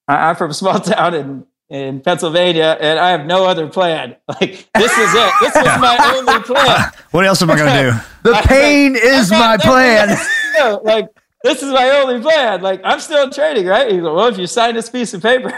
I'm 0.08 0.36
from 0.36 0.50
a 0.50 0.54
small 0.54 0.80
town 0.80 1.14
in." 1.14 1.46
In 1.72 2.00
Pennsylvania, 2.00 2.76
and 2.80 2.98
I 2.98 3.10
have 3.10 3.26
no 3.26 3.44
other 3.46 3.68
plan. 3.68 4.16
Like 4.26 4.68
this 4.74 4.90
is 4.90 5.14
it. 5.14 5.32
This 5.40 5.54
was 5.54 5.80
my 5.80 6.14
only 6.16 6.42
plan. 6.42 6.90
what 7.12 7.24
else 7.24 7.42
am 7.42 7.50
I 7.52 7.56
going 7.56 7.72
to 7.72 7.92
do? 7.92 8.28
The 8.28 8.42
pain 8.44 8.96
is 8.96 9.30
my 9.30 9.56
plan. 9.56 10.18
No, 10.58 10.80
like 10.82 11.10
this 11.42 11.62
is 11.62 11.72
my 11.72 11.88
only 11.90 12.20
plan. 12.20 12.60
Like 12.60 12.80
I'm 12.84 13.00
still 13.00 13.24
in 13.24 13.30
training, 13.30 13.66
right? 13.66 13.90
Like, 13.90 14.02
well, 14.02 14.26
if 14.26 14.36
you 14.36 14.46
sign 14.46 14.74
this 14.74 14.90
piece 14.90 15.14
of 15.14 15.22
paper 15.22 15.52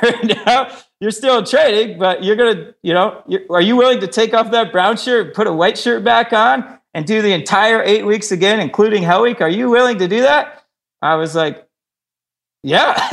now, 0.47 0.71
you're 1.01 1.11
still 1.11 1.39
in 1.39 1.45
training, 1.45 1.99
but 1.99 2.23
you're 2.23 2.37
gonna, 2.37 2.75
you 2.83 2.95
know, 2.95 3.25
are 3.51 3.61
you 3.61 3.77
willing 3.77 4.01
to 4.01 4.07
take 4.07 4.35
off 4.35 4.51
that 4.53 4.71
brown 4.71 4.97
shirt, 4.97 5.35
put 5.35 5.47
a 5.47 5.53
white 5.53 5.77
shirt 5.77 6.05
back 6.05 6.33
on, 6.33 6.79
and 6.95 7.07
do 7.07 7.23
the 7.23 7.33
entire 7.33 7.83
eight 7.83 8.07
weeks 8.07 8.31
again, 8.31 8.61
including 8.61 9.03
Hell 9.03 9.23
Week? 9.23 9.41
Are 9.41 9.49
you 9.49 9.71
willing 9.71 9.99
to 9.99 10.07
do 10.07 10.23
that? 10.23 10.63
I 11.01 11.17
was 11.17 11.35
like, 11.35 11.67
yeah. 12.63 12.95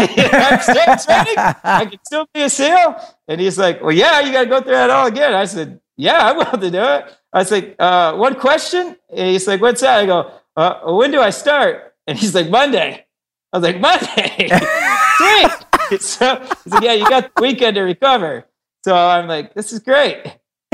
I 1.63 1.87
can 1.89 1.99
still 2.05 2.27
be 2.33 2.41
a 2.41 2.49
SEAL. 2.49 2.95
And 3.27 3.41
he's 3.41 3.57
like, 3.57 3.81
well, 3.81 3.91
yeah, 3.91 4.19
you 4.19 4.31
got 4.31 4.43
to 4.43 4.49
go 4.49 4.61
through 4.61 4.73
that 4.73 4.89
all 4.89 5.07
again. 5.07 5.33
I 5.33 5.45
said, 5.45 5.79
yeah, 5.97 6.29
I'm 6.29 6.37
willing 6.37 6.61
to 6.61 6.71
do 6.71 6.81
it. 6.81 7.17
I 7.33 7.39
was 7.39 7.51
like, 7.51 7.75
uh, 7.79 8.15
one 8.15 8.35
question. 8.35 8.95
And 9.09 9.29
he's 9.29 9.47
like, 9.47 9.61
what's 9.61 9.81
that? 9.81 9.99
I 9.99 10.05
go, 10.05 10.31
uh, 10.55 10.91
when 10.93 11.11
do 11.11 11.19
I 11.19 11.29
start? 11.31 11.93
And 12.07 12.17
he's 12.17 12.33
like, 12.33 12.49
Monday. 12.49 13.05
I 13.51 13.57
was 13.57 13.63
like, 13.63 13.79
Monday. 13.79 14.47
Sweet. 15.17 16.01
so 16.01 16.39
he's 16.63 16.73
like, 16.73 16.83
yeah, 16.83 16.93
you 16.93 17.09
got 17.09 17.33
the 17.35 17.41
weekend 17.41 17.75
to 17.75 17.81
recover. 17.81 18.45
So 18.85 18.95
I'm 18.95 19.27
like, 19.27 19.53
this 19.53 19.73
is 19.73 19.79
great. 19.79 20.23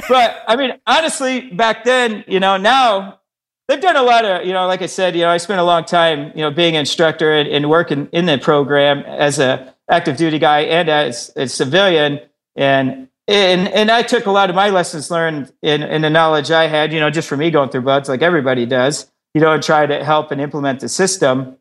But 0.08 0.44
I 0.48 0.56
mean, 0.56 0.74
honestly, 0.86 1.50
back 1.52 1.84
then, 1.84 2.24
you 2.28 2.40
know, 2.40 2.58
now 2.58 3.20
they've 3.68 3.82
done 3.82 3.96
a 3.96 4.04
lot 4.04 4.26
of, 4.26 4.46
you 4.46 4.54
know, 4.54 4.68
like 4.68 4.82
I 4.82 4.86
said, 4.86 5.16
you 5.16 5.22
know, 5.22 5.30
I 5.30 5.38
spent 5.38 5.60
a 5.60 5.64
long 5.64 5.86
time, 5.86 6.32
you 6.36 6.42
know, 6.42 6.52
being 6.52 6.76
an 6.76 6.82
instructor 6.82 7.32
and, 7.32 7.48
and 7.50 7.70
working 7.70 8.08
in 8.12 8.26
the 8.26 8.38
program 8.38 9.00
as 9.00 9.40
a 9.40 9.74
active 9.90 10.18
duty 10.18 10.40
guy 10.40 10.62
and 10.62 10.90
as 10.90 11.32
a 11.36 11.48
civilian. 11.48 12.20
And 12.56 13.10
and 13.28 13.68
and 13.70 13.90
I 13.90 14.04
took 14.04 14.26
a 14.26 14.32
lot 14.32 14.50
of 14.50 14.56
my 14.56 14.70
lessons 14.70 15.10
learned 15.10 15.52
in, 15.62 15.84
in 15.84 16.02
the 16.02 16.10
knowledge 16.10 16.52
I 16.52 16.68
had, 16.68 16.94
you 16.94 17.00
know, 17.00 17.10
just 17.10 17.28
from 17.28 17.40
me 17.40 17.52
going 17.52 17.70
through 17.70 17.82
BUD/S 17.82 18.10
like 18.10 18.22
everybody 18.22 18.66
does, 18.66 19.12
you 19.34 19.42
know, 19.42 19.54
and 19.54 19.64
try 19.64 19.86
to 19.86 20.04
help 20.04 20.32
and 20.32 20.40
implement 20.40 20.80
the 20.80 20.90
system. 20.90 21.58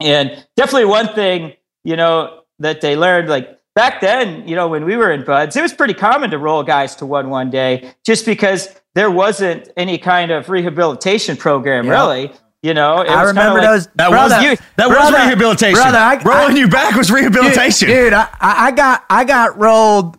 And 0.00 0.44
definitely 0.56 0.86
one 0.86 1.12
thing, 1.14 1.54
you 1.84 1.96
know, 1.96 2.42
that 2.60 2.80
they 2.80 2.96
learned, 2.96 3.28
like 3.28 3.58
back 3.74 4.00
then, 4.00 4.46
you 4.48 4.54
know, 4.54 4.68
when 4.68 4.84
we 4.84 4.96
were 4.96 5.10
in 5.10 5.24
BUD/S, 5.24 5.56
it 5.56 5.62
was 5.62 5.74
pretty 5.74 5.94
common 5.94 6.30
to 6.30 6.38
roll 6.38 6.62
guys 6.62 6.94
to 6.96 7.06
one 7.06 7.28
one 7.28 7.50
day 7.50 7.92
just 8.04 8.24
because 8.24 8.68
there 8.94 9.10
wasn't 9.10 9.68
any 9.76 9.98
kind 9.98 10.30
of 10.30 10.48
rehabilitation 10.48 11.36
program, 11.36 11.86
Yeah. 11.86 11.92
really. 11.92 12.32
You 12.62 12.74
know, 12.74 13.00
it 13.00 13.08
I 13.08 13.22
was 13.22 13.32
kinda 13.32 13.40
remember 13.42 13.60
like- 13.60 13.68
those. 13.70 13.88
That 13.94 14.10
brother, 14.10 14.34
was 14.36 14.58
that 14.76 14.88
brother, 14.88 15.12
was 15.16 15.26
rehabilitation. 15.26 15.74
Brother, 15.80 15.96
I, 15.98 16.22
Rolling 16.22 16.56
I, 16.56 16.58
you 16.60 16.68
back 16.68 16.94
was 16.94 17.10
rehabilitation. 17.10 17.88
Dude, 17.88 17.96
dude, 18.04 18.12
I, 18.12 18.28
I 18.40 18.66
I 18.66 18.70
got 18.72 19.04
I 19.08 19.24
got 19.24 19.58
rolled 19.58 20.18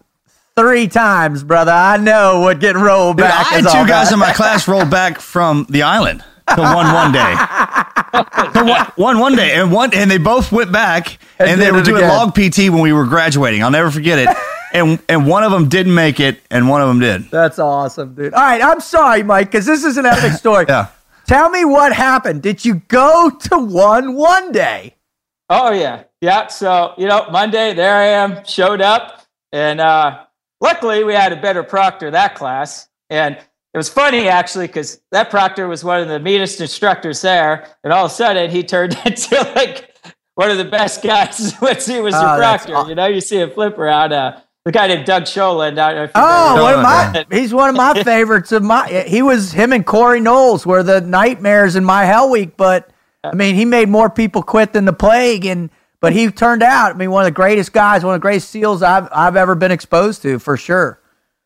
three 0.55 0.87
times, 0.87 1.43
brother. 1.43 1.71
I 1.71 1.97
know 1.97 2.39
what 2.41 2.59
getting 2.59 2.81
rolled 2.81 3.17
Dude, 3.17 3.27
back 3.27 3.51
I 3.53 3.57
is 3.59 3.65
had 3.65 3.67
all 3.77 3.83
two 3.83 3.87
guys 3.87 4.07
about. 4.07 4.13
in 4.13 4.19
my 4.19 4.33
class 4.33 4.67
rolled 4.67 4.89
back 4.89 5.19
from 5.19 5.67
the 5.69 5.83
island 5.83 6.23
to 6.55 6.61
one 6.61 6.93
one 6.93 7.11
day. 7.11 7.35
To 8.11 8.65
one, 8.65 8.85
one 8.95 9.19
one 9.19 9.35
day, 9.37 9.53
and 9.53 9.71
one 9.71 9.93
and 9.93 10.11
they 10.11 10.17
both 10.17 10.51
went 10.51 10.71
back 10.71 11.17
and, 11.39 11.49
And 11.49 11.61
they 11.61 11.71
were 11.71 11.81
doing 11.81 12.03
again. 12.03 12.09
log 12.09 12.35
PT 12.35 12.69
when 12.69 12.81
we 12.81 12.91
were 12.91 13.05
graduating. 13.05 13.63
I'll 13.63 13.71
never 13.71 13.89
forget 13.89 14.19
it. 14.19 14.37
and 14.73 14.99
and 15.07 15.25
one 15.27 15.43
of 15.43 15.51
them 15.51 15.69
didn't 15.69 15.95
make 15.95 16.19
it, 16.19 16.41
and 16.51 16.67
one 16.67 16.81
of 16.81 16.89
them 16.89 16.99
did. 16.99 17.31
That's 17.31 17.57
awesome, 17.59 18.13
dude. 18.13 18.33
All 18.33 18.41
right, 18.41 18.61
I'm 18.61 18.81
sorry, 18.81 19.23
Mike, 19.23 19.47
because 19.49 19.65
this 19.65 19.85
is 19.85 19.95
an 19.97 20.05
epic 20.05 20.33
story. 20.33 20.65
Yeah. 20.67 20.87
Tell 21.25 21.49
me 21.49 21.63
what 21.63 21.93
happened. 21.93 22.41
Did 22.41 22.65
you 22.65 22.75
go 22.89 23.29
to 23.29 23.57
one 23.57 24.15
one 24.15 24.51
day? 24.51 24.95
Oh 25.49 25.71
yeah, 25.71 26.03
yeah. 26.19 26.47
So 26.47 26.93
you 26.97 27.07
know, 27.07 27.27
Monday 27.31 27.73
there 27.73 27.95
I 27.95 28.07
am, 28.07 28.43
showed 28.43 28.81
up, 28.81 29.25
and 29.53 29.79
uh, 29.79 30.25
luckily 30.59 31.05
we 31.05 31.13
had 31.13 31.31
a 31.31 31.37
better 31.41 31.63
proctor 31.63 32.11
that 32.11 32.35
class, 32.35 32.89
and 33.09 33.37
it 33.73 33.77
was 33.77 33.89
funny 33.89 34.27
actually 34.27 34.67
because 34.67 34.99
that 35.11 35.29
proctor 35.29 35.67
was 35.67 35.83
one 35.83 36.01
of 36.01 36.07
the 36.07 36.19
meanest 36.19 36.59
instructors 36.61 37.21
there, 37.21 37.67
and 37.83 37.91
all 37.93 38.05
of 38.05 38.11
a 38.11 38.13
sudden 38.13 38.49
he 38.49 38.63
turned 38.63 38.97
into 39.05 39.35
like 39.55 39.89
one 40.35 40.49
of 40.51 40.57
the 40.57 40.65
best 40.65 41.03
guys 41.03 41.53
once 41.61 41.85
he 41.85 41.99
was 41.99 42.13
Oh, 42.15 42.21
your 42.21 42.37
proctor. 42.37 42.75
aw- 42.75 42.87
You 42.87 42.95
know, 42.95 43.07
you 43.07 43.21
see 43.21 43.37
him 43.39 43.51
flip 43.51 43.77
around. 43.77 44.13
Uh, 44.13 44.39
the 44.63 44.71
guy 44.71 44.85
named 44.87 45.05
Doug 45.05 45.23
Sholand. 45.23 45.79
I 45.79 45.93
don't 45.93 45.95
know 45.95 46.03
if 46.03 46.09
you've 46.09 46.23
Oh, 46.23 46.75
of 46.75 46.83
my 46.83 47.25
he's 47.39 47.51
one 47.53 47.69
of 47.69 47.75
my 47.75 48.03
favorites 48.03 48.51
of 48.51 48.61
my 48.61 48.87
he 49.07 49.21
was 49.23 49.51
him 49.51 49.73
and 49.73 49.83
Corey 49.85 50.19
Knowles 50.21 50.65
were 50.67 50.83
the 50.83 51.01
nightmares 51.01 51.75
in 51.75 51.83
my 51.83 52.05
hell 52.05 52.29
week, 52.29 52.57
but 52.57 52.89
I 53.23 53.33
mean 53.33 53.55
he 53.55 53.65
made 53.65 53.89
more 53.89 54.07
people 54.09 54.43
quit 54.43 54.73
than 54.73 54.85
the 54.85 54.93
plague 54.93 55.45
and 55.45 55.71
but 55.99 56.13
he 56.13 56.29
turned 56.31 56.63
out, 56.63 56.91
I 56.95 56.97
mean, 56.97 57.11
one 57.11 57.21
of 57.23 57.25
the 57.27 57.31
greatest 57.31 57.73
guys, 57.73 58.03
one 58.03 58.15
of 58.15 58.21
the 58.21 58.23
greatest 58.23 58.49
seals 58.51 58.83
I've 58.83 59.07
I've 59.11 59.35
ever 59.35 59.55
been 59.55 59.71
exposed 59.71 60.21
to 60.23 60.37
for 60.37 60.57
sure. 60.57 60.99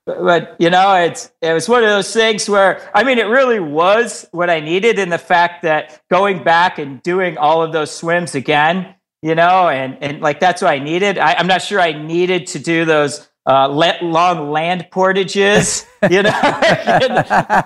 But, 0.06 0.24
but, 0.24 0.56
you 0.60 0.70
know, 0.70 0.94
it's 0.96 1.32
it 1.42 1.54
was 1.54 1.68
one 1.68 1.84
of 1.84 1.90
those 1.90 2.14
things 2.14 2.50
where 2.50 2.90
I 2.94 3.04
mean, 3.04 3.18
it 3.18 3.28
really 3.28 3.60
was 3.60 4.28
what 4.32 4.50
I 4.50 4.60
needed 4.60 5.00
in 5.00 5.10
the 5.10 5.18
fact 5.18 5.64
that 5.64 6.02
going 6.10 6.44
back 6.44 6.78
and 6.80 7.02
doing 7.04 7.38
all 7.38 7.62
of 7.64 7.72
those 7.74 7.92
swims 7.92 8.36
again, 8.36 8.96
you 9.22 9.36
know, 9.36 9.68
and 9.70 9.98
and 10.02 10.22
like 10.22 10.40
that's 10.40 10.62
what 10.62 10.72
I 10.72 10.80
needed. 10.80 11.18
I, 11.18 11.34
I'm 11.34 11.48
not 11.48 11.62
sure 11.62 11.80
I 11.80 11.92
needed 11.94 12.48
to 12.48 12.60
do 12.60 12.86
those 12.86 13.28
uh, 13.48 13.68
long 13.68 14.52
land 14.52 14.88
portages, 14.92 15.86
you 16.10 16.24
know, 16.24 16.32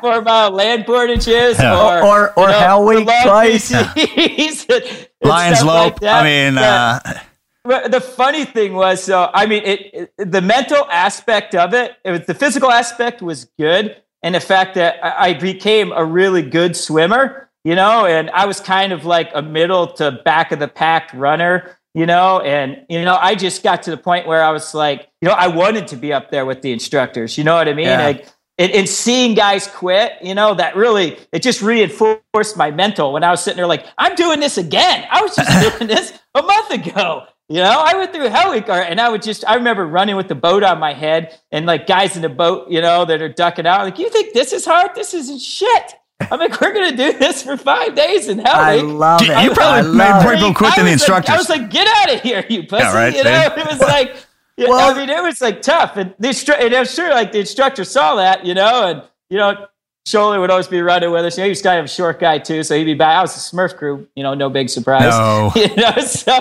four 0.01 0.21
mile 0.21 0.51
land 0.51 0.85
portages, 0.85 1.57
Yeah. 1.59 1.77
or 1.79 2.03
Or- 2.05 2.33
or 2.39 2.45
you 2.47 2.51
know, 2.53 2.59
Hell 2.59 2.85
Week 2.85 3.03
twice. 3.05 3.71
PCs 3.71 4.65
and- 4.73 4.83
and 5.21 5.29
Lions 5.29 5.59
stuff 5.59 6.01
like 6.01 6.03
I 6.03 6.23
mean, 6.23 6.53
Yeah. 6.55 6.99
uh, 7.05 7.13
But 7.13 7.21
the 7.69 8.01
funny 8.01 8.45
thing 8.45 8.73
was, 8.73 9.03
so 9.03 9.29
I 9.33 9.45
mean, 9.45 9.63
it, 9.63 10.11
it 10.17 10.31
the 10.31 10.41
mental 10.41 10.85
aspect 10.89 11.55
of 11.55 11.73
it, 11.73 11.95
it 12.03 12.11
was 12.11 12.25
the 12.25 12.33
physical 12.33 12.71
aspect 12.71 13.21
was 13.21 13.45
good, 13.59 13.95
and 14.23 14.35
the 14.35 14.39
fact 14.39 14.75
that 14.75 15.03
I, 15.03 15.29
I 15.29 15.33
became 15.33 15.91
a 15.91 16.03
really 16.03 16.41
good 16.41 16.75
swimmer, 16.75 17.49
you 17.63 17.75
know, 17.75 18.05
and 18.05 18.29
I 18.31 18.45
was 18.45 18.59
kind 18.59 18.91
of 18.91 19.05
like 19.05 19.29
a 19.33 19.41
middle 19.41 19.87
to 19.93 20.11
back 20.11 20.51
of 20.51 20.59
the 20.59 20.67
pack 20.67 21.11
runner, 21.13 21.77
you 21.93 22.05
know, 22.05 22.39
and 22.39 22.85
you 22.89 23.03
know, 23.03 23.17
I 23.19 23.35
just 23.35 23.63
got 23.63 23.83
to 23.83 23.91
the 23.91 23.97
point 23.97 24.27
where 24.27 24.43
I 24.43 24.51
was 24.51 24.73
like, 24.73 25.09
you 25.21 25.29
know, 25.29 25.35
I 25.35 25.47
wanted 25.47 25.87
to 25.87 25.95
be 25.95 26.11
up 26.11 26.31
there 26.31 26.45
with 26.45 26.61
the 26.61 26.71
instructors, 26.71 27.37
you 27.37 27.43
know 27.43 27.55
what 27.55 27.67
I 27.67 27.73
mean? 27.73 27.85
Yeah. 27.85 28.03
Like, 28.03 28.27
and, 28.57 28.71
and 28.73 28.89
seeing 28.89 29.35
guys 29.35 29.67
quit, 29.67 30.13
you 30.21 30.35
know, 30.35 30.53
that 30.53 30.75
really 30.75 31.17
it 31.31 31.41
just 31.41 31.61
reinforced 31.61 32.57
my 32.57 32.71
mental 32.71 33.13
when 33.13 33.23
I 33.23 33.31
was 33.31 33.41
sitting 33.41 33.57
there 33.57 33.67
like, 33.67 33.85
I'm 33.97 34.15
doing 34.15 34.41
this 34.41 34.57
again. 34.57 35.07
I 35.09 35.21
was 35.21 35.35
just 35.35 35.77
doing 35.77 35.87
this 35.87 36.13
a 36.35 36.41
month 36.41 36.71
ago. 36.71 37.25
You 37.51 37.55
know, 37.63 37.83
I 37.83 37.95
went 37.95 38.13
through 38.13 38.29
Hell 38.29 38.51
Week 38.51 38.69
and 38.69 39.01
I 39.01 39.09
would 39.09 39.23
just 39.23 39.43
I 39.47 39.55
remember 39.55 39.85
running 39.87 40.15
with 40.15 40.27
the 40.27 40.35
boat 40.35 40.61
on 40.63 40.77
my 40.79 40.93
head 40.93 41.35
and 41.51 41.65
like 41.65 41.87
guys 41.87 42.15
in 42.15 42.21
the 42.21 42.29
boat, 42.29 42.69
you 42.69 42.79
know, 42.79 43.05
that 43.05 43.21
are 43.23 43.29
ducking 43.29 43.65
out. 43.65 43.81
Like, 43.81 43.97
you 43.97 44.09
think 44.09 44.33
this 44.33 44.53
is 44.53 44.65
hard? 44.65 44.91
This 44.93 45.13
isn't 45.15 45.39
shit. 45.39 45.95
I'm 46.29 46.37
like, 46.39 46.61
we're 46.61 46.73
gonna 46.73 46.95
do 46.95 47.17
this 47.17 47.41
for 47.41 47.57
five 47.57 47.95
days 47.95 48.27
in 48.27 48.37
Hell 48.39 48.55
I 48.55 48.75
Week. 48.75 48.85
love 48.85 49.21
You- 49.23 49.31
it. 49.33 49.43
you 49.45 49.51
probably 49.53 49.91
made 49.95 50.21
more 50.23 50.33
people 50.35 50.53
quit 50.53 50.75
than 50.75 50.85
the 50.85 50.91
was 50.91 51.07
like- 51.09 51.17
instructors. 51.23 51.33
I 51.33 51.37
was 51.37 51.49
like, 51.49 51.69
get 51.71 51.87
out 51.87 52.13
of 52.15 52.21
here, 52.21 52.45
you 52.49 52.63
pussy. 52.67 52.83
right, 52.83 53.15
you 53.15 53.23
know, 53.23 53.31
same. 53.49 53.59
it 53.59 53.65
was 53.67 53.79
like, 53.79 54.15
yeah, 54.57 54.67
Well- 54.69 54.91
I 54.95 54.97
mean, 54.99 55.09
it 55.09 55.23
was 55.23 55.41
like 55.41 55.61
tough. 55.63 55.97
And 55.97 56.13
the 56.19 56.27
instru- 56.27 56.59
and 56.59 56.75
I'm 56.75 56.85
sure 56.85 57.09
like 57.09 57.31
the 57.31 57.39
instructor 57.39 57.83
saw 57.83 58.15
that, 58.15 58.45
you 58.45 58.53
know, 58.53 58.89
and 58.89 59.01
you 59.31 59.37
know, 59.37 59.65
Scholler 60.07 60.39
would 60.39 60.51
always 60.51 60.67
be 60.67 60.81
running 60.81 61.11
with 61.11 61.23
us. 61.25 61.37
You 61.37 61.41
know, 61.41 61.45
he 61.45 61.49
was 61.51 61.61
kind 61.61 61.79
of 61.79 61.85
a 61.85 61.89
short 61.89 62.19
guy 62.19 62.37
too, 62.39 62.63
so 62.63 62.75
he'd 62.75 62.83
be 62.83 62.93
back. 62.95 63.17
I 63.17 63.21
was 63.21 63.35
a 63.35 63.55
Smurf 63.55 63.75
crew, 63.77 64.07
you 64.15 64.21
know, 64.23 64.33
no 64.33 64.49
big 64.49 64.69
surprise. 64.69 65.11
No. 65.11 65.51
you 65.55 65.73
know, 65.75 65.91
so 66.01 66.37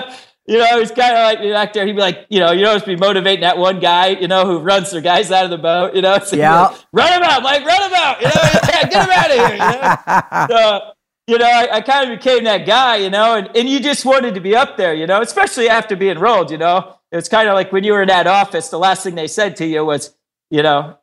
you 0.49 0.57
know, 0.57 0.79
he's 0.79 0.89
kind 0.91 1.15
of 1.15 1.19
like 1.19 1.39
back 1.53 1.73
there. 1.73 1.85
He'd 1.85 1.93
be 1.93 2.01
like, 2.01 2.25
you 2.29 2.39
know, 2.39 2.51
you 2.51 2.65
always 2.65 2.81
be 2.83 2.95
motivating 2.95 3.41
that 3.41 3.57
one 3.57 3.79
guy, 3.79 4.07
you 4.07 4.27
know, 4.27 4.45
who 4.47 4.57
runs 4.59 4.89
their 4.91 4.99
guys 5.01 5.31
out 5.31 5.45
of 5.45 5.51
the 5.51 5.57
boat. 5.59 5.93
You 5.95 6.01
know, 6.01 6.17
so 6.25 6.35
Yeah. 6.35 6.61
like, 6.69 6.77
run 6.91 7.13
him 7.13 7.21
out, 7.23 7.43
Mike, 7.43 7.63
run 7.65 7.81
him 7.83 7.93
out. 7.95 8.19
You 8.19 8.27
know, 8.27 8.33
yeah, 8.67 8.89
get 8.89 9.03
him 9.05 9.11
out 9.11 9.31
of 9.31 9.37
here. 9.37 9.53
You 9.53 10.47
know? 10.47 10.47
so, 10.57 10.91
you 11.27 11.37
know, 11.37 11.45
I, 11.45 11.77
I 11.77 11.81
kind 11.81 12.11
of 12.11 12.17
became 12.17 12.43
that 12.45 12.65
guy, 12.65 12.95
you 12.97 13.11
know, 13.11 13.35
and, 13.35 13.55
and 13.55 13.69
you 13.69 13.79
just 13.79 14.03
wanted 14.05 14.33
to 14.33 14.41
be 14.41 14.55
up 14.55 14.75
there, 14.77 14.95
you 14.95 15.05
know, 15.05 15.21
especially 15.21 15.69
after 15.69 15.95
being 15.95 16.17
rolled, 16.17 16.49
you 16.49 16.57
know. 16.57 16.95
It's 17.11 17.29
kind 17.29 17.47
of 17.47 17.53
like 17.53 17.71
when 17.71 17.83
you 17.83 17.93
were 17.93 18.01
in 18.01 18.07
that 18.07 18.25
office, 18.27 18.69
the 18.69 18.79
last 18.79 19.03
thing 19.03 19.13
they 19.15 19.27
said 19.27 19.55
to 19.57 19.65
you 19.67 19.85
was, 19.85 20.15
you 20.49 20.63
know, 20.63 20.97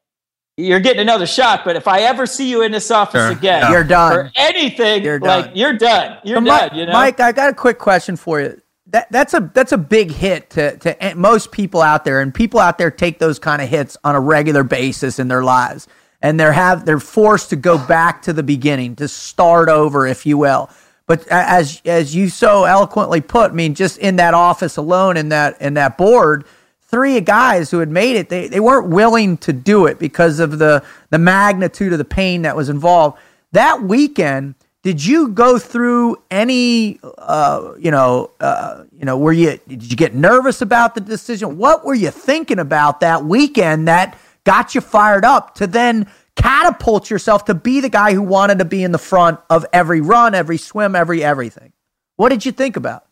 you're 0.57 0.81
getting 0.81 1.03
another 1.03 1.27
shot, 1.27 1.65
but 1.65 1.77
if 1.77 1.87
I 1.87 2.01
ever 2.01 2.27
see 2.27 2.49
you 2.51 2.63
in 2.63 2.73
this 2.73 2.91
office 2.91 3.21
Sure. 3.21 3.31
again, 3.31 3.61
Yeah. 3.63 3.71
You're 3.73 3.85
done. 3.85 4.13
for 4.13 4.33
anything, 4.37 5.05
You're 5.05 5.21
like 5.21 5.47
done. 5.47 5.57
you're 5.57 5.73
done. 5.75 6.19
You're 6.25 6.41
But 6.41 6.47
done, 6.47 6.61
Mike, 6.71 6.73
you 6.75 6.87
know. 6.87 6.93
Mike, 6.93 7.21
I 7.21 7.31
got 7.33 7.51
a 7.51 7.55
quick 7.55 7.79
question 7.79 8.17
for 8.17 8.41
you. 8.41 8.61
That 8.97 9.13
that's 9.13 9.35
a 9.35 9.51
that's 9.53 9.73
a 9.73 9.77
big 9.77 10.11
hit 10.11 10.49
to 10.51 10.79
to 10.79 11.15
most 11.17 11.53
people 11.53 11.83
out 11.83 12.07
there, 12.07 12.23
and 12.23 12.33
people 12.33 12.59
out 12.59 12.79
there 12.79 12.91
take 12.91 13.19
those 13.19 13.39
kind 13.39 13.61
of 13.61 13.69
hits 13.69 13.95
on 14.03 14.15
a 14.15 14.21
regular 14.21 14.65
basis 14.65 15.19
in 15.19 15.29
their 15.29 15.45
lives, 15.45 15.87
and 16.23 16.41
they're 16.41 16.55
have 16.55 16.87
they're 16.87 16.99
forced 16.99 17.51
to 17.51 17.57
go 17.57 17.77
back 17.77 18.23
to 18.23 18.33
the 18.33 18.43
beginning 18.43 18.97
to 18.97 19.07
start 19.07 19.69
over, 19.69 20.07
if 20.07 20.25
you 20.25 20.39
will. 20.39 20.71
But 21.07 21.29
as 21.29 21.83
as 21.85 22.17
you 22.17 22.31
so 22.31 22.65
eloquently 22.65 23.21
put, 23.21 23.51
I 23.51 23.55
mean, 23.55 23.75
just 23.75 23.99
in 23.99 24.17
that 24.17 24.33
office 24.33 24.79
alone, 24.79 25.19
in 25.19 25.29
that 25.29 25.61
in 25.61 25.75
that 25.75 25.99
board, 25.99 26.47
three 26.81 27.21
guys 27.21 27.71
who 27.71 27.81
had 27.81 27.91
made 27.91 28.17
it, 28.17 28.31
they, 28.31 28.49
they 28.49 28.61
weren't 28.61 28.89
willing 28.89 29.37
to 29.39 29.53
do 29.53 29.85
it 29.85 29.99
because 29.99 30.41
of 30.41 30.59
the 30.59 30.83
the 31.11 31.19
magnitude 31.19 31.93
of 31.93 31.99
the 31.99 32.05
pain 32.07 32.41
that 32.43 32.57
was 32.57 32.71
involved. 32.71 33.19
That 33.53 33.83
weekend, 33.83 34.55
did 34.87 35.05
you 35.05 35.27
go 35.31 35.59
through 35.59 36.17
any 36.31 37.01
uh, 37.19 37.73
you 37.77 37.91
know 37.91 38.31
uh, 38.39 38.85
you 38.97 39.05
know 39.05 39.19
were 39.19 39.33
you 39.33 39.59
did 39.67 39.91
you 39.91 39.97
get 39.97 40.15
nervous 40.15 40.63
about 40.63 40.95
the 40.95 41.01
decision? 41.01 41.59
What 41.59 41.85
were 41.85 41.97
you 41.97 42.13
thinking 42.13 42.61
about 42.61 43.01
that 43.01 43.25
weekend 43.25 43.89
that 43.89 44.17
got 44.45 44.77
you 44.77 44.81
fired 44.81 45.25
up 45.25 45.57
to 45.57 45.67
then 45.67 46.09
catapult 46.37 47.11
yourself 47.11 47.47
to 47.47 47.55
be 47.55 47.81
the 47.81 47.89
guy 47.89 48.15
who 48.15 48.23
wanted 48.23 48.61
to 48.61 48.65
be 48.65 48.85
in 48.85 48.93
the 48.93 48.99
front 48.99 49.41
of 49.51 49.67
every 49.73 50.01
run, 50.01 50.37
every 50.37 50.57
swim, 50.57 50.95
every 50.95 51.25
everything? 51.25 51.73
What 52.15 52.29
did 52.29 52.47
you 52.47 52.53
think 52.53 52.77
about? 52.77 53.07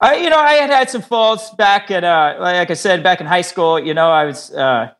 I, 0.00 0.14
you 0.14 0.30
know, 0.30 0.38
I 0.38 0.54
had 0.54 0.70
had 0.70 0.88
some 0.88 1.02
faults 1.02 1.50
back 1.50 1.90
at, 1.90 2.02
uh, 2.02 2.36
like 2.40 2.70
I 2.70 2.74
said, 2.74 3.02
back 3.02 3.20
in 3.20 3.26
high 3.26 3.42
school. 3.42 3.78
You 3.78 3.92
know, 3.92 4.10
I 4.10 4.24
was 4.24 4.54
uh, 4.54 4.92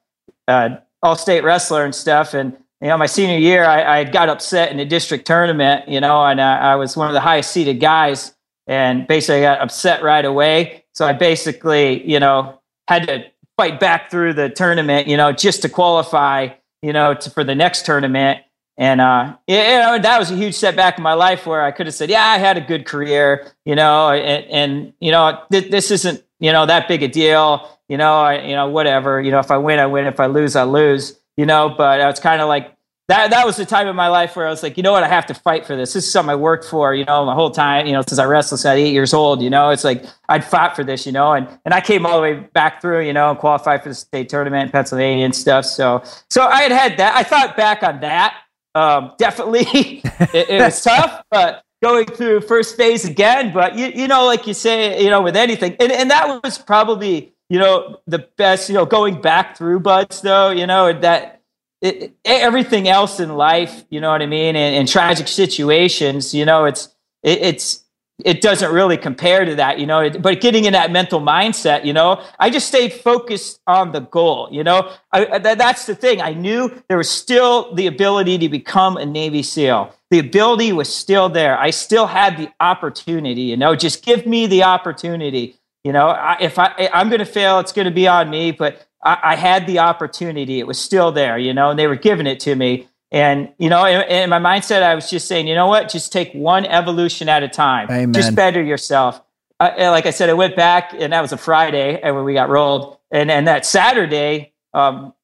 uh, 0.48 0.68
all-state 1.02 1.44
wrestler 1.44 1.86
and 1.86 1.94
stuff, 1.94 2.34
and 2.34 2.58
you 2.84 2.90
know, 2.90 2.98
my 2.98 3.06
senior 3.06 3.38
year, 3.38 3.64
I, 3.64 4.00
I 4.00 4.04
got 4.04 4.28
upset 4.28 4.70
in 4.70 4.76
the 4.76 4.84
district 4.84 5.26
tournament. 5.26 5.88
You 5.88 6.00
know, 6.00 6.22
and 6.24 6.38
uh, 6.38 6.58
I 6.60 6.76
was 6.76 6.96
one 6.96 7.08
of 7.08 7.14
the 7.14 7.20
highest 7.20 7.50
seeded 7.50 7.80
guys, 7.80 8.34
and 8.66 9.06
basically 9.06 9.46
I 9.46 9.54
got 9.54 9.62
upset 9.62 10.02
right 10.02 10.24
away. 10.24 10.84
So 10.92 11.06
I 11.06 11.14
basically, 11.14 12.08
you 12.08 12.20
know, 12.20 12.60
had 12.86 13.06
to 13.08 13.24
fight 13.56 13.80
back 13.80 14.10
through 14.10 14.34
the 14.34 14.50
tournament. 14.50 15.08
You 15.08 15.16
know, 15.16 15.32
just 15.32 15.62
to 15.62 15.68
qualify. 15.68 16.48
You 16.82 16.92
know, 16.92 17.14
to, 17.14 17.30
for 17.30 17.42
the 17.42 17.54
next 17.54 17.86
tournament. 17.86 18.40
And 18.76 19.00
uh, 19.00 19.36
you 19.46 19.56
know, 19.56 19.98
that 19.98 20.18
was 20.18 20.30
a 20.30 20.36
huge 20.36 20.54
setback 20.54 20.98
in 20.98 21.02
my 21.02 21.14
life 21.14 21.46
where 21.46 21.62
I 21.62 21.70
could 21.70 21.86
have 21.86 21.94
said, 21.94 22.10
"Yeah, 22.10 22.22
I 22.22 22.36
had 22.36 22.58
a 22.58 22.60
good 22.60 22.84
career," 22.84 23.50
you 23.64 23.74
know, 23.74 24.10
and, 24.10 24.44
and 24.50 24.92
you 25.00 25.10
know, 25.10 25.40
th- 25.50 25.70
this 25.70 25.90
isn't 25.90 26.22
you 26.40 26.52
know 26.52 26.66
that 26.66 26.86
big 26.86 27.02
a 27.02 27.08
deal, 27.08 27.74
you 27.88 27.96
know, 27.96 28.20
I, 28.20 28.42
you 28.42 28.54
know, 28.54 28.68
whatever, 28.68 29.20
you 29.20 29.30
know, 29.30 29.38
if 29.38 29.50
I 29.50 29.58
win, 29.58 29.78
I 29.78 29.86
win. 29.86 30.06
If 30.06 30.20
I 30.20 30.26
lose, 30.26 30.56
I 30.56 30.64
lose, 30.64 31.18
you 31.36 31.46
know. 31.46 31.74
But 31.76 32.00
it's 32.00 32.20
kind 32.20 32.40
of 32.40 32.48
like 32.48 32.73
that. 33.08 33.30
That 33.30 33.46
was 33.46 33.56
the 33.56 33.66
time 33.66 33.86
in 33.88 33.96
my 33.96 34.08
life 34.08 34.36
where 34.36 34.46
I 34.46 34.50
was 34.50 34.62
like, 34.62 34.76
you 34.76 34.82
know 34.82 34.92
what, 34.92 35.02
I 35.02 35.08
have 35.08 35.26
to 35.26 35.34
fight 35.34 35.66
for 35.66 35.76
this. 35.76 35.92
This 35.92 36.04
is 36.04 36.12
something 36.12 36.30
I 36.30 36.36
worked 36.36 36.64
for, 36.64 36.94
you 36.94 37.04
know, 37.04 37.24
my 37.24 37.34
whole 37.34 37.50
time, 37.50 37.86
you 37.86 37.92
know, 37.92 38.02
since 38.02 38.18
I 38.18 38.24
wrestled 38.24 38.60
since 38.60 38.66
I 38.66 38.74
was 38.74 38.82
eight 38.82 38.92
years 38.92 39.14
old. 39.14 39.42
You 39.42 39.50
know, 39.50 39.70
it's 39.70 39.84
like 39.84 40.04
I'd 40.28 40.44
fought 40.44 40.76
for 40.76 40.84
this, 40.84 41.06
you 41.06 41.12
know, 41.12 41.32
and 41.32 41.48
and 41.64 41.74
I 41.74 41.80
came 41.80 42.06
all 42.06 42.16
the 42.16 42.22
way 42.22 42.34
back 42.34 42.80
through, 42.80 43.06
you 43.06 43.12
know, 43.12 43.30
and 43.30 43.38
qualified 43.38 43.82
for 43.82 43.88
the 43.88 43.94
state 43.94 44.28
tournament 44.28 44.66
in 44.66 44.70
Pennsylvania 44.70 45.24
and 45.24 45.34
stuff. 45.34 45.64
So 45.64 46.02
so 46.30 46.46
I 46.46 46.62
had 46.62 46.72
had 46.72 46.96
that. 46.98 47.16
I 47.16 47.22
thought 47.22 47.56
back 47.56 47.82
on 47.82 48.00
that 48.00 48.36
um, 48.74 49.12
definitely 49.18 49.64
it, 50.32 50.50
it 50.50 50.60
was 50.60 50.80
tough, 50.84 51.22
but 51.30 51.62
going 51.82 52.06
through 52.06 52.40
first 52.42 52.76
phase 52.76 53.04
again. 53.04 53.52
But 53.52 53.76
you, 53.76 53.86
you 53.86 54.08
know, 54.08 54.26
like 54.26 54.46
you 54.46 54.54
say, 54.54 55.02
you 55.02 55.10
know, 55.10 55.22
with 55.22 55.36
anything, 55.36 55.76
and, 55.80 55.92
and 55.92 56.10
that 56.10 56.42
was 56.42 56.58
probably, 56.58 57.34
you 57.48 57.58
know, 57.58 58.00
the 58.06 58.26
best, 58.36 58.68
you 58.68 58.74
know, 58.74 58.86
going 58.86 59.20
back 59.20 59.56
through 59.56 59.80
BUD/S 59.80 60.20
though, 60.20 60.50
you 60.50 60.66
know, 60.66 60.92
that 60.92 61.42
it, 61.84 62.16
everything 62.24 62.88
else 62.88 63.20
in 63.20 63.36
life, 63.36 63.84
you 63.90 64.00
know 64.00 64.10
what 64.10 64.22
I 64.22 64.26
mean? 64.26 64.56
And, 64.56 64.74
and 64.74 64.88
tragic 64.88 65.28
situations, 65.28 66.34
you 66.34 66.44
know, 66.44 66.64
it's, 66.64 66.88
it, 67.22 67.40
it's, 67.42 67.84
it 68.24 68.40
doesn't 68.40 68.72
really 68.72 68.96
compare 68.96 69.44
to 69.44 69.56
that, 69.56 69.80
you 69.80 69.86
know. 69.86 70.08
But 70.08 70.40
getting 70.40 70.66
in 70.66 70.72
that 70.72 70.92
mental 70.92 71.20
mindset, 71.20 71.84
you 71.84 71.92
know, 71.92 72.22
I 72.38 72.48
just 72.48 72.68
stayed 72.68 72.92
focused 72.92 73.60
on 73.66 73.92
the 73.92 74.00
goal, 74.00 74.48
you 74.52 74.62
know. 74.64 74.92
I- 75.12 75.38
that's 75.38 75.86
the 75.86 75.94
thing. 75.96 76.22
I 76.22 76.32
knew 76.32 76.70
there 76.88 76.96
was 76.96 77.10
still 77.10 77.74
the 77.74 77.86
ability 77.88 78.38
to 78.38 78.48
become 78.48 78.96
a 78.96 79.04
Navy 79.04 79.42
SEAL. 79.42 79.92
The 80.10 80.20
ability 80.20 80.72
was 80.72 80.94
still 80.94 81.28
there. 81.28 81.58
I 81.58 81.70
still 81.70 82.06
had 82.06 82.36
the 82.38 82.50
opportunity, 82.60 83.42
you 83.42 83.56
know. 83.56 83.74
Just 83.74 84.04
give 84.04 84.26
me 84.26 84.46
the 84.46 84.62
opportunity, 84.62 85.58
you 85.82 85.92
know. 85.92 86.06
I, 86.06 86.36
if 86.40 86.56
I 86.58 86.88
I'm 86.94 87.08
going 87.08 87.18
to 87.18 87.26
fail, 87.26 87.58
it's 87.58 87.72
going 87.72 87.86
to 87.86 87.94
be 87.94 88.06
on 88.06 88.30
me. 88.30 88.52
But 88.52 88.86
I, 89.04 89.18
I 89.22 89.36
had 89.36 89.66
the 89.66 89.78
opportunity. 89.80 90.58
It 90.58 90.66
was 90.66 90.78
still 90.78 91.12
there, 91.12 91.38
you 91.38 91.52
know, 91.52 91.70
and 91.70 91.78
they 91.78 91.86
were 91.86 91.96
giving 91.96 92.26
it 92.26 92.40
to 92.40 92.54
me. 92.54 92.88
And 93.12 93.52
you 93.58 93.68
know, 93.68 93.84
in, 93.84 94.02
in 94.10 94.30
my 94.30 94.38
mindset, 94.38 94.82
I 94.82 94.94
was 94.94 95.08
just 95.08 95.28
saying, 95.28 95.46
you 95.46 95.54
know 95.54 95.68
what? 95.68 95.88
Just 95.88 96.12
take 96.12 96.32
one 96.32 96.64
evolution 96.66 97.28
at 97.28 97.42
a 97.42 97.48
time. 97.48 97.88
Amen. 97.90 98.12
Just 98.12 98.34
better 98.34 98.62
yourself. 98.62 99.20
Uh, 99.60 99.70
and 99.76 99.90
like 99.92 100.06
I 100.06 100.10
said, 100.10 100.30
I 100.30 100.32
went 100.32 100.56
back, 100.56 100.92
and 100.98 101.12
that 101.12 101.20
was 101.20 101.32
a 101.32 101.36
Friday, 101.36 102.00
and 102.02 102.16
when 102.16 102.24
we 102.24 102.34
got 102.34 102.48
rolled, 102.48 102.98
and 103.12 103.30
and 103.30 103.46
that 103.46 103.64
Saturday, 103.64 104.52
um, 104.72 105.14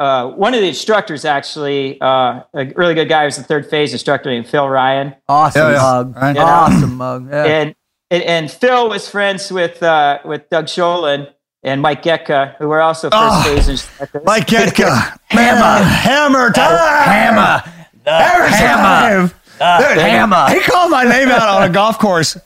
uh, 0.00 0.30
one 0.30 0.52
of 0.54 0.60
the 0.60 0.66
instructors 0.68 1.24
actually, 1.24 2.00
uh, 2.00 2.42
a 2.54 2.72
really 2.74 2.94
good 2.94 3.08
guy, 3.08 3.24
was 3.24 3.36
the 3.36 3.44
third 3.44 3.70
phase 3.70 3.92
instructor 3.92 4.30
named 4.30 4.48
Phil 4.48 4.68
Ryan, 4.68 5.14
Awesome 5.28 5.62
Yeah, 5.62 5.70
yeah. 5.70 5.80
mug. 5.82 6.16
Right. 6.16 6.36
Yeah. 6.36 6.42
Awesome 6.42 6.94
mug. 6.96 7.28
Yeah. 7.30 7.44
and, 7.44 7.74
and 8.10 8.22
and 8.24 8.50
Phil 8.50 8.88
was 8.88 9.08
friends 9.08 9.52
with 9.52 9.80
uh, 9.80 10.18
with 10.24 10.50
Doug 10.50 10.64
Sholin 10.66 11.32
and 11.68 11.80
Mike 11.82 12.02
Getka, 12.02 12.56
who 12.56 12.68
were 12.68 12.80
also 12.80 13.08
first 13.10 13.22
Oh, 13.22 13.42
phase 13.44 13.68
instructors. 13.68 14.22
Mike 14.24 14.46
Getka, 14.46 15.18
hammer. 15.26 15.84
Hammer 15.84 16.50
time. 16.50 16.76
hammer. 17.04 17.72
The 18.04 18.10
hammer. 18.10 19.28
time. 19.58 19.78
Dude, 19.94 19.98
hammer. 20.02 20.48
He 20.50 20.60
called 20.60 20.90
my 20.90 21.04
name 21.04 21.28
out 21.28 21.48
on 21.48 21.68
a 21.68 21.72
golf 21.72 21.98
course 21.98 22.36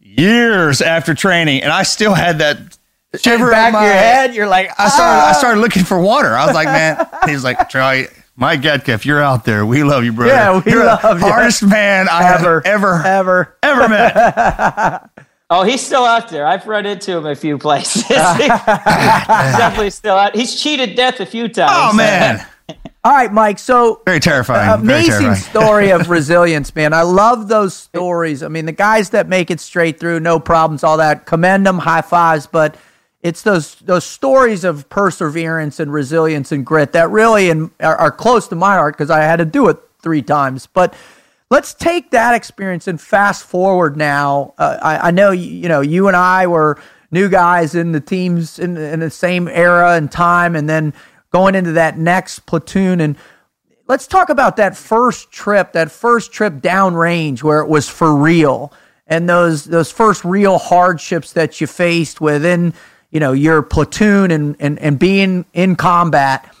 years 0.00 0.80
after 0.82 1.14
training, 1.14 1.62
and 1.62 1.72
I 1.72 1.82
still 1.84 2.14
had 2.14 2.38
that 2.38 2.58
shiver 3.16 3.50
back 3.50 3.68
in 3.68 3.72
my 3.74 3.78
of 3.80 3.84
your 3.86 3.94
head. 3.94 4.34
You're 4.34 4.48
like, 4.48 4.70
I 4.78 4.88
started, 4.88 5.20
I 5.20 5.30
"Ah." 5.30 5.32
started 5.38 5.60
looking 5.60 5.84
for 5.84 6.00
water. 6.00 6.34
I 6.34 6.44
was 6.46 6.54
like, 6.54 6.66
man, 6.66 7.06
he's 7.26 7.44
like, 7.44 7.68
Troy, 7.68 8.06
Mike 8.36 8.62
Getka, 8.62 8.88
if 8.90 9.04
you're 9.06 9.20
out 9.22 9.44
there, 9.44 9.64
we 9.66 9.84
love 9.84 10.04
you, 10.04 10.12
brother. 10.12 10.32
Yeah, 10.32 10.60
we 10.64 10.72
you're 10.72 10.84
love 10.86 11.20
the 11.20 11.26
you. 11.26 11.32
hardest 11.32 11.62
man 11.62 12.08
I 12.10 12.34
ever, 12.34 12.62
have 12.64 12.66
ever, 12.66 13.02
ever. 13.04 13.56
ever 13.62 13.88
met. 13.88 15.10
Oh, 15.54 15.64
he's 15.64 15.84
still 15.84 16.04
out 16.04 16.30
there. 16.30 16.46
I've 16.46 16.66
run 16.66 16.86
into 16.86 17.16
him 17.16 17.26
a 17.26 17.34
few 17.34 17.58
places. 17.58 18.02
he's 18.06 18.16
definitely 18.16 19.90
still 19.90 20.16
out. 20.16 20.34
He's 20.34 20.58
cheated 20.60 20.96
death 20.96 21.20
a 21.20 21.26
few 21.26 21.46
times. 21.46 21.92
Oh, 21.92 21.94
man. 21.94 22.46
All 23.04 23.12
right, 23.12 23.30
Mike. 23.30 23.58
So 23.58 24.00
Very 24.06 24.20
terrifying. 24.20 24.80
Very 24.86 25.00
amazing 25.00 25.26
terrifying. 25.26 25.42
story 25.42 25.90
of 25.90 26.08
resilience, 26.10 26.74
man. 26.74 26.94
I 26.94 27.02
love 27.02 27.48
those 27.48 27.74
stories. 27.74 28.42
I 28.42 28.48
mean, 28.48 28.64
the 28.64 28.72
guys 28.72 29.10
that 29.10 29.28
make 29.28 29.50
it 29.50 29.60
straight 29.60 30.00
through, 30.00 30.20
no 30.20 30.40
problems, 30.40 30.82
all 30.84 30.96
that. 30.96 31.26
Commend 31.26 31.66
them, 31.66 31.78
high 31.78 32.02
fives. 32.02 32.46
But 32.46 32.76
it's 33.20 33.42
those 33.42 33.74
those 33.76 34.04
stories 34.04 34.64
of 34.64 34.88
perseverance 34.88 35.80
and 35.80 35.92
resilience 35.92 36.50
and 36.50 36.64
grit 36.64 36.92
that 36.92 37.10
really 37.10 37.50
in, 37.50 37.72
are, 37.80 37.96
are 37.96 38.10
close 38.10 38.48
to 38.48 38.54
my 38.54 38.74
heart 38.74 38.96
because 38.96 39.10
I 39.10 39.20
had 39.20 39.36
to 39.36 39.44
do 39.44 39.68
it 39.68 39.78
three 40.00 40.22
times. 40.22 40.66
But 40.66 40.94
let's 41.52 41.74
take 41.74 42.10
that 42.12 42.34
experience 42.34 42.88
and 42.88 42.98
fast 42.98 43.44
forward 43.44 43.94
now. 43.94 44.54
Uh, 44.56 44.78
I, 44.80 45.08
I 45.08 45.10
know 45.10 45.32
you, 45.32 45.50
you 45.50 45.68
know 45.68 45.82
you 45.82 46.08
and 46.08 46.16
I 46.16 46.46
were 46.46 46.80
new 47.10 47.28
guys 47.28 47.74
in 47.74 47.92
the 47.92 48.00
teams 48.00 48.58
in, 48.58 48.78
in 48.78 49.00
the 49.00 49.10
same 49.10 49.46
era 49.48 49.92
and 49.92 50.10
time, 50.10 50.56
and 50.56 50.66
then 50.68 50.94
going 51.30 51.54
into 51.54 51.72
that 51.72 51.98
next 51.98 52.40
platoon 52.46 53.00
and 53.00 53.16
let's 53.86 54.06
talk 54.06 54.30
about 54.30 54.56
that 54.56 54.74
first 54.74 55.30
trip, 55.30 55.72
that 55.72 55.90
first 55.90 56.32
trip 56.32 56.54
downrange 56.54 57.42
where 57.42 57.60
it 57.60 57.68
was 57.68 57.86
for 57.86 58.16
real, 58.16 58.72
and 59.06 59.28
those 59.28 59.66
those 59.66 59.92
first 59.92 60.24
real 60.24 60.56
hardships 60.56 61.34
that 61.34 61.60
you 61.60 61.66
faced 61.66 62.18
within 62.18 62.72
you 63.10 63.20
know 63.20 63.32
your 63.32 63.60
platoon 63.60 64.30
and 64.30 64.56
and, 64.58 64.78
and 64.78 64.98
being 64.98 65.44
in 65.52 65.76
combat. 65.76 66.54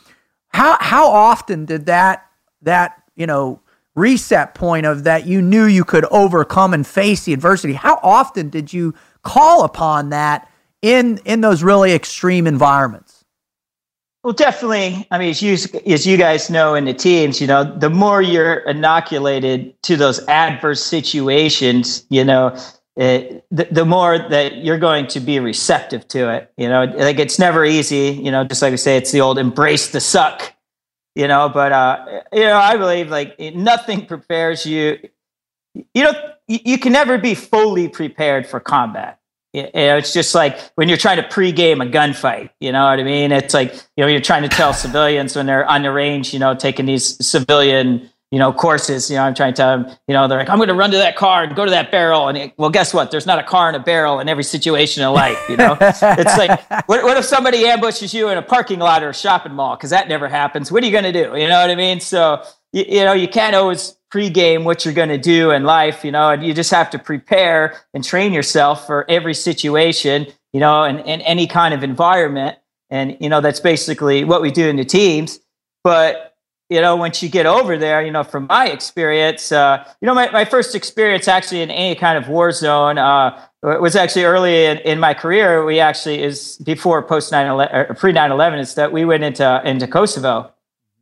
How 0.48 0.76
how 0.78 1.08
often 1.10 1.64
did 1.64 1.86
that 1.86 2.26
that 2.60 3.02
you 3.16 3.26
know 3.26 3.60
reset 3.94 4.54
point 4.54 4.86
of 4.86 5.04
that 5.04 5.26
you 5.26 5.42
knew 5.42 5.64
you 5.64 5.84
could 5.84 6.04
overcome 6.06 6.74
and 6.74 6.86
face 6.86 7.24
the 7.24 7.32
adversity? 7.32 7.74
How 7.74 7.98
often 8.02 8.48
did 8.48 8.72
you 8.72 8.94
call 9.22 9.64
upon 9.64 10.10
that 10.10 10.50
in 10.80 11.18
in 11.24 11.40
those 11.40 11.62
really 11.62 11.92
extreme 11.92 12.46
environments? 12.46 13.24
Well, 14.24 14.32
definitely. 14.32 15.06
I 15.10 15.18
mean, 15.18 15.30
as 15.30 15.42
you 15.42 15.54
as 15.86 16.06
you 16.06 16.16
guys 16.16 16.48
know 16.48 16.74
in 16.74 16.84
the 16.84 16.94
teams, 16.94 17.40
you 17.40 17.46
know, 17.46 17.64
the 17.64 17.90
more 17.90 18.22
you're 18.22 18.58
inoculated 18.58 19.80
to 19.82 19.96
those 19.96 20.24
adverse 20.28 20.82
situations, 20.82 22.06
you 22.08 22.24
know, 22.24 22.56
it, 22.96 23.44
the, 23.50 23.66
the 23.70 23.84
more 23.84 24.18
that 24.18 24.58
you're 24.58 24.78
going 24.78 25.08
to 25.08 25.20
be 25.20 25.40
receptive 25.40 26.06
to 26.08 26.32
it. 26.32 26.52
You 26.56 26.68
know, 26.68 26.84
like 26.84 27.18
it's 27.18 27.38
never 27.38 27.64
easy. 27.64 28.20
You 28.22 28.30
know, 28.30 28.44
just 28.44 28.62
like 28.62 28.70
we 28.70 28.76
say, 28.76 28.96
it's 28.96 29.10
the 29.10 29.20
old 29.20 29.38
embrace 29.38 29.88
the 29.88 30.00
suck. 30.00 30.54
You 31.14 31.28
know, 31.28 31.48
but 31.48 31.72
uh, 31.72 32.22
you 32.32 32.40
know, 32.40 32.56
I 32.56 32.76
believe 32.76 33.10
like 33.10 33.38
nothing 33.38 34.06
prepares 34.06 34.64
you. 34.64 34.98
You 35.74 36.04
know, 36.04 36.12
you, 36.48 36.58
you 36.64 36.78
can 36.78 36.92
never 36.92 37.18
be 37.18 37.34
fully 37.34 37.88
prepared 37.88 38.46
for 38.46 38.60
combat. 38.60 39.18
You 39.52 39.64
know, 39.74 39.98
it's 39.98 40.14
just 40.14 40.34
like 40.34 40.58
when 40.76 40.88
you're 40.88 40.96
trying 40.96 41.18
to 41.18 41.28
pregame 41.28 41.86
a 41.86 41.90
gunfight. 41.90 42.50
You 42.60 42.72
know 42.72 42.84
what 42.84 42.98
I 42.98 43.02
mean? 43.02 43.32
It's 43.32 43.52
like 43.52 43.74
you 43.96 44.04
know 44.04 44.06
you're 44.06 44.20
trying 44.20 44.42
to 44.42 44.48
tell 44.48 44.72
civilians 44.72 45.36
when 45.36 45.44
they're 45.44 45.68
on 45.68 45.82
the 45.82 45.92
range. 45.92 46.32
You 46.32 46.38
know, 46.38 46.54
taking 46.54 46.86
these 46.86 47.26
civilian 47.26 48.08
you 48.32 48.38
know 48.38 48.52
courses. 48.52 49.08
You 49.08 49.16
know, 49.16 49.22
I'm 49.22 49.34
trying 49.34 49.52
to 49.52 49.56
tell 49.56 49.78
them. 49.78 49.96
You 50.08 50.14
know, 50.14 50.26
they're 50.26 50.38
like, 50.38 50.48
I'm 50.48 50.56
going 50.56 50.68
to 50.68 50.74
run 50.74 50.90
to 50.90 50.96
that 50.96 51.14
car 51.14 51.44
and 51.44 51.54
go 51.54 51.64
to 51.64 51.70
that 51.70 51.92
barrel. 51.92 52.26
And 52.26 52.36
it, 52.36 52.54
well, 52.56 52.70
guess 52.70 52.92
what? 52.92 53.12
There's 53.12 53.26
not 53.26 53.38
a 53.38 53.44
car 53.44 53.68
and 53.68 53.76
a 53.76 53.80
barrel 53.80 54.18
in 54.18 54.28
every 54.28 54.42
situation 54.42 55.04
in 55.04 55.12
life. 55.12 55.38
You 55.48 55.56
know, 55.58 55.76
it's 55.80 56.02
like 56.02 56.60
what, 56.88 57.04
what 57.04 57.16
if 57.16 57.24
somebody 57.24 57.64
ambushes 57.66 58.12
you 58.12 58.30
in 58.30 58.38
a 58.38 58.42
parking 58.42 58.80
lot 58.80 59.04
or 59.04 59.10
a 59.10 59.14
shopping 59.14 59.52
mall? 59.52 59.76
Because 59.76 59.90
that 59.90 60.08
never 60.08 60.26
happens. 60.26 60.72
What 60.72 60.82
are 60.82 60.86
you 60.86 60.92
going 60.92 61.04
to 61.04 61.12
do? 61.12 61.36
You 61.36 61.46
know 61.46 61.60
what 61.60 61.70
I 61.70 61.76
mean? 61.76 62.00
So 62.00 62.42
you, 62.72 62.84
you 62.88 63.04
know, 63.04 63.12
you 63.12 63.28
can't 63.28 63.54
always 63.54 63.96
pregame 64.12 64.64
what 64.64 64.84
you're 64.84 64.94
going 64.94 65.08
to 65.08 65.18
do 65.18 65.50
in 65.50 65.64
life, 65.64 66.04
you 66.04 66.10
know, 66.12 66.30
and 66.30 66.44
you 66.44 66.52
just 66.52 66.70
have 66.70 66.90
to 66.90 66.98
prepare 66.98 67.80
and 67.94 68.04
train 68.04 68.32
yourself 68.32 68.86
for 68.86 69.06
every 69.10 69.34
situation, 69.34 70.26
you 70.52 70.60
know, 70.60 70.84
and, 70.84 71.00
and 71.00 71.22
any 71.22 71.46
kind 71.46 71.72
of 71.72 71.82
environment. 71.82 72.58
And, 72.90 73.16
you 73.20 73.30
know, 73.30 73.40
that's 73.40 73.60
basically 73.60 74.24
what 74.24 74.42
we 74.42 74.50
do 74.50 74.68
in 74.68 74.76
the 74.76 74.84
teams. 74.84 75.40
But, 75.82 76.31
you 76.72 76.80
know, 76.80 76.96
once 76.96 77.22
you 77.22 77.28
get 77.28 77.44
over 77.44 77.76
there, 77.76 78.02
you 78.02 78.10
know, 78.10 78.24
from 78.24 78.46
my 78.48 78.68
experience, 78.68 79.52
uh, 79.52 79.84
you 80.00 80.06
know, 80.06 80.14
my, 80.14 80.30
my 80.30 80.44
first 80.44 80.74
experience 80.74 81.28
actually 81.28 81.60
in 81.60 81.70
any 81.70 81.94
kind 81.94 82.16
of 82.16 82.28
war 82.28 82.50
zone 82.50 82.96
uh, 82.96 83.46
was 83.62 83.94
actually 83.94 84.24
early 84.24 84.64
in, 84.64 84.78
in 84.78 84.98
my 84.98 85.12
career. 85.12 85.64
We 85.64 85.80
actually 85.80 86.22
is 86.22 86.56
before 86.64 87.02
post 87.02 87.30
9 87.30 87.46
11 87.46 87.96
pre 87.96 88.12
9 88.12 88.32
11 88.32 88.58
is 88.58 88.74
that 88.74 88.90
we 88.90 89.04
went 89.04 89.22
into, 89.22 89.62
into 89.64 89.86
Kosovo. 89.86 90.50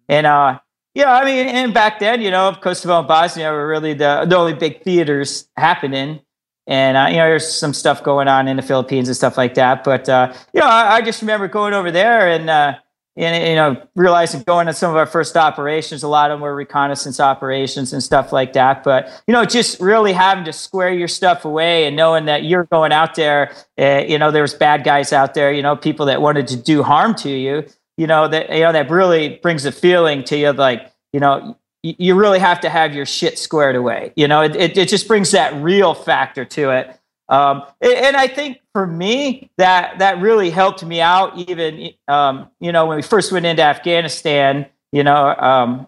And, 0.09 0.27
uh, 0.27 0.59
yeah, 0.95 1.15
I 1.15 1.25
mean, 1.25 1.47
and 1.47 1.73
back 1.73 2.01
then, 2.01 2.21
you 2.21 2.33
know, 2.33 2.53
Kosovo 2.61 2.99
and 2.99 3.07
Bosnia 3.07 3.53
were 3.53 3.69
really 3.69 3.95
the, 3.95 4.27
the 4.29 4.37
only 4.37 4.55
big 4.55 4.83
theaters 4.83 5.49
happening. 5.57 6.21
And, 6.67 6.97
uh, 6.97 7.07
you 7.09 7.17
know, 7.17 7.29
there's 7.29 7.49
some 7.49 7.73
stuff 7.73 8.03
going 8.03 8.27
on 8.27 8.49
in 8.49 8.57
the 8.57 8.63
Philippines 8.63 9.09
and 9.09 9.17
stuff 9.17 9.39
like 9.39 9.55
that. 9.55 9.85
But, 9.85 10.09
uh, 10.09 10.33
you 10.53 10.61
know, 10.61 10.67
I, 10.67 10.97
I, 10.97 11.01
just 11.01 11.21
remember 11.21 11.47
going 11.47 11.75
over 11.75 11.91
there 11.93 12.29
and, 12.29 12.51
uh, 12.51 12.75
and, 13.17 13.49
you 13.49 13.55
know, 13.55 13.83
realizing 13.97 14.43
going 14.43 14.69
on 14.69 14.75
some 14.75 14.91
of 14.91 14.97
our 14.97 15.07
first 15.07 15.37
operations, 15.37 16.03
a 16.03 16.09
lot 16.09 16.31
of 16.31 16.37
them 16.37 16.43
were 16.43 16.55
reconnaissance 16.55 17.21
operations 17.21 17.93
and 17.93 18.03
stuff 18.03 18.33
like 18.33 18.53
that. 18.55 18.83
But, 18.83 19.11
you 19.27 19.33
know, 19.33 19.45
just 19.45 19.81
really 19.81 20.13
having 20.13 20.45
to 20.45 20.53
square 20.53 20.93
your 20.93 21.09
stuff 21.09 21.45
away 21.45 21.87
and 21.87 21.97
knowing 21.97 22.27
that 22.27 22.45
you're 22.45 22.65
going 22.65 22.93
out 22.93 23.17
there, 23.17 23.53
uh, 23.79 24.05
you 24.07 24.19
know, 24.19 24.31
there 24.31 24.43
was 24.43 24.55
bad 24.55 24.85
guys 24.85 25.13
out 25.13 25.35
there, 25.35 25.53
you 25.53 25.63
know, 25.63 25.77
people 25.77 26.07
that 26.07 26.23
wanted 26.23 26.47
to 26.49 26.57
do 26.57 26.83
harm 26.83 27.15
to 27.17 27.31
you 27.31 27.67
you 28.01 28.07
know 28.07 28.27
that 28.27 28.49
you 28.49 28.61
know 28.61 28.73
that 28.73 28.91
really 28.91 29.39
brings 29.43 29.67
a 29.67 29.73
feeling 29.73 30.25
to 30.25 30.37
you 30.37 30.53
like 30.53 30.91
you 31.13 31.21
know 31.21 31.57
you 31.83 32.15
really 32.15 32.39
have 32.39 32.61
to 32.61 32.71
have 32.71 32.95
your 32.95 33.05
shit 33.05 33.39
squared 33.39 33.77
away 33.77 34.13
you 34.17 34.27
know 34.27 34.41
it, 34.41 34.57
it, 34.57 34.79
it 34.79 34.89
just 34.89 35.07
brings 35.07 35.33
that 35.33 35.53
real 35.63 35.93
factor 35.93 36.47
to 36.47 36.71
it 36.71 36.99
um, 37.29 37.63
and 37.83 38.17
i 38.17 38.27
think 38.27 38.60
for 38.73 38.87
me 38.87 39.51
that 39.59 39.99
that 39.99 40.21
really 40.21 40.51
helped 40.51 40.85
me 40.85 41.01
out 41.01 41.37
even 41.39 41.91
um, 42.09 42.49
you 42.61 42.73
know 42.73 42.87
when 42.87 42.97
we 42.97 43.03
first 43.03 43.33
went 43.33 43.47
into 43.47 43.63
afghanistan 43.63 44.67
you 44.93 45.03
know 45.03 45.35
um, 45.37 45.87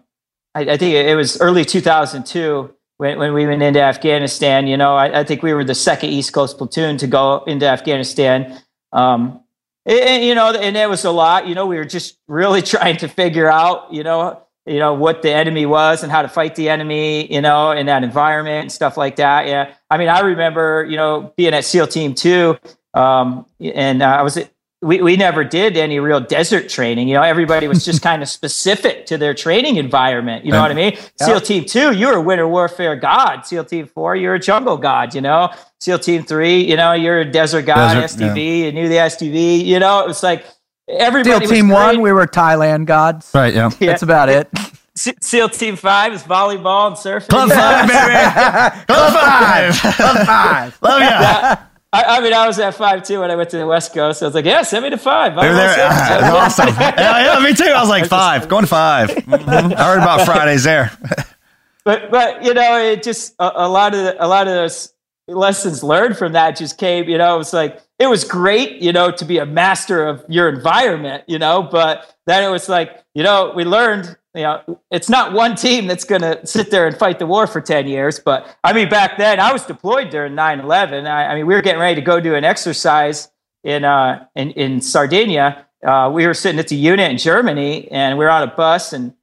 I, 0.55 0.61
I, 0.61 0.77
think 0.77 0.93
it 0.93 1.15
was 1.15 1.39
early 1.39 1.65
2002 1.65 2.73
when, 2.97 3.17
when 3.17 3.33
we 3.33 3.45
went 3.45 3.61
into 3.61 3.81
afghanistan 3.81 4.67
you 4.67 4.77
know 4.77 4.95
I, 4.95 5.21
I, 5.21 5.23
think 5.23 5.43
we 5.43 5.53
were 5.53 5.63
the 5.63 5.75
second 5.75 6.09
east 6.09 6.33
coast 6.33 6.57
platoon 6.57 6.97
to 6.97 7.07
go 7.07 7.43
into 7.45 7.67
afghanistan 7.67 8.59
um, 8.91 9.43
and, 9.85 10.23
you 10.23 10.35
know, 10.35 10.51
and 10.51 10.77
it 10.77 10.89
was 10.89 11.03
a 11.03 11.11
lot. 11.11 11.47
You 11.47 11.55
know, 11.55 11.65
we 11.65 11.77
were 11.77 11.85
just 11.85 12.17
really 12.27 12.61
trying 12.73 12.97
to 12.97 13.07
figure 13.07 13.49
out, 13.51 13.93
you 13.93 14.03
know, 14.03 14.42
you 14.65 14.79
know 14.79 14.93
what 14.93 15.21
the 15.21 15.31
enemy 15.31 15.65
was 15.65 16.03
and 16.03 16.11
how 16.11 16.21
to 16.21 16.29
fight 16.29 16.55
the 16.55 16.69
enemy, 16.69 17.31
you 17.31 17.41
know, 17.41 17.71
in 17.71 17.85
that 17.87 18.03
environment 18.03 18.61
and 18.61 18.71
stuff 18.71 18.95
like 18.95 19.17
that. 19.17 19.47
Yeah, 19.47 19.73
I 19.89 19.97
mean, 19.97 20.09
I 20.09 20.21
remember, 20.21 20.85
you 20.89 20.95
know, 20.95 21.33
being 21.35 21.53
at 21.53 21.65
SEAL 21.65 21.87
Team 21.87 22.15
Two, 22.15 22.57
um, 22.93 23.45
and 23.59 24.01
uh, 24.01 24.07
I 24.07 24.21
was. 24.21 24.39
We, 24.81 25.01
we 25.01 25.15
never 25.15 25.45
did 25.45 25.77
any 25.77 26.01
real 26.01 26.19
desert 26.19 26.67
training. 26.67 27.07
You 27.07 27.13
know, 27.13 27.21
everybody 27.21 27.69
was 27.69 27.85
just 27.85 28.01
kind 28.09 28.21
of 28.21 28.27
specific 28.27 29.05
to 29.05 29.17
their 29.17 29.33
training 29.33 29.77
environment. 29.77 30.43
You 30.43 30.51
know 30.51 30.59
what 30.59 30.71
I 30.71 30.73
mean? 30.73 30.91
Yep. 30.91 31.11
SEAL 31.21 31.41
Team 31.41 31.63
Two, 31.63 31.93
you're 31.93 32.15
a 32.15 32.21
winter 32.21 32.49
warfare 32.49 32.97
god. 32.97 33.45
SEAL 33.45 33.63
Team 33.63 33.87
Four, 33.87 34.17
you're 34.17 34.35
a 34.35 34.39
jungle 34.39 34.75
god. 34.75 35.15
You 35.15 35.21
know, 35.21 35.53
SEAL 35.79 35.99
Team 35.99 36.23
Three, 36.23 36.69
you 36.69 36.75
know, 36.75 36.91
you're 36.91 37.19
a 37.19 37.25
desert 37.25 37.61
god, 37.61 37.93
desert, 37.93 38.19
SDV, 38.19 38.35
yeah. 38.35 38.65
you 38.65 38.71
knew 38.73 38.89
the 38.89 38.95
SDV, 38.95 39.65
you 39.65 39.79
know, 39.79 40.01
it 40.01 40.07
was 40.07 40.21
like 40.21 40.45
everybody 40.87 41.45
SEAL 41.45 41.55
Team 41.55 41.69
One, 41.69 42.01
we 42.01 42.11
were 42.11 42.27
Thailand 42.27 42.85
gods. 42.85 43.31
Right, 43.33 43.53
yeah. 43.53 43.71
yeah. 43.79 43.87
That's 43.87 44.03
about 44.03 44.29
it. 44.29 44.49
SEAL 44.95 45.49
Team 45.49 45.75
Five 45.75 46.13
is 46.13 46.23
volleyball 46.23 46.87
and 46.87 46.95
surfing. 46.95 47.29
Club 47.29 47.49
Five, 47.51 47.87
baby. 47.87 48.85
Club 48.85 49.13
Five. 49.13 49.75
Club 49.95 50.25
Five. 50.25 50.79
Love 50.81 51.01
you. 51.01 51.07
Yeah. 51.07 51.65
I, 51.91 52.17
I, 52.17 52.21
mean, 52.21 52.33
I 52.33 52.47
was 52.47 52.57
at 52.57 52.73
five 52.73 53.03
too 53.03 53.19
when 53.19 53.29
I 53.29 53.35
went 53.35 53.51
to 53.51 53.57
the 53.57 53.67
West 53.67 53.93
Coast. 53.93 54.19
So 54.19 54.25
I 54.25 54.27
was 54.27 54.33
like, 54.33 54.45
yeah, 54.45 54.63
send 54.63 54.83
me 54.83 54.89
to 54.89 54.97
five. 54.97 55.35
They're 55.35 55.53
there. 55.53 55.87
Uh, 55.87 56.37
awesome. 56.37 56.69
yeah, 56.69 57.37
yeah, 57.37 57.43
me 57.43 57.53
too. 57.53 57.65
I 57.65 57.79
was 57.81 57.89
like 57.89 58.07
five, 58.07 58.47
going 58.47 58.63
to 58.63 58.67
5 58.67 59.09
mm-hmm. 59.09 59.73
I 59.77 59.83
heard 59.83 59.99
about 59.99 60.25
Fridays 60.25 60.63
there. 60.63 60.91
but 61.83 62.09
but 62.09 62.43
you 62.43 62.55
know, 62.55 62.79
it 62.79 63.03
just 63.03 63.35
a, 63.37 63.51
a 63.55 63.69
lot 63.69 63.93
of 63.93 64.03
the, 64.05 64.25
a 64.25 64.27
lot 64.27 64.47
of 64.47 64.55
those 64.55 64.92
lessons 65.27 65.83
learned 65.83 66.17
from 66.17 66.33
that 66.33 66.57
just 66.57 66.77
came, 66.77 67.07
you 67.07 67.17
know, 67.17 67.35
it 67.35 67.37
was 67.37 67.53
like, 67.53 67.81
it 67.99 68.07
was 68.07 68.23
great, 68.23 68.81
you 68.81 68.91
know, 68.91 69.11
to 69.11 69.25
be 69.25 69.37
a 69.37 69.45
master 69.45 70.05
of 70.05 70.23
your 70.27 70.49
environment, 70.49 71.23
you 71.27 71.39
know, 71.39 71.63
but 71.63 72.15
then 72.25 72.43
it 72.43 72.51
was 72.51 72.67
like, 72.67 73.03
you 73.13 73.23
know, 73.23 73.53
we 73.55 73.63
learned, 73.63 74.17
you 74.35 74.43
know, 74.43 74.81
it's 74.91 75.09
not 75.09 75.33
one 75.33 75.55
team 75.55 75.87
that's 75.87 76.03
going 76.03 76.21
to 76.21 76.45
sit 76.45 76.71
there 76.71 76.87
and 76.87 76.97
fight 76.97 77.19
the 77.19 77.25
war 77.25 77.47
for 77.47 77.61
10 77.61 77.87
years. 77.87 78.19
But 78.19 78.53
I 78.63 78.73
mean, 78.73 78.89
back 78.89 79.17
then 79.17 79.39
I 79.39 79.53
was 79.53 79.65
deployed 79.65 80.09
during 80.09 80.35
9 80.35 80.59
11. 80.59 81.07
I, 81.07 81.27
I 81.27 81.35
mean, 81.35 81.47
we 81.47 81.53
were 81.53 81.61
getting 81.61 81.81
ready 81.81 81.95
to 81.95 82.01
go 82.01 82.19
do 82.19 82.35
an 82.35 82.43
exercise 82.43 83.29
in, 83.63 83.85
uh, 83.85 84.25
in, 84.35 84.51
in 84.51 84.81
Sardinia. 84.81 85.65
Uh, 85.85 86.09
we 86.13 86.27
were 86.27 86.33
sitting 86.33 86.59
at 86.59 86.67
the 86.67 86.75
unit 86.75 87.11
in 87.11 87.17
Germany 87.17 87.89
and 87.91 88.17
we 88.17 88.25
were 88.25 88.31
on 88.31 88.43
a 88.43 88.53
bus 88.53 88.91
and 88.91 89.13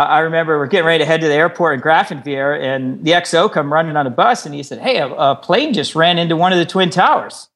I 0.00 0.18
remember 0.20 0.58
we're 0.58 0.66
getting 0.66 0.86
ready 0.86 1.04
to 1.04 1.06
head 1.06 1.20
to 1.20 1.28
the 1.28 1.34
airport 1.34 1.74
in 1.74 1.80
Grafenwehr, 1.80 2.60
and 2.60 3.04
the 3.04 3.12
XO 3.12 3.50
come 3.50 3.72
running 3.72 3.96
on 3.96 4.06
a 4.06 4.10
bus, 4.10 4.44
and 4.44 4.54
he 4.54 4.62
said, 4.62 4.78
"Hey, 4.80 4.98
a, 4.98 5.06
a, 5.06 5.36
plane 5.36 5.72
just 5.72 5.94
ran 5.94 6.18
into 6.18 6.36
one 6.36 6.52
of 6.52 6.58
the 6.58 6.66
twin 6.66 6.90
towers." 6.90 7.48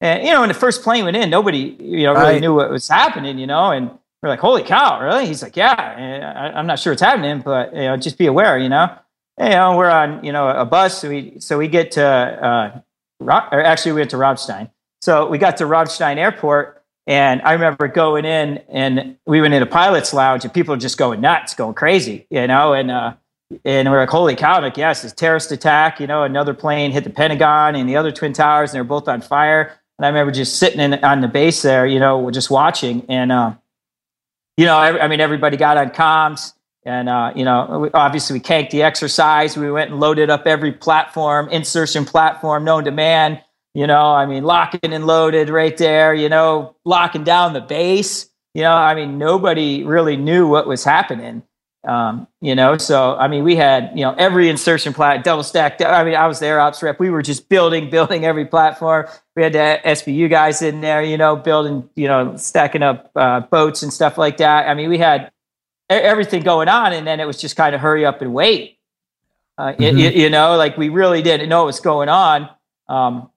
And 0.00 0.24
you 0.24 0.32
know, 0.32 0.40
when 0.40 0.48
the 0.48 0.54
first 0.54 0.82
plane 0.82 1.04
went 1.04 1.16
in, 1.16 1.30
nobody 1.30 1.76
you 1.78 2.04
know 2.04 2.12
really 2.14 2.24
Right. 2.34 2.40
knew 2.40 2.54
what 2.54 2.70
was 2.70 2.88
happening. 2.88 3.38
You 3.38 3.46
know, 3.46 3.70
and 3.70 3.90
we're 4.22 4.28
like, 4.30 4.40
"Holy 4.40 4.62
cow, 4.62 5.00
really?" 5.02 5.26
He's 5.26 5.42
like, 5.42 5.56
"Yeah, 5.56 5.74
I, 5.74 6.58
I'm 6.58 6.66
not 6.66 6.78
sure 6.78 6.92
what's 6.92 7.02
happening, 7.02 7.40
but 7.40 7.74
you 7.74 7.82
know, 7.82 7.96
just 7.96 8.18
be 8.18 8.26
aware." 8.26 8.58
You 8.58 8.68
know, 8.70 8.90
And, 9.36 9.48
you 9.52 9.56
know, 9.58 9.76
we're 9.76 9.90
on 9.90 10.24
you 10.24 10.32
know 10.32 10.48
a 10.48 10.64
bus, 10.64 11.00
so 11.00 11.08
we 11.10 11.34
so 11.40 11.58
we 11.58 11.68
get 11.68 11.92
to 11.92 12.04
uh, 12.04 12.80
or 13.20 13.62
actually 13.62 13.92
we 13.92 14.00
went 14.00 14.10
to 14.10 14.16
Ramstein. 14.16 14.70
So 15.02 15.28
we 15.28 15.38
got 15.38 15.58
to 15.58 15.64
Ramstein 15.64 16.16
Airport, 16.16 16.82
and 17.06 17.42
I 17.42 17.52
remember 17.52 17.88
going 17.88 18.24
in, 18.24 18.58
and 18.68 19.16
we 19.26 19.40
went 19.40 19.54
into 19.54 19.66
pilot's 19.66 20.14
lounge, 20.14 20.44
and 20.44 20.52
people 20.52 20.74
were 20.74 20.80
just 20.80 20.98
going 20.98 21.20
nuts, 21.20 21.54
going 21.54 21.74
crazy, 21.74 22.26
you 22.30 22.46
know, 22.46 22.72
and 22.72 22.90
uh, 22.90 23.14
and 23.64 23.90
we're 23.90 23.98
like, 24.00 24.08
holy 24.08 24.34
cow, 24.36 24.60
like, 24.60 24.76
yes, 24.76 25.04
it's 25.04 25.12
terrorist 25.12 25.52
attack, 25.52 26.00
you 26.00 26.06
know, 26.06 26.22
another 26.22 26.54
plane 26.54 26.90
hit 26.92 27.04
the 27.04 27.10
Pentagon 27.10 27.76
and 27.76 27.88
the 27.88 27.96
other 27.96 28.10
twin 28.10 28.32
towers, 28.32 28.70
and 28.70 28.76
they're 28.76 28.84
both 28.84 29.06
on 29.08 29.20
fire. 29.20 29.78
And 29.98 30.06
I 30.06 30.08
remember 30.08 30.32
just 30.32 30.58
sitting 30.58 30.80
in, 30.80 30.94
on 31.04 31.20
the 31.20 31.28
base 31.28 31.62
there, 31.62 31.86
you 31.86 32.00
know, 32.00 32.30
just 32.30 32.50
watching, 32.50 33.04
and 33.08 33.30
uh, 33.30 33.54
you 34.56 34.64
know, 34.64 34.76
I, 34.76 35.04
I 35.04 35.08
mean, 35.08 35.20
everybody 35.20 35.56
got 35.56 35.76
on 35.76 35.90
comms. 35.90 36.52
And, 36.86 37.08
uh, 37.08 37.32
you 37.34 37.44
know, 37.46 37.80
we- 37.80 37.90
obviously 37.94 38.34
we 38.34 38.40
canked 38.40 38.70
the 38.70 38.82
exercise. 38.82 39.56
We 39.56 39.70
went 39.70 39.90
and 39.90 40.00
loaded 40.00 40.28
up 40.28 40.46
every 40.46 40.70
platform, 40.70 41.48
insertion 41.48 42.04
platform 42.04 42.64
known 42.64 42.84
to 42.84 42.90
man. 42.90 43.40
You 43.74 43.86
know, 43.88 44.00
I 44.14 44.26
mean, 44.26 44.44
locking 44.44 44.92
and 44.92 45.06
loaded 45.06 45.48
right 45.48 45.76
there, 45.76 46.14
you 46.14 46.28
know, 46.28 46.76
locking 46.84 47.24
down 47.24 47.52
the 47.52 47.60
base. 47.60 48.30
You 48.54 48.62
know, 48.62 48.72
I 48.72 48.94
mean, 48.94 49.18
nobody 49.18 49.82
really 49.82 50.16
knew 50.16 50.46
what 50.46 50.66
was 50.68 50.84
happening. 50.84 51.42
Um, 51.86 52.28
you 52.40 52.54
know, 52.54 52.78
so 52.78 53.14
I 53.16 53.28
mean, 53.28 53.44
we 53.44 53.56
had, 53.56 53.90
you 53.94 54.04
know, 54.04 54.14
every 54.16 54.48
insertion 54.48 54.94
plat, 54.94 55.22
double 55.22 55.42
stacked. 55.42 55.82
I 55.82 56.02
mean, 56.04 56.14
I 56.14 56.26
was 56.26 56.38
there, 56.38 56.58
ops 56.60 56.82
rep. 56.82 56.98
We 56.98 57.10
were 57.10 57.20
just 57.20 57.48
building, 57.48 57.90
building 57.96 58.24
every 58.24 58.46
platform. 58.46 59.06
We 59.36 59.42
had 59.42 59.52
the 59.52 59.80
SBU 59.84 60.30
guys 60.30 60.62
in 60.62 60.80
there, 60.80 61.02
you 61.02 61.18
know, 61.18 61.36
building, 61.36 61.90
you 61.96 62.06
know, 62.06 62.36
stacking 62.36 62.82
up 62.82 63.10
uh, 63.16 63.40
boats 63.40 63.82
and 63.82 63.92
stuff 63.92 64.16
like 64.16 64.36
that. 64.38 64.68
I 64.68 64.74
mean, 64.74 64.88
we 64.88 64.98
had 64.98 65.30
everything 65.90 66.42
going 66.42 66.68
on, 66.68 66.92
and 66.92 67.06
then 67.06 67.20
it 67.20 67.26
was 67.26 67.38
just 67.38 67.56
kind 67.56 67.74
of 67.74 67.80
hurry 67.80 68.06
up 68.06 68.22
and 68.22 68.32
wait. 68.32 68.78
Uh, 69.58 69.74
y- 69.78 69.90
y- 69.92 70.10
you 70.10 70.30
know, 70.30 70.56
like 70.56 70.78
we 70.78 70.88
really 70.88 71.22
didn't 71.22 71.48
know 71.48 71.58
what 71.58 71.66
was 71.66 71.80
going 71.80 72.08
on. 72.08 72.48
Um, 72.88 73.30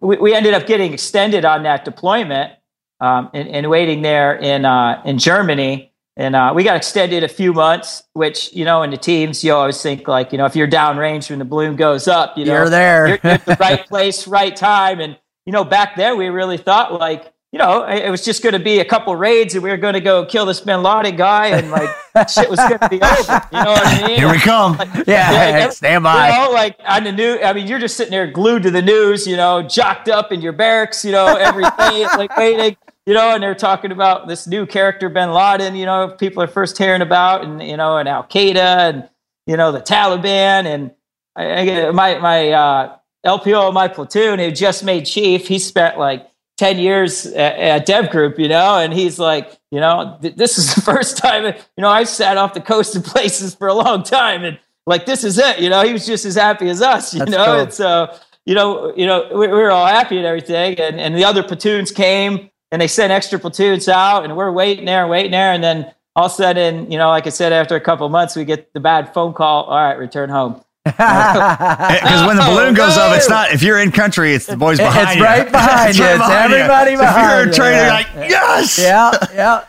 we, 0.00 0.16
we 0.16 0.34
ended 0.34 0.54
up 0.54 0.66
getting 0.66 0.92
extended 0.92 1.44
on 1.44 1.62
that 1.64 1.84
deployment 1.84 2.52
um, 3.00 3.30
and, 3.34 3.48
and 3.48 3.70
waiting 3.70 4.02
there 4.02 4.36
in 4.36 4.64
uh, 4.64 5.02
in 5.04 5.18
Germany. 5.18 5.92
And 6.16 6.36
uh, 6.36 6.52
we 6.54 6.62
got 6.62 6.76
extended 6.76 7.24
a 7.24 7.28
few 7.28 7.54
months, 7.54 8.02
which 8.12 8.52
you 8.52 8.64
know, 8.64 8.82
in 8.82 8.90
the 8.90 8.98
teams, 8.98 9.42
you 9.42 9.54
always 9.54 9.80
think 9.80 10.06
like, 10.06 10.30
you 10.30 10.38
know, 10.38 10.44
if 10.44 10.54
you're 10.54 10.68
downrange 10.68 11.30
when 11.30 11.38
the 11.38 11.44
balloon 11.46 11.74
goes 11.74 12.06
up, 12.06 12.36
you 12.36 12.44
know, 12.44 12.52
You're 12.52 12.68
there. 12.68 13.08
you're, 13.08 13.18
you're 13.24 13.32
at 13.32 13.44
the 13.46 13.56
right 13.58 13.86
place, 13.88 14.26
right 14.26 14.54
time. 14.54 15.00
And 15.00 15.18
you 15.46 15.52
know, 15.52 15.64
back 15.64 15.96
there, 15.96 16.14
we 16.14 16.28
really 16.28 16.58
thought 16.58 16.92
like, 16.92 17.32
you 17.52 17.58
know, 17.58 17.84
it 17.86 18.08
was 18.10 18.24
just 18.24 18.42
going 18.42 18.54
to 18.54 18.58
be 18.58 18.80
a 18.80 18.84
couple 18.84 19.14
raids, 19.14 19.54
and 19.54 19.62
we 19.62 19.68
were 19.68 19.76
going 19.76 19.92
to 19.92 20.00
go 20.00 20.24
kill 20.24 20.46
this 20.46 20.60
Bin 20.62 20.82
Laden 20.82 21.16
guy, 21.16 21.48
and 21.48 21.70
like 21.70 21.88
shit 22.30 22.48
was 22.48 22.58
going 22.58 22.78
to 22.78 22.88
be 22.88 23.00
over. 23.02 23.48
You 23.52 23.62
know 23.62 23.72
what 23.72 23.86
I 23.86 24.06
mean? 24.06 24.16
Here 24.16 24.30
we 24.30 24.38
come. 24.38 24.76
Yeah, 25.06 25.30
Yeah, 25.32 25.68
stand 25.68 26.02
by. 26.02 26.30
You 26.30 26.34
know, 26.34 26.50
like 26.50 26.76
on 26.86 27.04
the 27.04 27.12
news. 27.12 27.40
I 27.44 27.52
mean, 27.52 27.66
you're 27.66 27.78
just 27.78 27.96
sitting 27.96 28.10
there 28.10 28.26
glued 28.26 28.62
to 28.62 28.70
the 28.70 28.80
news. 28.80 29.26
You 29.26 29.36
know, 29.36 29.62
jocked 29.62 30.08
up 30.08 30.32
in 30.32 30.40
your 30.40 30.52
barracks. 30.52 31.04
You 31.04 31.12
know, 31.12 31.26
every 31.36 31.64
day, 31.64 32.06
like 32.16 32.34
waiting. 32.38 32.76
You 33.04 33.12
know, 33.12 33.34
and 33.34 33.42
they're 33.42 33.54
talking 33.54 33.92
about 33.92 34.28
this 34.28 34.46
new 34.46 34.64
character, 34.64 35.10
Bin 35.10 35.32
Laden. 35.32 35.76
You 35.76 35.84
know, 35.84 36.08
people 36.08 36.42
are 36.42 36.46
first 36.48 36.78
hearing 36.78 37.02
about, 37.02 37.44
and 37.44 37.62
you 37.62 37.76
know, 37.76 37.98
and 37.98 38.08
Al 38.08 38.24
Qaeda, 38.24 38.56
and 38.56 39.08
you 39.46 39.58
know, 39.58 39.72
the 39.72 39.80
Taliban, 39.80 40.64
and 40.64 40.90
I, 41.36 41.60
I 41.60 41.64
get- 41.66 41.94
my 41.94 42.18
my 42.18 42.48
uh, 42.50 42.96
LPO 43.26 43.68
of 43.68 43.74
my 43.74 43.88
platoon, 43.88 44.38
who 44.38 44.50
just 44.52 44.84
made 44.84 45.04
chief, 45.04 45.48
he 45.48 45.58
spent 45.58 45.98
like. 45.98 46.26
10 46.62 46.78
years 46.78 47.26
at, 47.26 47.58
at 47.58 47.86
dev 47.86 48.08
group 48.08 48.38
you 48.38 48.46
know 48.46 48.78
and 48.78 48.92
he's 48.92 49.18
like 49.18 49.58
you 49.72 49.80
know 49.80 50.16
th- 50.22 50.36
this 50.36 50.58
is 50.58 50.72
the 50.76 50.80
first 50.80 51.16
time 51.16 51.44
you 51.44 51.82
know 51.82 51.88
i've 51.88 52.08
sat 52.08 52.36
off 52.36 52.54
the 52.54 52.60
coast 52.60 52.94
of 52.94 53.02
places 53.02 53.52
for 53.52 53.66
a 53.66 53.74
long 53.74 54.04
time 54.04 54.44
and 54.44 54.56
like 54.86 55.04
this 55.04 55.24
is 55.24 55.38
it 55.38 55.58
you 55.58 55.68
know 55.68 55.82
he 55.82 55.92
was 55.92 56.06
just 56.06 56.24
as 56.24 56.36
happy 56.36 56.68
as 56.68 56.80
us 56.80 57.14
you 57.14 57.18
That's 57.18 57.32
know 57.32 57.44
cool. 57.46 57.60
and 57.62 57.74
so 57.74 58.16
you 58.46 58.54
know 58.54 58.94
you 58.96 59.06
know 59.06 59.28
we, 59.32 59.48
we 59.48 59.48
were 59.48 59.72
all 59.72 59.88
happy 59.88 60.16
and 60.18 60.24
everything 60.24 60.78
and, 60.78 61.00
and 61.00 61.16
the 61.16 61.24
other 61.24 61.42
platoons 61.42 61.90
came 61.90 62.48
and 62.70 62.80
they 62.80 62.86
sent 62.86 63.10
extra 63.10 63.40
platoons 63.40 63.88
out 63.88 64.22
and 64.22 64.36
we're 64.36 64.52
waiting 64.52 64.84
there 64.84 65.02
and 65.02 65.10
waiting 65.10 65.32
there 65.32 65.52
and 65.52 65.64
then 65.64 65.92
all 66.14 66.26
of 66.26 66.30
a 66.30 66.34
sudden 66.36 66.88
you 66.92 66.96
know 66.96 67.08
like 67.08 67.26
i 67.26 67.30
said 67.30 67.52
after 67.52 67.74
a 67.74 67.80
couple 67.80 68.06
of 68.06 68.12
months 68.12 68.36
we 68.36 68.44
get 68.44 68.72
the 68.72 68.78
bad 68.78 69.12
phone 69.12 69.32
call 69.32 69.64
all 69.64 69.74
right 69.74 69.98
return 69.98 70.30
home 70.30 70.62
Because 70.84 72.26
when 72.26 72.36
the 72.36 72.42
balloon 72.42 72.74
goes 72.74 72.96
up, 72.96 73.16
it's 73.16 73.28
not 73.28 73.52
if 73.52 73.62
you're 73.62 73.78
in 73.80 73.92
country, 73.92 74.34
it's 74.34 74.46
the 74.46 74.56
boys 74.56 74.78
It's 74.80 74.88
behind 74.88 75.18
you. 75.18 75.24
It's 75.24 75.30
right 75.42 75.52
behind 75.52 75.96
you. 75.98 76.04
It's 76.04 76.18
behind 76.18 76.50
you. 76.50 76.56
everybody 76.56 76.92
If 76.92 76.98
you're 76.98 77.06
behind 77.06 77.40
a 77.40 77.46
you, 77.46 77.52
trainer, 77.52 77.82
yeah. 77.82 77.92
like, 77.92 78.06
yes. 78.30 78.78
yeah, 78.78 79.12
yeah, 79.34 79.64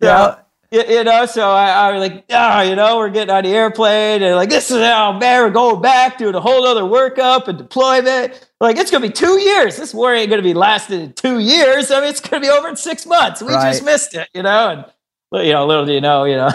yeah. 0.00 0.36
you, 0.72 0.82
you 0.96 1.04
know, 1.04 1.24
so 1.26 1.48
I, 1.50 1.70
I 1.70 1.92
was 1.92 2.00
like, 2.10 2.24
ah, 2.30 2.62
you 2.62 2.74
know, 2.74 2.98
we're 2.98 3.10
getting 3.10 3.32
on 3.34 3.44
the 3.44 3.50
airplane 3.50 4.22
and 4.22 4.34
like, 4.34 4.48
this 4.50 4.70
is 4.70 4.78
how 4.78 5.12
man, 5.18 5.44
we're 5.44 5.50
going 5.50 5.80
back 5.80 6.18
doing 6.18 6.34
a 6.34 6.40
whole 6.40 6.66
other 6.66 6.82
workup 6.82 7.46
and 7.48 7.56
deployment. 7.58 8.48
Like, 8.60 8.76
it's 8.76 8.90
going 8.90 9.02
to 9.02 9.08
be 9.08 9.12
two 9.12 9.38
years. 9.38 9.76
This 9.76 9.94
war 9.94 10.14
ain't 10.14 10.30
going 10.30 10.42
to 10.42 10.48
be 10.48 10.54
lasting 10.54 11.12
two 11.12 11.38
years. 11.38 11.90
I 11.92 12.00
mean, 12.00 12.08
it's 12.10 12.20
going 12.20 12.42
to 12.42 12.48
be 12.48 12.50
over 12.50 12.68
in 12.68 12.76
six 12.76 13.06
months. 13.06 13.40
We 13.42 13.52
Right. 13.52 13.70
just 13.72 13.84
missed 13.84 14.14
it, 14.14 14.28
you 14.34 14.42
know, 14.42 14.70
and 14.70 15.44
you 15.46 15.52
know, 15.52 15.66
little 15.66 15.84
do 15.86 15.92
you 15.92 16.00
know, 16.00 16.24
you 16.24 16.36
know, 16.36 16.48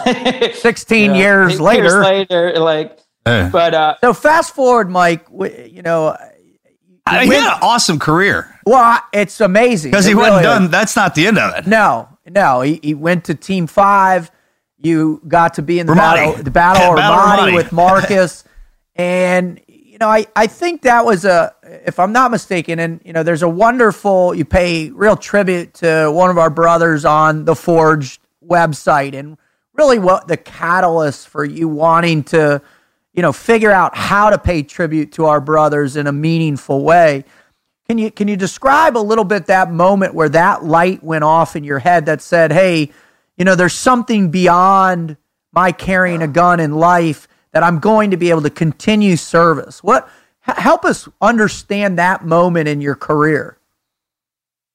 16 0.54 1.02
you 1.02 1.08
know, 1.10 1.14
years 1.16 1.62
later. 1.62 2.02
later, 2.04 2.54
like, 2.60 2.98
Yeah. 3.26 3.50
but 3.52 3.74
uh, 3.74 3.96
So 4.02 4.14
fast 4.14 4.56
forward, 4.56 4.90
Mike. 4.90 5.26
You 5.32 5.82
know, 5.84 6.18
I 7.06 7.22
mean, 7.22 7.32
he 7.32 7.38
had 7.38 7.54
an 7.56 7.60
awesome 7.62 8.00
career 8.00 8.48
well, 8.66 9.00
it's 9.12 9.42
amazing 9.42 9.90
because 9.92 10.06
It 10.06 10.10
he 10.10 10.16
wasn't 10.16 10.44
done. 10.44 10.64
is. 10.66 10.70
That's 10.70 10.96
not 10.96 11.16
the 11.16 11.26
end 11.28 11.40
of 11.40 11.56
it. 11.58 11.66
No, 11.68 12.08
no. 12.30 12.62
He, 12.62 12.80
he 12.84 12.94
went 12.94 13.26
to 13.26 13.36
Team 13.36 13.66
Five. 13.68 14.30
You 14.78 15.22
got 15.28 15.56
to 15.56 15.62
be 15.64 15.80
in 15.80 15.88
the 15.88 15.94
Ramadi. 15.94 15.98
battle, 15.98 16.44
the 16.44 16.52
battle 16.52 16.92
of 16.92 16.96
Battle 16.98 17.18
of 17.20 17.40
Ramadi 17.40 17.52
Ramadi. 17.52 17.56
with 17.56 17.72
Marcus, 17.72 18.44
and 18.96 19.60
you 19.68 19.98
know, 20.00 20.08
I 20.10 20.26
I 20.36 20.48
think 20.48 20.84
that 20.84 21.06
was 21.06 21.26
a, 21.26 21.54
if 21.64 22.00
I'm 22.00 22.12
not 22.12 22.30
mistaken, 22.32 22.78
and 22.80 23.02
you 23.06 23.14
know, 23.14 23.24
there's 23.24 23.44
a 23.44 23.50
wonderful. 23.50 24.34
You 24.36 24.46
pay 24.46 24.90
real 24.92 25.16
tribute 25.16 25.74
to 25.76 26.12
one 26.12 26.30
of 26.30 26.38
our 26.38 26.50
brothers 26.52 27.04
on 27.06 27.46
the 27.46 27.56
Forged 27.56 28.20
website, 28.48 29.14
and 29.16 29.38
really 29.74 29.98
what 30.00 30.28
the 30.28 30.38
catalyst 30.38 31.28
for 31.30 31.44
you 31.46 31.68
wanting 31.68 32.24
to, 32.26 32.62
you 33.14 33.22
know, 33.22 33.34
figure 33.34 33.72
out 33.72 33.96
how 33.96 34.30
to 34.30 34.38
pay 34.38 34.64
tribute 34.64 35.12
to 35.14 35.26
our 35.26 35.42
brothers 35.42 35.96
in 35.96 36.08
a 36.08 36.12
meaningful 36.12 36.84
way. 36.84 37.26
Can 37.88 37.98
you 37.98 38.10
can 38.10 38.28
you 38.28 38.38
describe 38.38 38.96
a 38.96 39.00
little 39.00 39.26
bit 39.26 39.48
that 39.48 39.72
moment 39.72 40.14
where 40.14 40.30
that 40.30 40.64
light 40.64 41.04
went 41.04 41.24
off 41.24 41.56
in 41.56 41.64
your 41.64 41.80
head 41.80 42.06
that 42.06 42.22
said, 42.22 42.52
"Hey, 42.52 42.92
you 43.38 43.44
know, 43.44 43.56
there's 43.56 43.74
something 43.74 44.32
beyond 44.32 45.18
my 45.52 45.74
carrying 45.74 46.22
a 46.22 46.28
gun 46.28 46.62
in 46.62 46.72
life 46.72 47.28
that 47.52 47.64
I'm 47.64 47.80
going 47.80 48.12
to 48.12 48.18
be 48.18 48.30
able 48.30 48.44
to 48.44 48.50
continue 48.50 49.18
service." 49.18 49.84
What 49.84 50.08
help 50.42 50.86
us 50.86 51.10
understand 51.22 52.00
that 52.00 52.26
moment 52.26 52.70
in 52.70 52.80
your 52.80 52.96
career? 52.96 53.58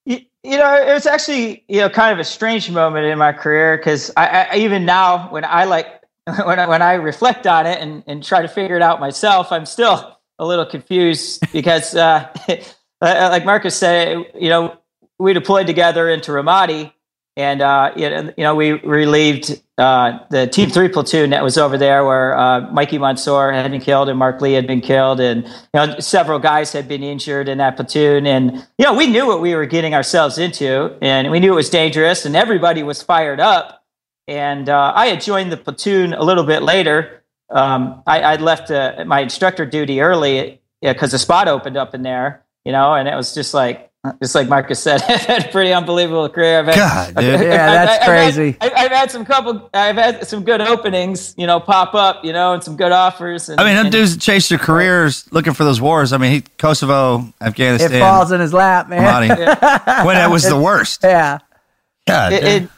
You, 0.04 0.58
know, 0.58 0.76
it 0.76 0.92
was 0.92 1.06
actually 1.06 1.64
you 1.68 1.80
know 1.80 1.88
kind 1.88 2.12
of 2.12 2.18
a 2.18 2.24
strange 2.24 2.70
moment 2.70 3.06
in 3.06 3.16
my 3.18 3.32
career 3.32 3.78
because 3.78 4.12
I, 4.16 4.48
I 4.52 4.56
even 4.56 4.84
now 4.84 5.30
when 5.30 5.44
I 5.44 5.64
like 5.64 6.02
when 6.44 6.58
I, 6.58 6.66
when 6.66 6.82
I 6.82 6.94
reflect 6.94 7.46
on 7.46 7.66
it 7.66 7.80
and, 7.80 8.02
and 8.06 8.22
try 8.22 8.42
to 8.42 8.48
figure 8.48 8.76
it 8.76 8.82
out 8.82 8.98
myself, 8.98 9.52
I'm 9.52 9.66
still 9.66 10.18
a 10.38 10.46
little 10.46 10.66
confused 10.66 11.42
because 11.52 11.94
uh, 11.94 12.28
like 13.00 13.44
Marcus 13.44 13.76
said, 13.76 14.24
you 14.34 14.48
know, 14.48 14.76
we 15.18 15.32
deployed 15.32 15.66
together 15.66 16.10
into 16.10 16.32
Ramadi, 16.32 16.92
and 17.38 17.62
uh, 17.62 17.92
you 17.96 18.32
know, 18.38 18.54
we 18.54 18.72
relieved 18.72 19.62
uh, 19.78 20.18
the 20.30 20.46
Team 20.46 20.68
Three 20.68 20.88
platoon 20.88 21.30
that 21.30 21.42
was 21.42 21.56
over 21.56 21.78
there, 21.78 22.04
where 22.04 22.36
uh, 22.36 22.60
Mikey 22.72 22.98
Monsoor 22.98 23.52
had 23.52 23.70
been 23.70 23.80
killed 23.80 24.08
and 24.08 24.18
Mark 24.18 24.40
Lee 24.40 24.52
had 24.52 24.66
been 24.66 24.80
killed, 24.80 25.20
and 25.20 25.44
you 25.44 25.52
know, 25.74 25.98
several 26.00 26.38
guys 26.38 26.72
had 26.72 26.88
been 26.88 27.02
injured 27.02 27.48
in 27.48 27.58
that 27.58 27.76
platoon, 27.76 28.26
and 28.26 28.66
you 28.78 28.84
know, 28.84 28.94
we 28.94 29.06
knew 29.06 29.26
what 29.26 29.40
we 29.40 29.54
were 29.54 29.66
getting 29.66 29.94
ourselves 29.94 30.38
into, 30.38 30.96
and 31.00 31.30
we 31.30 31.40
knew 31.40 31.52
it 31.52 31.56
was 31.56 31.70
dangerous, 31.70 32.26
and 32.26 32.36
everybody 32.36 32.82
was 32.82 33.02
fired 33.02 33.40
up. 33.40 33.75
And 34.28 34.68
uh, 34.68 34.92
I 34.94 35.06
had 35.06 35.20
joined 35.20 35.52
the 35.52 35.56
platoon 35.56 36.12
a 36.12 36.22
little 36.22 36.44
bit 36.44 36.62
later. 36.62 37.22
Um, 37.48 38.02
I, 38.06 38.22
I'd 38.22 38.40
left 38.40 38.70
uh, 38.70 39.04
my 39.06 39.20
instructor 39.20 39.64
duty 39.64 40.00
early 40.00 40.60
because 40.82 41.12
the 41.12 41.18
spot 41.18 41.46
opened 41.48 41.76
up 41.76 41.94
in 41.94 42.02
there, 42.02 42.42
you 42.64 42.72
know, 42.72 42.94
and 42.94 43.08
it 43.08 43.14
was 43.14 43.34
just 43.34 43.54
like, 43.54 43.88
just 44.22 44.34
like 44.34 44.48
Marcus 44.48 44.80
said, 44.80 45.00
I've 45.08 45.20
had 45.20 45.46
a 45.46 45.48
pretty 45.52 45.72
unbelievable 45.72 46.28
career. 46.28 46.58
I've 46.60 46.66
had, 46.66 46.74
God, 46.76 47.14
dude. 47.22 47.34
I've- 47.36 47.44
Yeah, 47.44 47.50
I've- 47.50 47.86
that's 47.86 48.02
I've 48.02 48.08
crazy. 48.08 48.56
I've, 48.60 48.72
I've 48.76 48.90
had 48.90 49.10
some 49.12 49.24
couple, 49.24 49.70
I've 49.72 49.96
had 49.96 50.26
some 50.26 50.42
good 50.44 50.60
openings, 50.60 51.34
you 51.38 51.46
know, 51.46 51.60
pop 51.60 51.94
up, 51.94 52.24
you 52.24 52.32
know, 52.32 52.52
and 52.52 52.62
some 52.64 52.76
good 52.76 52.90
offers. 52.92 53.48
And, 53.48 53.60
I 53.60 53.64
mean, 53.64 53.76
them 53.76 53.86
and- 53.86 53.92
dudes 53.92 54.14
that 54.14 54.20
chase 54.20 54.48
their 54.48 54.58
careers 54.58 55.30
looking 55.32 55.54
for 55.54 55.62
those 55.62 55.80
wars. 55.80 56.12
I 56.12 56.18
mean, 56.18 56.32
he, 56.32 56.40
Kosovo, 56.40 57.32
Afghanistan. 57.40 57.92
It 57.94 58.00
falls 58.00 58.32
in 58.32 58.40
his 58.40 58.52
lap, 58.52 58.88
man. 58.88 59.02
Ramadi, 59.28 60.04
when 60.04 60.16
it 60.16 60.30
was 60.32 60.42
the 60.44 60.58
worst. 60.58 61.00
Yeah. 61.04 61.38
God, 62.08 62.32
it, 62.32 62.44
it, 62.44 62.70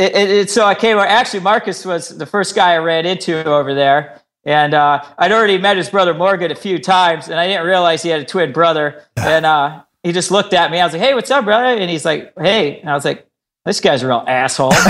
it, 0.00 0.14
it, 0.16 0.30
it- 0.30 0.50
so 0.50 0.64
I 0.64 0.74
came. 0.74 0.98
Actually, 0.98 1.40
Marcus 1.40 1.84
was 1.84 2.16
the 2.16 2.26
first 2.26 2.54
guy 2.54 2.72
I 2.74 2.78
ran 2.78 3.06
into 3.06 3.44
over 3.44 3.74
there, 3.74 4.20
and 4.44 4.74
uh, 4.74 5.04
I'd 5.18 5.32
already 5.32 5.58
met 5.58 5.76
his 5.76 5.90
brother 5.90 6.14
Morgan 6.14 6.50
a 6.50 6.54
few 6.54 6.78
times, 6.78 7.28
and 7.28 7.38
I 7.38 7.46
didn't 7.46 7.66
realize 7.66 8.02
he 8.02 8.08
had 8.08 8.20
a 8.20 8.24
twin 8.24 8.52
brother. 8.52 9.02
And 9.16 9.44
uh, 9.44 9.82
he 10.02 10.12
just 10.12 10.30
looked 10.30 10.54
at 10.54 10.70
me. 10.70 10.80
I 10.80 10.84
was 10.84 10.94
like, 10.94 11.02
"Hey, 11.02 11.14
what's 11.14 11.30
up, 11.30 11.44
brother?" 11.44 11.66
And 11.66 11.90
he's 11.90 12.04
like, 12.06 12.32
"Hey," 12.38 12.80
and 12.80 12.88
I 12.88 12.94
was 12.94 13.04
like, 13.04 13.26
"This 13.66 13.80
guy's 13.80 14.02
a 14.02 14.06
real 14.08 14.24
asshole." 14.26 14.70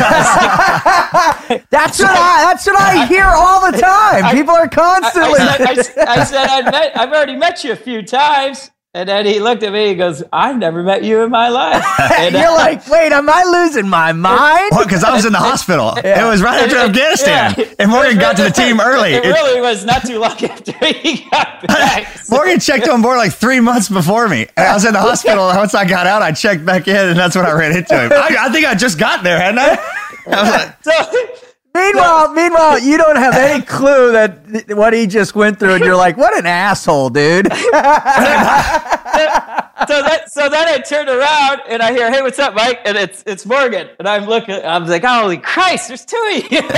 That's 1.70 1.98
what 1.98 2.10
I. 2.10 2.44
That's 2.46 2.66
what 2.66 2.78
I 2.80 3.06
hear 3.06 3.24
all 3.24 3.70
the 3.70 3.76
time. 3.78 4.32
People 4.34 4.54
are 4.54 4.64
I, 4.64 4.68
constantly. 4.68 5.38
said, 5.40 5.60
I, 5.62 5.72
s- 5.72 5.96
I 5.98 6.24
said, 6.30 6.46
I'd 6.48 6.64
met, 6.70 6.96
I've 6.98 7.08
already 7.12 7.36
met 7.36 7.64
you 7.64 7.72
a 7.72 7.76
few 7.76 8.02
times. 8.02 8.70
And 8.92 9.08
then 9.08 9.24
he 9.24 9.38
looked 9.38 9.62
at 9.62 9.72
me 9.72 9.90
and 9.90 9.98
goes, 9.98 10.20
I've 10.32 10.58
never 10.58 10.82
met 10.82 11.04
you 11.04 11.20
in 11.20 11.30
my 11.30 11.48
life. 11.48 11.84
And, 12.20 12.34
You're 12.34 12.50
like, 12.52 12.86
wait, 12.88 13.12
am 13.12 13.30
I 13.30 13.44
losing 13.44 13.88
my 13.88 14.10
mind? 14.12 14.72
Because 14.76 15.04
I 15.04 15.12
was 15.14 15.24
in 15.24 15.32
the 15.32 15.38
hospital. 15.50 15.94
It 15.96 16.24
was 16.26 16.42
right 16.42 16.60
after 16.64 16.76
Yeah. 16.76 16.84
Afghanistan, 16.86 17.54
Yeah. 17.56 17.64
and 17.78 17.90
Morgan 17.90 18.18
got 18.18 18.36
to 18.38 18.42
the 18.42 18.50
team 18.50 18.80
early. 18.84 19.12
It 19.14 19.24
It- 19.24 19.28
really 19.28 19.60
was 19.60 19.84
not 19.84 20.04
too 20.04 20.18
long 20.18 20.32
after 20.44 20.72
he 20.86 21.24
got 21.30 21.64
back. 21.68 22.08
Morgan 22.28 22.58
checked 22.58 22.88
on 22.88 23.00
board 23.00 23.16
like 23.18 23.32
three 23.32 23.60
months 23.60 23.88
before 23.88 24.28
me. 24.28 24.48
And 24.56 24.66
I 24.66 24.74
was 24.74 24.84
in 24.84 24.92
the 24.92 25.00
hospital. 25.00 25.48
and 25.48 25.56
Once 25.58 25.72
I 25.74 25.84
got 25.84 26.08
out, 26.08 26.20
I 26.22 26.32
checked 26.32 26.66
back 26.66 26.88
in, 26.88 26.96
and 26.96 27.16
that's 27.18 27.36
when 27.36 27.46
I 27.46 27.52
ran 27.52 27.76
into 27.76 27.94
him. 27.96 28.10
I, 28.12 28.36
I 28.40 28.52
think 28.52 28.66
I 28.66 28.74
just 28.74 28.98
got 28.98 29.22
there, 29.22 29.38
hadn't 29.40 29.60
I? 29.60 29.78
I 30.26 30.42
was 30.42 30.50
like, 30.50 30.84
So, 30.84 31.46
Meanwhile, 31.72 32.32
meanwhile, 32.32 32.80
you 32.80 32.98
don't 32.98 33.16
have 33.16 33.34
any 33.34 33.62
clue 33.66 34.10
that 34.12 34.46
th- 34.48 34.66
what 34.68 34.92
he 34.92 35.06
just 35.06 35.34
went 35.34 35.58
through, 35.58 35.74
and 35.74 35.84
you're 35.84 35.96
like, 35.96 36.16
"What 36.16 36.36
an 36.36 36.46
asshole, 36.46 37.10
dude!" 37.10 37.46
so 37.52 37.58
that 40.02 40.24
so 40.28 40.48
then 40.48 40.68
I 40.68 40.78
turn 40.78 41.08
around 41.08 41.60
and 41.68 41.80
I 41.82 41.92
hear, 41.92 42.10
"Hey, 42.10 42.22
what's 42.22 42.40
up, 42.40 42.54
Mike?" 42.54 42.80
And 42.84 42.96
it's 42.96 43.22
it's 43.26 43.44
Morgan, 43.46 43.88
and 43.98 44.08
I'm 44.08 44.26
looking. 44.26 44.54
I'm 44.64 44.86
like, 44.86 45.04
"Holy 45.04 45.38
Christ, 45.38 45.88
there's 45.88 46.04
two 46.04 46.16
of 46.16 46.52
you!" 46.52 46.60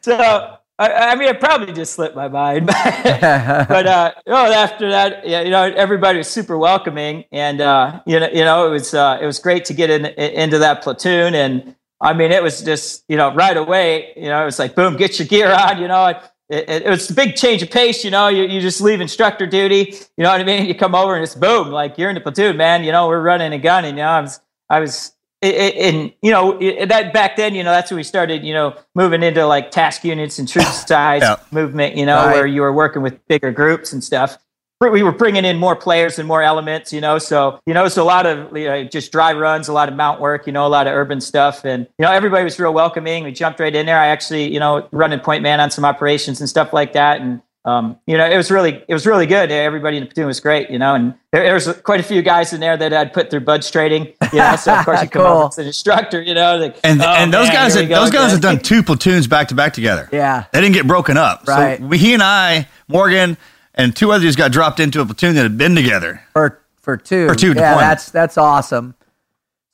so 0.00 0.58
I, 0.78 0.92
I 0.92 1.14
mean, 1.16 1.28
it 1.28 1.40
probably 1.40 1.72
just 1.72 1.94
slipped 1.94 2.14
my 2.14 2.28
mind, 2.28 2.66
but 2.66 3.86
uh, 3.86 4.12
oh, 4.28 4.52
after 4.52 4.88
that, 4.90 5.26
yeah, 5.26 5.40
you 5.40 5.50
know, 5.50 5.64
everybody 5.64 6.18
was 6.18 6.28
super 6.28 6.56
welcoming, 6.56 7.24
and 7.32 7.60
uh, 7.60 8.00
you 8.06 8.20
know, 8.20 8.28
you 8.28 8.44
know, 8.44 8.66
it 8.66 8.70
was 8.70 8.94
uh, 8.94 9.18
it 9.20 9.26
was 9.26 9.40
great 9.40 9.64
to 9.66 9.74
get 9.74 9.90
in, 9.90 10.06
into 10.06 10.58
that 10.58 10.82
platoon, 10.82 11.34
and 11.34 11.74
I 12.00 12.12
mean, 12.12 12.30
it 12.32 12.42
was 12.42 12.62
just 12.62 13.04
you 13.08 13.16
know 13.16 13.34
right 13.34 13.56
away, 13.56 14.12
you 14.16 14.28
know, 14.28 14.42
it 14.42 14.44
was 14.46 14.58
like 14.58 14.74
boom, 14.74 14.96
get 14.96 15.18
your 15.18 15.28
gear 15.28 15.52
on, 15.52 15.80
you 15.80 15.88
know. 15.88 16.06
It, 16.50 16.66
it, 16.70 16.82
it 16.86 16.88
was 16.88 17.10
a 17.10 17.14
big 17.14 17.36
change 17.36 17.62
of 17.62 17.70
pace, 17.70 18.04
you 18.04 18.10
know. 18.10 18.28
You, 18.28 18.44
you 18.44 18.60
just 18.60 18.80
leave 18.80 19.00
instructor 19.02 19.46
duty, 19.46 19.94
you 20.16 20.22
know 20.24 20.30
what 20.30 20.40
I 20.40 20.44
mean. 20.44 20.64
You 20.66 20.74
come 20.74 20.94
over 20.94 21.14
and 21.14 21.22
it's 21.22 21.34
boom, 21.34 21.68
like 21.70 21.98
you're 21.98 22.08
in 22.08 22.14
the 22.14 22.22
platoon, 22.22 22.56
man. 22.56 22.84
You 22.84 22.92
know, 22.92 23.06
we're 23.08 23.20
running 23.20 23.52
and 23.52 23.62
gunning. 23.62 23.96
You 23.96 24.02
know, 24.02 24.08
I 24.08 24.20
was, 24.22 24.40
I 24.70 24.80
was, 24.80 25.12
and 25.42 26.12
you 26.22 26.30
know 26.30 26.58
that 26.86 27.12
back 27.12 27.36
then, 27.36 27.54
you 27.54 27.62
know, 27.62 27.70
that's 27.70 27.90
when 27.90 27.96
we 27.96 28.02
started, 28.02 28.44
you 28.44 28.54
know, 28.54 28.74
moving 28.94 29.22
into 29.22 29.46
like 29.46 29.70
task 29.70 30.04
units 30.04 30.38
and 30.38 30.48
troop 30.48 30.64
size 30.66 31.22
Yeah. 31.22 31.36
movement, 31.50 31.96
you 31.96 32.06
know, 32.06 32.16
Right. 32.24 32.32
where 32.36 32.46
you 32.46 32.62
were 32.62 32.72
working 32.72 33.02
with 33.02 33.24
bigger 33.28 33.52
groups 33.52 33.92
and 33.92 34.02
stuff. 34.02 34.38
We 34.80 35.02
were 35.02 35.10
bringing 35.10 35.44
in 35.44 35.58
more 35.58 35.74
players 35.74 36.20
and 36.20 36.28
more 36.28 36.40
elements, 36.40 36.92
you 36.92 37.00
know. 37.00 37.18
So 37.18 37.58
you 37.66 37.74
know, 37.74 37.84
it's 37.84 37.96
a 37.96 38.04
lot 38.04 38.26
of 38.26 38.56
you 38.56 38.66
know, 38.66 38.84
just 38.84 39.10
dry 39.10 39.32
runs, 39.32 39.66
a 39.66 39.72
lot 39.72 39.88
of 39.88 39.96
mount 39.96 40.20
work, 40.20 40.46
you 40.46 40.52
know, 40.52 40.64
a 40.64 40.68
lot 40.68 40.86
of 40.86 40.92
urban 40.94 41.20
stuff, 41.20 41.64
and 41.64 41.88
you 41.98 42.04
know, 42.04 42.12
everybody 42.12 42.44
was 42.44 42.60
real 42.60 42.72
welcoming. 42.72 43.24
We 43.24 43.32
jumped 43.32 43.58
right 43.58 43.74
in 43.74 43.86
there. 43.86 43.98
I 43.98 44.06
actually, 44.06 44.52
you 44.52 44.60
know, 44.60 44.86
running 44.92 45.18
point 45.18 45.42
man 45.42 45.58
on 45.58 45.72
some 45.72 45.84
operations 45.84 46.38
and 46.38 46.48
stuff 46.48 46.72
like 46.72 46.92
that, 46.92 47.20
and 47.20 47.42
um, 47.64 47.98
you 48.06 48.16
know, 48.16 48.24
it 48.24 48.36
was 48.36 48.52
really, 48.52 48.82
it 48.86 48.94
was 48.94 49.04
really 49.04 49.26
good. 49.26 49.50
Everybody 49.50 49.96
in 49.96 50.04
the 50.04 50.06
platoon 50.06 50.26
was 50.26 50.38
great, 50.38 50.70
you 50.70 50.78
know, 50.78 50.94
and 50.94 51.12
there, 51.32 51.42
there 51.42 51.54
was 51.54 51.66
quite 51.82 51.98
a 51.98 52.04
few 52.04 52.22
guys 52.22 52.52
in 52.52 52.60
there 52.60 52.76
that 52.76 52.92
I'd 52.94 53.12
put 53.12 53.30
through 53.30 53.40
BUD/S 53.40 53.70
trading, 53.72 54.12
you 54.32 54.38
know. 54.38 54.54
So 54.56 54.74
of 54.74 54.84
course 54.84 55.02
you 55.02 55.08
come 55.08 55.22
Cool. 55.22 55.32
over 55.32 55.48
as 55.48 55.58
an 55.58 55.66
instructor, 55.66 56.22
you 56.22 56.34
know, 56.34 56.56
like, 56.56 56.76
and 56.84 57.02
oh, 57.02 57.04
and 57.04 57.34
those 57.34 57.48
man, 57.48 57.54
guys, 57.54 57.74
here 57.74 57.82
had, 57.82 57.88
we 57.90 57.94
go 57.96 58.00
those 58.02 58.10
guys 58.10 58.20
again. 58.26 58.30
have 58.30 58.40
done 58.40 58.58
two 58.60 58.84
platoons 58.84 59.26
back 59.26 59.48
to 59.48 59.56
back 59.56 59.72
together. 59.72 60.08
Yeah. 60.12 60.44
they 60.52 60.60
didn't 60.60 60.74
get 60.74 60.86
broken 60.86 61.16
up. 61.16 61.48
Right. 61.48 61.78
So 61.80 61.84
we, 61.86 61.98
he 61.98 62.14
and 62.14 62.22
I, 62.22 62.68
Morgan, 62.86 63.36
and 63.78 63.96
two 63.96 64.12
others 64.12 64.36
got 64.36 64.52
dropped 64.52 64.80
into 64.80 65.00
a 65.00 65.06
platoon 65.06 65.36
that 65.36 65.44
had 65.44 65.56
been 65.56 65.74
together. 65.74 66.22
for 66.32 66.60
for 66.82 66.96
two. 66.96 67.28
For 67.28 67.34
two 67.34 67.48
yeah, 67.48 67.54
deployment. 67.54 67.80
that's 67.80 68.10
that's 68.10 68.36
awesome. 68.36 68.94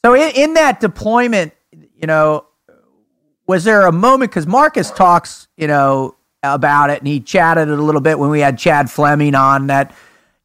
So 0.04 0.14
in, 0.14 0.30
in 0.34 0.54
that 0.54 0.80
deployment, 0.80 1.54
you 1.72 2.06
know, 2.06 2.46
was 3.46 3.64
there 3.64 3.86
a 3.86 3.92
moment 3.92 4.30
because 4.30 4.46
Marcus 4.46 4.90
talks, 4.90 5.48
you 5.56 5.66
know, 5.66 6.14
about 6.42 6.90
it, 6.90 6.98
and 6.98 7.08
he 7.08 7.20
chatted 7.20 7.68
it 7.68 7.78
a 7.78 7.82
little 7.82 8.00
bit 8.00 8.18
when 8.18 8.30
we 8.30 8.40
had 8.40 8.58
Chad 8.58 8.90
Fleming 8.90 9.34
on 9.34 9.68
that. 9.68 9.94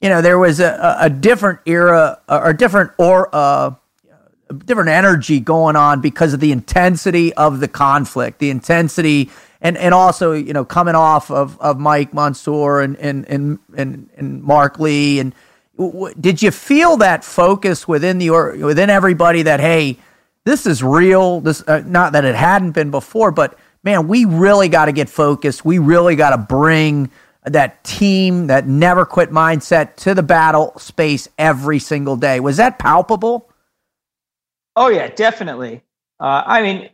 You 0.02 0.08
know, 0.08 0.22
there 0.22 0.40
was 0.40 0.62
a, 0.62 0.98
a 1.02 1.10
different 1.10 1.60
era 1.66 2.20
or 2.30 2.54
different 2.54 2.92
or 2.98 3.28
uh, 3.36 3.72
a 4.50 4.54
different 4.54 4.90
energy 4.90 5.42
going 5.42 5.76
on 5.76 6.00
because 6.00 6.34
of 6.34 6.40
the 6.40 6.54
intensity 6.54 7.34
of 7.34 7.60
the 7.60 7.68
conflict, 7.68 8.40
the 8.40 8.50
intensity, 8.50 9.30
and 9.62 9.78
and 9.78 9.94
also 9.94 10.34
you 10.34 10.54
know 10.54 10.66
coming 10.66 10.96
off 10.96 11.32
of, 11.32 11.60
of 11.60 11.80
Mike 11.80 12.12
Monsoor 12.12 12.84
and 12.84 12.98
and 12.98 13.28
and 13.28 13.60
and, 13.76 14.10
and 14.16 14.44
Mark 14.44 14.80
Lee 14.80 15.20
and 15.20 15.34
w- 15.78 16.14
did 16.20 16.42
you 16.42 16.52
feel 16.52 16.98
that 16.98 17.24
focus 17.24 17.88
within 17.88 18.18
the 18.18 18.30
or 18.30 18.56
within 18.58 18.90
everybody 18.90 19.44
that 19.44 19.60
hey 19.60 19.98
this 20.46 20.66
is 20.66 20.84
real 20.84 21.42
this 21.42 21.64
uh, 21.68 21.84
not 21.86 22.14
that 22.14 22.26
it 22.26 22.36
hadn't 22.36 22.72
been 22.72 22.92
before 22.92 23.32
but 23.32 23.58
man 23.84 24.08
we 24.08 24.26
really 24.26 24.70
got 24.70 24.86
to 24.86 24.92
get 24.92 25.10
focused. 25.10 25.66
We 25.66 25.80
really 25.80 26.16
got 26.16 26.32
to 26.32 26.38
bring 26.38 27.12
that 27.46 27.84
team 27.84 28.48
that 28.48 28.68
never 28.68 29.06
quit 29.06 29.32
mindset 29.32 29.96
to 29.98 30.14
the 30.14 30.24
battle 30.24 30.78
space 30.78 31.28
every 31.38 31.80
single 31.80 32.16
day. 32.16 32.40
Was 32.40 32.58
that 32.58 32.80
palpable? 32.80 33.50
Oh 34.76 34.90
yeah, 34.90 35.08
definitely. 35.08 35.84
Uh, 36.20 36.44
I 36.46 36.62
mean, 36.62 36.90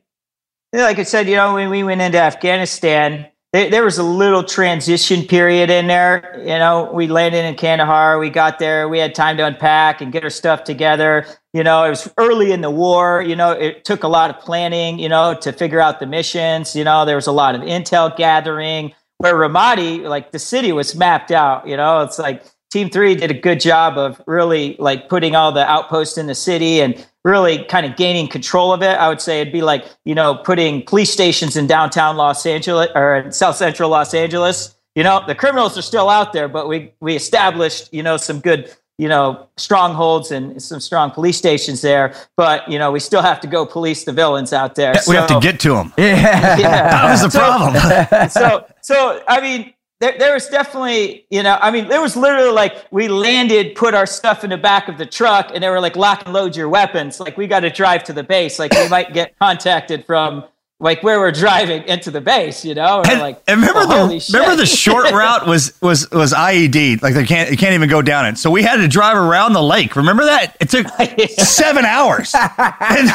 like 0.73 0.99
I 0.99 1.03
said, 1.03 1.27
you 1.27 1.35
know, 1.35 1.53
when 1.53 1.69
we 1.69 1.83
went 1.83 2.01
into 2.01 2.19
Afghanistan, 2.19 3.27
there, 3.53 3.69
there 3.69 3.83
was 3.85 3.97
a 3.97 4.03
little 4.03 4.43
transition 4.43 5.23
period 5.23 5.69
in 5.69 5.87
there. 5.87 6.35
You 6.39 6.59
know, 6.59 6.91
we 6.93 7.07
landed 7.07 7.45
in 7.45 7.55
Kandahar, 7.55 8.19
we 8.19 8.29
got 8.29 8.59
there, 8.59 8.89
we 8.89 8.99
had 8.99 9.15
time 9.15 9.37
to 9.37 9.45
unpack 9.45 10.01
and 10.01 10.11
get 10.11 10.25
our 10.25 10.29
stuff 10.29 10.65
together. 10.65 11.25
You 11.53 11.63
know, 11.63 11.85
it 11.85 11.89
was 11.89 12.11
early 12.17 12.51
in 12.51 12.59
the 12.59 12.69
war. 12.69 13.21
You 13.21 13.37
know, 13.37 13.51
it 13.51 13.85
took 13.85 14.03
a 14.03 14.09
lot 14.09 14.29
of 14.29 14.39
planning. 14.39 14.99
You 14.99 15.07
know, 15.07 15.35
to 15.35 15.53
figure 15.53 15.79
out 15.79 16.01
the 16.01 16.05
missions. 16.05 16.75
You 16.75 16.83
know, 16.83 17.05
there 17.05 17.15
was 17.15 17.27
a 17.27 17.31
lot 17.31 17.55
of 17.55 17.61
intel 17.61 18.15
gathering. 18.15 18.93
Where 19.19 19.35
Ramadi, 19.35 20.03
like 20.03 20.31
the 20.31 20.39
city, 20.39 20.73
was 20.73 20.93
mapped 20.93 21.31
out. 21.31 21.65
You 21.65 21.77
know, 21.77 22.01
it's 22.01 22.19
like 22.19 22.43
Team 22.71 22.89
Three 22.89 23.15
did 23.15 23.31
a 23.31 23.39
good 23.39 23.61
job 23.61 23.97
of 23.97 24.21
really 24.27 24.75
like 24.79 25.07
putting 25.07 25.33
all 25.33 25.53
the 25.53 25.65
outposts 25.65 26.17
in 26.17 26.27
the 26.27 26.35
city 26.35 26.81
and 26.81 27.07
really 27.25 27.65
kind 27.65 27.85
of 27.85 27.97
gaining 27.97 28.27
control 28.29 28.71
of 28.71 28.81
it. 28.83 28.97
I 28.97 29.09
would 29.09 29.19
say 29.19 29.41
it'd 29.41 29.51
be 29.51 29.61
like 29.63 29.83
you 30.05 30.15
know 30.15 30.35
putting 30.35 30.83
police 30.83 31.11
stations 31.11 31.57
in 31.57 31.67
downtown 31.67 32.15
Los 32.15 32.45
Angeles 32.45 32.89
or 32.95 33.15
in 33.17 33.31
South 33.33 33.57
Central 33.57 33.89
Los 33.89 34.13
Angeles. 34.13 34.75
You 34.95 35.03
know, 35.03 35.21
the 35.27 35.35
criminals 35.35 35.77
are 35.77 35.81
still 35.81 36.09
out 36.09 36.31
there, 36.31 36.47
but 36.47 36.69
we 36.69 36.93
we 37.01 37.15
established 37.17 37.93
you 37.93 38.01
know 38.03 38.15
some 38.15 38.39
good 38.39 38.71
you 38.97 39.09
know 39.09 39.49
strongholds 39.57 40.31
and 40.31 40.61
some 40.63 40.79
strong 40.79 41.11
police 41.11 41.35
stations 41.37 41.81
there. 41.81 42.13
But 42.37 42.69
you 42.71 42.79
know, 42.79 42.91
we 42.93 43.01
still 43.01 43.21
have 43.21 43.41
to 43.41 43.47
go 43.47 43.65
police 43.65 44.05
the 44.05 44.13
villains 44.13 44.53
out 44.53 44.75
there. 44.75 44.93
we 45.07 45.15
have 45.17 45.27
to 45.27 45.39
get 45.41 45.59
to 45.61 45.69
them. 45.73 45.91
yeah 45.97 46.57
yeah. 46.57 46.89
That 46.91 47.11
was 47.11 47.21
the 47.23 47.29
So- 47.31 47.39
problem. 47.39 48.29
so 48.29 48.65
so 48.81 49.21
I 49.27 49.41
mean 49.41 49.73
there, 49.99 50.17
there 50.17 50.33
was 50.33 50.47
definitely 50.47 51.25
you 51.29 51.43
know 51.43 51.57
I 51.61 51.71
mean 51.71 51.87
there 51.87 52.01
was 52.01 52.15
literally 52.15 52.51
like 52.51 52.85
we 52.91 53.07
landed 53.07 53.75
put 53.75 53.93
our 53.93 54.05
stuff 54.05 54.43
in 54.43 54.49
the 54.49 54.57
back 54.57 54.87
of 54.87 54.97
the 54.97 55.05
truck 55.05 55.51
and 55.53 55.63
they 55.63 55.69
were 55.69 55.79
like 55.79 55.95
lock 55.95 56.23
and 56.25 56.33
load 56.33 56.55
your 56.55 56.69
weapons 56.69 57.19
like 57.19 57.37
we 57.37 57.47
got 57.47 57.61
to 57.61 57.69
drive 57.69 58.03
to 58.05 58.13
the 58.13 58.23
base 58.23 58.59
like 58.59 58.73
we 58.73 58.89
might 58.89 59.13
get 59.13 59.37
contacted 59.39 60.05
from 60.05 60.43
like 60.81 61.01
where 61.01 61.19
we're 61.19 61.31
driving 61.31 61.83
into 61.83 62.11
the 62.11 62.19
base 62.19 62.65
you 62.65 62.75
know 62.75 62.97
and, 62.97 63.11
And, 63.11 63.21
like 63.21 63.41
and 63.47 63.61
remember 63.61 63.87
well, 63.87 64.07
holy 64.07 64.19
the 64.19 64.31
remember 64.33 64.57
the 64.57 64.65
short 64.65 65.11
route 65.11 65.47
was 65.47 65.79
was 65.81 66.11
was 66.11 66.33
IED 66.33 67.01
like 67.01 67.13
they 67.13 67.25
can't 67.25 67.49
you 67.49 67.57
can't 67.57 67.73
even 67.73 67.89
go 67.89 68.01
down 68.01 68.25
it. 68.25 68.37
So 68.37 68.51
we 68.51 68.63
had 68.63 68.77
to 68.77 68.87
drive 68.87 69.15
around 69.15 69.53
the 69.53 69.63
lake. 69.63 69.95
Remember 69.95 70.25
that? 70.25 70.57
It 70.59 70.69
took 70.69 70.87
seven 71.29 71.85
hours. 71.85 72.33
and, 72.57 73.09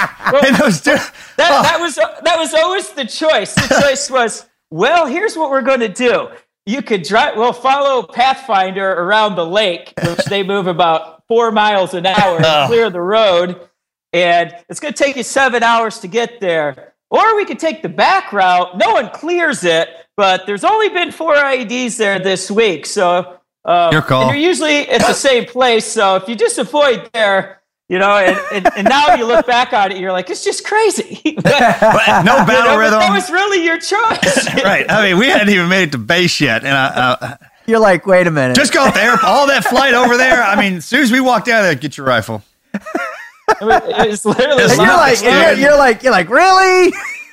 and 0.47 0.57
those 0.57 0.81
two, 0.81 0.93
that, 0.93 1.12
oh. 1.39 1.62
that 1.62 1.78
was 1.78 1.97
that 1.97 2.37
was 2.39 2.55
always 2.55 2.91
the 2.93 3.05
choice. 3.05 3.55
The 3.55 3.83
choice 3.83 4.11
was, 4.11 4.47
well, 4.70 5.07
here's 5.07 5.37
what 5.37 5.51
we're 5.51 5.62
going 5.62 5.81
to 5.81 5.89
do. 5.89 6.31
You 6.71 6.83
could 6.83 7.03
drive. 7.03 7.37
Well, 7.37 7.53
follow 7.53 8.05
Pathfinder 8.05 8.89
around 8.93 9.35
the 9.35 9.45
lake, 9.45 9.93
which 10.07 10.25
they 10.27 10.45
move 10.45 10.68
about 10.68 11.25
four 11.27 11.51
miles 11.51 11.95
an 11.95 12.07
hour, 12.07 12.39
Oh. 12.45 12.45
and 12.45 12.68
clear 12.68 12.91
the 12.91 13.01
road, 13.01 13.61
and 14.12 14.55
it's 14.68 14.79
going 14.79 14.95
to 14.95 15.03
take 15.05 15.16
you 15.16 15.25
seven 15.25 15.64
hours 15.64 15.99
to 16.01 16.07
get 16.09 16.39
there. 16.41 16.95
Or 17.11 17.35
we 17.35 17.45
could 17.45 17.59
take 17.59 17.83
the 17.83 17.89
back 17.89 18.33
route. 18.33 18.79
No 18.79 18.93
one 18.93 19.11
clears 19.11 19.64
it, 19.64 19.89
but 20.16 20.47
there's 20.47 20.62
only 20.62 20.89
been 20.91 21.11
four 21.11 21.35
IEDs 21.35 21.97
there 21.97 22.21
this 22.21 22.49
week, 22.51 22.87
so. 22.87 23.39
Um, 23.64 23.93
Your 23.93 24.03
call. 24.03 24.23
And 24.23 24.31
you're 24.31 24.49
usually 24.49 24.89
at 24.89 25.01
the 25.01 25.12
same 25.12 25.47
place, 25.47 25.85
so 25.85 26.14
if 26.16 26.29
you 26.29 26.37
just 26.37 26.57
avoid 26.59 27.11
there, 27.12 27.60
you 27.91 27.99
know, 27.99 28.16
and, 28.16 28.38
and, 28.53 28.76
and 28.76 28.88
now 28.88 29.16
you 29.16 29.26
look 29.26 29.47
back 29.47 29.72
on 29.72 29.91
it, 29.91 29.99
you're 29.99 30.12
like, 30.12 30.30
it's 30.30 30.45
just 30.45 30.64
crazy. 30.64 31.20
but 31.43 32.22
no 32.22 32.38
You 32.38 32.47
battle 32.47 32.74
know, 32.74 32.78
rhythm. 32.78 33.01
That 33.01 33.12
was 33.12 33.28
really 33.30 33.64
your 33.64 33.78
choice. 33.78 34.55
right. 34.64 34.88
I 34.88 35.09
mean, 35.09 35.18
we 35.18 35.26
hadn't 35.26 35.49
even 35.49 35.68
made 35.68 35.88
it 35.88 35.93
to 35.93 35.99
base 35.99 36.41
yet, 36.41 36.64
and 36.64 36.72
I, 36.72 36.86
uh, 36.86 37.36
you're 37.66 37.80
like 37.80 38.07
wait 38.07 38.28
a 38.28 38.30
minute 38.30 38.57
just 38.57 38.72
go 38.72 38.84
up 38.84 38.95
there. 38.95 39.18
All 39.24 39.49
that 39.49 39.64
flight 39.64 39.95
over 39.95 40.16
there. 40.16 40.41
I 40.41 40.55
mean, 40.61 40.76
as 40.76 40.84
soon 40.84 41.03
as 41.03 41.11
we 41.11 41.20
walked 41.20 41.49
out 41.49 41.61
of 41.61 41.66
there, 41.66 41.74
get 41.74 41.97
your 41.97 42.07
rifle. 42.07 42.43
It 42.72 42.80
was, 43.61 43.82
it 43.84 44.09
was 44.09 44.24
literally. 44.24 44.62
It's 44.62 44.78
And 44.78 44.82
you're 44.82 44.97
like, 44.97 45.22
you're, 45.22 45.53
you're 45.55 45.76
like, 45.76 46.03
you're 46.05 46.12
like, 46.12 46.30
really? 46.30 46.93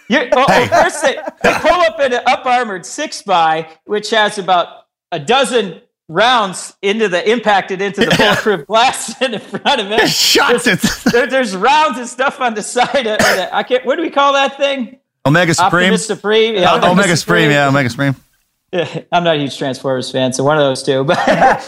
You're, 0.10 0.28
well, 0.32 0.46
well, 0.48 0.84
first 0.84 1.04
they, 1.04 1.18
they 1.44 1.54
pull 1.60 1.82
up 1.82 2.00
in 2.00 2.14
an 2.14 2.22
up 2.26 2.46
armored 2.46 2.86
six 2.86 3.22
by, 3.22 3.70
which 3.86 4.10
has 4.10 4.40
about 4.40 4.86
a 5.12 5.20
dozen 5.20 5.82
rounds 6.10 6.76
into 6.82 7.10
the 7.10 7.30
impacted 7.30 7.82
into 7.82 8.02
the 8.02 8.16
bulletproof 8.18 8.66
glass 8.68 9.20
in 9.22 9.38
front 9.40 9.82
of 9.82 9.88
him. 9.88 10.08
Shot 10.08 10.66
it. 10.66 10.80
There, 11.12 11.28
there's 11.28 11.56
rounds 11.56 11.98
and 11.98 12.08
stuff 12.08 12.42
on 12.42 12.54
the 12.54 12.62
side 12.64 13.08
of, 13.08 13.18
the, 13.18 13.50
I 13.54 13.64
can't. 13.64 13.86
What 13.86 13.96
do 13.96 14.02
we 14.02 14.10
call 14.10 14.34
that 14.34 14.58
thing? 14.58 15.00
Omega 15.26 15.54
Supreme. 15.54 15.84
Optimus 15.86 16.06
Supreme. 16.08 16.56
Yeah, 16.56 16.74
Uh, 16.74 16.92
Omega 16.92 17.16
Supreme. 17.18 17.50
Yeah, 17.52 17.68
Omega 17.68 17.90
Supreme. 17.90 18.16
I'm 18.74 19.24
not 19.24 19.38
a 19.38 19.40
huge 19.40 19.58
Transformers 19.58 20.12
fan, 20.12 20.34
so 20.34 20.44
one 20.44 20.58
of 20.58 20.64
those 20.64 20.84
two. 20.84 21.04
But, 21.06 21.18
but 21.26 21.26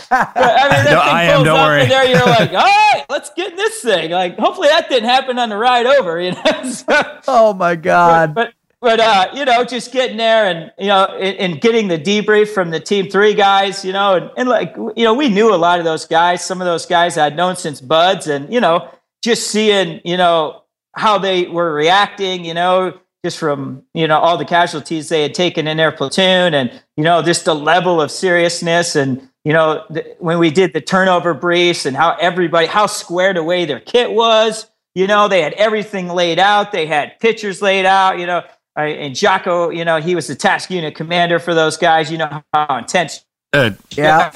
I 0.10 0.70
mean, 0.70 0.84
that 0.84 0.86
No, 0.92 1.00
thing 1.00 1.10
I 1.14 1.24
am, 1.24 1.44
don't 1.46 1.58
up 1.58 1.68
worry. 1.68 1.84
in 1.84 1.90
there. 1.90 2.06
You're 2.06 2.26
like, 2.26 2.50
all 2.52 2.56
right, 2.58 3.06
let's 3.10 3.32
get 3.36 3.52
in 3.52 3.56
this 3.56 3.82
thing. 3.82 4.12
Like, 4.12 4.38
hopefully 4.38 4.68
that 4.68 4.90
didn't 4.90 5.08
happen 5.10 5.40
on 5.40 5.48
the 5.50 5.58
ride 5.58 5.86
over. 5.86 6.20
You 6.20 6.32
know. 6.34 6.70
So- 6.70 7.20
Oh 7.28 7.54
my 7.54 7.76
God. 7.76 8.36
but 8.36 8.48
but 8.48 8.54
uh, 8.82 9.28
you 9.34 9.44
know, 9.44 9.64
just 9.66 9.92
getting 9.92 10.18
there 10.18 10.46
and 10.46 10.72
you 10.78 10.88
know, 10.88 11.06
and, 11.06 11.38
and 11.38 11.62
getting 11.62 11.88
the 11.90 11.98
debrief 11.98 12.50
from 12.50 12.72
the 12.72 12.80
team 12.80 13.10
three 13.10 13.34
guys, 13.34 13.84
you 13.84 13.92
know, 13.92 14.16
and, 14.16 14.32
and 14.38 14.50
like 14.50 14.74
you 14.78 15.04
know, 15.04 15.14
we 15.14 15.30
knew 15.30 15.54
a 15.54 15.58
lot 15.58 15.80
of 15.80 15.86
those 15.86 16.06
guys. 16.06 16.44
Some 16.44 16.62
of 16.62 16.66
those 16.66 16.86
guys 16.86 17.18
I'd 17.18 17.36
known 17.36 17.56
since 17.56 17.82
BUD/S, 17.82 18.28
and 18.28 18.52
you 18.54 18.62
know, 18.62 18.90
just 19.22 19.48
seeing 19.50 20.00
you 20.06 20.18
know 20.18 20.64
how 20.96 21.18
they 21.18 21.48
were 21.48 21.74
reacting, 21.74 22.46
you 22.46 22.54
know, 22.54 22.98
just 23.24 23.38
from 23.38 23.84
you 23.94 24.08
know 24.08 24.18
all 24.18 24.38
the 24.38 24.46
casualties 24.46 25.10
they 25.10 25.24
had 25.24 25.34
taken 25.34 25.68
in 25.68 25.76
their 25.76 25.92
platoon, 25.92 26.54
and 26.54 26.72
you 26.96 27.04
know, 27.04 27.22
just 27.22 27.46
the 27.46 27.56
level 27.56 28.02
of 28.02 28.12
seriousness 28.12 28.96
and. 28.96 29.26
You 29.46 29.54
know, 29.54 29.86
th- 29.92 30.18
when 30.20 30.38
we 30.38 30.52
did 30.52 30.74
the 30.74 30.82
turnover 30.82 31.34
briefs 31.34 31.86
and 31.86 31.96
how 31.96 32.18
everybody, 32.20 32.68
how 32.68 32.88
squared 32.88 33.38
away 33.38 33.64
their 33.64 33.80
kit 33.80 34.12
was, 34.12 34.70
you 34.96 35.08
know, 35.08 35.30
they 35.30 35.42
had 35.42 35.54
everything 35.54 36.10
laid 36.10 36.40
out. 36.40 36.74
They 36.74 36.86
had 36.86 37.18
pictures 37.22 37.62
laid 37.62 37.86
out. 37.86 38.20
You 38.20 38.28
know, 38.28 38.44
I, 38.80 38.88
and 38.88 39.16
Jocko, 39.16 39.70
you 39.70 39.86
know, 39.86 40.00
he 40.00 40.16
was 40.16 40.28
the 40.28 40.36
task 40.36 40.70
unit 40.70 40.96
commander 40.96 41.40
for 41.40 41.54
those 41.54 41.78
guys. 41.78 42.12
You 42.12 42.20
know 42.20 42.44
how 42.54 42.78
intense 42.78 43.26
Good. 43.52 43.78
Yeah. 43.92 44.32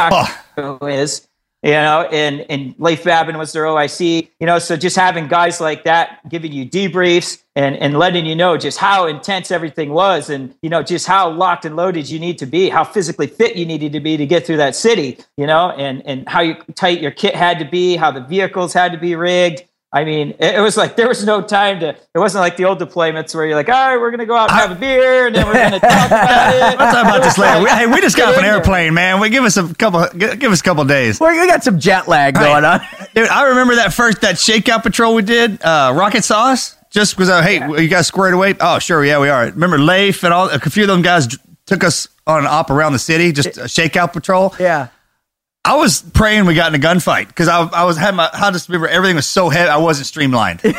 Jocko 0.57 0.85
is. 0.87 1.27
You 1.61 1.71
know, 1.71 2.09
and 2.11 2.45
and 2.49 2.75
Leif 2.77 3.05
Babin 3.05 3.37
was 3.37 3.53
their 3.53 3.63
OIC. 3.63 4.27
You 4.41 4.45
know, 4.45 4.59
so 4.59 4.75
just 4.75 4.97
having 4.97 5.29
guys 5.29 5.61
like 5.61 5.85
that 5.85 6.19
giving 6.27 6.51
you 6.51 6.69
debriefs 6.69 7.41
and 7.55 7.77
and 7.77 7.97
letting 7.97 8.25
you 8.25 8.35
know 8.35 8.57
just 8.57 8.77
how 8.77 9.07
intense 9.07 9.49
everything 9.49 9.91
was, 9.93 10.29
and 10.29 10.53
you 10.61 10.69
know 10.69 10.83
just 10.83 11.07
how 11.07 11.29
locked 11.29 11.63
and 11.63 11.77
loaded 11.77 12.09
you 12.09 12.19
need 12.19 12.37
to 12.39 12.45
be, 12.45 12.67
how 12.67 12.83
physically 12.83 13.27
fit 13.27 13.55
you 13.55 13.65
needed 13.65 13.93
to 13.93 14.01
be 14.01 14.17
to 14.17 14.25
get 14.25 14.45
through 14.45 14.57
that 14.57 14.75
city. 14.75 15.17
You 15.37 15.47
know, 15.47 15.69
and 15.69 16.05
and 16.05 16.27
how 16.27 16.41
you, 16.41 16.55
tight 16.75 16.99
your 16.99 17.11
kit 17.11 17.33
had 17.33 17.59
to 17.59 17.65
be, 17.65 17.95
how 17.95 18.11
the 18.11 18.19
vehicles 18.19 18.73
had 18.73 18.91
to 18.91 18.97
be 18.97 19.15
rigged. 19.15 19.63
I 19.95 20.05
mean, 20.05 20.31
it, 20.39 20.55
it 20.55 20.59
was 20.59 20.75
like 20.75 20.95
there 20.95 21.07
was 21.07 21.23
no 21.23 21.41
time 21.43 21.79
to. 21.81 21.89
It 21.89 22.17
wasn't 22.17 22.41
like 22.41 22.57
the 22.57 22.65
old 22.65 22.79
deployments 22.79 23.35
where 23.35 23.45
you're 23.45 23.55
like, 23.55 23.69
all 23.69 23.75
right, 23.75 23.97
we're 23.97 24.09
gonna 24.09 24.25
go 24.25 24.35
out 24.35 24.49
and 24.49 24.59
have 24.59 24.71
a 24.71 24.75
beer, 24.75 25.27
and 25.27 25.35
then 25.35 25.45
we're 25.45 25.53
gonna 25.53 25.79
talk 25.79 26.07
about 26.07 26.53
it. 26.55 26.77
We'll 26.79 26.91
talk 26.91 27.05
about 27.05 27.21
this 27.23 27.37
later. 27.37 27.63
We- 27.63 27.69
Hey, 27.69 27.85
we 27.85 28.01
just 28.01 28.17
got 28.17 28.29
off 28.29 28.33
an 28.33 28.39
in 28.39 28.45
there. 28.45 28.55
airplane, 28.55 28.93
man. 28.95 29.19
We 29.19 29.29
give 29.29 29.43
us 29.43 29.55
a 29.57 29.71
couple. 29.75 30.03
Give 30.17 30.39
give 30.39 30.51
us 30.51 30.61
a 30.61 30.63
couple 30.63 30.83
days. 30.85 31.19
Well, 31.19 31.31
we 31.39 31.45
got 31.47 31.63
some 31.63 31.79
jet 31.79 32.07
lag 32.07 32.33
going 32.33 32.65
on. 32.65 32.81
Dude, 33.15 33.27
I 33.29 33.49
remember 33.49 33.75
that 33.75 33.93
first 33.93 34.21
that 34.21 34.35
shakeout 34.35 34.81
patrol 34.81 35.13
we 35.13 35.21
did, 35.21 35.61
uh, 35.63 35.93
rocket 35.95 36.23
sauce. 36.23 36.75
Just 36.89 37.15
because, 37.15 37.29
uh, 37.29 37.41
hey, 37.41 37.55
you 37.81 37.87
guys 37.87 38.05
squared 38.07 38.33
away? 38.35 38.53
Oh, 38.59 38.77
sure, 38.79 39.03
yeah, 39.03 39.19
we 39.19 39.27
are. 39.29 39.45
Remember 39.45 39.79
Leif 39.79 40.23
and 40.23 40.31
all 40.33 40.49
a 40.49 40.59
few 40.59 40.83
of 40.83 40.89
them 40.89 41.01
guys 41.01 41.25
d- 41.27 41.37
took 41.65 41.83
us 41.83 42.07
on 42.27 42.39
an 42.41 42.45
op 42.47 42.69
around 42.69 42.93
the 42.93 42.99
city, 42.99 43.31
just 43.31 43.57
a 43.57 43.61
shakeout 43.63 44.13
patrol. 44.13 44.53
Yeah. 44.59 44.89
I 45.65 45.75
was 45.75 46.01
praying 46.01 46.45
we 46.45 46.55
got 46.55 46.73
in 46.73 46.79
a 46.81 46.83
gunfight 46.83 47.27
because 47.27 47.47
I, 47.47 47.61
I 47.63 47.83
was 47.85 47.97
had 47.97 48.15
my. 48.15 48.29
I 48.33 48.51
just 48.51 48.67
remember 48.67 48.87
everything 48.87 49.15
was 49.15 49.27
so 49.27 49.49
heavy, 49.49 49.69
I 49.69 49.77
wasn't 49.77 50.07
streamlined. 50.07 50.59
and 50.63 50.75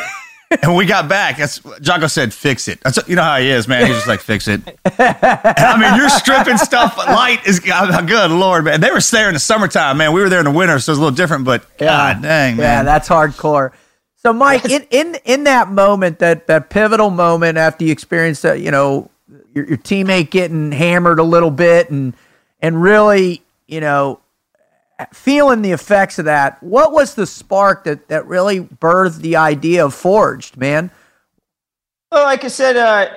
when 0.61 0.75
we 0.75 0.85
got 0.85 1.09
back, 1.09 1.37
that's 1.37 1.59
Jocko 1.81 2.05
said, 2.05 2.33
"Fix 2.33 2.67
it." 2.67 2.81
That's 2.81 2.99
you 3.07 3.15
know 3.15 3.23
how 3.23 3.37
he 3.39 3.49
is, 3.49 3.67
man. 3.67 3.87
He's 3.87 3.95
just 3.95 4.07
like, 4.07 4.19
"Fix 4.21 4.47
it." 4.47 4.61
And, 4.67 4.85
I 4.99 5.77
mean, 5.79 5.95
you're 5.99 6.09
stripping 6.09 6.57
stuff 6.57 6.97
light 6.97 7.45
is 7.47 7.59
good, 7.59 8.31
Lord, 8.31 8.65
man. 8.65 8.79
They 8.79 8.91
were 8.91 9.01
there 9.01 9.27
in 9.27 9.33
the 9.33 9.39
summertime, 9.39 9.97
man. 9.97 10.13
We 10.13 10.21
were 10.21 10.29
there 10.29 10.39
in 10.39 10.45
the 10.45 10.51
winter, 10.51 10.77
so 10.79 10.91
it's 10.91 10.99
a 10.99 11.01
little 11.01 11.15
different. 11.15 11.45
But 11.45 11.77
God 11.79 12.21
dang, 12.21 12.57
Yeah, 12.57 12.61
man. 12.61 12.85
that's 12.85 13.09
hardcore. 13.09 13.71
So, 14.17 14.33
Mike, 14.33 14.65
in, 14.69 14.85
in 14.91 15.17
in 15.25 15.43
that 15.45 15.69
moment, 15.71 16.19
that 16.19 16.45
that 16.47 16.69
pivotal 16.69 17.09
moment 17.09 17.57
after 17.57 17.85
you 17.85 17.91
experience 17.91 18.41
that, 18.43 18.59
you 18.59 18.69
know, 18.71 19.09
your, 19.53 19.65
your 19.67 19.77
teammate 19.77 20.29
getting 20.29 20.71
hammered 20.71 21.17
a 21.19 21.23
little 21.23 21.51
bit, 21.51 21.89
and 21.89 22.13
and 22.61 22.81
really, 22.81 23.41
you 23.67 23.81
know, 23.81 24.19
feeling 25.13 25.61
the 25.61 25.71
effects 25.71 26.19
of 26.19 26.25
that. 26.25 26.61
What 26.63 26.91
was 26.91 27.15
the 27.15 27.25
spark 27.25 27.83
that 27.85 28.07
that 28.09 28.25
really 28.27 28.61
birthed 28.61 29.21
the 29.21 29.35
idea 29.35 29.85
of 29.85 29.93
Forged, 29.93 30.57
man? 30.57 30.91
Well, 32.11 32.23
like 32.23 32.43
I 32.43 32.47
said, 32.47 32.77
uh, 32.77 33.09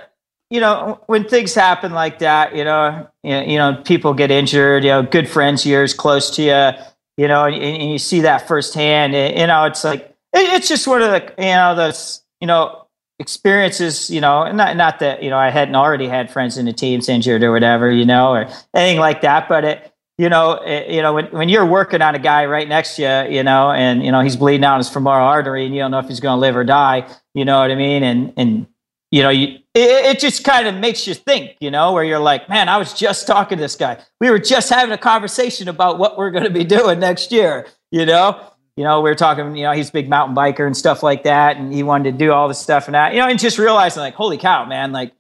you 0.50 0.60
know, 0.60 1.00
when 1.06 1.28
things 1.28 1.54
happen 1.54 1.92
like 1.92 2.20
that, 2.20 2.56
you 2.56 2.64
know, 2.64 3.08
you 3.22 3.58
know, 3.58 3.80
people 3.84 4.14
get 4.14 4.30
injured. 4.30 4.82
You 4.84 4.90
know, 4.90 5.02
good 5.02 5.28
friends 5.28 5.66
yours 5.66 5.94
close 5.94 6.30
to 6.36 6.42
you, 6.42 6.84
you 7.16 7.28
know, 7.28 7.44
and, 7.44 7.54
and 7.54 7.92
you 7.92 7.98
see 7.98 8.20
that 8.22 8.48
firsthand. 8.48 9.14
And, 9.14 9.38
you 9.38 9.46
know, 9.46 9.64
it's 9.64 9.84
like 9.84 10.16
it, 10.32 10.48
it's 10.54 10.68
just 10.68 10.86
one 10.86 11.02
of 11.02 11.10
the 11.10 11.32
you 11.38 11.44
know 11.44 11.74
those 11.74 12.22
you 12.40 12.46
know 12.46 12.86
experiences. 13.18 14.10
You 14.10 14.20
know, 14.20 14.50
not 14.52 14.76
not 14.76 14.98
that 15.00 15.22
you 15.22 15.30
know 15.30 15.38
I 15.38 15.50
hadn't 15.50 15.76
already 15.76 16.08
had 16.08 16.30
friends 16.30 16.56
in 16.56 16.66
the 16.66 16.72
teams 16.72 17.08
injured 17.08 17.42
or 17.42 17.52
whatever, 17.52 17.90
you 17.90 18.04
know, 18.04 18.30
or 18.32 18.48
anything 18.74 19.00
like 19.00 19.20
that, 19.22 19.48
but 19.48 19.64
it. 19.64 19.87
You 20.18 20.28
know, 20.28 20.54
it, 20.54 20.90
you 20.90 21.00
know 21.00 21.14
when, 21.14 21.26
when 21.26 21.48
you're 21.48 21.64
working 21.64 22.02
on 22.02 22.14
a 22.14 22.18
guy 22.18 22.46
right 22.46 22.68
next 22.68 22.96
to 22.96 23.02
you, 23.02 23.36
you 23.36 23.42
know, 23.44 23.70
and 23.70 24.04
you 24.04 24.12
know 24.12 24.20
he's 24.20 24.36
bleeding 24.36 24.64
out 24.64 24.78
his 24.78 24.88
femoral 24.88 25.26
artery, 25.26 25.64
and 25.64 25.74
you 25.74 25.80
don't 25.80 25.92
know 25.92 26.00
if 26.00 26.08
he's 26.08 26.20
going 26.20 26.36
to 26.36 26.40
live 26.40 26.56
or 26.56 26.64
die. 26.64 27.08
You 27.34 27.44
know 27.44 27.60
what 27.60 27.70
I 27.70 27.76
mean? 27.76 28.02
And 28.02 28.32
and 28.36 28.66
you 29.10 29.22
know, 29.22 29.30
you, 29.30 29.58
it, 29.74 30.16
it 30.16 30.20
just 30.20 30.44
kind 30.44 30.66
of 30.66 30.74
makes 30.74 31.06
you 31.06 31.14
think, 31.14 31.56
you 31.60 31.70
know, 31.70 31.92
where 31.92 32.04
you're 32.04 32.18
like, 32.18 32.48
man, 32.48 32.68
I 32.68 32.76
was 32.76 32.92
just 32.92 33.26
talking 33.26 33.56
to 33.56 33.62
this 33.62 33.76
guy. 33.76 33.98
We 34.20 34.30
were 34.30 34.38
just 34.38 34.68
having 34.68 34.92
a 34.92 34.98
conversation 34.98 35.68
about 35.68 35.98
what 35.98 36.18
we're 36.18 36.30
going 36.30 36.44
to 36.44 36.50
be 36.50 36.64
doing 36.76 37.00
next 37.00 37.32
year, 37.32 37.66
you 37.90 38.04
know? 38.04 38.40
You 38.76 38.84
know, 38.84 39.00
we 39.00 39.10
were 39.10 39.16
talking, 39.16 39.56
you 39.56 39.64
know, 39.64 39.72
he's 39.72 39.88
a 39.88 39.92
big 39.92 40.08
mountain 40.08 40.36
biker 40.36 40.64
and 40.64 40.76
stuff 40.76 41.02
like 41.02 41.24
that. 41.24 41.56
And 41.56 41.72
he 41.72 41.82
wanted 41.82 42.12
to 42.12 42.18
do 42.18 42.30
all 42.30 42.46
this 42.46 42.60
stuff 42.60 42.86
and 42.86 42.94
that, 42.94 43.12
you 43.12 43.18
know, 43.18 43.26
and 43.26 43.38
just 43.38 43.58
realizing, 43.58 44.02
like, 44.02 44.14
holy 44.14 44.38
cow, 44.38 44.66
man, 44.66 44.92
like, 44.92 45.12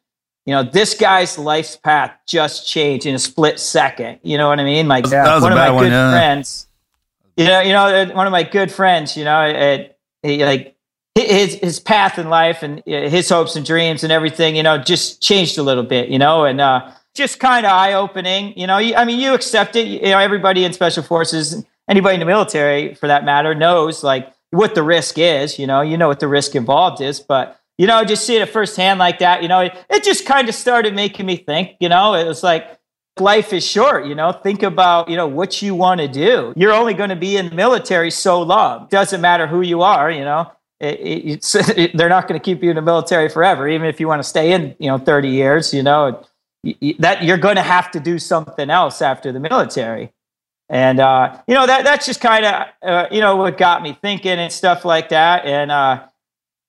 you 0.48 0.54
know, 0.54 0.62
this 0.62 0.94
guy's 0.94 1.36
life's 1.36 1.76
path 1.76 2.10
just 2.26 2.66
changed 2.66 3.04
in 3.04 3.14
a 3.14 3.18
split 3.18 3.60
second. 3.60 4.18
You 4.22 4.38
know 4.38 4.48
what 4.48 4.58
I 4.58 4.64
mean? 4.64 4.88
Like, 4.88 5.04
That 5.04 5.34
was 5.34 5.42
a 5.42 5.44
one 5.44 5.52
of 5.52 5.58
my 5.58 5.68
one, 5.68 5.84
good 5.84 5.92
yeah. 5.92 6.10
friends, 6.10 6.68
you 7.36 7.44
know, 7.44 7.60
you 7.60 7.72
know, 7.74 8.14
one 8.14 8.26
of 8.26 8.30
my 8.30 8.44
good 8.44 8.72
friends, 8.72 9.14
you 9.14 9.24
know, 9.24 9.42
it, 9.42 9.98
he, 10.22 10.42
like 10.46 10.74
his 11.14 11.56
his 11.56 11.80
path 11.80 12.18
in 12.18 12.30
life 12.30 12.62
and 12.62 12.82
his 12.86 13.28
hopes 13.28 13.56
and 13.56 13.66
dreams 13.66 14.02
and 14.02 14.10
everything, 14.10 14.56
you 14.56 14.62
know, 14.62 14.78
just 14.78 15.20
changed 15.20 15.58
a 15.58 15.62
little 15.62 15.82
bit, 15.82 16.08
you 16.08 16.18
know, 16.18 16.46
and 16.46 16.62
uh, 16.62 16.92
just 17.12 17.40
kind 17.40 17.66
of 17.66 17.72
eye 17.72 17.92
opening. 17.92 18.58
You 18.58 18.66
know, 18.66 18.76
I 18.76 19.04
mean, 19.04 19.20
you 19.20 19.34
accept 19.34 19.76
it. 19.76 19.86
You 19.86 20.00
know, 20.00 20.18
everybody 20.18 20.64
in 20.64 20.72
special 20.72 21.02
forces, 21.02 21.62
anybody 21.88 22.14
in 22.14 22.20
the 22.20 22.26
military 22.26 22.94
for 22.94 23.06
that 23.06 23.22
matter, 23.22 23.54
knows 23.54 24.02
like 24.02 24.32
what 24.48 24.74
the 24.74 24.82
risk 24.82 25.18
is. 25.18 25.58
You 25.58 25.66
know, 25.66 25.82
you 25.82 25.98
know 25.98 26.08
what 26.08 26.20
the 26.20 26.28
risk 26.28 26.54
involved 26.54 27.02
is, 27.02 27.20
but 27.20 27.57
you 27.78 27.86
know, 27.86 28.04
just 28.04 28.26
seeing 28.26 28.42
it 28.42 28.48
firsthand 28.48 28.98
like 28.98 29.20
that, 29.20 29.42
you 29.42 29.48
know, 29.48 29.60
it, 29.60 29.72
it 29.88 30.04
just 30.04 30.26
kind 30.26 30.48
of 30.48 30.54
started 30.54 30.94
making 30.94 31.24
me 31.26 31.36
think. 31.36 31.76
You 31.80 31.88
know, 31.88 32.14
it 32.14 32.26
was 32.26 32.42
like 32.42 32.78
life 33.20 33.52
is 33.52 33.66
short 33.66 34.06
you 34.06 34.14
know? 34.14 34.32
Think 34.32 34.62
about 34.62 35.08
you 35.08 35.16
know 35.16 35.26
what 35.26 35.62
you 35.62 35.74
want 35.74 36.00
to 36.00 36.08
do. 36.08 36.52
You're 36.56 36.72
only 36.72 36.94
going 36.94 37.10
to 37.10 37.16
be 37.16 37.36
in 37.36 37.48
the 37.50 37.54
military 37.54 38.10
so 38.10 38.42
long. 38.42 38.88
Doesn't 38.90 39.20
matter 39.20 39.46
who 39.46 39.62
you 39.62 39.82
are 39.82 40.10
you 40.10 40.24
know? 40.24 40.52
It, 40.80 41.42
it, 41.44 41.92
they're 41.96 42.08
not 42.08 42.28
going 42.28 42.38
to 42.38 42.44
keep 42.44 42.62
you 42.62 42.70
in 42.70 42.76
the 42.76 42.82
military 42.82 43.28
forever 43.28 43.68
even 43.68 43.88
if 43.88 43.98
you 43.98 44.06
want 44.06 44.22
to 44.22 44.28
stay 44.28 44.52
in 44.52 44.76
you 44.78 44.88
know 44.88 44.98
30 44.98 45.28
years 45.28 45.72
you 45.72 45.82
know? 45.82 46.22
That 46.98 47.22
you're 47.22 47.38
going 47.38 47.56
to 47.56 47.62
have 47.62 47.90
to 47.92 48.00
do 48.00 48.18
something 48.18 48.68
else 48.68 49.00
after 49.00 49.30
the 49.30 49.40
military. 49.40 50.12
And 50.68 51.00
uh, 51.00 51.40
you 51.46 51.54
know 51.54 51.66
that 51.66 51.84
that's 51.84 52.04
just 52.04 52.20
kind 52.20 52.44
of 52.44 52.66
uh, 52.82 53.06
you 53.10 53.20
know 53.20 53.36
what 53.36 53.56
got 53.56 53.82
me 53.82 53.96
thinking 54.02 54.38
and 54.38 54.52
stuff 54.52 54.84
like 54.84 55.08
that. 55.10 55.46
And 55.46 55.70
uh, 55.70 56.07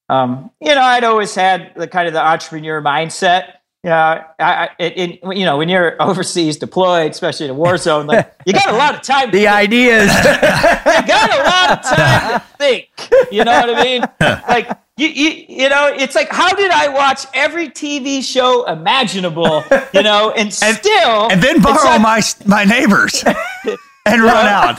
um, 0.09 0.51
you 0.59 0.73
know 0.73 0.81
i'd 0.81 1.03
always 1.03 1.33
had 1.35 1.71
the 1.75 1.87
kind 1.87 2.07
of 2.07 2.13
the 2.13 2.21
entrepreneur 2.21 2.81
mindset 2.81 3.53
yeah, 3.83 4.25
I, 4.37 4.43
I, 4.43 4.69
it, 4.77 4.97
it, 4.97 5.37
you 5.37 5.45
know, 5.45 5.57
when 5.57 5.69
you're 5.69 6.01
overseas 6.01 6.57
deployed, 6.57 7.11
especially 7.11 7.45
in 7.45 7.51
a 7.51 7.55
war 7.55 7.77
zone, 7.77 8.07
like 8.07 8.33
you 8.45 8.53
got 8.53 8.67
a 8.67 8.75
lot 8.75 8.93
of 8.93 9.01
time. 9.01 9.31
The 9.31 9.47
ideas. 9.47 10.13
you 10.17 10.23
got 10.23 11.33
a 11.33 11.43
lot 11.43 11.71
of 11.71 11.81
time 11.83 12.39
to 12.39 12.45
think. 12.57 12.89
You 13.31 13.45
know 13.45 13.51
what 13.51 13.69
I 13.69 13.83
mean? 13.83 14.03
Like 14.19 14.69
you, 14.97 15.07
you, 15.07 15.45
you 15.47 15.69
know, 15.69 15.87
it's 15.95 16.13
like 16.15 16.29
how 16.29 16.53
did 16.53 16.71
I 16.71 16.89
watch 16.89 17.25
every 17.33 17.69
TV 17.69 18.21
show 18.21 18.65
imaginable? 18.65 19.63
You 19.93 20.03
know, 20.03 20.31
and, 20.31 20.53
still, 20.53 21.29
and 21.31 21.41
then 21.41 21.61
borrow 21.61 21.97
not- 21.97 22.01
my 22.01 22.21
my 22.45 22.65
neighbors 22.65 23.23
and 23.25 24.21
run 24.21 24.45
out. 24.45 24.75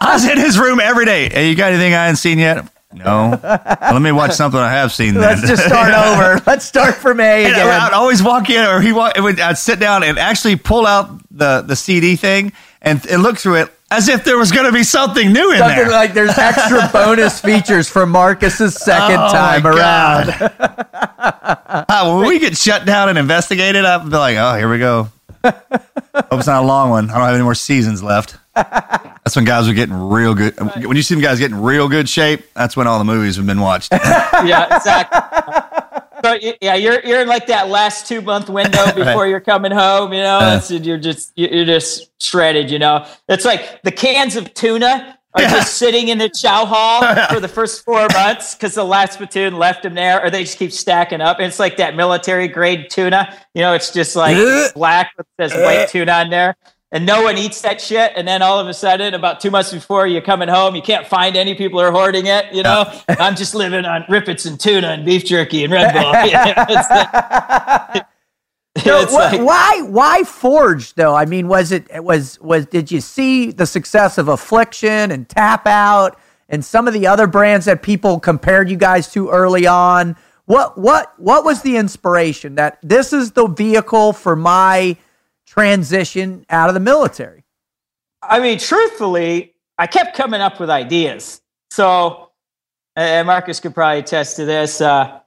I 0.00 0.14
was 0.14 0.28
in 0.28 0.38
his 0.38 0.58
room 0.58 0.80
every 0.80 1.04
day. 1.04 1.28
Hey, 1.28 1.50
you 1.50 1.54
got 1.54 1.72
anything 1.72 1.94
I 1.94 2.06
haven't 2.06 2.16
seen 2.16 2.40
yet? 2.40 2.68
No. 2.92 3.38
Let 3.42 4.02
me 4.02 4.10
watch 4.12 4.32
something 4.32 4.58
I 4.60 4.72
have 4.72 4.92
seen. 4.92 5.14
Then. 5.20 5.22
Let's 5.22 5.42
just 5.46 5.64
start 5.64 5.94
over. 5.94 6.42
Let's 6.46 6.64
start 6.64 6.94
from 6.96 7.20
A 7.20 7.44
And 7.44 7.52
again. 7.52 7.68
I'd 7.68 7.92
always 7.92 8.22
walk 8.22 8.50
in, 8.50 8.64
or 8.66 8.80
he 8.80 8.92
wa- 8.92 9.12
it 9.14 9.20
would, 9.20 9.38
I'd 9.40 9.58
sit 9.58 9.78
down 9.78 10.02
and 10.02 10.18
actually 10.18 10.56
pull 10.56 10.86
out 10.86 11.10
the 11.30 11.62
the 11.62 11.76
CD 11.76 12.16
thing 12.16 12.52
and, 12.82 13.04
and 13.06 13.22
look 13.22 13.38
through 13.38 13.56
it 13.62 13.68
as 13.92 14.08
if 14.08 14.24
there 14.24 14.36
was 14.38 14.50
going 14.52 14.66
to 14.66 14.72
be 14.72 14.82
something 14.84 15.32
new 15.32 15.52
in 15.52 15.58
Something 15.58 15.76
there. 15.78 15.90
like 15.90 16.14
there's 16.14 16.36
extra 16.38 16.88
bonus 16.92 17.40
features 17.40 17.88
for 17.88 18.06
Marcus's 18.06 18.74
second 18.76 19.18
Oh, 19.18 19.32
time 19.32 19.66
around. 19.66 20.30
Ah, 21.18 22.16
when 22.18 22.26
we 22.28 22.38
get 22.38 22.56
shut 22.56 22.84
down 22.86 23.08
and 23.08 23.18
investigated, 23.18 23.84
I'd 23.84 24.04
be 24.10 24.16
like, 24.16 24.36
oh, 24.36 24.54
here 24.56 24.70
we 24.70 24.78
go. 24.78 25.08
Hope 25.44 25.54
it's 26.32 26.46
not 26.46 26.62
a 26.62 26.66
long 26.66 26.90
one. 26.90 27.10
I 27.10 27.14
don't 27.14 27.24
have 27.26 27.34
any 27.34 27.42
more 27.44 27.54
seasons 27.54 28.02
left. 28.02 28.36
That's 29.24 29.36
when 29.36 29.44
guys 29.44 29.68
were 29.68 29.74
getting 29.74 29.94
real 29.94 30.34
good. 30.34 30.58
When 30.58 30.96
you 30.96 31.02
see 31.02 31.14
them 31.14 31.22
guys 31.22 31.38
getting 31.38 31.60
real 31.60 31.88
good 31.88 32.08
shape, 32.08 32.44
that's 32.54 32.76
when 32.76 32.86
all 32.86 32.98
the 32.98 33.04
movies 33.04 33.36
have 33.36 33.46
been 33.46 33.60
watched. 33.60 33.92
yeah, 33.92 34.76
exactly. 34.76 35.20
So 36.24 36.38
yeah, 36.60 36.74
you're 36.74 37.00
you're 37.04 37.20
in 37.22 37.28
like 37.28 37.46
that 37.46 37.68
last 37.68 38.06
two 38.06 38.20
month 38.20 38.48
window 38.50 38.92
before 38.94 39.26
you're 39.26 39.40
coming 39.40 39.72
home. 39.72 40.12
You 40.12 40.20
know, 40.22 40.38
Uh. 40.38 40.60
you're 40.68 40.98
just 40.98 41.32
you're 41.36 41.64
just 41.64 42.10
shredded. 42.22 42.70
You 42.70 42.78
know, 42.78 43.06
it's 43.28 43.44
like 43.44 43.82
the 43.82 43.92
cans 43.92 44.36
of 44.36 44.52
tuna 44.54 45.16
are 45.32 45.42
just 45.42 45.76
sitting 45.76 46.08
in 46.08 46.18
the 46.18 46.28
chow 46.28 46.64
hall 46.66 47.02
for 47.32 47.38
the 47.40 47.46
first 47.48 47.84
four 47.84 48.08
months 48.12 48.54
because 48.54 48.74
the 48.74 48.84
last 48.84 49.16
platoon 49.18 49.56
left 49.56 49.84
them 49.84 49.94
there, 49.94 50.22
or 50.22 50.28
they 50.28 50.42
just 50.42 50.58
keep 50.58 50.72
stacking 50.72 51.20
up. 51.20 51.38
And 51.38 51.46
It's 51.46 51.60
like 51.60 51.76
that 51.76 51.94
military 51.94 52.48
grade 52.48 52.90
tuna. 52.90 53.32
You 53.54 53.62
know, 53.62 53.74
it's 53.74 53.92
just 53.92 54.16
like 54.16 54.36
black 54.74 55.12
with 55.16 55.26
says 55.38 55.52
white 55.54 55.88
tuna 55.88 56.12
on 56.12 56.30
there. 56.30 56.56
And 56.92 57.06
no 57.06 57.22
one 57.22 57.38
eats 57.38 57.60
that 57.60 57.80
shit. 57.80 58.12
And 58.16 58.26
then 58.26 58.42
all 58.42 58.58
of 58.58 58.66
a 58.66 58.74
sudden, 58.74 59.14
about 59.14 59.38
two 59.40 59.50
months 59.50 59.72
before 59.72 60.08
you're 60.08 60.20
coming 60.22 60.48
home, 60.48 60.74
you 60.74 60.82
can't 60.82 61.06
find 61.06 61.36
any 61.36 61.54
people 61.54 61.80
are 61.80 61.92
hoarding 61.92 62.26
it. 62.26 62.52
You 62.52 62.64
know, 62.64 62.92
I'm 63.08 63.36
just 63.36 63.54
living 63.54 63.84
on 63.84 64.04
Rip 64.08 64.28
Its 64.28 64.44
and 64.44 64.58
tuna 64.58 64.88
and 64.88 65.04
beef 65.04 65.24
jerky 65.24 65.62
and 65.62 65.72
Red 65.72 65.92
Bull. 65.92 66.12
Like- 68.02 68.06
So 68.84 69.04
wh- 69.06 69.12
like- 69.12 69.40
why 69.40 69.82
why 69.82 70.22
Forge 70.24 70.94
though? 70.94 71.14
I 71.14 71.26
mean, 71.26 71.48
was 71.48 71.72
it 71.72 72.02
was 72.02 72.40
was 72.40 72.66
did 72.66 72.90
you 72.90 73.00
see 73.00 73.50
the 73.50 73.66
success 73.66 74.16
of 74.16 74.28
Affliction 74.28 75.10
and 75.10 75.28
Tapout 75.28 76.14
and 76.48 76.64
some 76.64 76.86
of 76.88 76.94
the 76.94 77.06
other 77.06 77.26
brands 77.26 77.66
that 77.66 77.82
people 77.82 78.20
compared 78.20 78.70
you 78.70 78.76
guys 78.76 79.12
to 79.12 79.28
early 79.30 79.66
on? 79.66 80.16
What 80.46 80.78
what 80.78 81.12
what 81.18 81.44
was 81.44 81.62
the 81.62 81.76
inspiration 81.76 82.54
that 82.54 82.78
this 82.82 83.12
is 83.12 83.32
the 83.32 83.48
vehicle 83.48 84.12
for 84.12 84.34
my 84.36 84.96
transition 85.50 86.46
out 86.48 86.68
of 86.68 86.74
the 86.74 86.80
military? 86.80 87.44
I 88.22 88.38
mean, 88.38 88.58
truthfully, 88.58 89.54
I 89.76 89.88
kept 89.88 90.16
coming 90.16 90.40
up 90.40 90.60
with 90.60 90.70
ideas. 90.70 91.40
So, 91.70 92.30
and 92.94 93.26
Marcus 93.26 93.58
could 93.58 93.74
probably 93.74 93.98
attest 93.98 94.36
to 94.36 94.44
this. 94.44 94.80
Uh, 94.80 95.18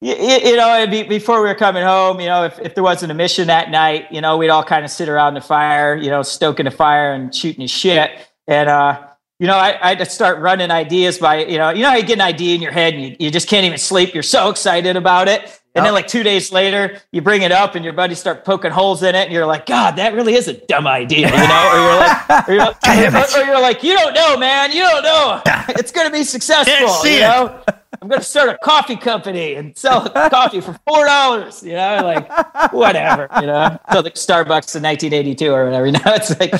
you, 0.00 0.14
you 0.14 0.56
know, 0.56 0.86
be, 0.88 1.02
before 1.02 1.42
we 1.42 1.48
were 1.48 1.56
coming 1.56 1.82
home, 1.82 2.20
you 2.20 2.26
know, 2.26 2.44
if, 2.44 2.60
if 2.60 2.74
there 2.74 2.84
wasn't 2.84 3.10
a 3.10 3.14
mission 3.14 3.48
that 3.48 3.70
night, 3.70 4.06
you 4.12 4.20
know, 4.20 4.36
we'd 4.36 4.50
all 4.50 4.62
kind 4.62 4.84
of 4.84 4.90
sit 4.90 5.08
around 5.08 5.34
the 5.34 5.40
fire, 5.40 5.96
you 5.96 6.10
know, 6.10 6.22
stoking 6.22 6.64
the 6.64 6.70
fire 6.70 7.12
and 7.12 7.34
shooting 7.34 7.62
the 7.62 7.68
shit. 7.68 8.10
And, 8.46 8.68
uh, 8.68 9.08
you 9.42 9.48
know, 9.48 9.56
I, 9.56 9.76
I'd 9.90 10.08
start 10.08 10.38
running 10.38 10.70
ideas 10.70 11.18
by, 11.18 11.44
you 11.44 11.58
know, 11.58 11.70
you 11.70 11.82
know, 11.82 11.90
how 11.90 11.96
you 11.96 12.04
get 12.04 12.12
an 12.12 12.20
idea 12.20 12.54
in 12.54 12.62
your 12.62 12.70
head 12.70 12.94
and 12.94 13.02
you, 13.02 13.16
you 13.18 13.28
just 13.28 13.48
can't 13.48 13.66
even 13.66 13.76
sleep. 13.76 14.14
You're 14.14 14.22
so 14.22 14.50
excited 14.50 14.96
about 14.96 15.26
it. 15.26 15.60
And 15.74 15.84
then, 15.84 15.94
like 15.94 16.06
two 16.06 16.22
days 16.22 16.52
later, 16.52 17.00
you 17.10 17.22
bring 17.22 17.42
it 17.42 17.50
up, 17.50 17.74
and 17.74 17.82
your 17.82 17.94
buddies 17.94 18.18
start 18.20 18.44
poking 18.44 18.70
holes 18.70 19.02
in 19.02 19.14
it, 19.14 19.24
and 19.24 19.32
you're 19.32 19.46
like, 19.46 19.64
"God, 19.64 19.96
that 19.96 20.12
really 20.12 20.34
is 20.34 20.46
a 20.46 20.52
dumb 20.52 20.86
idea," 20.86 21.28
you 21.30 21.48
know? 21.48 21.70
Or 21.72 21.80
you're 21.80 21.96
like, 21.96 22.48
or 22.48 22.52
you're, 22.52 22.62
like- 22.62 22.76
or- 23.34 23.40
or 23.40 23.44
you're 23.46 23.60
like, 23.60 23.82
"You 23.82 23.94
don't 23.96 24.12
know, 24.12 24.36
man. 24.36 24.70
You 24.72 24.82
don't 24.82 25.02
know. 25.02 25.40
It's 25.70 25.90
going 25.90 26.06
to 26.06 26.12
be 26.12 26.24
successful." 26.24 26.74
You 27.14 27.20
know? 27.20 27.60
I'm 28.02 28.08
going 28.08 28.20
to 28.20 28.26
start 28.26 28.50
a 28.50 28.58
coffee 28.62 28.96
company 28.96 29.54
and 29.54 29.74
sell 29.76 30.10
coffee 30.30 30.60
for 30.60 30.78
four 30.86 31.06
dollars. 31.06 31.62
You 31.62 31.72
know, 31.72 32.00
like 32.04 32.72
whatever. 32.74 33.28
You 33.40 33.46
know, 33.46 33.78
so 33.92 34.00
like 34.00 34.16
Starbucks 34.16 34.76
in 34.76 34.82
1982 34.82 35.50
or 35.50 35.64
whatever. 35.64 35.86
You 35.86 35.92
know, 35.92 36.00
it's 36.04 36.38
like, 36.38 36.50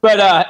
but 0.00 0.20
uh, 0.20 0.44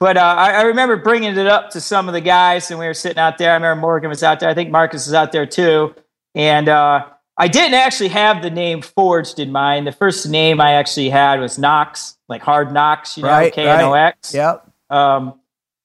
but 0.00 0.16
uh, 0.16 0.20
I, 0.20 0.52
I 0.52 0.62
remember 0.62 0.96
bringing 0.96 1.36
it 1.36 1.46
up 1.46 1.70
to 1.70 1.80
some 1.80 2.08
of 2.08 2.14
the 2.14 2.20
guys, 2.20 2.70
and 2.70 2.80
we 2.80 2.86
were 2.86 2.94
sitting 2.94 3.18
out 3.18 3.38
there. 3.38 3.50
I 3.50 3.54
remember 3.54 3.80
Morgan 3.80 4.08
was 4.08 4.22
out 4.22 4.40
there. 4.40 4.48
I 4.48 4.54
think 4.54 4.70
Marcus 4.70 5.06
was 5.06 5.14
out 5.14 5.30
there 5.30 5.46
too, 5.46 5.94
and 6.34 6.68
uh, 6.68 7.06
I 7.36 7.48
didn't 7.48 7.74
actually 7.74 8.08
have 8.08 8.42
the 8.42 8.50
name 8.50 8.82
forged 8.82 9.38
in 9.38 9.52
mind. 9.52 9.86
The 9.86 9.92
first 9.92 10.28
name 10.28 10.60
I 10.60 10.72
actually 10.72 11.10
had 11.10 11.38
was 11.38 11.58
Knox, 11.58 12.16
like 12.28 12.42
Hard 12.42 12.72
Knocks. 12.72 13.16
You 13.16 13.22
know, 13.22 13.28
Right, 13.28 13.52
K 13.52 13.68
N 13.68 13.80
O 13.82 13.92
X. 13.92 14.34
Yep. 14.34 14.66
Um, 14.90 15.34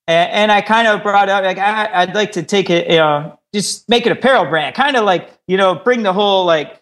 and, 0.08 0.32
and 0.32 0.52
I 0.52 0.62
kind 0.62 0.88
of 0.88 1.04
brought 1.04 1.30
up 1.30 1.44
like 1.44 1.58
I, 1.58 1.90
I'd 1.94 2.16
like 2.16 2.32
to 2.34 2.44
take 2.44 2.70
it, 2.70 2.90
you 2.90 2.98
know, 2.98 3.40
just 3.54 3.88
make 3.90 4.06
it 4.06 4.12
apparel 4.12 4.46
brand, 4.46 4.76
kind 4.76 4.96
of 4.96 5.06
like 5.06 5.30
you 5.48 5.58
know, 5.58 5.76
bring 5.76 6.04
the 6.04 6.14
whole 6.14 6.46
like, 6.46 6.82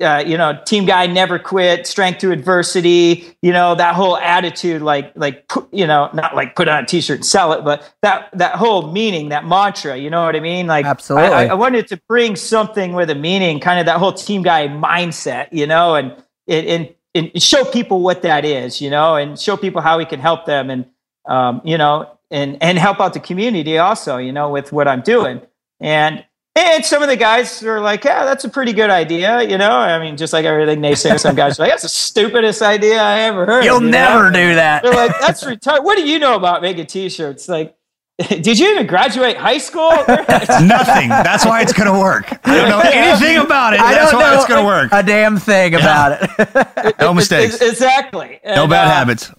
uh, 0.00 0.22
you 0.24 0.38
know, 0.38 0.60
team 0.64 0.84
guy 0.84 1.06
never 1.06 1.38
quit, 1.38 1.86
strength 1.86 2.20
through 2.20 2.32
adversity, 2.32 3.34
you 3.42 3.52
know, 3.52 3.74
that 3.74 3.96
whole 3.96 4.16
attitude, 4.16 4.80
like 4.80 5.12
like 5.16 5.50
you 5.72 5.86
know, 5.86 6.08
not 6.14 6.36
like 6.36 6.54
put 6.54 6.68
on 6.68 6.84
a 6.84 6.86
t-shirt 6.86 7.16
and 7.16 7.26
sell 7.26 7.52
it, 7.52 7.64
but 7.64 7.92
that 8.02 8.30
that 8.38 8.54
whole 8.54 8.92
meaning, 8.92 9.30
that 9.30 9.44
mantra, 9.44 9.96
you 9.96 10.08
know 10.08 10.24
what 10.24 10.36
I 10.36 10.40
mean? 10.40 10.68
Like, 10.68 10.86
Absolutely. 10.86 11.30
I, 11.30 11.46
I, 11.46 11.54
wanted 11.54 11.88
to 11.88 11.96
bring 12.08 12.36
something 12.36 12.92
with 12.92 13.10
a 13.10 13.14
meaning, 13.14 13.58
kind 13.58 13.80
of 13.80 13.86
that 13.86 13.98
whole 13.98 14.12
team 14.12 14.42
guy 14.42 14.68
mindset, 14.68 15.48
you 15.50 15.66
know, 15.66 15.96
and 15.96 16.14
and 16.46 16.94
and 17.14 17.42
show 17.42 17.64
people 17.64 18.02
what 18.02 18.22
that 18.22 18.44
is, 18.44 18.80
you 18.80 18.88
know, 18.88 19.16
and 19.16 19.38
show 19.38 19.56
people 19.56 19.80
how 19.80 19.98
we 19.98 20.04
can 20.04 20.20
help 20.20 20.46
them, 20.46 20.70
and 20.70 20.86
um, 21.26 21.60
you 21.64 21.76
know, 21.76 22.08
and 22.30 22.56
and 22.62 22.78
help 22.78 23.00
out 23.00 23.14
the 23.14 23.20
community 23.20 23.78
also, 23.78 24.16
you 24.16 24.32
know, 24.32 24.48
with 24.48 24.72
what 24.72 24.86
I'm 24.86 25.00
doing, 25.00 25.40
and 25.80 26.24
and 26.60 26.84
some 26.84 27.02
of 27.02 27.08
the 27.08 27.16
guys 27.16 27.62
are 27.62 27.80
like, 27.80 28.04
yeah, 28.04 28.24
that's 28.24 28.44
a 28.44 28.48
pretty 28.48 28.72
good 28.72 28.90
idea, 28.90 29.42
you 29.42 29.58
know. 29.58 29.70
I 29.70 29.98
mean, 29.98 30.16
just 30.16 30.32
like 30.32 30.44
everything 30.44 30.80
naysayer, 30.80 31.18
some 31.18 31.34
guys 31.36 31.58
are 31.58 31.62
like, 31.64 31.72
that's 31.72 31.82
the 31.82 31.88
stupidest 31.88 32.62
idea 32.62 33.00
I 33.00 33.20
ever 33.20 33.46
heard. 33.46 33.64
You'll 33.64 33.80
you 33.82 33.90
know? 33.90 33.90
never 33.90 34.30
do 34.30 34.54
that. 34.54 34.82
They're 34.82 34.92
like, 34.94 35.12
that's 35.20 35.44
retarded. 35.44 35.84
What 35.84 35.96
do 35.96 36.08
you 36.08 36.18
know 36.18 36.36
about 36.36 36.62
making 36.62 36.86
t-shirts? 36.86 37.48
Like, 37.48 37.76
did 38.28 38.58
you 38.58 38.70
even 38.72 38.86
graduate 38.86 39.36
high 39.36 39.58
school? 39.58 39.90
Nothing. 40.08 41.08
That's 41.08 41.46
why 41.46 41.62
it's 41.62 41.72
going 41.72 41.92
to 41.92 41.98
work. 41.98 42.26
I 42.46 42.56
don't 42.56 42.68
know 42.68 42.80
anything 42.84 43.38
about 43.38 43.74
it. 43.74 43.80
I 43.80 43.94
That's 43.94 44.10
don't 44.10 44.20
why 44.20 44.30
know 44.30 44.36
it's 44.36 44.46
going 44.48 44.60
to 44.60 44.66
work. 44.66 44.88
a 44.92 45.02
damn 45.02 45.38
thing 45.38 45.74
about 45.74 46.18
it. 46.20 46.94
No 47.00 47.14
mistakes. 47.14 47.54
Ex- 47.60 47.70
Exactly. 47.72 48.40
No 48.44 48.62
And, 48.62 48.70
bad 48.70 48.86
uh, 48.88 48.90
habits. 48.90 49.32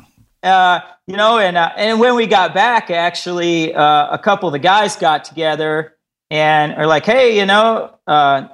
uh, 0.43 0.79
you 1.07 1.17
know, 1.17 1.37
and 1.39 1.57
uh, 1.57 1.71
and 1.75 1.99
when 1.99 2.15
we 2.15 2.25
got 2.25 2.53
back, 2.53 2.89
actually, 2.89 3.73
uh, 3.75 4.07
a 4.11 4.17
couple 4.17 4.47
of 4.49 4.53
the 4.53 4.59
guys 4.59 4.95
got 4.95 5.25
together 5.25 5.95
and 6.31 6.73
are 6.73 6.87
like, 6.87 7.05
"Hey, 7.05 7.37
you 7.37 7.45
know, 7.45 7.93
uh, 8.07 8.47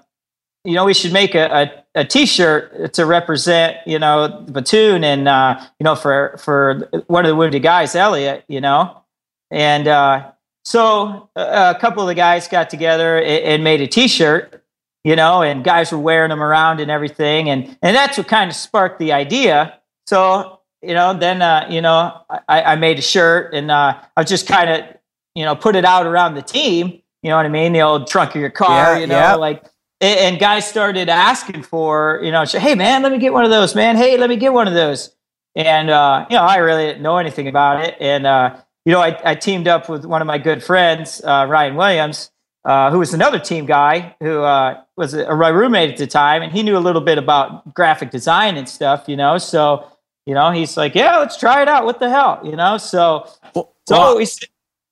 you 0.65 0.73
know, 0.73 0.83
we 0.83 0.93
should 0.93 1.13
make 1.13 1.35
a, 1.35 1.71
a, 1.95 2.01
a 2.01 2.05
T-shirt 2.05 2.93
to 2.93 3.05
represent, 3.05 3.77
you 3.85 3.99
know, 3.99 4.43
the 4.43 4.51
platoon 4.51 5.05
and 5.05 5.29
uh, 5.29 5.61
you 5.79 5.85
know, 5.85 5.95
for 5.95 6.35
for 6.43 6.89
one 7.07 7.23
of 7.23 7.29
the 7.29 7.35
wounded 7.35 7.61
guys, 7.63 7.95
Elliot, 7.95 8.43
you 8.49 8.59
know." 8.59 9.03
And 9.49 9.87
uh, 9.87 10.31
so 10.65 11.29
uh, 11.37 11.73
a 11.75 11.79
couple 11.79 12.01
of 12.01 12.07
the 12.07 12.15
guys 12.15 12.49
got 12.49 12.69
together 12.69 13.17
and, 13.17 13.43
and 13.45 13.63
made 13.63 13.79
a 13.79 13.87
T-shirt, 13.87 14.61
you 15.05 15.15
know, 15.15 15.41
and 15.41 15.63
guys 15.63 15.93
were 15.93 15.99
wearing 15.99 16.29
them 16.29 16.43
around 16.43 16.81
and 16.81 16.91
everything, 16.91 17.49
and 17.49 17.77
and 17.81 17.95
that's 17.95 18.17
what 18.17 18.27
kind 18.27 18.49
of 18.49 18.55
sparked 18.55 18.99
the 18.99 19.13
idea. 19.13 19.79
So 20.07 20.57
you 20.81 20.93
know, 20.93 21.13
then 21.13 21.41
uh, 21.41 21.67
you 21.69 21.81
know, 21.81 22.21
I, 22.49 22.61
I 22.61 22.75
made 22.75 22.99
a 22.99 23.03
shirt 23.03 23.53
and 23.53 23.69
uh, 23.69 24.01
I 24.15 24.23
just 24.23 24.47
kind 24.47 24.69
of 24.69 24.97
you 25.35 25.45
know 25.45 25.55
put 25.55 25.75
it 25.75 25.85
out 25.85 26.05
around 26.07 26.35
the 26.35 26.41
team. 26.41 27.01
You 27.23 27.29
know 27.29 27.37
what 27.37 27.45
I 27.45 27.49
mean? 27.49 27.73
The 27.73 27.81
old 27.81 28.07
trunk 28.07 28.35
of 28.35 28.41
your 28.41 28.49
car, 28.49 28.93
Yeah, 28.93 28.99
you 28.99 29.07
know, 29.07 29.15
yeah. 29.15 29.35
like. 29.35 29.63
And 29.99 30.37
guys 30.37 30.67
started 30.67 31.09
asking 31.09 31.63
for, 31.63 32.19
you 32.21 32.31
know, 32.31 32.45
hey 32.45 32.75
man, 32.75 33.01
let 33.01 33.11
me 33.11 33.17
get 33.17 33.33
one 33.33 33.45
of 33.45 33.49
those, 33.49 33.73
man. 33.73 33.95
Hey, 33.95 34.15
let 34.15 34.29
me 34.29 34.35
get 34.35 34.53
one 34.53 34.67
of 34.67 34.75
those. 34.75 35.15
And 35.55 35.89
uh, 35.89 36.27
you 36.29 36.35
know, 36.37 36.43
I 36.43 36.57
really 36.57 36.85
didn't 36.85 37.01
know 37.01 37.17
anything 37.17 37.47
about 37.47 37.83
it. 37.83 37.95
And 37.99 38.27
uh, 38.27 38.57
you 38.85 38.91
know, 38.93 39.01
I, 39.01 39.19
I 39.25 39.33
teamed 39.33 39.67
up 39.67 39.89
with 39.89 40.05
one 40.05 40.21
of 40.21 40.27
my 40.27 40.37
good 40.37 40.63
friends, 40.63 41.19
uh, 41.23 41.47
Ryan 41.49 41.75
Williams, 41.75 42.29
uh, 42.63 42.91
who 42.91 42.99
was 42.99 43.15
another 43.15 43.39
team 43.39 43.65
guy 43.65 44.15
who 44.19 44.43
uh, 44.43 44.79
was 44.97 45.15
a, 45.15 45.25
a 45.25 45.35
roommate 45.35 45.89
at 45.89 45.97
the 45.97 46.05
time, 46.05 46.43
and 46.43 46.51
he 46.51 46.61
knew 46.61 46.77
a 46.77 46.79
little 46.79 47.01
bit 47.01 47.17
about 47.17 47.73
graphic 47.73 48.11
design 48.11 48.55
and 48.55 48.69
stuff, 48.69 49.05
you 49.07 49.15
know. 49.15 49.39
So, 49.39 49.87
you 50.27 50.35
know, 50.35 50.51
he's 50.51 50.77
like, 50.77 50.93
"Yeah, 50.93 51.17
let's 51.17 51.37
try 51.37 51.63
it 51.63 51.67
out. 51.67 51.85
What 51.85 51.99
the 51.99 52.09
hell, 52.11 52.39
you 52.43 52.55
know?" 52.55 52.77
So, 52.77 53.25
so 53.55 53.67
well- 53.89 54.15
we 54.17 54.27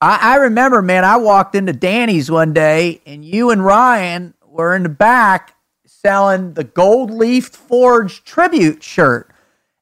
I, 0.06 0.20
I 0.22 0.36
remember, 0.36 0.84
man, 0.84 1.04
I 1.04 1.18
walked 1.18 1.56
into 1.56 1.74
Danny's 1.74 2.30
one 2.30 2.54
day 2.54 3.02
and 3.08 3.26
you 3.26 3.50
and 3.50 3.66
Ryan 3.66 4.36
were 4.46 4.76
in 4.76 4.84
the 4.84 4.90
back 4.90 5.56
selling 5.88 6.54
the 6.54 6.64
gold 6.64 7.10
leaf 7.10 7.48
forge 7.48 8.24
tribute 8.24 8.84
shirt. 8.84 9.32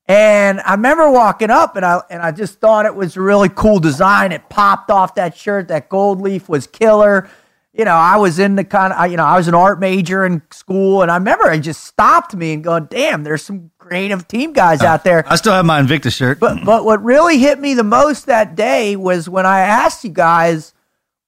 And 0.08 0.62
I 0.62 0.76
remember 0.76 1.12
walking 1.12 1.50
up 1.50 1.76
and 1.76 1.86
I 1.86 2.04
and 2.10 2.22
I 2.22 2.32
just 2.32 2.62
thought 2.62 2.86
it 2.86 2.96
was 2.96 3.18
a 3.18 3.22
really 3.22 3.50
cool 3.50 3.82
design. 3.82 4.32
It 4.32 4.48
popped 4.48 4.90
off 4.90 5.16
that 5.16 5.36
shirt. 5.36 5.68
That 5.68 5.90
gold 5.90 6.22
leaf 6.22 6.48
was 6.48 6.68
killer. 6.68 7.30
You 7.74 7.86
know, 7.86 7.96
I 7.96 8.18
was 8.18 8.38
in 8.38 8.56
the 8.56 8.64
kind 8.64 8.94
of, 8.94 9.10
you 9.10 9.18
know, 9.18 9.26
I 9.26 9.36
was 9.36 9.48
an 9.48 9.56
art 9.56 9.80
major 9.80 10.24
in 10.26 10.44
school, 10.52 11.02
and 11.02 11.10
I 11.10 11.18
remember 11.18 11.52
it 11.52 11.62
just 11.62 11.84
stopped 11.84 12.36
me 12.36 12.54
and 12.54 12.64
going, 12.64 12.86
"Damn, 12.86 13.24
there's 13.24 13.44
some 13.44 13.72
creative 13.80 14.28
team 14.28 14.54
guys 14.54 14.84
oh, 14.84 14.88
out 14.88 15.04
there." 15.04 15.24
I 15.28 15.36
still 15.38 15.54
have 15.54 15.66
my 15.66 15.80
Invictus 15.80 16.14
shirt. 16.14 16.40
But 16.40 16.64
but 16.64 16.86
what 16.86 17.04
really 17.04 17.40
hit 17.40 17.60
me 17.60 17.74
the 17.74 17.84
most 17.84 18.28
that 18.28 18.56
day 18.56 18.96
was 18.96 19.28
when 19.28 19.48
I 19.48 19.62
asked 19.62 20.04
you 20.04 20.12
guys, 20.12 20.74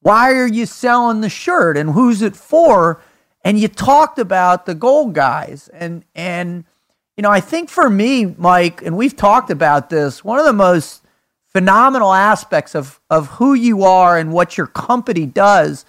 why 0.06 0.34
are 0.34 0.46
you 0.46 0.68
selling 0.68 1.22
the 1.22 1.30
shirt 1.30 1.78
and 1.78 1.90
who's 1.90 2.22
it 2.22 2.36
for? 2.36 3.02
And 3.44 3.60
you 3.60 3.68
talked 3.68 4.20
about 4.20 4.68
the 4.68 4.76
gold 4.76 5.16
guys. 5.16 5.68
And 5.70 6.06
and 6.14 6.64
you 7.18 7.24
know, 7.24 7.32
I 7.32 7.40
think 7.40 7.72
for 7.72 7.90
me, 7.90 8.26
Mike, 8.38 8.84
and 8.84 8.98
we've 8.98 9.16
talked 9.16 9.50
about 9.50 9.90
this, 9.90 10.24
one 10.24 10.38
of 10.38 10.46
the 10.46 10.54
most 10.54 11.04
phenomenal 11.48 12.14
aspects 12.14 12.76
of 12.76 13.02
of 13.10 13.30
who 13.30 13.56
you 13.56 13.84
are 13.84 14.16
and 14.16 14.32
what 14.32 14.60
your 14.60 14.68
company 14.68 15.26
does 15.26 15.86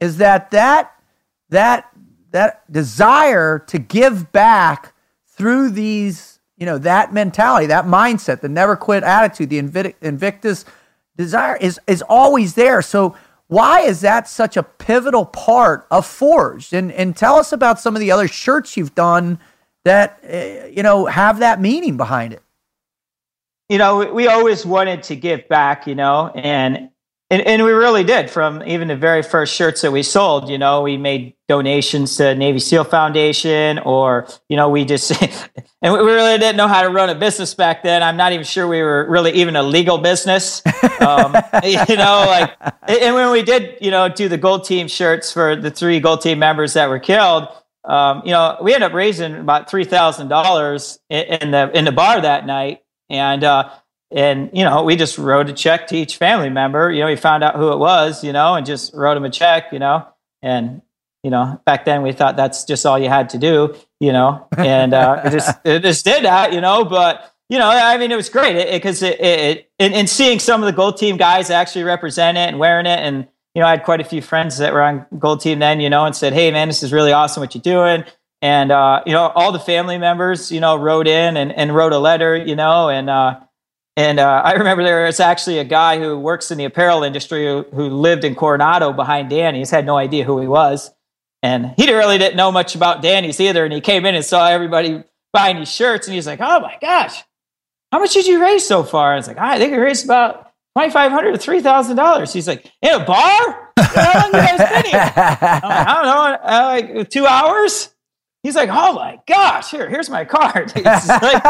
is 0.00 0.18
that 0.18 0.50
that 0.50 0.92
that 1.50 1.90
that 2.30 2.70
desire 2.70 3.58
to 3.60 3.78
give 3.78 4.32
back 4.32 4.94
through 5.26 5.70
these 5.70 6.36
you 6.56 6.64
know, 6.64 6.78
that 6.78 7.12
mentality, 7.12 7.66
that 7.66 7.84
mindset, 7.84 8.40
the 8.40 8.48
never 8.48 8.76
quit 8.76 9.02
attitude, 9.02 9.50
the 9.50 9.58
Invictus 9.58 10.64
desire 11.16 11.56
is 11.56 11.78
is 11.86 12.02
always 12.08 12.54
there. 12.54 12.80
So 12.82 13.16
why 13.48 13.82
is 13.82 14.00
that 14.00 14.28
such 14.28 14.56
a 14.56 14.62
pivotal 14.62 15.26
part 15.26 15.86
of 15.90 16.06
Forged? 16.06 16.72
And 16.72 16.90
and 16.92 17.14
tell 17.16 17.36
us 17.36 17.52
about 17.52 17.78
some 17.78 17.94
of 17.94 18.00
the 18.00 18.10
other 18.10 18.26
shirts 18.26 18.76
you've 18.76 18.94
done 18.94 19.38
that 19.84 20.18
uh, 20.24 20.66
you 20.68 20.82
know 20.82 21.06
have 21.06 21.40
that 21.40 21.60
meaning 21.60 21.96
behind 21.96 22.32
it. 22.32 22.42
You 23.68 23.78
know, 23.78 24.12
we 24.12 24.28
always 24.28 24.64
wanted 24.64 25.02
to 25.04 25.16
give 25.16 25.48
back, 25.48 25.86
you 25.88 25.96
know, 25.96 26.30
and 26.34 26.90
and, 27.28 27.42
and 27.42 27.64
we 27.64 27.72
really 27.72 28.04
did 28.04 28.30
from 28.30 28.62
even 28.64 28.86
the 28.86 28.96
very 28.96 29.22
first 29.22 29.52
shirts 29.52 29.82
that 29.82 29.90
we 29.90 30.04
sold. 30.04 30.48
You 30.48 30.58
know, 30.58 30.82
we 30.82 30.96
made 30.96 31.34
donations 31.48 32.16
to 32.16 32.36
Navy 32.36 32.60
SEAL 32.60 32.84
Foundation, 32.84 33.80
or 33.80 34.28
you 34.48 34.56
know, 34.56 34.68
we 34.68 34.84
just 34.84 35.10
and 35.82 35.92
we 35.92 35.98
really 35.98 36.38
didn't 36.38 36.56
know 36.56 36.68
how 36.68 36.82
to 36.82 36.88
run 36.88 37.10
a 37.10 37.16
business 37.16 37.52
back 37.52 37.82
then. 37.82 38.02
I'm 38.04 38.16
not 38.16 38.32
even 38.32 38.44
sure 38.44 38.68
we 38.68 38.80
were 38.80 39.08
really 39.10 39.32
even 39.32 39.56
a 39.56 39.62
legal 39.64 39.98
business. 39.98 40.62
Um, 41.00 41.34
you 41.64 41.96
know, 41.96 42.24
like 42.28 42.54
and 42.86 43.14
when 43.14 43.32
we 43.32 43.42
did, 43.42 43.78
you 43.80 43.90
know, 43.90 44.08
do 44.08 44.28
the 44.28 44.38
gold 44.38 44.64
team 44.64 44.86
shirts 44.86 45.32
for 45.32 45.56
the 45.56 45.70
three 45.70 45.98
gold 45.98 46.20
team 46.20 46.38
members 46.38 46.74
that 46.74 46.88
were 46.88 47.00
killed. 47.00 47.48
Um, 47.84 48.22
you 48.24 48.30
know, 48.30 48.56
we 48.62 48.72
ended 48.72 48.90
up 48.90 48.94
raising 48.94 49.34
about 49.34 49.68
three 49.68 49.84
thousand 49.84 50.28
dollars 50.28 51.00
in 51.10 51.50
the 51.50 51.70
in 51.74 51.84
the 51.84 51.92
bar 51.92 52.20
that 52.20 52.46
night, 52.46 52.82
and 53.10 53.42
uh, 53.42 53.70
and 54.16 54.50
you 54.54 54.64
know 54.64 54.82
we 54.82 54.96
just 54.96 55.18
wrote 55.18 55.48
a 55.50 55.52
check 55.52 55.86
to 55.88 55.96
each 55.96 56.16
family 56.16 56.48
member. 56.48 56.90
You 56.90 57.00
know 57.00 57.06
we 57.06 57.16
found 57.16 57.44
out 57.44 57.54
who 57.54 57.70
it 57.70 57.78
was 57.78 58.24
you 58.24 58.32
know 58.32 58.54
and 58.54 58.66
just 58.66 58.94
wrote 58.94 59.14
them 59.14 59.24
a 59.24 59.30
check 59.30 59.72
you 59.72 59.78
know. 59.78 60.08
And 60.42 60.80
you 61.22 61.30
know 61.30 61.60
back 61.66 61.84
then 61.84 62.02
we 62.02 62.12
thought 62.12 62.34
that's 62.34 62.64
just 62.64 62.86
all 62.86 62.98
you 62.98 63.10
had 63.10 63.28
to 63.30 63.38
do 63.38 63.76
you 64.00 64.12
know. 64.12 64.48
And 64.56 64.94
uh, 64.94 65.20
it 65.26 65.30
just 65.30 65.58
it 65.64 65.82
just 65.82 66.04
did 66.04 66.24
that 66.24 66.54
you 66.54 66.62
know. 66.62 66.84
But 66.84 67.30
you 67.48 67.58
know 67.58 67.68
i 67.68 67.96
mean 67.98 68.10
it 68.10 68.16
was 68.16 68.30
great. 68.30 68.72
Because 68.72 69.02
it, 69.02 69.20
it, 69.20 69.40
it, 69.40 69.70
it 69.78 69.92
and, 69.92 70.08
seeing 70.08 70.38
some 70.38 70.62
of 70.62 70.66
the 70.66 70.72
gold 70.72 70.96
team 70.96 71.18
guys 71.18 71.50
actually 71.50 71.84
represent 71.84 72.38
it 72.38 72.48
and 72.48 72.58
wearing 72.58 72.86
it. 72.86 72.98
And 72.98 73.28
you 73.54 73.60
know 73.60 73.68
i 73.68 73.70
had 73.72 73.84
quite 73.84 74.00
a 74.00 74.04
few 74.04 74.22
friends 74.22 74.56
that 74.58 74.72
were 74.72 74.82
on 74.82 75.04
gold 75.18 75.42
team 75.42 75.58
then 75.58 75.80
you 75.80 75.90
know 75.90 76.06
and 76.06 76.16
said 76.16 76.32
hey 76.32 76.50
man 76.50 76.68
this 76.68 76.82
is 76.82 76.92
really 76.92 77.12
awesome 77.12 77.42
what 77.42 77.54
you're 77.54 77.60
doing. 77.60 78.04
And 78.40 78.72
uh, 78.72 79.02
you 79.04 79.12
know 79.12 79.28
all 79.34 79.52
the 79.52 79.58
family 79.58 79.98
members 79.98 80.50
you 80.50 80.60
know 80.60 80.76
wrote 80.76 81.06
in 81.06 81.36
and, 81.36 81.52
and 81.52 81.74
wrote 81.74 81.92
a 81.92 81.98
letter 81.98 82.34
you 82.34 82.56
know. 82.56 82.88
And 82.88 83.10
uh, 83.10 83.40
and 83.96 84.20
uh, 84.20 84.42
I 84.44 84.52
remember 84.52 84.84
there 84.84 85.06
was 85.06 85.20
actually 85.20 85.58
a 85.58 85.64
guy 85.64 85.98
who 85.98 86.18
works 86.18 86.50
in 86.50 86.58
the 86.58 86.66
apparel 86.66 87.02
industry 87.02 87.46
who, 87.46 87.64
who 87.72 87.88
lived 87.88 88.24
in 88.24 88.34
Coronado 88.34 88.92
behind 88.92 89.30
Danny's, 89.30 89.70
had 89.70 89.86
no 89.86 89.96
idea 89.96 90.24
who 90.24 90.38
he 90.38 90.46
was. 90.46 90.90
And 91.42 91.72
he 91.76 91.90
really 91.90 92.18
didn't 92.18 92.36
know 92.36 92.52
much 92.52 92.74
about 92.74 93.00
Danny's 93.00 93.40
either. 93.40 93.64
And 93.64 93.72
he 93.72 93.80
came 93.80 94.04
in 94.04 94.14
and 94.14 94.24
saw 94.24 94.48
everybody 94.48 95.02
buying 95.32 95.56
these 95.56 95.72
shirts. 95.72 96.06
And 96.06 96.14
he's 96.14 96.26
like, 96.26 96.40
oh 96.42 96.60
my 96.60 96.76
gosh, 96.80 97.22
how 97.90 97.98
much 97.98 98.12
did 98.12 98.26
you 98.26 98.42
raise 98.42 98.66
so 98.66 98.82
far? 98.82 99.14
I 99.14 99.16
was 99.16 99.28
like, 99.28 99.38
I 99.38 99.58
think 99.58 99.72
I 99.72 99.76
raised 99.76 100.04
about 100.04 100.52
2,500 100.76 101.40
to 101.40 101.50
$3,000. 101.50 102.32
He's 102.32 102.46
like, 102.46 102.70
in 102.82 102.92
a 102.92 103.04
bar? 103.04 103.72
How 103.78 104.20
long 104.20 104.26
you 104.26 104.32
guys 104.32 104.58
been 104.58 104.90
here? 104.90 104.98
Like, 104.98 105.16
I 105.16 105.94
don't 105.94 106.04
know, 106.04 106.38
uh, 106.42 106.98
like 106.98 107.10
two 107.10 107.26
hours? 107.26 107.94
He's 108.42 108.56
like, 108.56 108.68
oh 108.70 108.92
my 108.92 109.18
gosh, 109.26 109.70
here, 109.70 109.88
here's 109.88 110.10
my 110.10 110.24
card. 110.24 110.70
He's 110.74 110.84
like 110.84 111.42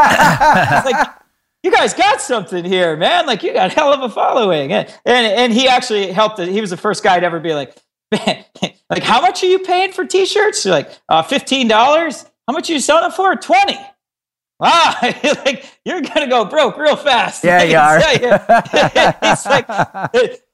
you 1.67 1.73
guys 1.73 1.95
got 1.95 2.21
something 2.21 2.65
here, 2.65 2.97
man. 2.97 3.27
Like 3.27 3.43
you 3.43 3.53
got 3.53 3.73
hell 3.73 3.93
of 3.93 4.01
a 4.01 4.09
following. 4.09 4.73
And 4.73 4.89
and, 5.05 5.27
and 5.27 5.53
he 5.53 5.67
actually 5.67 6.13
helped. 6.13 6.39
He 6.39 6.61
was 6.61 6.71
the 6.71 6.77
first 6.77 7.03
guy 7.03 7.19
to 7.19 7.27
ever 7.27 7.41
be 7.41 7.55
like, 7.55 7.77
man, 8.13 8.45
like 8.89 9.03
how 9.03 9.21
much 9.21 9.43
are 9.43 9.47
you 9.47 9.59
paying 9.59 9.91
for 9.91 10.05
t-shirts? 10.05 10.65
You're 10.65 10.75
like, 10.75 10.97
uh, 11.09 11.25
fifteen 11.25 11.67
dollars. 11.67 12.25
How 12.47 12.55
much 12.55 12.71
are 12.71 12.75
you 12.75 12.79
selling 12.79 13.11
it 13.11 13.15
for? 13.15 13.35
Twenty. 13.35 13.81
Wow, 14.61 14.95
like 15.03 15.67
you're 15.85 16.03
gonna 16.03 16.29
go 16.29 16.45
broke 16.45 16.79
real 16.79 16.95
fast. 16.95 17.43
Yeah, 17.43 17.63
you 17.65 17.77
are. 17.77 17.99
He's 19.29 19.45
like, 19.45 19.69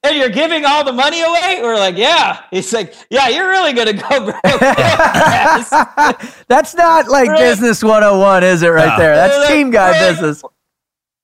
and 0.03 0.17
you're 0.17 0.29
giving 0.29 0.65
all 0.65 0.83
the 0.83 0.91
money 0.91 1.21
away. 1.21 1.59
We're 1.61 1.77
like, 1.77 1.95
yeah. 1.95 2.41
He's 2.49 2.73
like, 2.73 2.95
yeah, 3.11 3.29
you're 3.29 3.47
really 3.47 3.71
gonna 3.73 3.93
go 3.93 4.25
broke. 4.25 4.41
That's 6.47 6.73
not 6.75 7.07
like 7.07 7.29
right. 7.29 7.39
business 7.39 7.83
101, 7.83 8.43
is 8.43 8.63
it? 8.63 8.69
Right 8.69 8.87
no. 8.87 8.97
there. 8.97 9.15
That's 9.15 9.47
team 9.47 9.69
guy 9.69 9.93
business 10.09 10.43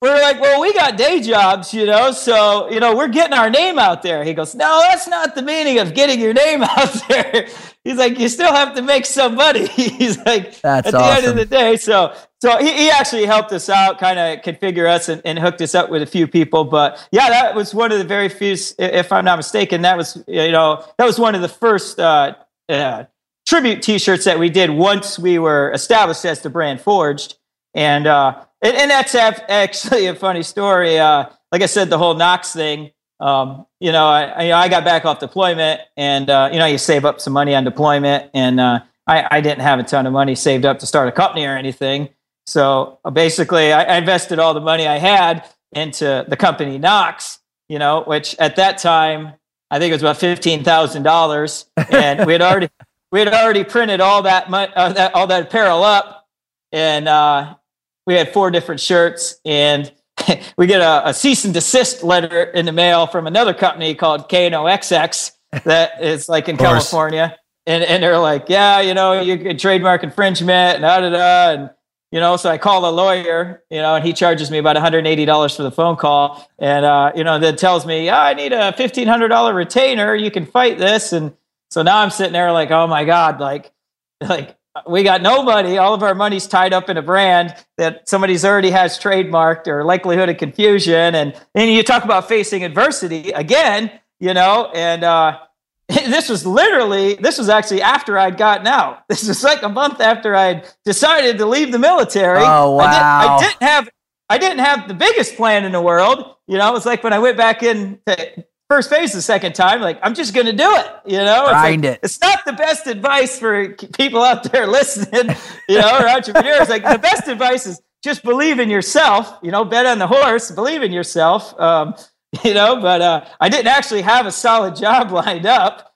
we're 0.02 0.22
like, 0.22 0.40
well, 0.40 0.62
we 0.62 0.74
got 0.74 0.96
day 0.96 1.20
jobs, 1.20 1.74
you 1.74 1.86
know, 1.86 2.12
so, 2.12 2.70
you 2.70 2.80
know, 2.80 2.96
we're 2.96 3.10
getting 3.10 3.38
our 3.38 3.50
name 3.50 3.78
out 3.78 4.02
there. 4.02 4.24
He 4.24 4.34
goes, 4.34 4.56
no, 4.56 4.82
that's 4.84 5.10
not 5.10 5.36
the 5.36 5.42
meaning 5.42 5.80
of 5.80 5.94
getting 5.94 6.22
your 6.22 6.34
name 6.34 6.64
out 6.78 6.94
there. 7.10 7.50
He's 7.84 7.98
like, 7.98 8.18
you 8.18 8.30
still 8.30 8.54
have 8.54 8.76
to 8.76 8.82
make 8.82 9.06
some 9.06 9.36
money. 9.36 9.68
He's 9.68 10.18
like, 10.20 10.62
that's 10.62 10.88
at 10.88 10.92
the 10.92 10.98
awesome. 10.98 11.18
end 11.18 11.26
of 11.28 11.36
the 11.36 11.46
day. 11.46 11.76
So, 11.76 12.14
so 12.40 12.58
he, 12.60 12.72
he 12.72 12.90
actually 12.90 13.26
helped 13.26 13.52
us 13.52 13.68
out, 13.68 14.00
kind 14.00 14.18
of 14.20 14.40
configure 14.42 14.88
us 14.88 15.10
and, 15.10 15.22
and, 15.26 15.38
hooked 15.38 15.62
us 15.62 15.76
up 15.76 15.90
with 15.90 16.02
a 16.02 16.06
few 16.06 16.28
people. 16.28 16.64
But 16.64 17.06
yeah, 17.12 17.30
that 17.30 17.54
was 17.54 17.76
one 17.76 17.92
of 17.92 17.98
the 17.98 18.06
very 18.06 18.30
few, 18.30 18.56
if 18.78 19.12
I'm 19.12 19.26
not 19.26 19.36
mistaken, 19.36 19.82
that 19.82 19.98
was, 19.98 20.24
you 20.28 20.52
know, 20.52 20.86
that 20.98 21.06
was 21.06 21.20
one 21.20 21.36
of 21.36 21.42
the 21.42 21.50
first, 21.50 22.00
uh, 22.00 22.36
uh, 22.70 23.06
tribute 23.46 23.82
t-shirts 23.82 24.26
that 24.26 24.40
we 24.40 24.50
did 24.50 24.70
once 24.70 25.20
we 25.20 25.40
were 25.40 25.72
established 25.74 26.24
as 26.24 26.40
the 26.42 26.50
brand 26.50 26.80
forged. 26.80 27.36
And, 27.74 28.08
uh, 28.08 28.46
and, 28.62 28.76
and 28.76 28.92
that's 28.92 29.16
actually 29.16 30.08
a 30.08 30.16
funny 30.16 30.44
story. 30.44 31.00
Uh, 31.00 31.26
like 31.52 31.62
I 31.62 31.66
said, 31.66 31.90
the 31.90 31.98
whole 31.98 32.14
Knox 32.14 32.54
thing. 32.54 32.92
Um, 33.20 33.66
you 33.80 33.92
know, 33.92 34.08
I, 34.08 34.52
I 34.54 34.70
got 34.70 34.86
back 34.86 35.04
off 35.04 35.20
deployment, 35.20 35.82
and 35.98 36.30
uh, 36.30 36.50
you 36.52 36.60
know, 36.60 36.66
you 36.66 36.78
save 36.78 37.04
up 37.06 37.20
some 37.20 37.34
money 37.34 37.54
on 37.54 37.64
deployment, 37.64 38.30
and 38.34 38.60
uh, 38.60 38.80
I, 39.08 39.28
I 39.30 39.42
didn't 39.42 39.62
have 39.62 39.80
a 39.80 39.84
ton 39.84 40.06
of 40.06 40.14
money 40.14 40.36
saved 40.36 40.66
up 40.66 40.80
to 40.80 40.86
start 40.86 41.10
a 41.10 41.12
company 41.12 41.46
or 41.46 41.58
anything. 41.58 42.10
So 42.48 43.00
uh, 43.04 43.10
basically, 43.10 43.74
I, 43.74 43.84
I 43.84 43.98
invested 43.98 44.40
all 44.40 44.54
the 44.54 44.62
money 44.62 44.88
I 44.88 44.98
had 44.98 45.46
into 45.74 46.26
the 46.28 46.38
company 46.38 46.78
Knox. 46.78 47.40
You 47.68 47.78
know, 47.78 48.02
which 48.02 48.36
at 48.40 48.56
that 48.56 48.80
time 48.80 49.34
I 49.70 49.78
think 49.78 49.92
it 49.92 49.96
was 49.96 50.02
about 50.02 50.18
fifteen 50.18 50.64
thousand 50.64 51.04
dollars, 51.04 51.66
and 51.92 52.26
we 52.26 52.34
had 52.34 52.42
already 52.42 52.70
we 53.12 53.20
had 53.20 53.28
already 53.28 53.64
printed 53.64 54.02
all 54.02 54.24
that, 54.24 54.50
money, 54.50 54.72
uh, 54.76 54.94
that 54.94 55.14
all 55.14 55.28
that 55.28 55.44
apparel 55.44 55.84
up, 55.84 56.28
and 56.72 57.08
uh, 57.08 57.56
we 58.06 58.16
had 58.16 58.34
four 58.34 58.52
different 58.52 58.82
shirts 58.82 59.40
and 59.46 59.92
we 60.58 60.68
get 60.68 60.82
a, 60.82 61.10
a, 61.10 61.14
cease 61.14 61.46
and 61.46 61.54
desist 61.54 62.04
letter 62.04 62.44
in 62.44 62.66
the 62.66 62.72
mail 62.72 63.08
from 63.08 63.28
another 63.28 63.54
company 63.54 63.96
called 63.96 64.30
KNOXX 64.30 65.32
that 65.64 66.04
is 66.04 66.30
like 66.30 66.50
in 66.50 66.58
California. 66.58 67.38
And, 67.66 67.84
and 67.84 68.02
they're 68.02 68.18
like, 68.18 68.46
yeah, 68.50 68.82
you 68.82 68.94
know, 68.94 69.22
you 69.22 69.38
could 69.38 69.60
trademark 69.60 70.04
infringement 70.04 70.76
and 70.76 70.82
da 70.82 71.00
da 71.00 71.10
da. 71.10 71.52
And, 71.52 71.70
you 72.12 72.20
know, 72.20 72.38
so 72.38 72.50
I 72.50 72.58
call 72.58 72.90
a 72.90 72.92
lawyer, 72.92 73.64
you 73.70 73.80
know, 73.80 73.96
and 73.96 74.06
he 74.06 74.14
charges 74.14 74.50
me 74.50 74.58
about 74.58 74.76
$180 74.76 75.56
for 75.56 75.64
the 75.64 75.72
phone 75.72 75.96
call. 75.96 76.50
And, 76.58 76.86
uh, 76.86 77.12
you 77.16 77.24
know, 77.24 77.38
then 77.38 77.56
tells 77.56 77.86
me, 77.86 78.06
yeah, 78.06 78.22
I 78.22 78.34
need 78.34 78.54
a 78.54 78.72
$1,500 78.72 79.54
retainer. 79.54 80.16
You 80.16 80.32
can 80.32 80.46
fight 80.46 80.80
this. 80.80 81.14
And 81.14 81.36
so 81.70 81.84
now 81.84 82.00
I'm 82.00 82.10
sitting 82.10 82.34
there 82.34 82.52
like, 82.52 82.72
oh 82.72 82.88
my 82.88 83.06
God, 83.06 83.40
like, 83.40 83.72
like 84.22 84.58
we 84.88 85.04
got 85.04 85.22
nobody. 85.22 85.78
All 85.78 85.94
of 85.94 86.04
our 86.04 86.16
money's 86.16 86.48
tied 86.48 86.74
up 86.74 86.90
in 86.90 86.98
a 86.98 87.02
brand 87.02 87.56
that 87.78 88.08
somebody's 88.08 88.46
already 88.46 88.72
has 88.72 89.00
trademarked 89.00 89.68
or 89.68 89.84
likelihood 89.84 90.30
of 90.30 90.38
confusion. 90.38 91.16
And 91.16 91.34
then 91.54 91.70
you 91.70 91.84
talk 91.84 92.04
about 92.04 92.28
facing 92.28 92.64
adversity 92.64 93.32
again, 93.32 93.92
you 94.20 94.34
know, 94.34 94.72
and 94.74 95.04
uh, 95.04 95.40
this 95.88 96.30
was 96.30 96.46
literally, 96.46 97.16
this 97.16 97.38
was 97.38 97.50
actually 97.50 97.82
after 97.82 98.18
I'd 98.18 98.38
gotten 98.38 98.68
out. 98.68 99.04
This 99.10 99.28
was 99.28 99.44
like 99.44 99.64
a 99.64 99.70
month 99.70 100.02
after 100.02 100.36
I'd 100.36 100.68
decided 100.86 101.40
to 101.40 101.46
leave 101.46 101.72
the 101.72 101.80
military. 101.80 102.42
Oh, 102.42 102.76
wow. 102.76 103.38
I, 103.38 103.40
did, 103.40 103.48
I 103.48 103.50
didn't 103.50 103.64
have, 103.64 103.90
I 104.30 104.38
didn't 104.38 104.60
have 104.60 104.88
the 104.88 104.94
biggest 104.94 105.36
plan 105.36 105.66
in 105.66 105.72
the 105.72 105.82
world. 105.82 106.36
You 106.48 106.58
know, 106.58 106.70
it 106.70 106.74
was 106.74 106.86
like 106.86 107.04
when 107.04 107.14
I 107.14 107.20
went 107.20 107.38
back 107.38 107.64
in 107.64 108.00
to 108.06 108.46
first 108.70 108.90
base 108.90 109.14
the 109.14 109.22
second 109.22 109.54
time, 109.54 109.82
like 109.82 110.00
I'm 110.04 110.14
just 110.14 110.34
going 110.34 110.46
to 110.46 110.54
do 110.54 110.76
it. 110.76 110.88
You 111.06 111.18
know, 111.18 111.44
it's 111.46 111.54
like, 111.54 111.84
it. 111.84 112.00
It's 112.04 112.22
not 112.22 112.46
the 112.46 112.54
best 112.54 112.88
advice 112.88 113.40
for 113.40 113.70
people 113.74 114.22
out 114.22 114.52
there 114.52 114.68
listening, 114.80 115.36
you 115.68 115.80
know, 115.80 116.00
or 116.00 116.08
entrepreneurs. 116.08 116.70
like 116.70 116.84
the 116.84 117.00
best 117.00 117.28
advice 117.28 117.66
is 117.66 117.82
just 118.04 118.24
believe 118.24 118.60
in 118.60 118.70
yourself. 118.70 119.38
You 119.42 119.52
know, 119.52 119.66
bet 119.66 119.86
on 119.86 120.00
the 120.00 120.08
horse, 120.08 120.52
believe 120.52 120.84
in 120.84 120.92
yourself. 120.92 121.60
Um, 121.60 121.96
you 122.44 122.54
know, 122.54 122.80
but 122.80 123.02
uh, 123.02 123.26
I 123.40 123.50
didn't 123.50 123.68
actually 123.68 124.04
have 124.04 124.26
a 124.26 124.32
solid 124.32 124.76
job 124.76 125.12
lined 125.12 125.48
up, 125.48 125.96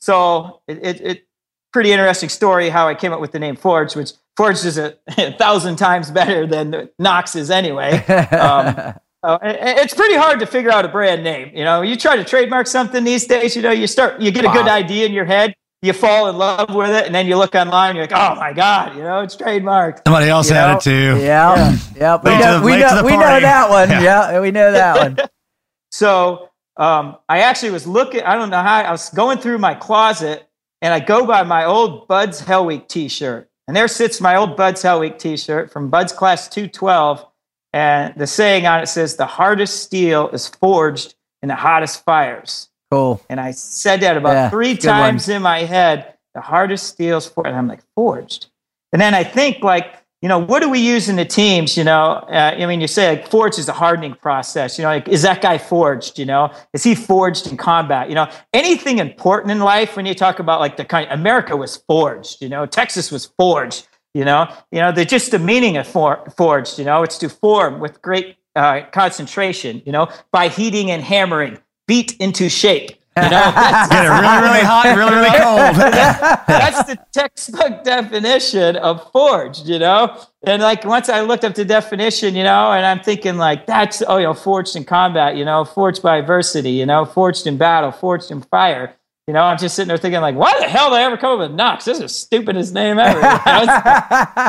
so 0.00 0.62
it, 0.66 0.78
it, 0.82 1.00
it 1.00 1.28
pretty 1.72 1.92
interesting 1.92 2.28
story 2.28 2.70
how 2.70 2.88
I 2.88 2.94
came 2.94 3.12
up 3.12 3.20
with 3.20 3.32
the 3.32 3.38
name 3.38 3.56
Forge, 3.56 3.94
which 3.94 4.12
Forge 4.36 4.64
is 4.64 4.78
a, 4.78 4.94
a 5.18 5.32
thousand 5.32 5.76
times 5.76 6.10
better 6.10 6.46
than 6.46 6.88
Knox 6.98 7.36
is 7.36 7.50
anyway. 7.50 7.98
Um, 8.06 8.94
uh, 9.24 9.38
it's 9.42 9.94
pretty 9.94 10.14
hard 10.14 10.38
to 10.40 10.46
figure 10.46 10.70
out 10.70 10.84
a 10.84 10.88
brand 10.88 11.24
name. 11.24 11.50
You 11.54 11.64
know, 11.64 11.80
you 11.80 11.96
try 11.96 12.16
to 12.16 12.24
trademark 12.24 12.66
something 12.66 13.04
these 13.04 13.26
days. 13.26 13.56
You 13.56 13.62
know, 13.62 13.70
you 13.70 13.86
start, 13.86 14.20
you 14.20 14.30
get 14.30 14.44
a 14.44 14.48
wow. 14.48 14.54
good 14.54 14.68
idea 14.68 15.06
in 15.06 15.12
your 15.12 15.24
head, 15.24 15.54
you 15.80 15.92
fall 15.92 16.28
in 16.28 16.36
love 16.36 16.74
with 16.74 16.90
it, 16.90 17.06
and 17.06 17.14
then 17.14 17.26
you 17.26 17.36
look 17.36 17.54
online, 17.54 17.96
you're 17.96 18.04
like, 18.04 18.12
oh 18.12 18.34
my 18.36 18.52
god, 18.52 18.96
you 18.96 19.02
know, 19.02 19.20
it's 19.20 19.34
trademarked. 19.34 20.02
Somebody 20.06 20.28
else 20.28 20.50
you 20.50 20.56
had 20.56 20.70
know? 20.70 20.76
it 20.76 20.82
too. 20.82 21.18
Yeah, 21.22 21.56
yeah, 21.56 21.78
yeah. 21.96 22.20
We, 22.22 22.38
know, 22.38 22.58
the, 22.58 22.64
we, 22.64 22.76
know, 22.76 23.02
we 23.04 23.16
know 23.16 23.40
that 23.40 23.70
one. 23.70 23.90
Yeah, 23.90 24.02
yeah 24.02 24.40
we 24.40 24.50
know 24.50 24.72
that 24.72 24.96
one. 24.96 25.28
so 25.90 26.50
um, 26.76 27.16
I 27.28 27.40
actually 27.40 27.70
was 27.70 27.86
looking. 27.86 28.22
I 28.22 28.34
don't 28.34 28.50
know 28.50 28.62
how 28.62 28.80
I 28.80 28.90
was 28.90 29.08
going 29.10 29.38
through 29.38 29.58
my 29.58 29.74
closet, 29.74 30.46
and 30.82 30.92
I 30.92 31.00
go 31.00 31.26
by 31.26 31.42
my 31.44 31.64
old 31.64 32.08
BUD/S 32.08 32.40
Hell 32.40 32.66
Week 32.66 32.88
T-shirt, 32.88 33.48
And 33.68 33.76
there 33.76 33.88
sits 33.88 34.20
my 34.20 34.36
old 34.36 34.56
BUD/S 34.56 34.82
Hell 34.82 35.00
Week 35.00 35.18
t 35.18 35.36
shirt 35.36 35.70
from 35.70 35.90
BUD/S 35.90 36.12
Class 36.12 36.48
212. 36.48 37.26
And 37.74 38.14
the 38.14 38.28
saying 38.28 38.66
on 38.66 38.80
it 38.80 38.86
says, 38.86 39.16
The 39.16 39.26
hardest 39.26 39.82
steel 39.82 40.28
is 40.28 40.46
forged 40.48 41.16
in 41.42 41.48
the 41.48 41.56
hottest 41.56 42.04
fires. 42.04 42.68
Cool. 42.88 43.20
And 43.28 43.40
I 43.40 43.50
said 43.50 44.00
that 44.02 44.16
about 44.16 44.32
Yeah, 44.34 44.50
three 44.50 44.74
good 44.74 44.86
one. 44.86 44.96
times 45.00 45.28
in 45.28 45.42
my 45.42 45.64
head. 45.64 46.14
The 46.34 46.40
hardest 46.40 46.86
steel's 46.86 47.26
forged. 47.28 47.48
And 47.48 47.56
I'm 47.56 47.66
like, 47.66 47.82
forged. 47.96 48.46
And 48.92 49.02
then 49.02 49.12
I 49.12 49.24
think, 49.24 49.64
like, 49.64 49.96
you 50.22 50.28
know, 50.28 50.38
what 50.38 50.62
do 50.62 50.70
we 50.70 50.78
use 50.78 51.08
in 51.08 51.16
the 51.16 51.24
teams? 51.24 51.76
You 51.76 51.82
know, 51.82 52.24
uh, 52.28 52.54
I 52.56 52.64
mean, 52.64 52.80
you 52.80 52.86
say 52.86 53.08
like 53.08 53.28
forged 53.28 53.58
is 53.58 53.68
a 53.68 53.72
hardening 53.72 54.14
process. 54.14 54.78
You 54.78 54.82
know, 54.84 54.90
like, 54.90 55.08
is 55.08 55.22
that 55.22 55.42
guy 55.42 55.58
forged? 55.58 56.16
You 56.16 56.26
know, 56.26 56.52
is 56.72 56.84
he 56.84 56.94
forged 56.94 57.48
in 57.48 57.56
combat? 57.56 58.08
You 58.08 58.14
know, 58.14 58.30
anything 58.52 59.00
important 59.00 59.50
in 59.50 59.58
life 59.58 59.96
when 59.96 60.06
you 60.06 60.14
talk 60.14 60.38
about 60.38 60.60
like 60.60 60.76
the 60.76 60.84
kind, 60.84 61.10
America 61.10 61.56
was 61.56 61.76
forged. 61.88 62.40
You 62.40 62.48
know, 62.48 62.66
Texas 62.66 63.10
was 63.10 63.26
forged. 63.36 63.88
You 64.14 64.24
know, 64.24 64.52
you 64.70 64.80
know, 64.80 64.92
the 64.92 65.04
just 65.04 65.32
the 65.32 65.40
meaning 65.40 65.76
of 65.76 65.86
for, 65.86 66.24
forged. 66.36 66.78
You 66.78 66.84
know, 66.84 67.02
it's 67.02 67.18
to 67.18 67.28
form 67.28 67.80
with 67.80 68.00
great 68.00 68.36
uh, 68.54 68.82
concentration. 68.92 69.82
You 69.84 69.92
know, 69.92 70.08
by 70.30 70.48
heating 70.48 70.90
and 70.90 71.02
hammering, 71.02 71.58
beat 71.86 72.16
into 72.18 72.48
shape. 72.48 72.92
You 73.16 73.22
know, 73.22 73.30
Get 73.90 74.04
it 74.04 74.08
really, 74.08 74.42
really 74.42 74.60
hot, 74.64 74.86
and 74.86 74.98
really, 74.98 75.14
really 75.14 75.38
cold. 75.38 75.76
that's 76.48 76.82
the 76.84 76.98
textbook 77.12 77.84
definition 77.84 78.76
of 78.76 79.10
forged, 79.12 79.68
you 79.68 79.78
know? 79.78 80.20
And 80.42 80.60
like 80.60 80.84
once 80.84 81.08
I 81.08 81.20
looked 81.20 81.44
up 81.44 81.54
the 81.54 81.64
definition, 81.64 82.34
you 82.34 82.42
know, 82.42 82.72
and 82.72 82.84
I'm 82.84 83.00
thinking 83.00 83.36
like 83.36 83.66
that's 83.66 84.02
oh, 84.06 84.16
you 84.16 84.24
know, 84.24 84.34
forged 84.34 84.74
in 84.74 84.84
combat, 84.84 85.36
you 85.36 85.44
know, 85.44 85.64
forged 85.64 86.02
by 86.02 86.16
adversity, 86.16 86.72
you 86.72 86.86
know, 86.86 87.04
forged 87.04 87.46
in 87.46 87.56
battle, 87.56 87.92
forged 87.92 88.32
in 88.32 88.42
fire. 88.42 88.96
You 89.26 89.32
know, 89.32 89.40
I'm 89.40 89.56
just 89.56 89.74
sitting 89.74 89.88
there 89.88 89.96
thinking 89.96 90.20
like, 90.20 90.36
why 90.36 90.58
the 90.58 90.66
hell 90.68 90.90
did 90.90 90.96
I 90.96 91.02
ever 91.04 91.16
come 91.16 91.40
up 91.40 91.48
with 91.48 91.56
Knox? 91.56 91.86
This 91.86 91.96
is 91.96 92.02
the 92.02 92.08
stupidest 92.08 92.74
name 92.74 92.98
ever. 92.98 93.20
You? 93.20 93.24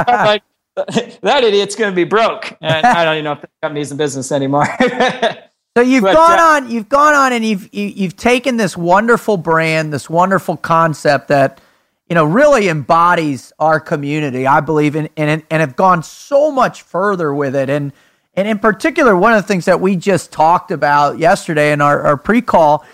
Like 0.07 0.43
that 1.21 1.45
idiot's 1.45 1.75
going 1.75 1.91
to 1.91 1.95
be 1.95 2.03
broke, 2.03 2.57
and 2.59 2.85
I 2.85 3.05
don't 3.05 3.13
even 3.13 3.23
know 3.23 3.31
if 3.31 3.41
the 3.41 3.47
company's 3.61 3.91
in 3.91 3.97
business 3.97 4.31
anymore. 4.31 4.67
So 5.77 5.81
you've 5.81 6.03
But, 6.03 6.13
gone 6.13 6.39
uh, 6.39 6.65
on, 6.65 6.71
you've 6.71 6.87
gone 6.87 7.13
on, 7.13 7.33
and 7.33 7.43
you've 7.43 7.67
you, 7.73 7.87
you've 7.87 8.15
taken 8.15 8.55
this 8.55 8.77
wonderful 8.77 9.35
brand, 9.35 9.91
this 9.91 10.09
wonderful 10.09 10.55
concept 10.55 11.27
that 11.27 11.59
you 12.07 12.13
know 12.13 12.23
really 12.23 12.69
embodies 12.69 13.51
our 13.59 13.81
community, 13.81 14.47
I 14.47 14.61
believe, 14.61 14.95
and 14.95 15.09
and 15.17 15.43
and 15.51 15.59
have 15.59 15.75
gone 15.75 16.01
so 16.01 16.49
much 16.49 16.83
further 16.83 17.33
with 17.33 17.57
it. 17.57 17.69
And 17.69 17.91
and 18.35 18.47
in 18.47 18.59
particular, 18.59 19.17
one 19.17 19.33
of 19.33 19.43
the 19.43 19.47
things 19.49 19.65
that 19.65 19.81
we 19.81 19.97
just 19.97 20.31
talked 20.31 20.71
about 20.71 21.19
yesterday 21.19 21.73
in 21.73 21.81
our, 21.81 22.01
our 22.03 22.15
pre 22.15 22.41
call 22.41 22.85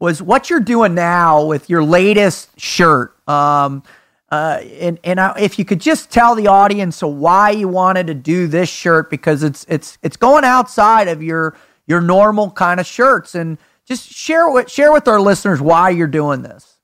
was 0.00 0.20
what 0.20 0.50
you're 0.50 0.58
doing 0.58 0.94
now 0.94 1.44
with 1.44 1.70
your 1.70 1.84
latest 1.84 2.58
shirt. 2.58 3.14
Um, 3.28 3.82
uh, 4.30 4.60
and 4.80 4.98
and 5.04 5.20
I, 5.20 5.38
if 5.38 5.58
you 5.58 5.64
could 5.64 5.80
just 5.80 6.10
tell 6.10 6.34
the 6.34 6.46
audience 6.46 7.02
why 7.02 7.50
you 7.50 7.68
wanted 7.68 8.06
to 8.06 8.14
do 8.14 8.46
this 8.46 8.68
shirt 8.68 9.10
because 9.10 9.42
it's 9.42 9.66
it's 9.68 9.98
it's 10.02 10.16
going 10.16 10.44
outside 10.44 11.08
of 11.08 11.22
your 11.22 11.56
your 11.86 12.00
normal 12.00 12.50
kind 12.50 12.80
of 12.80 12.86
shirts 12.86 13.34
and 13.34 13.58
just 13.84 14.08
share 14.08 14.48
with 14.48 14.70
share 14.70 14.92
with 14.92 15.08
our 15.08 15.20
listeners 15.20 15.60
why 15.60 15.90
you're 15.90 16.06
doing 16.06 16.42
this. 16.42 16.78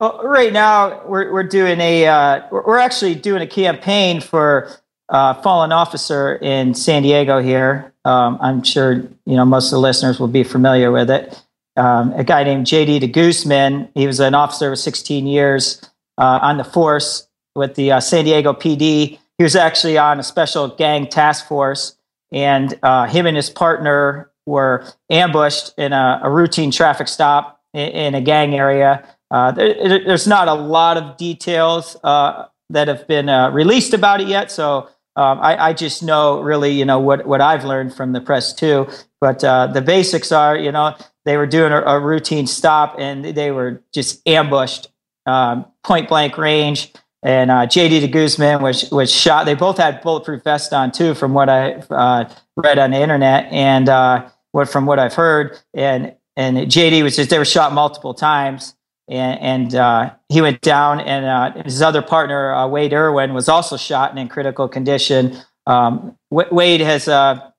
Well, 0.00 0.20
right 0.24 0.52
now 0.52 1.06
we're 1.06 1.32
we're 1.32 1.44
doing 1.44 1.80
a 1.80 2.06
uh, 2.06 2.42
we're 2.50 2.78
actually 2.78 3.14
doing 3.14 3.40
a 3.40 3.46
campaign 3.46 4.20
for 4.20 4.68
uh, 5.08 5.34
fallen 5.34 5.70
officer 5.70 6.34
in 6.34 6.74
San 6.74 7.04
Diego 7.04 7.40
here. 7.40 7.94
Um, 8.04 8.36
I'm 8.40 8.64
sure 8.64 8.94
you 8.94 9.36
know 9.36 9.44
most 9.44 9.66
of 9.66 9.76
the 9.76 9.80
listeners 9.80 10.18
will 10.18 10.26
be 10.26 10.42
familiar 10.42 10.90
with 10.90 11.08
it. 11.08 11.40
Um, 11.76 12.12
a 12.14 12.24
guy 12.24 12.44
named 12.44 12.66
JD 12.66 13.00
de 13.00 13.06
Guzman. 13.06 13.88
He 13.94 14.06
was 14.06 14.20
an 14.20 14.34
officer 14.34 14.70
for 14.70 14.76
16 14.76 15.26
years 15.26 15.80
uh, 16.18 16.38
on 16.42 16.58
the 16.58 16.64
force 16.64 17.26
with 17.54 17.74
the 17.76 17.92
uh, 17.92 18.00
San 18.00 18.24
Diego 18.24 18.52
PD. 18.52 19.18
He 19.38 19.42
was 19.44 19.56
actually 19.56 19.96
on 19.96 20.20
a 20.20 20.22
special 20.22 20.68
gang 20.68 21.06
task 21.06 21.46
force, 21.48 21.96
and 22.30 22.78
uh, 22.82 23.06
him 23.06 23.26
and 23.26 23.36
his 23.36 23.48
partner 23.50 24.30
were 24.44 24.84
ambushed 25.10 25.72
in 25.78 25.92
a, 25.92 26.20
a 26.24 26.30
routine 26.30 26.70
traffic 26.70 27.08
stop 27.08 27.60
in, 27.72 27.88
in 27.88 28.14
a 28.14 28.20
gang 28.20 28.54
area. 28.54 29.06
Uh, 29.30 29.50
there, 29.52 29.74
there- 29.88 30.04
there's 30.04 30.26
not 30.26 30.48
a 30.48 30.54
lot 30.54 30.96
of 30.98 31.16
details 31.16 31.96
uh, 32.04 32.46
that 32.68 32.88
have 32.88 33.06
been 33.08 33.28
uh, 33.30 33.50
released 33.50 33.94
about 33.94 34.20
it 34.20 34.28
yet, 34.28 34.50
so 34.50 34.88
um, 35.16 35.38
I, 35.40 35.68
I 35.68 35.72
just 35.72 36.02
know 36.02 36.40
really, 36.42 36.70
you 36.72 36.84
know, 36.84 36.98
what 36.98 37.26
what 37.26 37.40
I've 37.40 37.64
learned 37.64 37.94
from 37.94 38.12
the 38.12 38.20
press 38.20 38.52
too. 38.54 38.88
But 39.20 39.44
uh, 39.44 39.66
the 39.68 39.80
basics 39.82 40.32
are, 40.32 40.56
you 40.56 40.72
know, 40.72 40.94
they 41.24 41.36
were 41.36 41.46
doing 41.46 41.72
a, 41.72 41.82
a 41.82 42.00
routine 42.00 42.46
stop 42.46 42.96
and 42.98 43.24
they 43.24 43.50
were 43.50 43.82
just 43.92 44.26
ambushed, 44.26 44.88
um, 45.26 45.66
point 45.84 46.08
blank 46.08 46.36
range. 46.38 46.92
And 47.22 47.50
uh, 47.50 47.66
JD 47.66 48.00
de 48.00 48.08
Guzman 48.08 48.62
was 48.62 48.90
was 48.90 49.12
shot. 49.12 49.46
They 49.46 49.54
both 49.54 49.78
had 49.78 50.02
bulletproof 50.02 50.42
vests 50.42 50.72
on 50.72 50.90
too, 50.90 51.14
from 51.14 51.34
what 51.34 51.48
I 51.48 51.74
uh, 51.90 52.28
read 52.56 52.78
on 52.78 52.90
the 52.90 53.00
internet 53.00 53.44
and 53.52 53.88
uh, 53.88 54.28
what 54.50 54.68
from 54.68 54.86
what 54.86 54.98
I've 54.98 55.14
heard. 55.14 55.56
And 55.72 56.14
and 56.36 56.56
JD 56.56 57.04
was 57.04 57.14
just 57.14 57.30
they 57.30 57.38
were 57.38 57.44
shot 57.44 57.72
multiple 57.72 58.12
times 58.12 58.74
and, 59.08 59.40
and 59.40 59.74
uh, 59.74 60.14
he 60.28 60.40
went 60.40 60.60
down. 60.62 61.00
And 61.00 61.26
uh, 61.26 61.62
his 61.62 61.82
other 61.82 62.02
partner, 62.02 62.54
uh, 62.54 62.66
Wade 62.66 62.92
Irwin, 62.92 63.34
was 63.34 63.48
also 63.48 63.76
shot 63.76 64.10
and 64.10 64.18
in 64.18 64.28
critical 64.28 64.68
condition. 64.68 65.36
Um, 65.66 66.16
Wade 66.30 66.80
has 66.80 67.08
uh, 67.08 67.50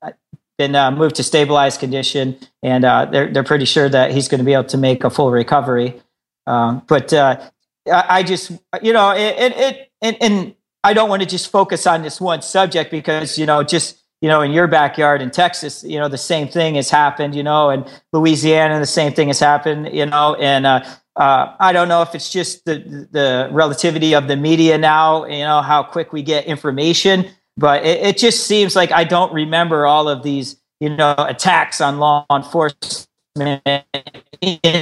been 0.58 0.76
uh, 0.76 0.92
moved 0.92 1.16
to 1.16 1.24
stabilized 1.24 1.80
condition, 1.80 2.38
and 2.62 2.86
uh, 2.86 3.06
they're 3.06 3.32
they're 3.32 3.44
pretty 3.44 3.66
sure 3.66 3.90
that 3.90 4.12
he's 4.12 4.28
going 4.28 4.40
to 4.40 4.46
be 4.46 4.54
able 4.54 4.66
to 4.66 4.78
make 4.78 5.04
a 5.04 5.10
full 5.10 5.32
recovery. 5.32 6.02
Um, 6.46 6.84
but 6.88 7.14
uh, 7.14 7.50
I, 7.92 8.24
just, 8.24 8.52
you 8.82 8.94
know, 8.94 9.12
it, 9.12 9.36
it, 9.38 9.58
it 9.58 9.92
and, 10.02 10.18
and 10.22 10.56
I 10.84 10.94
don't 10.94 11.10
want 11.10 11.22
to 11.22 11.28
just 11.28 11.52
focus 11.52 11.88
on 11.88 12.02
this 12.02 12.20
one 12.20 12.42
subject 12.42 12.92
because, 12.92 13.38
you 13.38 13.46
know, 13.46 13.64
just 13.64 14.00
you 14.22 14.30
know, 14.30 14.42
in 14.42 14.54
your 14.54 14.68
backyard 14.68 15.22
in 15.22 15.32
Texas, 15.32 15.84
you 15.84 16.00
know, 16.00 16.08
the 16.08 16.18
same 16.18 16.48
thing 16.48 16.76
has 16.76 16.90
happened, 16.90 17.36
you 17.36 17.44
know, 17.44 17.70
and 17.70 17.86
Louisiana, 18.14 18.80
the 18.80 18.86
same 18.86 19.12
thing 19.12 19.28
has 19.28 19.40
happened, 19.40 19.90
you 19.94 20.06
know, 20.06 20.36
and 20.36 20.66
uh, 20.66 20.82
uh, 21.18 21.54
I 21.60 21.74
don't 21.74 21.90
know 21.90 22.02
if 22.04 22.16
it's 22.16 22.32
just 22.32 22.64
the 22.64 23.08
the 23.12 23.50
relativity 23.52 24.16
of 24.16 24.30
the 24.30 24.38
media 24.38 24.78
now, 24.78 25.26
you 25.26 25.44
know, 25.44 25.62
how 25.62 25.84
quick 25.84 26.14
we 26.14 26.24
get 26.24 26.46
information, 26.46 27.28
but 27.58 27.86
it, 27.86 28.02
it 28.02 28.18
just 28.18 28.46
seems 28.48 28.76
like 28.76 28.92
I 28.92 29.04
don't 29.04 29.34
remember 29.34 29.86
all 29.86 30.08
of 30.10 30.24
these, 30.24 30.58
you 30.80 30.90
know, 30.90 31.16
attacks 31.18 31.82
on 31.82 32.00
law 32.00 32.26
enforcement 32.34 33.62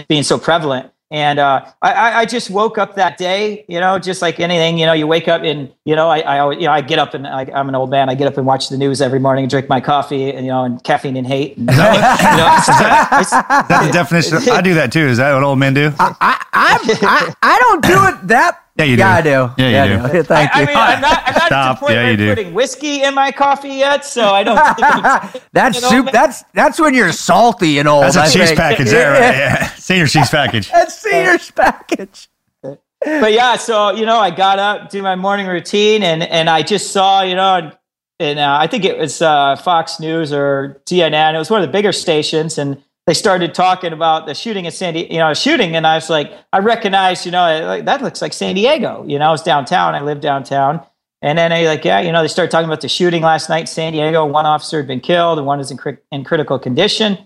being 0.08 0.24
so 0.24 0.38
prevalent. 0.40 0.92
And 1.14 1.40
uh, 1.40 1.66
I- 1.82 1.92
I, 1.92 2.20
I 2.20 2.26
just 2.26 2.50
woke 2.50 2.78
up 2.78 2.96
that 2.96 3.18
day, 3.18 3.66
you 3.68 3.82
know, 3.82 4.00
just 4.00 4.22
like 4.22 4.40
anything, 4.40 4.78
you 4.78 4.86
know, 4.86 4.94
you 4.94 5.06
wake 5.08 5.28
up 5.28 5.42
and, 5.44 5.70
you 5.84 5.94
know, 5.94 6.08
I, 6.08 6.20
I 6.20 6.40
always, 6.40 6.60
you 6.60 6.68
know, 6.68 6.72
I 6.72 6.80
get 6.80 7.00
up 7.00 7.14
and 7.14 7.28
I, 7.28 7.42
I'm 7.54 7.68
an 7.68 7.76
old 7.76 7.90
man. 7.90 8.08
I 8.10 8.16
get 8.16 8.28
up 8.28 8.38
and 8.38 8.46
watch 8.48 8.70
the 8.70 8.78
news 8.78 9.02
every 9.02 9.20
morning 9.20 9.44
and 9.44 9.50
drink 9.50 9.68
my 9.68 9.82
coffee 9.82 10.32
and, 10.32 10.46
you 10.46 10.52
know, 10.54 10.64
and 10.64 10.82
caffeine 10.86 11.18
and 11.18 11.28
hate. 11.28 11.58
And, 11.58 11.70
you 11.70 11.76
know, 11.76 11.84
it's- 11.92 12.70
it's- 12.70 13.32
That's 13.68 13.88
the 13.88 13.92
definition. 13.92 14.38
Of, 14.38 14.48
I 14.48 14.62
do 14.62 14.74
that 14.76 14.94
too. 14.94 15.06
Is 15.06 15.18
that 15.18 15.34
what 15.34 15.44
old 15.44 15.60
men 15.60 15.74
do? 15.74 15.92
I 16.00 16.46
I'm, 16.54 16.80
I 17.02 17.34
I 17.44 17.60
don't 17.60 17.84
do 17.84 18.06
it 18.08 18.28
that. 18.30 18.58
Yeah, 18.82 18.90
you 18.90 18.96
do. 18.96 19.02
Yeah, 19.02 19.16
I 19.16 19.22
do. 19.22 19.30
Yeah, 19.62 19.86
you 19.86 20.00
I 20.00 20.08
do. 20.08 20.14
do. 20.14 20.24
Thank 20.24 20.56
I, 20.56 20.60
you. 20.62 20.66
I 20.66 20.68
mean, 20.68 20.78
I'm 20.78 21.02
not, 21.02 21.24
I'm 21.26 21.34
not 21.34 21.42
at 21.42 21.48
Stop. 21.48 21.76
the 21.76 21.80
point 21.80 21.94
Yeah, 21.94 22.04
where 22.04 22.12
I'm 22.12 22.36
putting 22.36 22.54
whiskey 22.54 23.04
in 23.04 23.14
my 23.14 23.32
coffee 23.32 23.70
yet, 23.70 24.06
so 24.06 24.24
I 24.34 24.44
don't. 24.44 24.58
Think 24.76 24.78
I'm, 24.82 25.42
that's 25.54 25.80
soup. 25.88 26.06
man. 26.06 26.14
That's 26.14 26.44
that's 26.54 26.80
when 26.80 26.94
you're 26.94 27.12
salty 27.12 27.80
and 27.80 27.88
old. 27.88 28.04
That's 28.06 28.16
a 28.16 28.22
I 28.22 28.30
cheese 28.30 28.48
think. 28.48 28.58
package 28.58 28.90
there, 28.90 29.12
right? 29.12 29.20
Yeah. 29.38 29.68
Senior 29.76 30.08
cheese 30.08 30.30
package. 30.30 30.70
That's 30.72 30.98
senior's 30.98 31.52
package. 31.52 32.30
but 32.62 33.34
yeah, 33.34 33.56
so 33.58 33.92
you 33.92 34.06
know, 34.06 34.18
I 34.20 34.32
got 34.32 34.60
up, 34.60 34.90
do 34.90 35.02
my 35.02 35.16
morning 35.16 35.48
routine, 35.48 36.04
and 36.04 36.24
and 36.24 36.50
I 36.50 36.62
just 36.64 36.92
saw, 36.92 37.22
you 37.22 37.36
know, 37.36 37.56
and, 37.56 37.78
and 38.20 38.40
uh, 38.40 38.58
I 38.60 38.68
think 38.68 38.86
it 38.86 38.98
was 38.98 39.22
uh, 39.22 39.56
Fox 39.58 40.00
News 40.00 40.32
or 40.34 40.82
CNN. 40.86 41.34
It 41.36 41.38
was 41.38 41.50
one 41.50 41.62
of 41.62 41.68
the 41.68 41.72
bigger 41.72 41.92
stations, 41.92 42.58
and 42.58 42.82
they 43.12 43.16
started 43.16 43.54
talking 43.54 43.92
about 43.92 44.26
the 44.26 44.34
shooting 44.34 44.64
in 44.64 44.72
San 44.72 44.94
Diego, 44.94 45.14
you 45.14 45.20
know, 45.20 45.34
shooting, 45.34 45.76
and 45.76 45.86
I 45.86 45.96
was 45.96 46.10
like, 46.10 46.32
I 46.54 46.60
recognize, 46.60 47.26
you 47.26 47.32
know, 47.34 47.66
like, 47.66 47.84
that 47.84 48.02
looks 48.02 48.22
like 48.22 48.32
San 48.32 48.56
Diego. 48.56 49.04
You 49.06 49.20
know, 49.20 49.28
I 49.28 49.32
was 49.32 49.44
downtown. 49.44 49.96
I 49.96 50.02
live 50.02 50.22
downtown. 50.22 50.82
And 51.22 51.38
then 51.38 51.52
they 51.52 51.68
like, 51.68 51.84
yeah, 51.84 52.00
you 52.00 52.14
know, 52.14 52.22
they 52.22 52.30
started 52.30 52.52
talking 52.52 52.70
about 52.70 52.80
the 52.80 52.88
shooting 52.88 53.22
last 53.22 53.50
night 53.50 53.60
in 53.60 53.68
San 53.68 53.92
Diego. 53.92 54.26
One 54.26 54.46
officer 54.46 54.78
had 54.78 54.88
been 54.88 55.02
killed, 55.02 55.40
and 55.40 55.46
one 55.46 55.60
is 55.60 55.72
in, 55.72 55.76
cri- 55.76 55.98
in 56.14 56.24
critical 56.24 56.58
condition. 56.58 57.18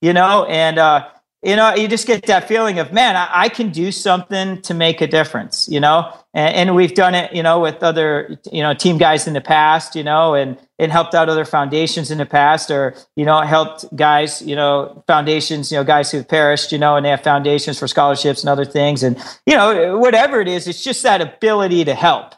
You 0.00 0.12
know, 0.12 0.44
and 0.44 0.78
uh, 0.78 1.08
you 1.44 1.56
know, 1.56 1.74
you 1.74 1.88
just 1.88 2.06
get 2.06 2.24
that 2.26 2.48
feeling 2.48 2.78
of, 2.78 2.92
man, 2.92 3.16
I, 3.16 3.28
I 3.32 3.48
can 3.48 3.70
do 3.70 3.92
something 3.92 4.62
to 4.62 4.74
make 4.74 5.00
a 5.00 5.06
difference. 5.06 5.68
You 5.68 5.80
know, 5.80 6.12
and, 6.32 6.54
and 6.54 6.74
we've 6.74 6.94
done 6.94 7.14
it, 7.14 7.34
you 7.34 7.42
know, 7.42 7.60
with 7.60 7.82
other, 7.82 8.38
you 8.50 8.62
know, 8.62 8.72
team 8.74 8.98
guys 8.98 9.26
in 9.26 9.34
the 9.34 9.40
past. 9.40 9.94
You 9.94 10.02
know, 10.02 10.34
and 10.34 10.58
and 10.78 10.90
helped 10.90 11.14
out 11.14 11.28
other 11.28 11.44
foundations 11.44 12.10
in 12.10 12.18
the 12.18 12.26
past, 12.26 12.70
or 12.70 12.94
you 13.16 13.24
know, 13.24 13.40
helped 13.42 13.94
guys, 13.94 14.42
you 14.42 14.56
know, 14.56 15.04
foundations, 15.06 15.70
you 15.70 15.78
know, 15.78 15.84
guys 15.84 16.10
who've 16.10 16.26
perished, 16.26 16.72
you 16.72 16.78
know, 16.78 16.96
and 16.96 17.04
they 17.04 17.10
have 17.10 17.22
foundations 17.22 17.78
for 17.78 17.86
scholarships 17.86 18.42
and 18.42 18.48
other 18.48 18.64
things, 18.64 19.02
and 19.02 19.16
you 19.46 19.54
know, 19.54 19.98
whatever 19.98 20.40
it 20.40 20.48
is, 20.48 20.66
it's 20.66 20.82
just 20.82 21.02
that 21.02 21.20
ability 21.20 21.84
to 21.84 21.94
help 21.94 22.34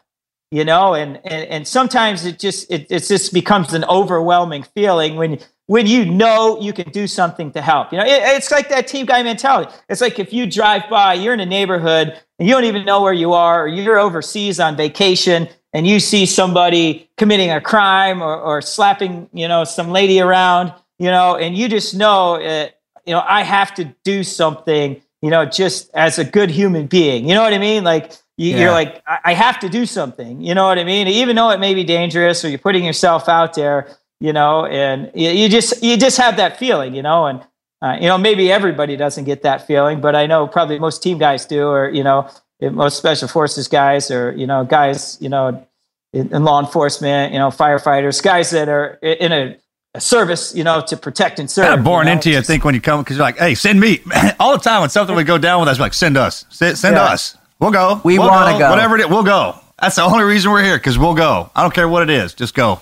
you 0.51 0.63
know 0.63 0.93
and 0.93 1.19
and, 1.25 1.49
and 1.49 1.67
sometimes 1.67 2.25
it 2.25 2.39
just 2.39 2.71
it, 2.71 2.87
it 2.89 3.03
just 3.03 3.33
becomes 3.33 3.73
an 3.73 3.83
overwhelming 3.85 4.63
feeling 4.63 5.15
when 5.15 5.39
when 5.67 5.85
you 5.85 6.05
know 6.05 6.59
you 6.59 6.73
can 6.73 6.89
do 6.91 7.07
something 7.07 7.51
to 7.51 7.61
help. 7.61 7.91
You 7.91 7.99
know, 7.99 8.05
it, 8.05 8.21
it's 8.35 8.51
like 8.51 8.69
that 8.69 8.87
team 8.87 9.05
guy 9.05 9.21
mentality. 9.21 9.71
It's 9.89 10.01
like 10.01 10.17
if 10.17 10.33
you 10.33 10.49
drive 10.49 10.89
by, 10.89 11.13
you're 11.13 11.33
in 11.33 11.39
a 11.41 11.45
neighborhood 11.45 12.17
and 12.39 12.47
you 12.47 12.53
don't 12.53 12.63
even 12.63 12.85
know 12.85 13.01
where 13.01 13.13
you 13.13 13.33
are, 13.33 13.63
or 13.65 13.67
you're 13.67 13.99
overseas 13.99 14.59
on 14.59 14.75
vacation 14.77 15.47
and 15.73 15.85
you 15.85 15.99
see 15.99 16.25
somebody 16.25 17.09
committing 17.17 17.51
a 17.51 17.59
crime 17.61 18.21
or, 18.21 18.35
or 18.39 18.61
slapping, 18.61 19.29
you 19.33 19.47
know, 19.47 19.63
some 19.65 19.89
lady 19.91 20.21
around, 20.21 20.73
you 20.99 21.09
know, 21.11 21.35
and 21.35 21.57
you 21.57 21.67
just 21.67 21.93
know, 21.95 22.35
uh, 22.35 22.69
you 23.05 23.13
know, 23.13 23.23
I 23.27 23.43
have 23.43 23.73
to 23.75 23.93
do 24.03 24.23
something, 24.23 25.01
you 25.21 25.29
know, 25.29 25.45
just 25.45 25.89
as 25.93 26.17
a 26.17 26.23
good 26.23 26.49
human 26.49 26.87
being. 26.87 27.27
You 27.27 27.35
know 27.35 27.41
what 27.43 27.53
I 27.53 27.57
mean? 27.57 27.83
Like 27.83 28.13
you, 28.37 28.55
Yeah. 28.55 28.69
are 28.69 28.71
like, 28.71 29.03
I, 29.05 29.19
I 29.25 29.33
have 29.33 29.59
to 29.59 29.69
do 29.69 29.85
something. 29.85 30.41
You 30.41 30.55
know 30.55 30.65
what 30.65 30.79
I 30.79 30.83
mean? 30.85 31.07
Even 31.07 31.35
though 31.35 31.49
it 31.49 31.59
may 31.59 31.73
be 31.73 31.83
dangerous 31.83 32.45
or 32.45 32.49
you're 32.49 32.59
putting 32.59 32.85
yourself 32.85 33.27
out 33.27 33.53
there, 33.53 33.96
you 34.19 34.33
know, 34.33 34.65
and 34.65 35.11
you, 35.13 35.29
you 35.29 35.49
just 35.49 35.83
you 35.83 35.97
just 35.97 36.17
have 36.17 36.37
that 36.37 36.57
feeling, 36.57 36.95
you 36.95 37.01
know, 37.03 37.25
and 37.27 37.41
uh, 37.81 37.97
you 37.99 38.07
know 38.07 38.17
maybe 38.17 38.51
everybody 38.51 38.95
doesn't 38.95 39.25
get 39.25 39.43
that 39.43 39.67
feeling, 39.67 40.01
but 40.01 40.15
I 40.15 40.25
know 40.25 40.47
probably 40.47 40.79
most 40.79 41.03
team 41.03 41.17
guys 41.17 41.45
do, 41.45 41.67
or 41.67 41.89
you 41.89 42.03
know, 42.03 42.29
most 42.61 42.97
special 42.97 43.27
forces 43.27 43.67
guys, 43.67 44.09
or 44.11 44.31
you 44.33 44.47
know, 44.47 44.63
guys, 44.63 45.17
you 45.21 45.29
know, 45.29 45.65
in, 46.13 46.33
in 46.33 46.43
law 46.43 46.59
enforcement, 46.59 47.33
you 47.33 47.39
know, 47.39 47.49
firefighters, 47.49 48.21
guys 48.23 48.49
that 48.51 48.69
are 48.69 48.93
in 49.03 49.31
a, 49.31 49.57
a 49.93 50.01
service, 50.01 50.55
you 50.55 50.63
know, 50.63 50.81
to 50.81 50.97
protect 50.97 51.37
and 51.39 51.49
serve. 51.51 51.65
kind 51.67 51.79
of 51.79 51.85
born 51.85 52.05
know? 52.07 52.13
into 52.13 52.31
you, 52.31 52.37
I 52.39 52.41
think, 52.41 52.63
when 52.65 52.73
you 52.73 52.81
come 52.81 53.01
because 53.01 53.17
you're 53.17 53.25
like, 53.25 53.37
hey, 53.37 53.53
send 53.55 53.79
me 53.79 54.01
all 54.39 54.53
the 54.53 54.63
time 54.63 54.81
when 54.81 54.89
something 54.89 55.15
would 55.15 55.27
go 55.27 55.37
down 55.37 55.59
with 55.59 55.69
us. 55.69 55.79
Like, 55.79 55.93
send 55.93 56.17
us, 56.17 56.45
send, 56.49 56.77
send 56.77 56.95
Yeah. 56.95 57.03
us. 57.03 57.37
We'll 57.59 57.71
go. 57.71 58.01
We 58.03 58.17
We'll 58.19 58.27
wanna 58.29 58.57
go. 58.57 58.69
Whatever 58.69 58.95
it 58.95 59.01
is, 59.01 59.07
we'll 59.07 59.23
go. 59.23 59.59
That's 59.79 59.95
the 59.95 60.03
only 60.03 60.23
reason 60.23 60.51
we're 60.51 60.63
here 60.63 60.77
because 60.77 60.97
we'll 60.97 61.13
go. 61.15 61.51
I 61.55 61.61
don't 61.61 61.73
care 61.73 61.87
what 61.87 62.01
it 62.03 62.09
is, 62.09 62.33
just 62.33 62.55
go. 62.55 62.81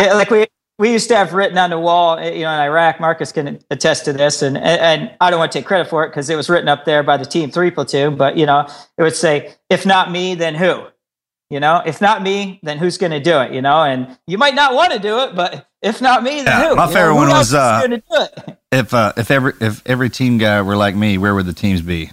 Yeah, 0.00 0.14
like 0.14 0.30
we 0.30 0.46
we 0.78 0.90
used 0.92 1.08
to 1.08 1.16
have 1.16 1.32
written 1.32 1.58
on 1.58 1.70
the 1.70 1.78
wall, 1.78 2.18
eh, 2.18 2.30
you 2.32 2.42
know, 2.42 2.52
in 2.52 2.60
Iraq. 2.60 2.98
Marcus 3.00 3.30
can 3.32 3.58
attest 3.70 4.04
to 4.06 4.12
this, 4.12 4.42
and 4.42 4.56
and, 4.56 4.80
and 4.80 5.10
I 5.20 5.30
don't 5.30 5.38
want 5.38 5.52
to 5.52 5.58
take 5.58 5.66
credit 5.66 5.88
for 5.88 6.04
it 6.04 6.08
because 6.08 6.30
it 6.30 6.36
was 6.36 6.48
written 6.48 6.68
up 6.68 6.84
there 6.84 7.02
by 7.02 7.16
the 7.16 7.24
Team 7.26 7.50
Three 7.50 7.70
platoon. 7.70 8.16
But 8.16 8.36
you 8.36 8.46
know, 8.46 8.66
it 8.98 9.02
would 9.02 9.16
say, 9.16 9.54
"If 9.70 9.84
not 9.86 10.10
me, 10.10 10.34
then 10.34 10.54
who?" 10.54 10.84
You 11.50 11.60
know, 11.60 11.82
if 11.84 12.00
not 12.00 12.22
me, 12.22 12.60
then 12.62 12.78
who's 12.78 12.96
going 12.96 13.12
to 13.12 13.20
do 13.20 13.38
it? 13.40 13.52
You 13.52 13.60
know, 13.60 13.82
and 13.82 14.16
you 14.26 14.38
might 14.38 14.54
not 14.54 14.72
want 14.74 14.94
to 14.94 14.98
do 14.98 15.18
it, 15.20 15.34
but 15.34 15.68
if 15.82 16.00
not 16.00 16.22
me, 16.22 16.36
then 16.36 16.46
Yeah, 16.46 16.68
who? 16.70 16.76
my 16.76 16.84
You 16.84 16.88
know, 16.88 16.94
favorite 16.94 17.10
who 17.12 17.16
one 17.16 17.28
was, 17.28 17.52
uh, 17.52 17.80
going 17.86 17.90
to 17.90 17.96
do 17.98 18.04
it. 18.48 18.58
If 18.72 18.94
uh, 18.94 19.12
if 19.18 19.30
every 19.30 19.52
if 19.60 19.86
every 19.86 20.08
team 20.08 20.38
guy 20.38 20.62
were 20.62 20.76
like 20.76 20.96
me, 20.96 21.18
where 21.18 21.34
would 21.34 21.44
the 21.44 21.52
teams 21.52 21.82
be? 21.82 22.10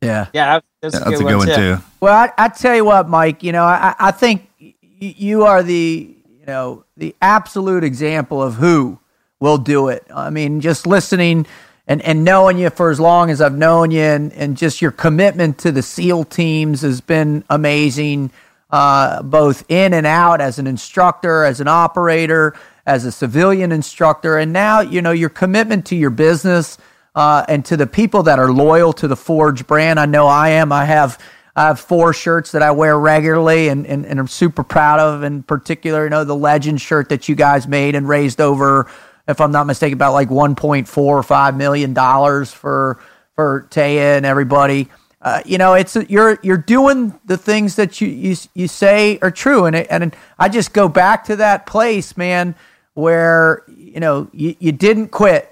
Yeah. 0.00 0.28
Yeah, 0.32 0.60
that's, 0.80 0.96
That's 0.98 1.20
a 1.20 1.24
good 1.24 1.36
one 1.36 1.48
too. 1.48 1.78
Well, 2.00 2.14
I, 2.14 2.30
I 2.38 2.48
tell 2.50 2.76
you 2.76 2.84
what, 2.84 3.08
Mike. 3.08 3.42
You 3.42 3.50
know, 3.50 3.64
I, 3.64 3.94
I 3.98 4.10
think 4.12 4.48
y- 4.60 4.74
you 5.00 5.42
are 5.44 5.62
the 5.64 6.14
you 6.42 6.46
know 6.46 6.84
the 6.96 7.14
absolute 7.22 7.84
example 7.84 8.42
of 8.42 8.56
who 8.56 8.98
will 9.38 9.58
do 9.58 9.86
it. 9.86 10.04
I 10.12 10.30
mean, 10.30 10.60
just 10.60 10.88
listening 10.88 11.46
and, 11.86 12.02
and 12.02 12.24
knowing 12.24 12.58
you 12.58 12.68
for 12.70 12.90
as 12.90 12.98
long 12.98 13.30
as 13.30 13.40
I've 13.40 13.56
known 13.56 13.92
you, 13.92 14.00
and, 14.00 14.32
and 14.32 14.56
just 14.56 14.82
your 14.82 14.90
commitment 14.90 15.58
to 15.58 15.70
the 15.70 15.82
SEAL 15.82 16.24
teams 16.24 16.80
has 16.80 17.00
been 17.00 17.44
amazing, 17.48 18.32
uh, 18.70 19.22
both 19.22 19.64
in 19.68 19.94
and 19.94 20.04
out 20.04 20.40
as 20.40 20.58
an 20.58 20.66
instructor, 20.66 21.44
as 21.44 21.60
an 21.60 21.68
operator, 21.68 22.56
as 22.86 23.04
a 23.04 23.12
civilian 23.12 23.70
instructor, 23.70 24.36
and 24.36 24.52
now 24.52 24.80
you 24.80 25.00
know 25.00 25.12
your 25.12 25.28
commitment 25.28 25.86
to 25.86 25.94
your 25.94 26.10
business 26.10 26.76
uh, 27.14 27.44
and 27.48 27.64
to 27.66 27.76
the 27.76 27.86
people 27.86 28.24
that 28.24 28.40
are 28.40 28.50
loyal 28.50 28.92
to 28.94 29.06
the 29.06 29.14
Forge 29.14 29.64
brand. 29.68 30.00
I 30.00 30.06
know 30.06 30.26
I 30.26 30.48
am. 30.48 30.72
I 30.72 30.86
have 30.86 31.20
I 31.54 31.66
have 31.66 31.80
four 31.80 32.14
shirts 32.14 32.52
that 32.52 32.62
I 32.62 32.70
wear 32.70 32.98
regularly 32.98 33.68
and, 33.68 33.86
and, 33.86 34.06
and 34.06 34.18
I'm 34.18 34.28
super 34.28 34.64
proud 34.64 35.00
of. 35.00 35.22
In 35.22 35.42
particular, 35.42 36.04
you 36.04 36.10
know, 36.10 36.24
the 36.24 36.36
legend 36.36 36.80
shirt 36.80 37.10
that 37.10 37.28
you 37.28 37.34
guys 37.34 37.68
made 37.68 37.94
and 37.94 38.08
raised 38.08 38.40
over, 38.40 38.90
if 39.28 39.40
I'm 39.40 39.52
not 39.52 39.66
mistaken, 39.66 39.94
about 39.94 40.14
like 40.14 40.28
1.4 40.28 40.96
or 40.96 41.22
5 41.22 41.56
million 41.56 41.92
dollars 41.92 42.52
for 42.52 42.98
for 43.34 43.66
Taya 43.70 44.16
and 44.16 44.26
everybody. 44.26 44.88
Uh, 45.20 45.40
you 45.46 45.56
know, 45.56 45.74
it's 45.74 45.96
you're 46.08 46.38
you're 46.42 46.56
doing 46.56 47.18
the 47.26 47.36
things 47.36 47.76
that 47.76 48.00
you 48.00 48.08
you, 48.08 48.36
you 48.54 48.66
say 48.66 49.18
are 49.22 49.30
true, 49.30 49.66
and 49.66 49.76
it, 49.76 49.86
and 49.88 50.16
I 50.38 50.48
just 50.48 50.72
go 50.72 50.88
back 50.88 51.24
to 51.26 51.36
that 51.36 51.64
place, 51.64 52.16
man, 52.16 52.56
where 52.94 53.62
you 53.68 54.00
know 54.00 54.28
you, 54.32 54.56
you 54.58 54.72
didn't 54.72 55.08
quit 55.08 55.51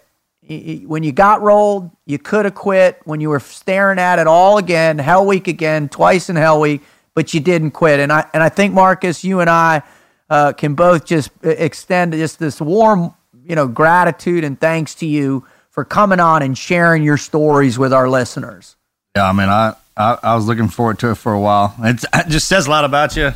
when 0.50 1.04
you 1.04 1.12
got 1.12 1.42
rolled, 1.42 1.90
you 2.06 2.18
could 2.18 2.44
have 2.44 2.54
quit. 2.54 3.00
When 3.04 3.20
you 3.20 3.28
were 3.28 3.38
staring 3.38 3.98
at 3.98 4.18
it 4.18 4.26
all 4.26 4.58
again, 4.58 4.98
Hell 4.98 5.24
Week 5.24 5.46
again, 5.46 5.88
twice 5.88 6.28
in 6.28 6.34
Hell 6.34 6.60
Week, 6.60 6.82
but 7.14 7.32
you 7.32 7.40
didn't 7.40 7.70
quit. 7.70 8.00
And 8.00 8.12
I 8.12 8.28
and 8.34 8.42
I 8.42 8.48
think 8.48 8.74
Marcus, 8.74 9.22
you 9.22 9.40
and 9.40 9.48
I 9.48 9.82
uh, 10.28 10.52
can 10.52 10.74
both 10.74 11.04
just 11.04 11.30
e- 11.44 11.50
extend 11.50 12.14
just 12.14 12.40
this 12.40 12.60
warm, 12.60 13.14
you 13.44 13.54
know, 13.54 13.68
gratitude 13.68 14.42
and 14.42 14.60
thanks 14.60 14.96
to 14.96 15.06
you 15.06 15.46
for 15.70 15.84
coming 15.84 16.18
on 16.18 16.42
and 16.42 16.58
sharing 16.58 17.04
your 17.04 17.16
stories 17.16 17.78
with 17.78 17.92
our 17.92 18.08
listeners. 18.08 18.74
Yeah, 19.14 19.28
I 19.28 19.32
mean, 19.32 19.48
I, 19.48 19.74
I 19.96 20.18
I 20.20 20.34
was 20.34 20.46
looking 20.46 20.68
forward 20.68 20.98
to 21.00 21.12
it 21.12 21.14
for 21.16 21.32
a 21.32 21.40
while. 21.40 21.74
It's, 21.80 22.04
it 22.12 22.28
just 22.28 22.48
says 22.48 22.66
a 22.66 22.70
lot 22.70 22.84
about 22.84 23.16
you. 23.16 23.32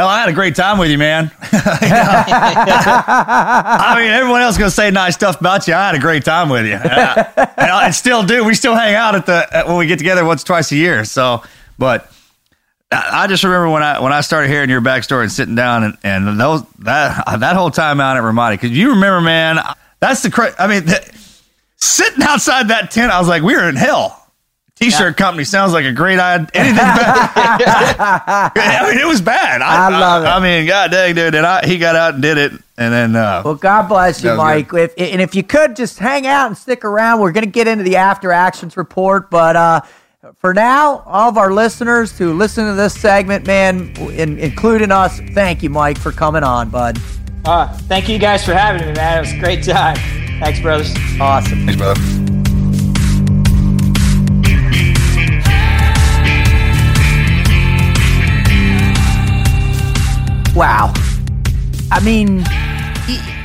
Hell, 0.00 0.08
I 0.08 0.20
had 0.20 0.30
a 0.30 0.32
great 0.32 0.56
time 0.56 0.78
with 0.78 0.90
you, 0.90 0.96
man. 0.96 1.30
I 1.52 1.92
mean, 4.00 4.10
everyone 4.10 4.40
else 4.40 4.56
gonna 4.56 4.70
say 4.70 4.90
nice 4.90 5.12
stuff 5.12 5.38
about 5.38 5.68
you. 5.68 5.74
I 5.74 5.88
had 5.88 5.94
a 5.94 5.98
great 5.98 6.24
time 6.24 6.48
with 6.48 6.64
you, 6.64 6.72
and 6.72 6.90
I, 6.90 7.32
and 7.36 7.70
I 7.70 7.90
still 7.90 8.22
do. 8.22 8.42
We 8.42 8.54
still 8.54 8.74
hang 8.74 8.94
out 8.94 9.14
at 9.14 9.26
the 9.26 9.46
at, 9.54 9.66
when 9.66 9.76
we 9.76 9.86
get 9.86 9.98
together 9.98 10.24
once 10.24 10.42
twice 10.42 10.72
a 10.72 10.76
year. 10.76 11.04
So, 11.04 11.42
but 11.76 12.10
I 12.90 13.26
just 13.26 13.44
remember 13.44 13.68
when 13.68 13.82
I 13.82 14.00
when 14.00 14.14
I 14.14 14.22
started 14.22 14.48
hearing 14.48 14.70
your 14.70 14.80
backstory 14.80 15.24
and 15.24 15.32
sitting 15.32 15.54
down 15.54 15.84
and, 15.84 15.98
and 16.02 16.40
those 16.40 16.62
that 16.78 17.22
that 17.40 17.54
whole 17.54 17.70
time 17.70 18.00
out 18.00 18.16
at 18.16 18.22
Ramadi 18.22 18.54
because 18.54 18.70
you 18.70 18.92
remember, 18.92 19.20
man. 19.20 19.58
That's 19.98 20.22
the 20.22 20.54
I 20.58 20.66
mean, 20.66 20.86
the, 20.86 20.98
sitting 21.76 22.22
outside 22.22 22.68
that 22.68 22.90
tent, 22.90 23.12
I 23.12 23.18
was 23.18 23.28
like, 23.28 23.42
we 23.42 23.54
were 23.54 23.68
in 23.68 23.76
hell. 23.76 24.19
T-shirt 24.80 25.16
company 25.18 25.44
sounds 25.44 25.72
like 25.74 25.84
a 25.84 25.92
great 25.92 26.18
idea. 26.18 26.48
Anything 26.54 26.76
bad? 26.76 28.52
I 28.54 28.88
mean, 28.90 28.98
it 28.98 29.06
was 29.06 29.20
bad. 29.20 29.60
I 29.62 29.88
love 29.90 30.24
it. 30.24 30.26
I 30.26 30.40
mean, 30.40 30.66
god 30.66 30.90
dang, 30.90 31.14
dude, 31.14 31.34
and 31.34 31.44
I, 31.46 31.66
he 31.66 31.76
got 31.78 31.96
out 31.96 32.14
and 32.14 32.22
did 32.22 32.38
it, 32.38 32.52
and 32.78 32.92
then 32.92 33.14
uh, 33.14 33.42
Well, 33.44 33.56
God 33.56 33.88
bless 33.88 34.24
you, 34.24 34.34
Mike. 34.34 34.72
If, 34.72 34.94
and 34.96 35.20
if 35.20 35.34
you 35.34 35.42
could 35.42 35.76
just 35.76 35.98
hang 35.98 36.26
out 36.26 36.46
and 36.46 36.56
stick 36.56 36.84
around, 36.84 37.20
we're 37.20 37.32
going 37.32 37.44
to 37.44 37.50
get 37.50 37.66
into 37.68 37.84
the 37.84 37.96
after 37.96 38.32
actions 38.32 38.76
report. 38.78 39.28
But 39.30 39.54
uh, 39.54 39.80
for 40.38 40.54
now, 40.54 41.00
all 41.00 41.28
of 41.28 41.36
our 41.36 41.52
listeners 41.52 42.16
who 42.16 42.32
listen 42.32 42.66
to 42.66 42.72
this 42.74 42.98
segment, 42.98 43.46
man, 43.46 43.94
in, 44.12 44.38
including 44.38 44.90
us, 44.92 45.20
thank 45.34 45.62
you, 45.62 45.68
Mike, 45.70 45.98
for 45.98 46.10
coming 46.12 46.42
on, 46.42 46.70
bud. 46.70 46.98
Uh, 47.44 47.68
thank 47.80 48.08
you 48.08 48.18
guys 48.18 48.44
for 48.44 48.54
having 48.54 48.86
me, 48.86 48.92
man. 48.94 49.18
It 49.18 49.20
was 49.20 49.32
a 49.34 49.38
great 49.38 49.62
time. 49.62 49.96
Thanks, 50.40 50.60
brothers. 50.60 50.94
Awesome. 51.20 51.66
thanks, 51.66 51.76
brother. 51.76 52.29
Wow. 60.60 60.92
I 61.90 62.00
mean, 62.04 62.44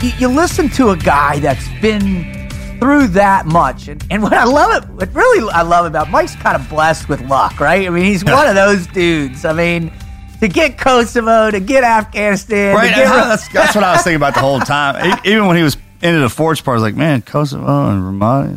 you, 0.04 0.12
you 0.20 0.28
listen 0.28 0.68
to 0.72 0.90
a 0.90 0.98
guy 0.98 1.40
that's 1.40 1.66
been 1.80 2.50
through 2.78 3.08
that 3.08 3.46
much, 3.46 3.88
and, 3.88 4.06
and 4.12 4.22
what 4.22 4.34
I 4.34 4.44
love 4.44 4.84
it, 4.84 4.90
what 4.90 5.16
really 5.16 5.50
I 5.50 5.62
love 5.62 5.86
about 5.86 6.12
Mike's 6.12 6.36
kind 6.36 6.62
of 6.62 6.68
blessed 6.68 7.08
with 7.08 7.22
luck, 7.22 7.62
right? 7.62 7.88
I 7.88 7.90
mean, 7.90 8.04
he's 8.04 8.26
one 8.26 8.46
of 8.50 8.56
those 8.56 8.86
dudes. 8.88 9.46
I 9.46 9.54
mean, 9.54 9.94
to 10.42 10.50
get 10.50 10.78
Kosovo, 10.78 11.52
to 11.52 11.62
get 11.62 11.86
Afghanistan, 11.86 12.76
Right, 12.76 12.94
get 12.94 13.06
that's, 13.06 13.48
that's 13.48 13.76
what 13.76 13.86
I 13.86 13.94
was 13.94 14.02
thinking 14.02 14.18
about 14.18 14.34
the 14.34 14.42
whole 14.42 14.60
time. 14.60 15.18
Even 15.24 15.48
when 15.48 15.56
he 15.56 15.64
was 15.64 15.78
into 16.02 16.20
the 16.20 16.28
Forge 16.28 16.66
part, 16.66 16.74
I 16.74 16.82
was 16.82 16.84
like, 16.84 16.98
man, 16.98 17.22
Kosovo 17.22 17.92
and 17.92 18.04
Ramadi, 18.04 18.56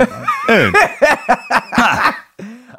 dude. 0.49 2.15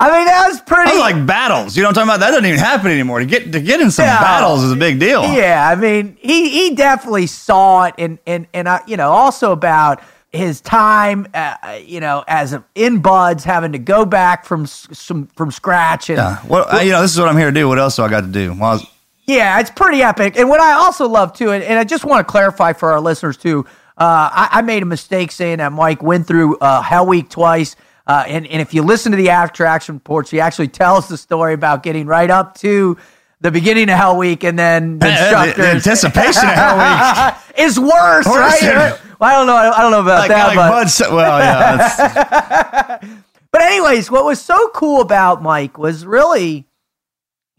I 0.02 0.10
mean, 0.18 0.26
that 0.26 0.48
was 0.48 0.62
pretty. 0.62 0.92
I 0.92 0.94
was 0.94 1.00
like 1.02 1.26
battles. 1.26 1.76
You 1.76 1.84
know 1.84 1.90
what 1.90 1.98
I'm 1.98 2.08
talking 2.08 2.16
about? 2.16 2.20
That 2.22 2.32
doesn't 2.32 2.46
even 2.46 2.60
happen 2.60 2.88
anymore. 2.92 3.20
To 3.20 3.26
get 3.26 3.52
to 3.52 3.60
get 3.60 3.82
in 3.82 3.92
some 3.92 4.06
Yeah. 4.06 4.20
battles 4.22 4.64
is 4.64 4.72
a 4.72 4.76
big 4.78 5.00
deal. 5.00 5.24
Yeah, 5.34 5.68
I 5.70 5.76
mean, 5.76 6.16
he 6.20 6.50
he 6.50 6.76
definitely 6.76 7.28
saw 7.28 7.84
it, 7.86 7.96
and 7.98 8.18
and 8.26 8.48
and 8.54 8.70
I, 8.70 8.82
you 8.88 8.96
know, 8.98 9.12
also 9.12 9.52
about 9.52 10.02
his 10.32 10.62
time, 10.62 11.28
uh, 11.34 11.56
you 11.84 12.00
know, 12.00 12.24
as 12.28 12.54
a, 12.54 12.64
in 12.76 13.00
BUD/S, 13.00 13.44
having 13.44 13.72
to 13.74 13.80
go 13.80 14.06
back 14.06 14.46
from 14.46 14.68
some 14.68 15.28
from 15.36 15.52
scratch, 15.52 16.10
and 16.10 16.18
Yeah. 16.18 16.38
Well, 16.48 16.66
I- 16.70 16.84
you 16.84 16.92
know, 16.92 17.02
this 17.02 17.12
is 17.12 17.20
what 17.20 17.28
I'm 17.28 17.38
here 17.38 17.48
to 17.52 17.60
do. 17.60 17.68
What 17.68 17.80
else 17.80 17.96
do 17.98 18.04
I 18.04 18.10
got 18.10 18.22
to 18.22 18.28
do? 18.28 18.54
Well, 18.54 18.74
was, 18.78 18.86
Yeah, 19.26 19.60
it's 19.60 19.70
pretty 19.72 20.02
epic. 20.02 20.38
And 20.40 20.48
what 20.48 20.62
I 20.62 20.74
also 20.74 21.08
love 21.10 21.34
too, 21.34 21.52
and, 21.52 21.64
and 21.64 21.78
I 21.78 21.84
just 21.84 22.06
want 22.06 22.26
to 22.26 22.32
clarify 22.32 22.74
for 22.74 22.92
our 22.92 23.02
listeners 23.02 23.36
too, 23.38 23.66
uh, 23.98 24.30
I, 24.32 24.50
I 24.54 24.62
made 24.62 24.82
a 24.82 24.86
mistake 24.86 25.32
saying 25.32 25.58
that 25.58 25.72
Mike 25.74 26.02
went 26.02 26.26
through 26.26 26.58
uh, 26.60 26.82
Hell 26.84 27.06
Week 27.06 27.30
twice. 27.30 27.76
Uh, 28.10 28.24
and, 28.26 28.48
and 28.48 28.60
if 28.60 28.74
you 28.74 28.82
listen 28.82 29.12
to 29.12 29.18
the 29.18 29.30
after 29.30 29.66
action 29.66 29.94
reports, 29.94 30.32
he 30.32 30.40
actually 30.40 30.68
tells 30.68 31.08
the 31.08 31.16
story 31.16 31.54
about 31.54 31.84
getting 31.84 32.08
right 32.08 32.32
up 32.32 32.58
to 32.58 32.98
the 33.40 33.52
beginning 33.52 33.88
of 33.88 33.98
Hell 33.98 34.18
Week 34.18 34.44
and 34.44 34.58
then 34.58 34.98
the 34.98 35.06
the, 35.06 35.54
the 35.56 35.70
anticipation 35.70 36.44
of 36.44 36.56
Hell 36.56 36.78
Week. 36.78 37.36
is 37.60 37.80
worse, 37.80 38.26
right? 38.26 38.98
Well, 39.20 39.30
I 39.30 39.34
don't 39.34 39.46
know. 39.46 39.56
I 39.56 39.82
don't 39.84 39.92
know 39.92 40.02
about 40.02 40.22
Like, 40.22 40.30
that, 40.30 40.56
like 40.56 40.88
but 41.00 41.12
well, 41.14 41.40
yeah. 41.40 42.98
But 43.52 43.62
anyways, 43.62 44.10
what 44.10 44.26
was 44.26 44.42
so 44.42 44.70
cool 44.74 45.02
about 45.02 45.44
Mike 45.44 45.78
was 45.78 46.04
really, 46.04 46.66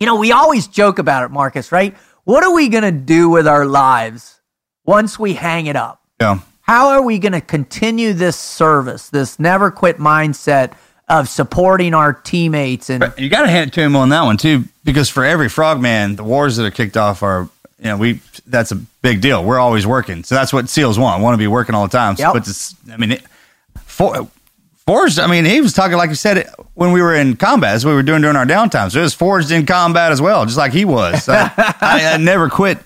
you 0.01 0.07
know, 0.07 0.17
we 0.17 0.33
always 0.33 0.67
joke 0.67 0.99
about 0.99 1.23
it, 1.25 1.31
Marcus, 1.31 1.71
right? 1.71 1.97
What 2.25 2.43
are 2.43 2.53
we 2.53 2.69
gonna 2.69 2.91
do 2.91 3.29
with 3.29 3.47
our 3.47 3.67
lives 3.67 4.41
once 4.85 5.17
we 5.17 5.35
hang 5.35 5.67
it 5.67 5.77
up? 5.77 6.03
yeah. 6.21 6.41
How 6.71 6.91
are 6.91 7.03
we 7.03 7.19
going 7.19 7.33
to 7.33 7.41
continue 7.41 8.13
this 8.13 8.37
service, 8.37 9.11
this 9.11 9.41
never 9.41 9.73
quit 9.73 9.97
mindset 9.99 10.73
of 11.09 11.29
supporting 11.29 11.95
our 11.95 12.13
teammates? 12.13 12.89
And 12.89 13.13
You 13.19 13.29
got 13.29 13.43
to 13.43 13.49
hand 13.49 13.73
it 13.73 13.75
to 13.75 13.81
him 13.81 13.97
on 13.97 14.11
that 14.11 14.23
one 14.23 14.37
too, 14.37 14.67
because 14.85 15.09
for 15.09 15.25
every 15.25 15.49
frogman, 15.49 16.15
the 16.15 16.23
wars 16.23 16.59
that 16.59 16.65
are 16.65 16.71
kicked 16.71 16.97
off 16.97 17.25
are, 17.25 17.49
you 17.81 17.87
know, 17.87 17.97
we 17.97 18.21
that's 18.47 18.71
a 18.71 18.77
big 18.77 19.21
deal. 19.21 19.43
We're 19.45 19.59
always 19.59 19.85
working, 19.85 20.23
so 20.23 20.37
that's 20.37 20.53
what 20.53 20.69
SEALs 20.69 20.97
want. 20.97 21.21
Want 21.25 21.35
to 21.35 21.39
be 21.39 21.49
working 21.49 21.75
all 21.75 21.89
the 21.89 21.97
time. 21.97 22.15
Yep. 22.17 22.35
But 22.35 22.47
it's, 22.47 22.77
I 22.89 22.97
mean, 22.99 23.13
it, 23.13 23.25
for, 23.83 24.29
forged. 24.87 25.19
I 25.19 25.27
mean, 25.27 25.47
he 25.47 25.61
was 25.61 25.73
talking 25.73 25.97
like 25.97 26.11
you 26.11 26.15
said 26.15 26.49
when 26.75 26.93
we 26.93 27.03
were 27.03 27.17
in 27.17 27.35
combat. 27.35 27.73
That's 27.73 27.85
what 27.85 27.91
we 27.91 27.97
were 27.97 28.05
doing 28.05 28.23
during 28.23 28.37
our 28.37 28.47
downtime. 28.47 28.93
So 28.93 29.01
it 29.01 29.03
was 29.03 29.15
forged 29.15 29.51
in 29.51 29.67
combat 29.67 30.13
as 30.13 30.23
well, 30.23 30.45
just 30.45 30.59
like 30.59 30.73
he 30.73 30.85
was. 30.85 31.25
So 31.25 31.33
I, 31.37 32.13
I 32.13 32.17
never 32.19 32.49
quit 32.49 32.79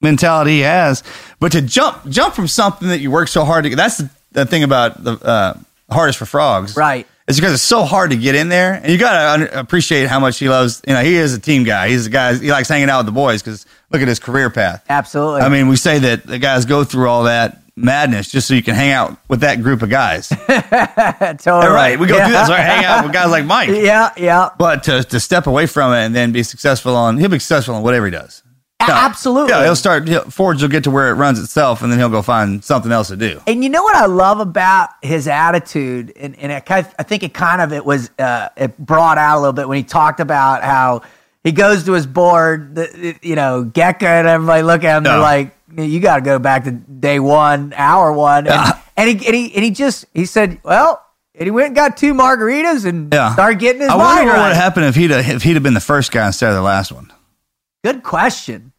mentality 0.00 0.52
he 0.52 0.60
has. 0.60 1.02
But 1.40 1.52
to 1.52 1.62
jump 1.62 2.08
jump 2.08 2.34
from 2.34 2.48
something 2.48 2.88
that 2.88 3.00
you 3.00 3.10
work 3.10 3.28
so 3.28 3.44
hard 3.44 3.64
to 3.64 3.70
get, 3.70 3.76
that's 3.76 3.98
the, 3.98 4.10
the 4.32 4.46
thing 4.46 4.62
about 4.62 5.02
the 5.02 5.12
uh, 5.12 5.54
hardest 5.90 6.18
for 6.18 6.26
frogs. 6.26 6.76
Right. 6.76 7.06
It's 7.28 7.38
because 7.38 7.54
it's 7.54 7.62
so 7.62 7.82
hard 7.82 8.10
to 8.10 8.16
get 8.16 8.36
in 8.36 8.48
there, 8.48 8.74
and 8.74 8.92
you 8.92 8.98
got 8.98 9.36
to 9.36 9.58
appreciate 9.58 10.06
how 10.06 10.20
much 10.20 10.38
he 10.38 10.48
loves. 10.48 10.80
You 10.86 10.94
know, 10.94 11.02
he 11.02 11.16
is 11.16 11.34
a 11.34 11.40
team 11.40 11.64
guy. 11.64 11.88
He's 11.88 12.06
a 12.06 12.10
guy. 12.10 12.34
He 12.34 12.52
likes 12.52 12.68
hanging 12.68 12.88
out 12.88 12.98
with 12.98 13.06
the 13.06 13.12
boys 13.12 13.42
because 13.42 13.66
look 13.90 14.00
at 14.00 14.06
his 14.06 14.20
career 14.20 14.48
path. 14.48 14.84
absolutely. 14.88 15.40
I 15.40 15.48
mean, 15.48 15.66
we 15.66 15.76
say 15.76 15.98
that 15.98 16.24
the 16.24 16.38
guys 16.38 16.66
go 16.66 16.84
through 16.84 17.08
all 17.08 17.24
that 17.24 17.62
madness 17.74 18.30
just 18.30 18.48
so 18.48 18.54
you 18.54 18.62
can 18.62 18.74
hang 18.74 18.90
out 18.90 19.18
with 19.28 19.40
that 19.40 19.60
group 19.62 19.82
of 19.82 19.90
guys. 19.90 20.28
totally. 20.28 21.40
All 21.46 21.72
right, 21.72 21.98
we 21.98 22.06
go 22.06 22.16
yeah. 22.16 22.26
do 22.26 22.32
this. 22.32 22.48
I 22.48 22.60
hang 22.60 22.84
out 22.84 23.04
with 23.04 23.12
guys 23.12 23.30
like 23.30 23.44
Mike. 23.44 23.70
Yeah, 23.70 24.12
yeah. 24.16 24.50
But 24.56 24.84
to, 24.84 25.02
to 25.02 25.18
step 25.20 25.46
away 25.46 25.66
from 25.66 25.92
it 25.92 25.98
and 25.98 26.14
then 26.14 26.32
be 26.32 26.42
successful 26.42 26.94
on, 26.94 27.18
he'll 27.18 27.28
be 27.28 27.38
successful 27.38 27.74
on 27.74 27.82
whatever 27.82 28.06
he 28.06 28.12
does. 28.12 28.42
A- 28.80 28.84
Absolutely. 28.90 29.50
Yeah, 29.52 29.64
he'll 29.64 29.74
start. 29.76 30.06
He'll, 30.06 30.22
Forge 30.30 30.60
will 30.62 30.68
get 30.68 30.84
to 30.84 30.90
where 30.90 31.08
it 31.10 31.14
runs 31.14 31.38
itself, 31.40 31.82
and 31.82 31.90
then 31.90 31.98
he'll 31.98 32.10
go 32.10 32.22
find 32.22 32.62
something 32.62 32.92
else 32.92 33.08
to 33.08 33.16
do. 33.16 33.40
And 33.46 33.64
you 33.64 33.70
know 33.70 33.82
what 33.82 33.96
I 33.96 34.06
love 34.06 34.38
about 34.38 34.90
his 35.02 35.26
attitude, 35.28 36.12
and, 36.16 36.38
and 36.38 36.52
it, 36.52 36.66
kind 36.66 36.86
of- 36.86 36.94
I 36.98 37.02
think 37.02 37.22
it 37.22 37.32
kind 37.34 37.60
of 37.62 37.72
it 37.72 37.84
was 37.84 38.10
uh, 38.18 38.48
it 38.56 38.76
brought 38.78 39.18
out 39.18 39.38
a 39.38 39.40
little 39.40 39.52
bit 39.54 39.66
when 39.68 39.78
he 39.78 39.82
talked 39.82 40.20
about 40.20 40.62
how 40.62 41.02
he 41.42 41.52
goes 41.52 41.84
to 41.84 41.92
his 41.92 42.06
board, 42.06 42.74
the, 42.74 43.16
you 43.22 43.34
know, 43.34 43.64
Gecko 43.64 44.04
and 44.06 44.28
everybody 44.28 44.62
look 44.62 44.84
at 44.84 44.98
him, 44.98 45.04
they're 45.04 45.18
like, 45.18 45.56
you 45.76 45.98
got 46.00 46.16
to 46.16 46.22
go 46.22 46.38
back 46.38 46.64
to 46.64 46.70
day 46.70 47.18
one, 47.18 47.72
hour 47.76 48.12
one, 48.12 48.46
and, 48.46 48.54
Yeah. 48.54 48.80
and 48.96 49.08
he 49.08 49.26
and 49.26 49.34
he 49.34 49.54
and 49.54 49.64
he 49.64 49.70
just 49.70 50.04
he 50.12 50.26
said, 50.26 50.60
well, 50.62 51.02
and 51.34 51.44
he 51.46 51.50
went 51.50 51.68
and 51.68 51.76
got 51.76 51.96
two 51.96 52.14
margaritas 52.14 52.84
and 52.84 53.12
Yeah, 53.12 53.32
started 53.32 53.58
getting 53.58 53.80
his 53.82 53.90
I 53.90 53.96
wonder 53.96 54.32
what 54.32 54.48
would 54.48 54.56
happen 54.56 54.84
if 54.84 54.94
he'd 54.94 55.10
if 55.10 55.42
he'd 55.42 55.54
have 55.54 55.62
been 55.62 55.74
the 55.74 55.80
first 55.80 56.12
guy 56.12 56.26
instead 56.26 56.50
of 56.50 56.56
the 56.56 56.62
last 56.62 56.92
one. 56.92 57.10
Good 57.86 58.02
question. 58.02 58.72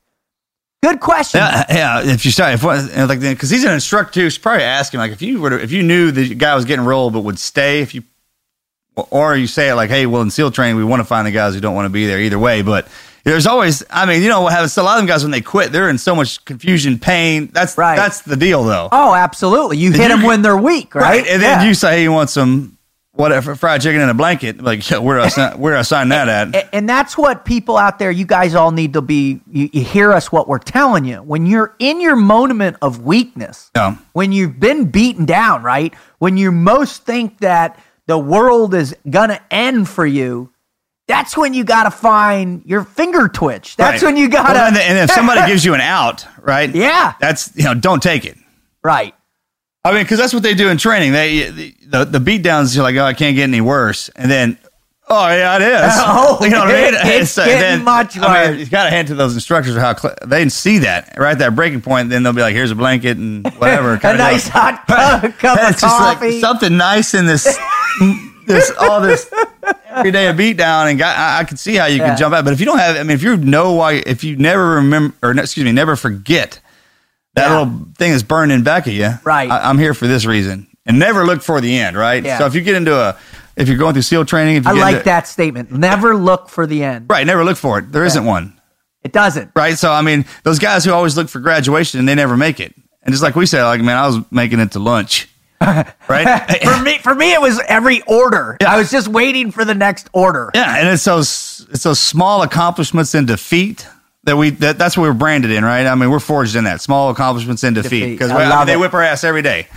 Good 0.83 0.99
question. 0.99 1.39
Yeah, 1.39 1.63
yeah. 1.69 2.01
If 2.13 2.25
you 2.25 2.31
start, 2.31 2.53
if 2.55 2.63
know, 2.63 3.05
like, 3.05 3.21
because 3.21 3.49
he's 3.49 3.63
an 3.63 3.71
instructor 3.73 4.11
too, 4.19 4.29
should 4.29 4.43
probably 4.43 4.63
ask 4.63 4.93
him 4.93 4.99
like 4.99 5.13
if 5.13 5.21
you 5.21 5.39
were 5.39 5.51
to, 5.51 5.63
if 5.63 5.71
you 5.71 5.81
knew 5.81 6.11
the 6.11 6.35
guy 6.35 6.55
was 6.55 6.65
getting 6.65 6.83
rolled 6.83 7.13
but 7.13 7.21
would 7.21 7.39
stay 7.39 7.79
if 7.81 7.95
you, 7.95 8.03
or 8.95 9.35
you 9.37 9.47
say 9.47 9.69
it 9.69 9.75
like, 9.75 9.89
hey, 9.89 10.05
well, 10.05 10.21
in 10.21 10.29
SEAL 10.29 10.51
training 10.51 10.75
we 10.75 10.83
want 10.83 10.99
to 10.99 11.03
find 11.05 11.25
the 11.25 11.31
guys 11.31 11.53
who 11.55 11.61
don't 11.61 11.73
want 11.73 11.85
to 11.85 11.89
be 11.89 12.05
there 12.05 12.19
either 12.19 12.37
way, 12.39 12.61
but. 12.61 12.87
There's 13.23 13.45
always, 13.45 13.83
I 13.89 14.05
mean, 14.05 14.21
you 14.23 14.29
know 14.29 14.39
what 14.39 14.53
happens? 14.53 14.77
A 14.77 14.83
lot 14.83 14.93
of 14.93 14.99
them 15.01 15.05
guys 15.07 15.21
when 15.21 15.31
they 15.31 15.41
quit, 15.41 15.73
they're 15.73 15.89
in 15.89 15.97
so 15.97 16.15
much 16.15 16.45
confusion, 16.45 16.97
pain. 16.97 17.49
That's 17.51 17.77
Right. 17.77 17.97
That's 17.97 18.21
the 18.21 18.37
deal, 18.37 18.63
though. 18.63 18.87
Oh, 18.89 19.13
absolutely. 19.13 19.75
You 19.79 19.91
hit 19.91 20.03
you- 20.03 20.07
them 20.07 20.23
when 20.23 20.43
they're 20.43 20.55
weak, 20.55 20.95
right? 20.95 21.27
And 21.27 21.41
then 21.41 21.59
Yeah. 21.59 21.67
you 21.67 21.73
say 21.73 21.97
hey, 21.97 22.03
you 22.03 22.13
want 22.13 22.29
some 22.29 22.76
whatever 23.17 23.55
fried 23.55 23.81
chicken 23.81 23.99
in 24.01 24.09
a 24.09 24.13
blanket. 24.13 24.61
Like, 24.61 24.89
yeah, 24.89 24.99
where 24.99 25.19
I 25.19 25.27
sign, 25.29 25.59
where 25.59 25.75
I 25.75 25.81
sign 25.81 26.09
that 26.09 26.29
at? 26.29 26.69
And 26.73 26.87
that's 26.87 27.17
what 27.17 27.43
people 27.45 27.77
out 27.77 27.99
there, 27.99 28.11
you 28.11 28.25
guys 28.25 28.55
all 28.55 28.71
need 28.71 28.93
to 28.93 29.01
be. 29.01 29.41
You, 29.51 29.69
you 29.73 29.83
hear 29.83 30.13
us 30.13 30.31
what 30.31 30.47
we're 30.47 30.59
telling 30.59 31.03
you. 31.05 31.17
When 31.17 31.45
you're 31.45 31.75
in 31.79 31.99
your 31.99 32.15
moment 32.15 32.77
of 32.81 33.01
weakness, 33.03 33.69
Yeah. 33.75 33.97
when 34.13 34.31
you've 34.31 34.59
been 34.59 34.85
beaten 34.85 35.25
down, 35.25 35.63
right? 35.63 35.93
When 36.19 36.37
you 36.37 36.51
most 36.51 37.03
think 37.05 37.39
that 37.39 37.79
the 38.05 38.17
world 38.17 38.73
is 38.73 38.95
gonna 39.09 39.41
end 39.51 39.89
for 39.89 40.05
you, 40.05 40.51
that's 41.07 41.35
when 41.37 41.53
you 41.53 41.63
got 41.63 41.83
to 41.83 41.91
find 41.91 42.61
your 42.65 42.83
finger 42.83 43.27
twitch. 43.29 43.77
That's 43.77 44.03
Right. 44.03 44.07
when 44.09 44.17
you 44.17 44.27
got 44.29 44.47
to. 44.47 44.53
Well, 44.53 44.67
and, 44.67 44.77
and 44.77 44.97
if 44.97 45.09
somebody 45.11 45.39
gives 45.47 45.63
you 45.63 45.73
an 45.73 45.79
out, 45.81 46.25
right? 46.41 46.73
Yeah. 46.73 47.13
That's 47.19 47.49
you 47.55 47.63
know, 47.63 47.73
don't 47.73 48.03
take 48.03 48.25
it. 48.25 48.37
right. 48.83 49.13
I 49.85 49.93
mean, 49.93 50.03
because 50.03 50.17
that's 50.19 50.33
what 50.33 50.43
they 50.43 50.53
do 50.53 50.69
in 50.69 50.77
training. 50.77 51.13
They 51.13 51.49
the 51.87 52.03
the 52.05 52.19
beat 52.19 52.41
downs. 52.43 52.75
You're 52.75 52.83
like, 52.83 52.95
oh, 52.97 53.05
I 53.05 53.13
can't 53.13 53.35
get 53.35 53.43
any 53.43 53.61
worse, 53.61 54.09
and 54.15 54.29
then. 54.29 54.57
Oh 55.09 55.25
yeah, 55.29 55.55
it 55.55 55.61
is. 55.61 55.93
Oh, 55.99 56.37
you 56.43 56.49
know 56.49 56.65
what 56.65 56.75
I 56.75 56.91
mean? 56.91 56.93
it's 57.21 57.31
So 57.37 57.45
getting 57.45 57.85
much 57.85 58.17
I 58.17 58.19
mean, 58.49 58.57
worse. 58.57 58.59
you 58.65 58.69
got 58.69 58.83
to 58.83 58.89
hand 58.89 59.07
to 59.07 59.15
those 59.15 59.35
instructors 59.35 59.77
how 59.77 59.95
cl- 59.95 60.15
they 60.25 60.49
see 60.49 60.79
that 60.79 61.13
right 61.17 61.31
at 61.31 61.39
that 61.39 61.55
breaking 61.55 61.79
point. 61.79 62.09
Then 62.09 62.23
they'll 62.23 62.33
be 62.33 62.41
like, 62.41 62.53
"Here's 62.53 62.71
a 62.71 62.75
blanket 62.75 63.15
and 63.15 63.47
whatever." 63.53 63.93
A 64.03 64.17
nice 64.17 64.49
hot 64.49 64.85
cup, 64.85 65.21
cup 65.39 65.59
of 65.61 65.69
It's 65.71 65.79
just 65.79 65.99
like 66.01 66.17
coffee. 66.17 66.41
something 66.41 66.75
nice 66.75 67.13
in 67.13 67.25
this, 67.25 67.57
this 68.47 68.69
all 68.81 68.99
this 68.99 69.31
every 69.87 70.11
day 70.11 70.27
a 70.27 70.33
beat 70.33 70.57
down, 70.57 70.89
and 70.89 70.99
got, 70.99 71.15
I, 71.17 71.39
I 71.39 71.43
can 71.45 71.55
see 71.55 71.75
how 71.75 71.85
you 71.85 71.99
Yeah. 71.99 72.09
can 72.09 72.17
jump 72.17 72.35
out. 72.35 72.43
But 72.43 72.51
if 72.51 72.59
you 72.59 72.65
don't 72.65 72.79
have, 72.79 72.97
I 72.97 73.03
mean, 73.03 73.11
if 73.11 73.23
you 73.23 73.37
know 73.37 73.71
why, 73.75 74.03
if 74.05 74.25
you 74.25 74.35
never 74.35 74.71
remember, 74.71 75.15
or 75.23 75.31
excuse 75.39 75.63
me, 75.63 75.71
never 75.71 75.95
forget 75.95 76.59
that 77.37 77.49
Yeah. 77.49 77.59
little 77.59 77.87
thing 77.97 78.11
is 78.11 78.23
burning 78.23 78.63
back 78.63 78.87
at 78.87 78.93
you, 78.93 79.11
Right. 79.23 79.49
I, 79.49 79.69
I'm 79.69 79.77
here 79.77 79.93
for 79.93 80.07
this 80.07 80.25
reason, 80.25 80.67
and 80.85 80.99
never 80.99 81.25
look 81.25 81.41
for 81.41 81.61
the 81.61 81.77
end, 81.77 81.97
right? 81.97 82.23
Yeah. 82.23 82.39
So 82.39 82.45
if 82.45 82.55
you 82.55 82.61
get 82.61 82.75
into 82.75 82.95
a, 82.95 83.17
if 83.55 83.67
you're 83.67 83.77
going 83.77 83.93
through 83.93 84.01
SEAL 84.03 84.25
training, 84.25 84.57
if 84.57 84.65
you 84.65 84.71
I 84.71 84.73
like 84.73 84.93
into- 84.95 85.05
that 85.05 85.27
statement. 85.27 85.71
Never 85.71 86.15
look 86.15 86.49
for 86.49 86.67
the 86.67 86.83
end. 86.83 87.05
right? 87.09 87.25
Never 87.25 87.43
look 87.43 87.57
for 87.57 87.79
it. 87.79 87.91
There 87.91 88.03
not 88.05 88.23
one. 88.23 88.53
It 89.03 89.13
doesn't. 89.13 89.51
Right. 89.55 89.77
So 89.77 89.91
I 89.91 90.01
mean, 90.01 90.25
those 90.43 90.59
guys 90.59 90.83
who 90.83 90.91
always 90.91 91.15
look 91.15 91.29
for 91.29 91.39
graduation 91.39 91.99
and 91.99 92.07
they 92.09 92.15
never 92.15 92.35
make 92.35 92.59
it. 92.59 92.75
And 93.03 93.13
just 93.13 93.23
like 93.23 93.35
we 93.35 93.45
said, 93.45 93.63
like 93.63 93.81
man, 93.81 93.95
I 93.97 94.05
was 94.07 94.19
making 94.31 94.59
it 94.59 94.71
to 94.73 94.79
lunch. 94.79 95.29
right. 95.61 96.61
For 96.63 96.81
me, 96.83 96.97
for 96.99 97.15
me, 97.15 97.33
it 97.33 97.41
was 97.41 97.59
every 97.67 98.01
order. 98.03 98.57
I 98.65 98.77
was 98.77 98.91
just 98.91 99.07
waiting 99.07 99.51
for 99.51 99.65
the 99.65 99.73
next 99.73 100.09
order. 100.13 100.51
Yeah, 100.53 100.77
and 100.77 100.87
it's 100.89 101.03
those 101.05 101.65
it's 101.71 101.83
those 101.83 101.99
small 101.99 102.43
accomplishments 102.43 103.15
in 103.15 103.25
defeat 103.25 103.87
that 104.27 104.37
we 104.37 104.51
that, 104.51 104.77
that's 104.77 104.95
what 104.95 105.03
we're 105.03 105.13
branded 105.13 105.49
in, 105.51 105.63
right? 105.65 105.85
I 105.87 105.95
mean, 105.95 106.09
we're 106.11 106.19
forged 106.19 106.55
in 106.55 106.65
that 106.65 106.79
small 106.81 107.09
accomplishments 107.09 107.63
in 107.63 107.73
defeat 107.73 108.11
because 108.11 108.29
I 108.31 108.57
mean, 108.57 108.67
they 108.67 108.77
whip 108.77 108.93
our 108.93 109.01
ass 109.01 109.23
every 109.23 109.41
day. 109.41 109.67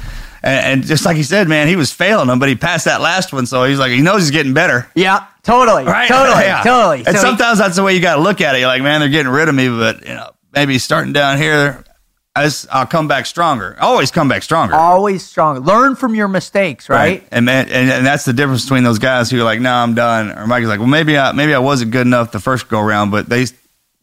And, 0.43 0.81
and 0.81 0.87
just 0.87 1.05
like 1.05 1.17
he 1.17 1.23
said, 1.23 1.49
man, 1.49 1.69
he 1.69 1.77
was 1.77 1.93
failing 1.93 2.27
them, 2.29 2.39
but 2.39 2.49
he 2.49 2.55
passed 2.55 2.85
that 2.87 3.01
last 3.01 3.33
one, 3.33 3.47
so 3.47 3.65
he's 3.65 3.79
like 3.79 3.91
he 3.93 4.01
knows 4.03 4.23
he's 4.23 4.31
getting 4.31 4.55
better. 4.55 4.91
Yeah, 4.95 5.27
totally, 5.43 5.85
Right? 5.85 6.09
totally, 6.09 6.45
Yeah. 6.45 6.63
totally. 6.63 6.99
And 6.99 7.09
So 7.09 7.13
he- 7.13 7.19
sometimes 7.19 7.59
that's 7.59 7.77
the 7.77 7.83
way 7.83 7.95
you 7.95 8.01
got 8.01 8.17
to 8.17 8.23
look 8.23 8.41
at 8.41 8.55
it. 8.55 8.59
You're 8.59 8.69
like, 8.69 8.83
man, 8.83 9.01
they're 9.01 9.09
getting 9.09 9.33
rid 9.33 9.49
of 9.49 9.55
me, 9.55 9.69
but 9.69 10.07
you 10.07 10.15
know, 10.15 10.31
maybe 10.55 10.79
starting 10.79 11.13
down 11.13 11.37
here, 11.39 11.85
I 12.35 12.45
just, 12.45 12.69
I'll 12.73 12.87
come 12.87 13.07
back 13.09 13.27
stronger. 13.27 13.77
Always 13.81 14.11
come 14.13 14.29
back 14.29 14.43
stronger. 14.43 14.75
always 14.75 15.23
strong. 15.27 15.59
Learn 15.61 15.95
from 15.97 16.15
your 16.15 16.29
mistakes, 16.29 16.89
right? 16.89 17.27
And 17.31 17.45
man, 17.45 17.69
and, 17.69 17.91
and 17.91 18.07
that's 18.07 18.25
the 18.25 18.33
difference 18.33 18.63
between 18.65 18.83
those 18.85 18.99
guys 19.01 19.31
who 19.31 19.41
are 19.41 19.45
like, 19.45 19.61
"No, 19.61 19.73
I'm 19.75 19.95
done," 19.95 20.31
or 20.31 20.47
Mike's 20.47 20.69
like, 20.69 20.79
"Well, 20.79 20.89
maybe 20.89 21.19
I 21.19 21.33
maybe 21.33 21.53
I 21.55 21.59
wasn't 21.59 21.91
good 21.91 22.07
enough 22.07 22.31
the 22.33 22.39
first 22.41 22.69
go 22.69 22.81
around, 22.81 23.11
but 23.11 23.29
they 23.29 23.47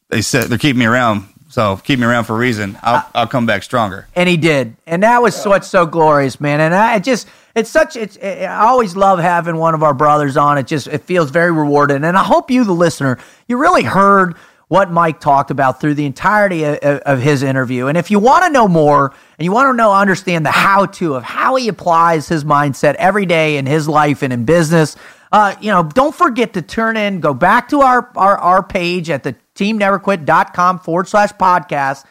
they 0.10 0.22
said 0.22 0.46
they're 0.46 0.58
keeping 0.58 0.80
me 0.80 0.86
around, 0.86 1.28
so 1.50 1.78
keep 1.78 2.00
me 2.00 2.06
around 2.06 2.26
for 2.26 2.36
a 2.36 2.40
reason. 2.40 2.78
I'll 2.82 2.96
uh, 2.96 3.04
I'll 3.14 3.28
come 3.28 3.46
back 3.46 3.64
stronger." 3.64 4.08
And 4.16 4.30
he 4.30 4.38
did, 4.38 4.76
and 4.86 5.04
that 5.04 5.22
was 5.22 5.44
what's 5.46 5.68
so 5.68 5.86
glorious, 5.86 6.40
man. 6.40 6.62
And 6.62 6.74
I 6.74 7.00
just, 7.00 7.28
it's 7.56 7.70
such, 7.70 7.96
it's. 7.96 8.18
I 8.22 8.66
always 8.66 8.96
love 8.96 9.20
having 9.20 9.58
one 9.58 9.74
of 9.74 9.84
our 9.84 9.94
brothers 9.94 10.38
on. 10.38 10.58
It 10.58 10.68
just, 10.68 10.88
it 10.88 11.04
feels 11.04 11.32
very 11.32 11.52
rewarding. 11.52 12.04
And 12.04 12.18
I 12.18 12.24
hope 12.24 12.52
you, 12.52 12.64
the 12.64 12.74
listener, 12.74 13.18
you 13.48 13.58
really 13.58 13.84
heard 13.84 14.36
what 14.70 14.92
Mike 14.92 15.22
talked 15.22 15.50
about 15.50 15.80
through 15.80 15.94
the 15.94 16.06
entirety 16.06 16.66
of, 16.66 16.78
of 16.78 17.22
his 17.22 17.42
interview. 17.42 17.88
And 17.88 17.98
if 17.98 18.12
you 18.12 18.20
want 18.20 18.44
to 18.44 18.50
know 18.50 18.68
more, 18.68 19.14
and 19.40 19.46
you 19.46 19.52
want 19.54 19.72
to 19.72 19.74
know, 19.74 19.94
understand 19.94 20.46
the 20.46 20.52
how-to 20.52 21.16
of 21.16 21.24
how 21.24 21.56
he 21.56 21.70
applies 21.70 22.28
his 22.28 22.44
mindset 22.44 22.96
every 22.96 23.26
day 23.26 23.56
in 23.56 23.66
his 23.66 23.88
life 23.88 24.24
and 24.24 24.34
in 24.34 24.44
business. 24.44 24.98
Uh, 25.32 25.56
you 25.60 25.72
know, 25.72 25.84
don't 25.84 26.16
forget 26.16 26.54
to 26.54 26.62
turn 26.62 26.98
in, 26.98 27.20
go 27.20 27.34
back 27.34 27.70
to 27.70 27.82
our, 27.82 28.12
our, 28.16 28.38
our 28.38 28.64
page 28.64 29.10
at 29.10 29.24
the 29.24 29.36
teamneverquit.com 29.56 30.80
forward 30.80 31.08
slash 31.08 31.32
podcast. 31.34 32.06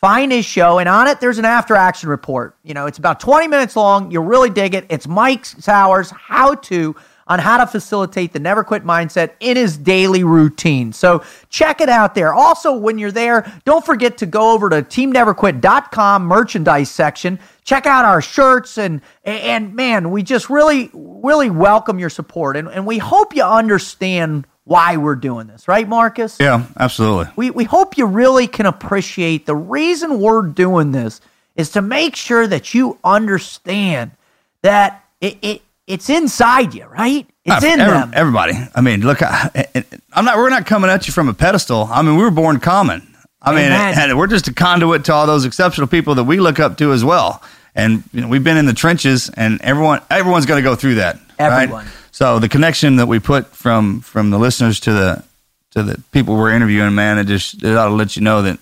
Find 0.00 0.30
his 0.30 0.44
show 0.44 0.78
and 0.78 0.88
on 0.88 1.08
it 1.08 1.18
there's 1.20 1.38
an 1.38 1.44
after 1.44 1.74
action 1.74 2.08
report. 2.08 2.56
You 2.62 2.72
know 2.72 2.86
it's 2.86 2.98
about 2.98 3.18
20 3.18 3.48
minutes 3.48 3.74
long. 3.74 4.12
You'll 4.12 4.24
really 4.24 4.50
dig 4.50 4.74
it. 4.74 4.86
It's 4.90 5.08
Mike 5.08 5.44
Sauers 5.44 6.10
how 6.10 6.54
to 6.54 6.94
on 7.28 7.38
how 7.38 7.58
to 7.58 7.66
facilitate 7.66 8.32
the 8.32 8.38
never 8.38 8.64
quit 8.64 8.84
mindset 8.84 9.32
in 9.40 9.56
his 9.56 9.76
daily 9.76 10.24
routine. 10.24 10.92
So 10.92 11.22
check 11.50 11.80
it 11.80 11.88
out 11.88 12.14
there. 12.14 12.34
Also 12.34 12.76
when 12.76 12.98
you're 12.98 13.12
there 13.12 13.50
don't 13.64 13.84
forget 13.84 14.18
to 14.18 14.26
go 14.26 14.52
over 14.52 14.70
to 14.70 14.82
teamneverquit.com 14.82 16.24
merchandise 16.24 16.90
section. 16.90 17.38
Check 17.64 17.86
out 17.86 18.04
our 18.04 18.22
shirts 18.22 18.78
and 18.78 19.02
and 19.24 19.74
man 19.74 20.10
we 20.10 20.22
just 20.22 20.48
really 20.48 20.90
really 20.94 21.50
welcome 21.50 21.98
your 21.98 22.10
support. 22.10 22.56
And, 22.56 22.68
and 22.68 22.86
we 22.86 22.98
hope 22.98 23.36
you 23.36 23.44
understand 23.44 24.46
why 24.64 24.98
we're 24.98 25.16
doing 25.16 25.46
this. 25.46 25.66
Right 25.66 25.88
marcus? 25.88 26.36
Yeah, 26.38 26.66
absolutely. 26.78 27.32
we, 27.36 27.50
we 27.50 27.64
hope 27.64 27.96
you 27.96 28.04
really 28.06 28.46
can 28.46 28.66
appreciate 28.66 29.46
the 29.46 29.56
reason 29.56 30.20
we're 30.20 30.42
doing 30.42 30.92
this 30.92 31.20
is 31.56 31.70
to 31.70 31.82
make 31.82 32.14
sure 32.14 32.46
that 32.46 32.74
you 32.74 32.98
understand 33.02 34.12
that 34.62 35.04
it, 35.20 35.38
it 35.42 35.62
it's 35.88 36.08
inside 36.10 36.74
you, 36.74 36.84
right? 36.86 37.26
It's 37.44 37.64
in 37.64 37.80
Every- 37.80 37.94
them. 37.98 38.12
Everybody. 38.14 38.52
I 38.74 38.80
mean, 38.80 39.00
look, 39.00 39.22
I, 39.22 39.66
I'm 40.12 40.24
not. 40.24 40.36
We're 40.36 40.50
not 40.50 40.66
coming 40.66 40.90
at 40.90 41.06
you 41.06 41.12
from 41.12 41.28
a 41.28 41.34
pedestal. 41.34 41.88
I 41.90 42.02
mean, 42.02 42.16
we 42.16 42.22
were 42.22 42.30
born 42.30 42.60
common. 42.60 43.02
I 43.42 43.52
mean, 43.54 43.66
Amen. 43.66 43.94
and 43.98 44.18
we're 44.18 44.26
just 44.26 44.48
a 44.48 44.52
conduit 44.54 45.04
to 45.06 45.14
all 45.14 45.26
those 45.26 45.44
exceptional 45.44 45.86
people 45.86 46.14
that 46.16 46.24
we 46.24 46.38
look 46.40 46.60
up 46.60 46.76
to 46.78 46.92
as 46.92 47.04
well. 47.04 47.42
and 47.74 48.02
you 48.12 48.20
know, 48.20 48.28
we've 48.28 48.42
been 48.44 48.56
in 48.56 48.66
the 48.66 48.72
trenches, 48.74 49.30
and 49.30 49.60
everyone 49.62 50.00
everyone's 50.10 50.44
going 50.46 50.62
to 50.62 50.68
go 50.68 50.74
through 50.76 50.96
that. 50.96 51.18
Everyone. 51.38 51.84
Right? 51.84 51.94
So 52.10 52.38
the 52.40 52.48
connection 52.48 52.96
that 52.96 53.06
we 53.06 53.18
put 53.20 53.46
from 53.54 54.00
from 54.00 54.30
the 54.30 54.38
listeners 54.38 54.80
to 54.80 54.92
the 54.92 55.24
to 55.70 55.82
the 55.82 56.02
people 56.12 56.36
we're 56.36 56.52
interviewing, 56.52 56.94
man, 56.94 57.18
it 57.18 57.24
just 57.28 57.62
it 57.62 57.76
ought 57.76 57.88
to 57.88 57.94
let 57.94 58.16
you 58.16 58.22
know 58.22 58.42
that 58.42 58.58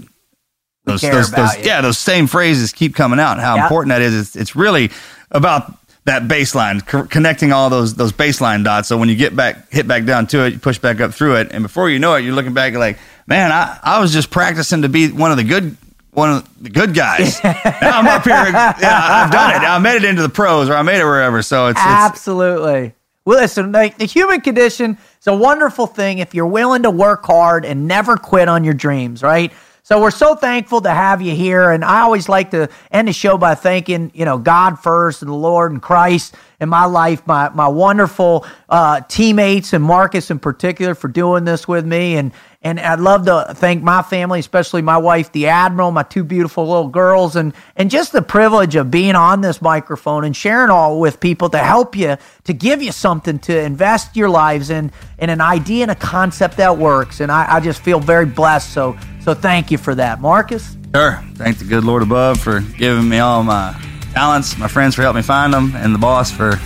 those, 0.85 1.01
those, 1.01 1.31
those 1.33 1.59
yeah 1.65 1.81
those 1.81 1.99
same 1.99 2.27
phrases 2.27 2.73
keep 2.73 2.95
coming 2.95 3.19
out. 3.19 3.33
and 3.33 3.41
How 3.41 3.57
Yep. 3.57 3.65
important 3.65 3.91
that 3.91 4.03
is. 4.03 4.15
It's, 4.15 4.37
it's 4.37 4.55
really 4.57 4.91
about 5.31 5.75
that 6.07 6.23
baseline, 6.23 6.87
co- 6.87 7.05
connecting 7.05 7.53
all 7.53 7.69
those 7.69 7.95
those 7.95 8.13
baseline 8.13 8.65
dots. 8.65 8.89
So 8.89 8.97
when 8.97 9.09
you 9.09 9.17
get 9.17 9.37
back, 9.37 9.71
hit 9.71 9.87
back 9.87 10.05
down 10.05 10.29
to 10.29 10.47
it, 10.47 10.55
you 10.55 10.59
push 10.59 10.79
back 10.79 11.01
up 11.01 11.13
through 11.13 11.37
it, 11.37 11.49
and 11.51 11.63
before 11.63 11.91
you 11.91 11.99
know 11.99 12.15
it, 12.15 12.25
you're 12.25 12.35
looking 12.35 12.55
back 12.55 12.75
like, 12.75 12.99
man, 13.27 13.53
I, 13.53 13.79
I 13.83 14.01
was 14.01 14.13
just 14.13 14.31
practicing 14.31 14.83
to 14.83 14.89
be 14.89 15.11
one 15.11 15.31
of 15.31 15.37
the 15.37 15.45
good 15.45 15.77
one 16.13 16.31
of 16.31 16.63
the 16.63 16.71
good 16.71 16.95
guys. 16.95 17.39
now 17.45 17.99
I'm 17.99 18.07
up 18.07 18.25
here. 18.25 18.33
Yeah, 18.33 18.75
I've 18.81 19.31
done 19.31 19.51
it. 19.51 19.67
I 19.67 19.79
made 19.79 19.97
it 19.97 20.05
into 20.05 20.23
the 20.23 20.29
pros, 20.29 20.71
or 20.71 20.75
I 20.75 20.83
made 20.83 21.01
it 21.01 21.05
wherever. 21.05 21.43
So 21.43 21.67
it's, 21.67 21.79
it's 21.79 21.87
Absolutely. 21.87 22.95
Well, 23.25 23.41
listen, 23.41 23.73
the, 23.73 23.93
the 23.99 24.05
human 24.05 24.41
condition 24.41 24.99
is 25.21 25.27
a 25.27 25.35
wonderful 25.35 25.89
thing 25.89 26.21
if 26.21 26.33
you're 26.33 26.47
willing 26.47 26.85
to 26.85 26.91
work 26.91 27.27
hard 27.27 27.65
and 27.65 27.89
never 27.89 28.17
quit 28.17 28.49
on 28.49 28.63
your 28.63 28.75
dreams, 28.75 29.23
right? 29.25 29.53
So 29.87 30.01
we're 30.01 30.11
so 30.11 30.35
thankful 30.35 30.81
to 30.81 30.91
have 30.91 31.23
you 31.23 31.33
here, 31.33 31.71
and 31.71 31.85
I 31.85 32.01
always 32.01 32.29
like 32.29 32.51
to 32.51 32.69
end 32.91 33.07
the 33.07 33.13
show 33.13 33.39
by 33.39 33.55
thanking, 33.55 34.11
you 34.15 34.25
know, 34.25 34.37
God 34.37 34.81
first 34.81 35.23
and 35.23 35.31
the 35.31 35.37
Lord 35.37 35.71
and 35.71 35.81
Christ 35.81 36.35
in 36.59 36.69
my 36.69 36.87
life, 36.87 37.25
my 37.25 37.51
my 37.51 37.69
wonderful 37.69 38.45
uh, 38.69 39.03
teammates 39.03 39.73
and 39.73 39.85
Marcus 39.85 40.29
in 40.29 40.41
particular 40.41 40.97
for 40.97 41.07
doing 41.07 41.45
this 41.45 41.69
with 41.69 41.87
me, 41.87 42.17
and 42.17 42.33
and 42.67 42.81
I'd 42.81 42.99
love 42.99 43.27
to 43.27 43.55
thank 43.55 43.85
my 43.85 44.03
family, 44.03 44.41
especially 44.41 44.83
my 44.83 44.97
wife, 44.97 45.31
the 45.31 45.47
Admiral, 45.47 45.93
my 45.93 46.03
two 46.03 46.25
beautiful 46.25 46.67
little 46.67 46.89
girls, 46.89 47.37
and 47.37 47.55
and 47.77 47.93
just 47.93 48.11
the 48.11 48.23
privilege 48.23 48.75
of 48.75 48.91
being 48.91 49.15
on 49.15 49.41
this 49.41 49.63
microphone 49.63 50.25
and 50.25 50.35
sharing 50.35 50.69
all 50.69 50.99
with 50.99 51.21
people 51.21 51.49
to 51.51 51.59
help 51.59 51.95
you, 51.95 52.17
to 52.43 52.53
give 52.53 52.83
you 52.83 52.91
something 52.91 53.39
to 53.39 53.57
invest 53.57 54.17
your 54.17 54.29
lives 54.29 54.71
in, 54.71 54.91
in 55.17 55.31
an 55.31 55.41
idea 55.41 55.83
and 55.83 55.93
a 55.93 55.95
concept 55.95 56.57
that 56.57 56.77
works. 56.77 57.21
And 57.21 57.31
I, 57.31 57.57
I 57.57 57.61
just 57.61 57.83
feel 57.83 58.01
very 58.01 58.27
blessed. 58.27 58.73
So 58.73 58.99
so 59.21 59.33
thank 59.33 59.71
you 59.71 59.79
for 59.79 59.95
that, 59.95 60.21
Marcus. 60.21 60.77
Sure. 60.93 61.23
Thank 61.35 61.59
the 61.59 61.67
good 61.67 61.85
Lord 61.85 62.03
above 62.03 62.41
for 62.41 62.61
giving 62.61 63.09
me 63.09 63.21
all 63.21 63.45
my 63.45 63.81
talents, 64.13 64.59
my 64.59 64.67
friends 64.67 64.97
for 64.97 65.03
helping 65.03 65.19
me 65.19 65.23
find 65.23 65.55
them, 65.55 65.73
and 65.77 65.95
the 65.95 65.99
boss 65.99 66.33
for 66.33 66.59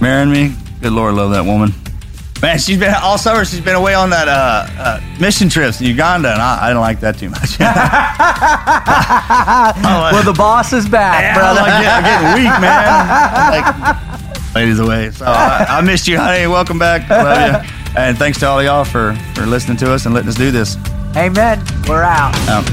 marrying 0.00 0.30
me. 0.30 0.54
Good 0.80 0.92
Lord, 0.92 1.14
love 1.14 1.32
that 1.32 1.44
woman. 1.44 1.72
Man, 2.42 2.58
she's 2.58 2.78
been 2.78 2.94
all 2.94 3.18
summer. 3.18 3.44
She's 3.44 3.60
been 3.60 3.76
away 3.76 3.92
on 3.94 4.08
that 4.10 4.26
uh, 4.26 4.66
uh, 4.78 5.00
mission 5.20 5.48
trips 5.50 5.78
in 5.80 5.86
Uganda, 5.86 6.32
and 6.32 6.40
I, 6.40 6.68
I 6.68 6.72
don't 6.72 6.80
like 6.80 7.00
that 7.00 7.18
too 7.18 7.28
much. 7.28 7.58
Well, 10.12 10.22
the 10.24 10.32
boss 10.32 10.72
is 10.72 10.88
back, 10.88 11.22
Yeah, 11.22 11.34
brother. 11.34 11.60
I'm, 11.60 11.84
like, 11.84 12.04
getting 12.04 12.34
weak, 12.34 12.60
man. 12.60 13.96
Like, 14.50 14.54
ladies 14.54 14.78
away. 14.78 15.10
So 15.10 15.26
I, 15.26 15.66
I 15.68 15.80
missed 15.82 16.08
you, 16.08 16.18
honey. 16.18 16.46
Welcome 16.46 16.78
back. 16.78 17.08
Love 17.08 17.64
you. 17.64 17.70
And 17.96 18.18
thanks 18.18 18.38
to 18.40 18.46
all 18.46 18.62
y'all 18.62 18.84
for, 18.84 19.14
for 19.34 19.46
listening 19.46 19.76
to 19.78 19.92
us 19.92 20.06
and 20.06 20.14
letting 20.14 20.28
us 20.28 20.34
do 20.36 20.50
this. 20.50 20.76
Amen. 21.16 21.62
We're 21.88 22.02
out. 22.02 22.34
Um, 22.48 22.64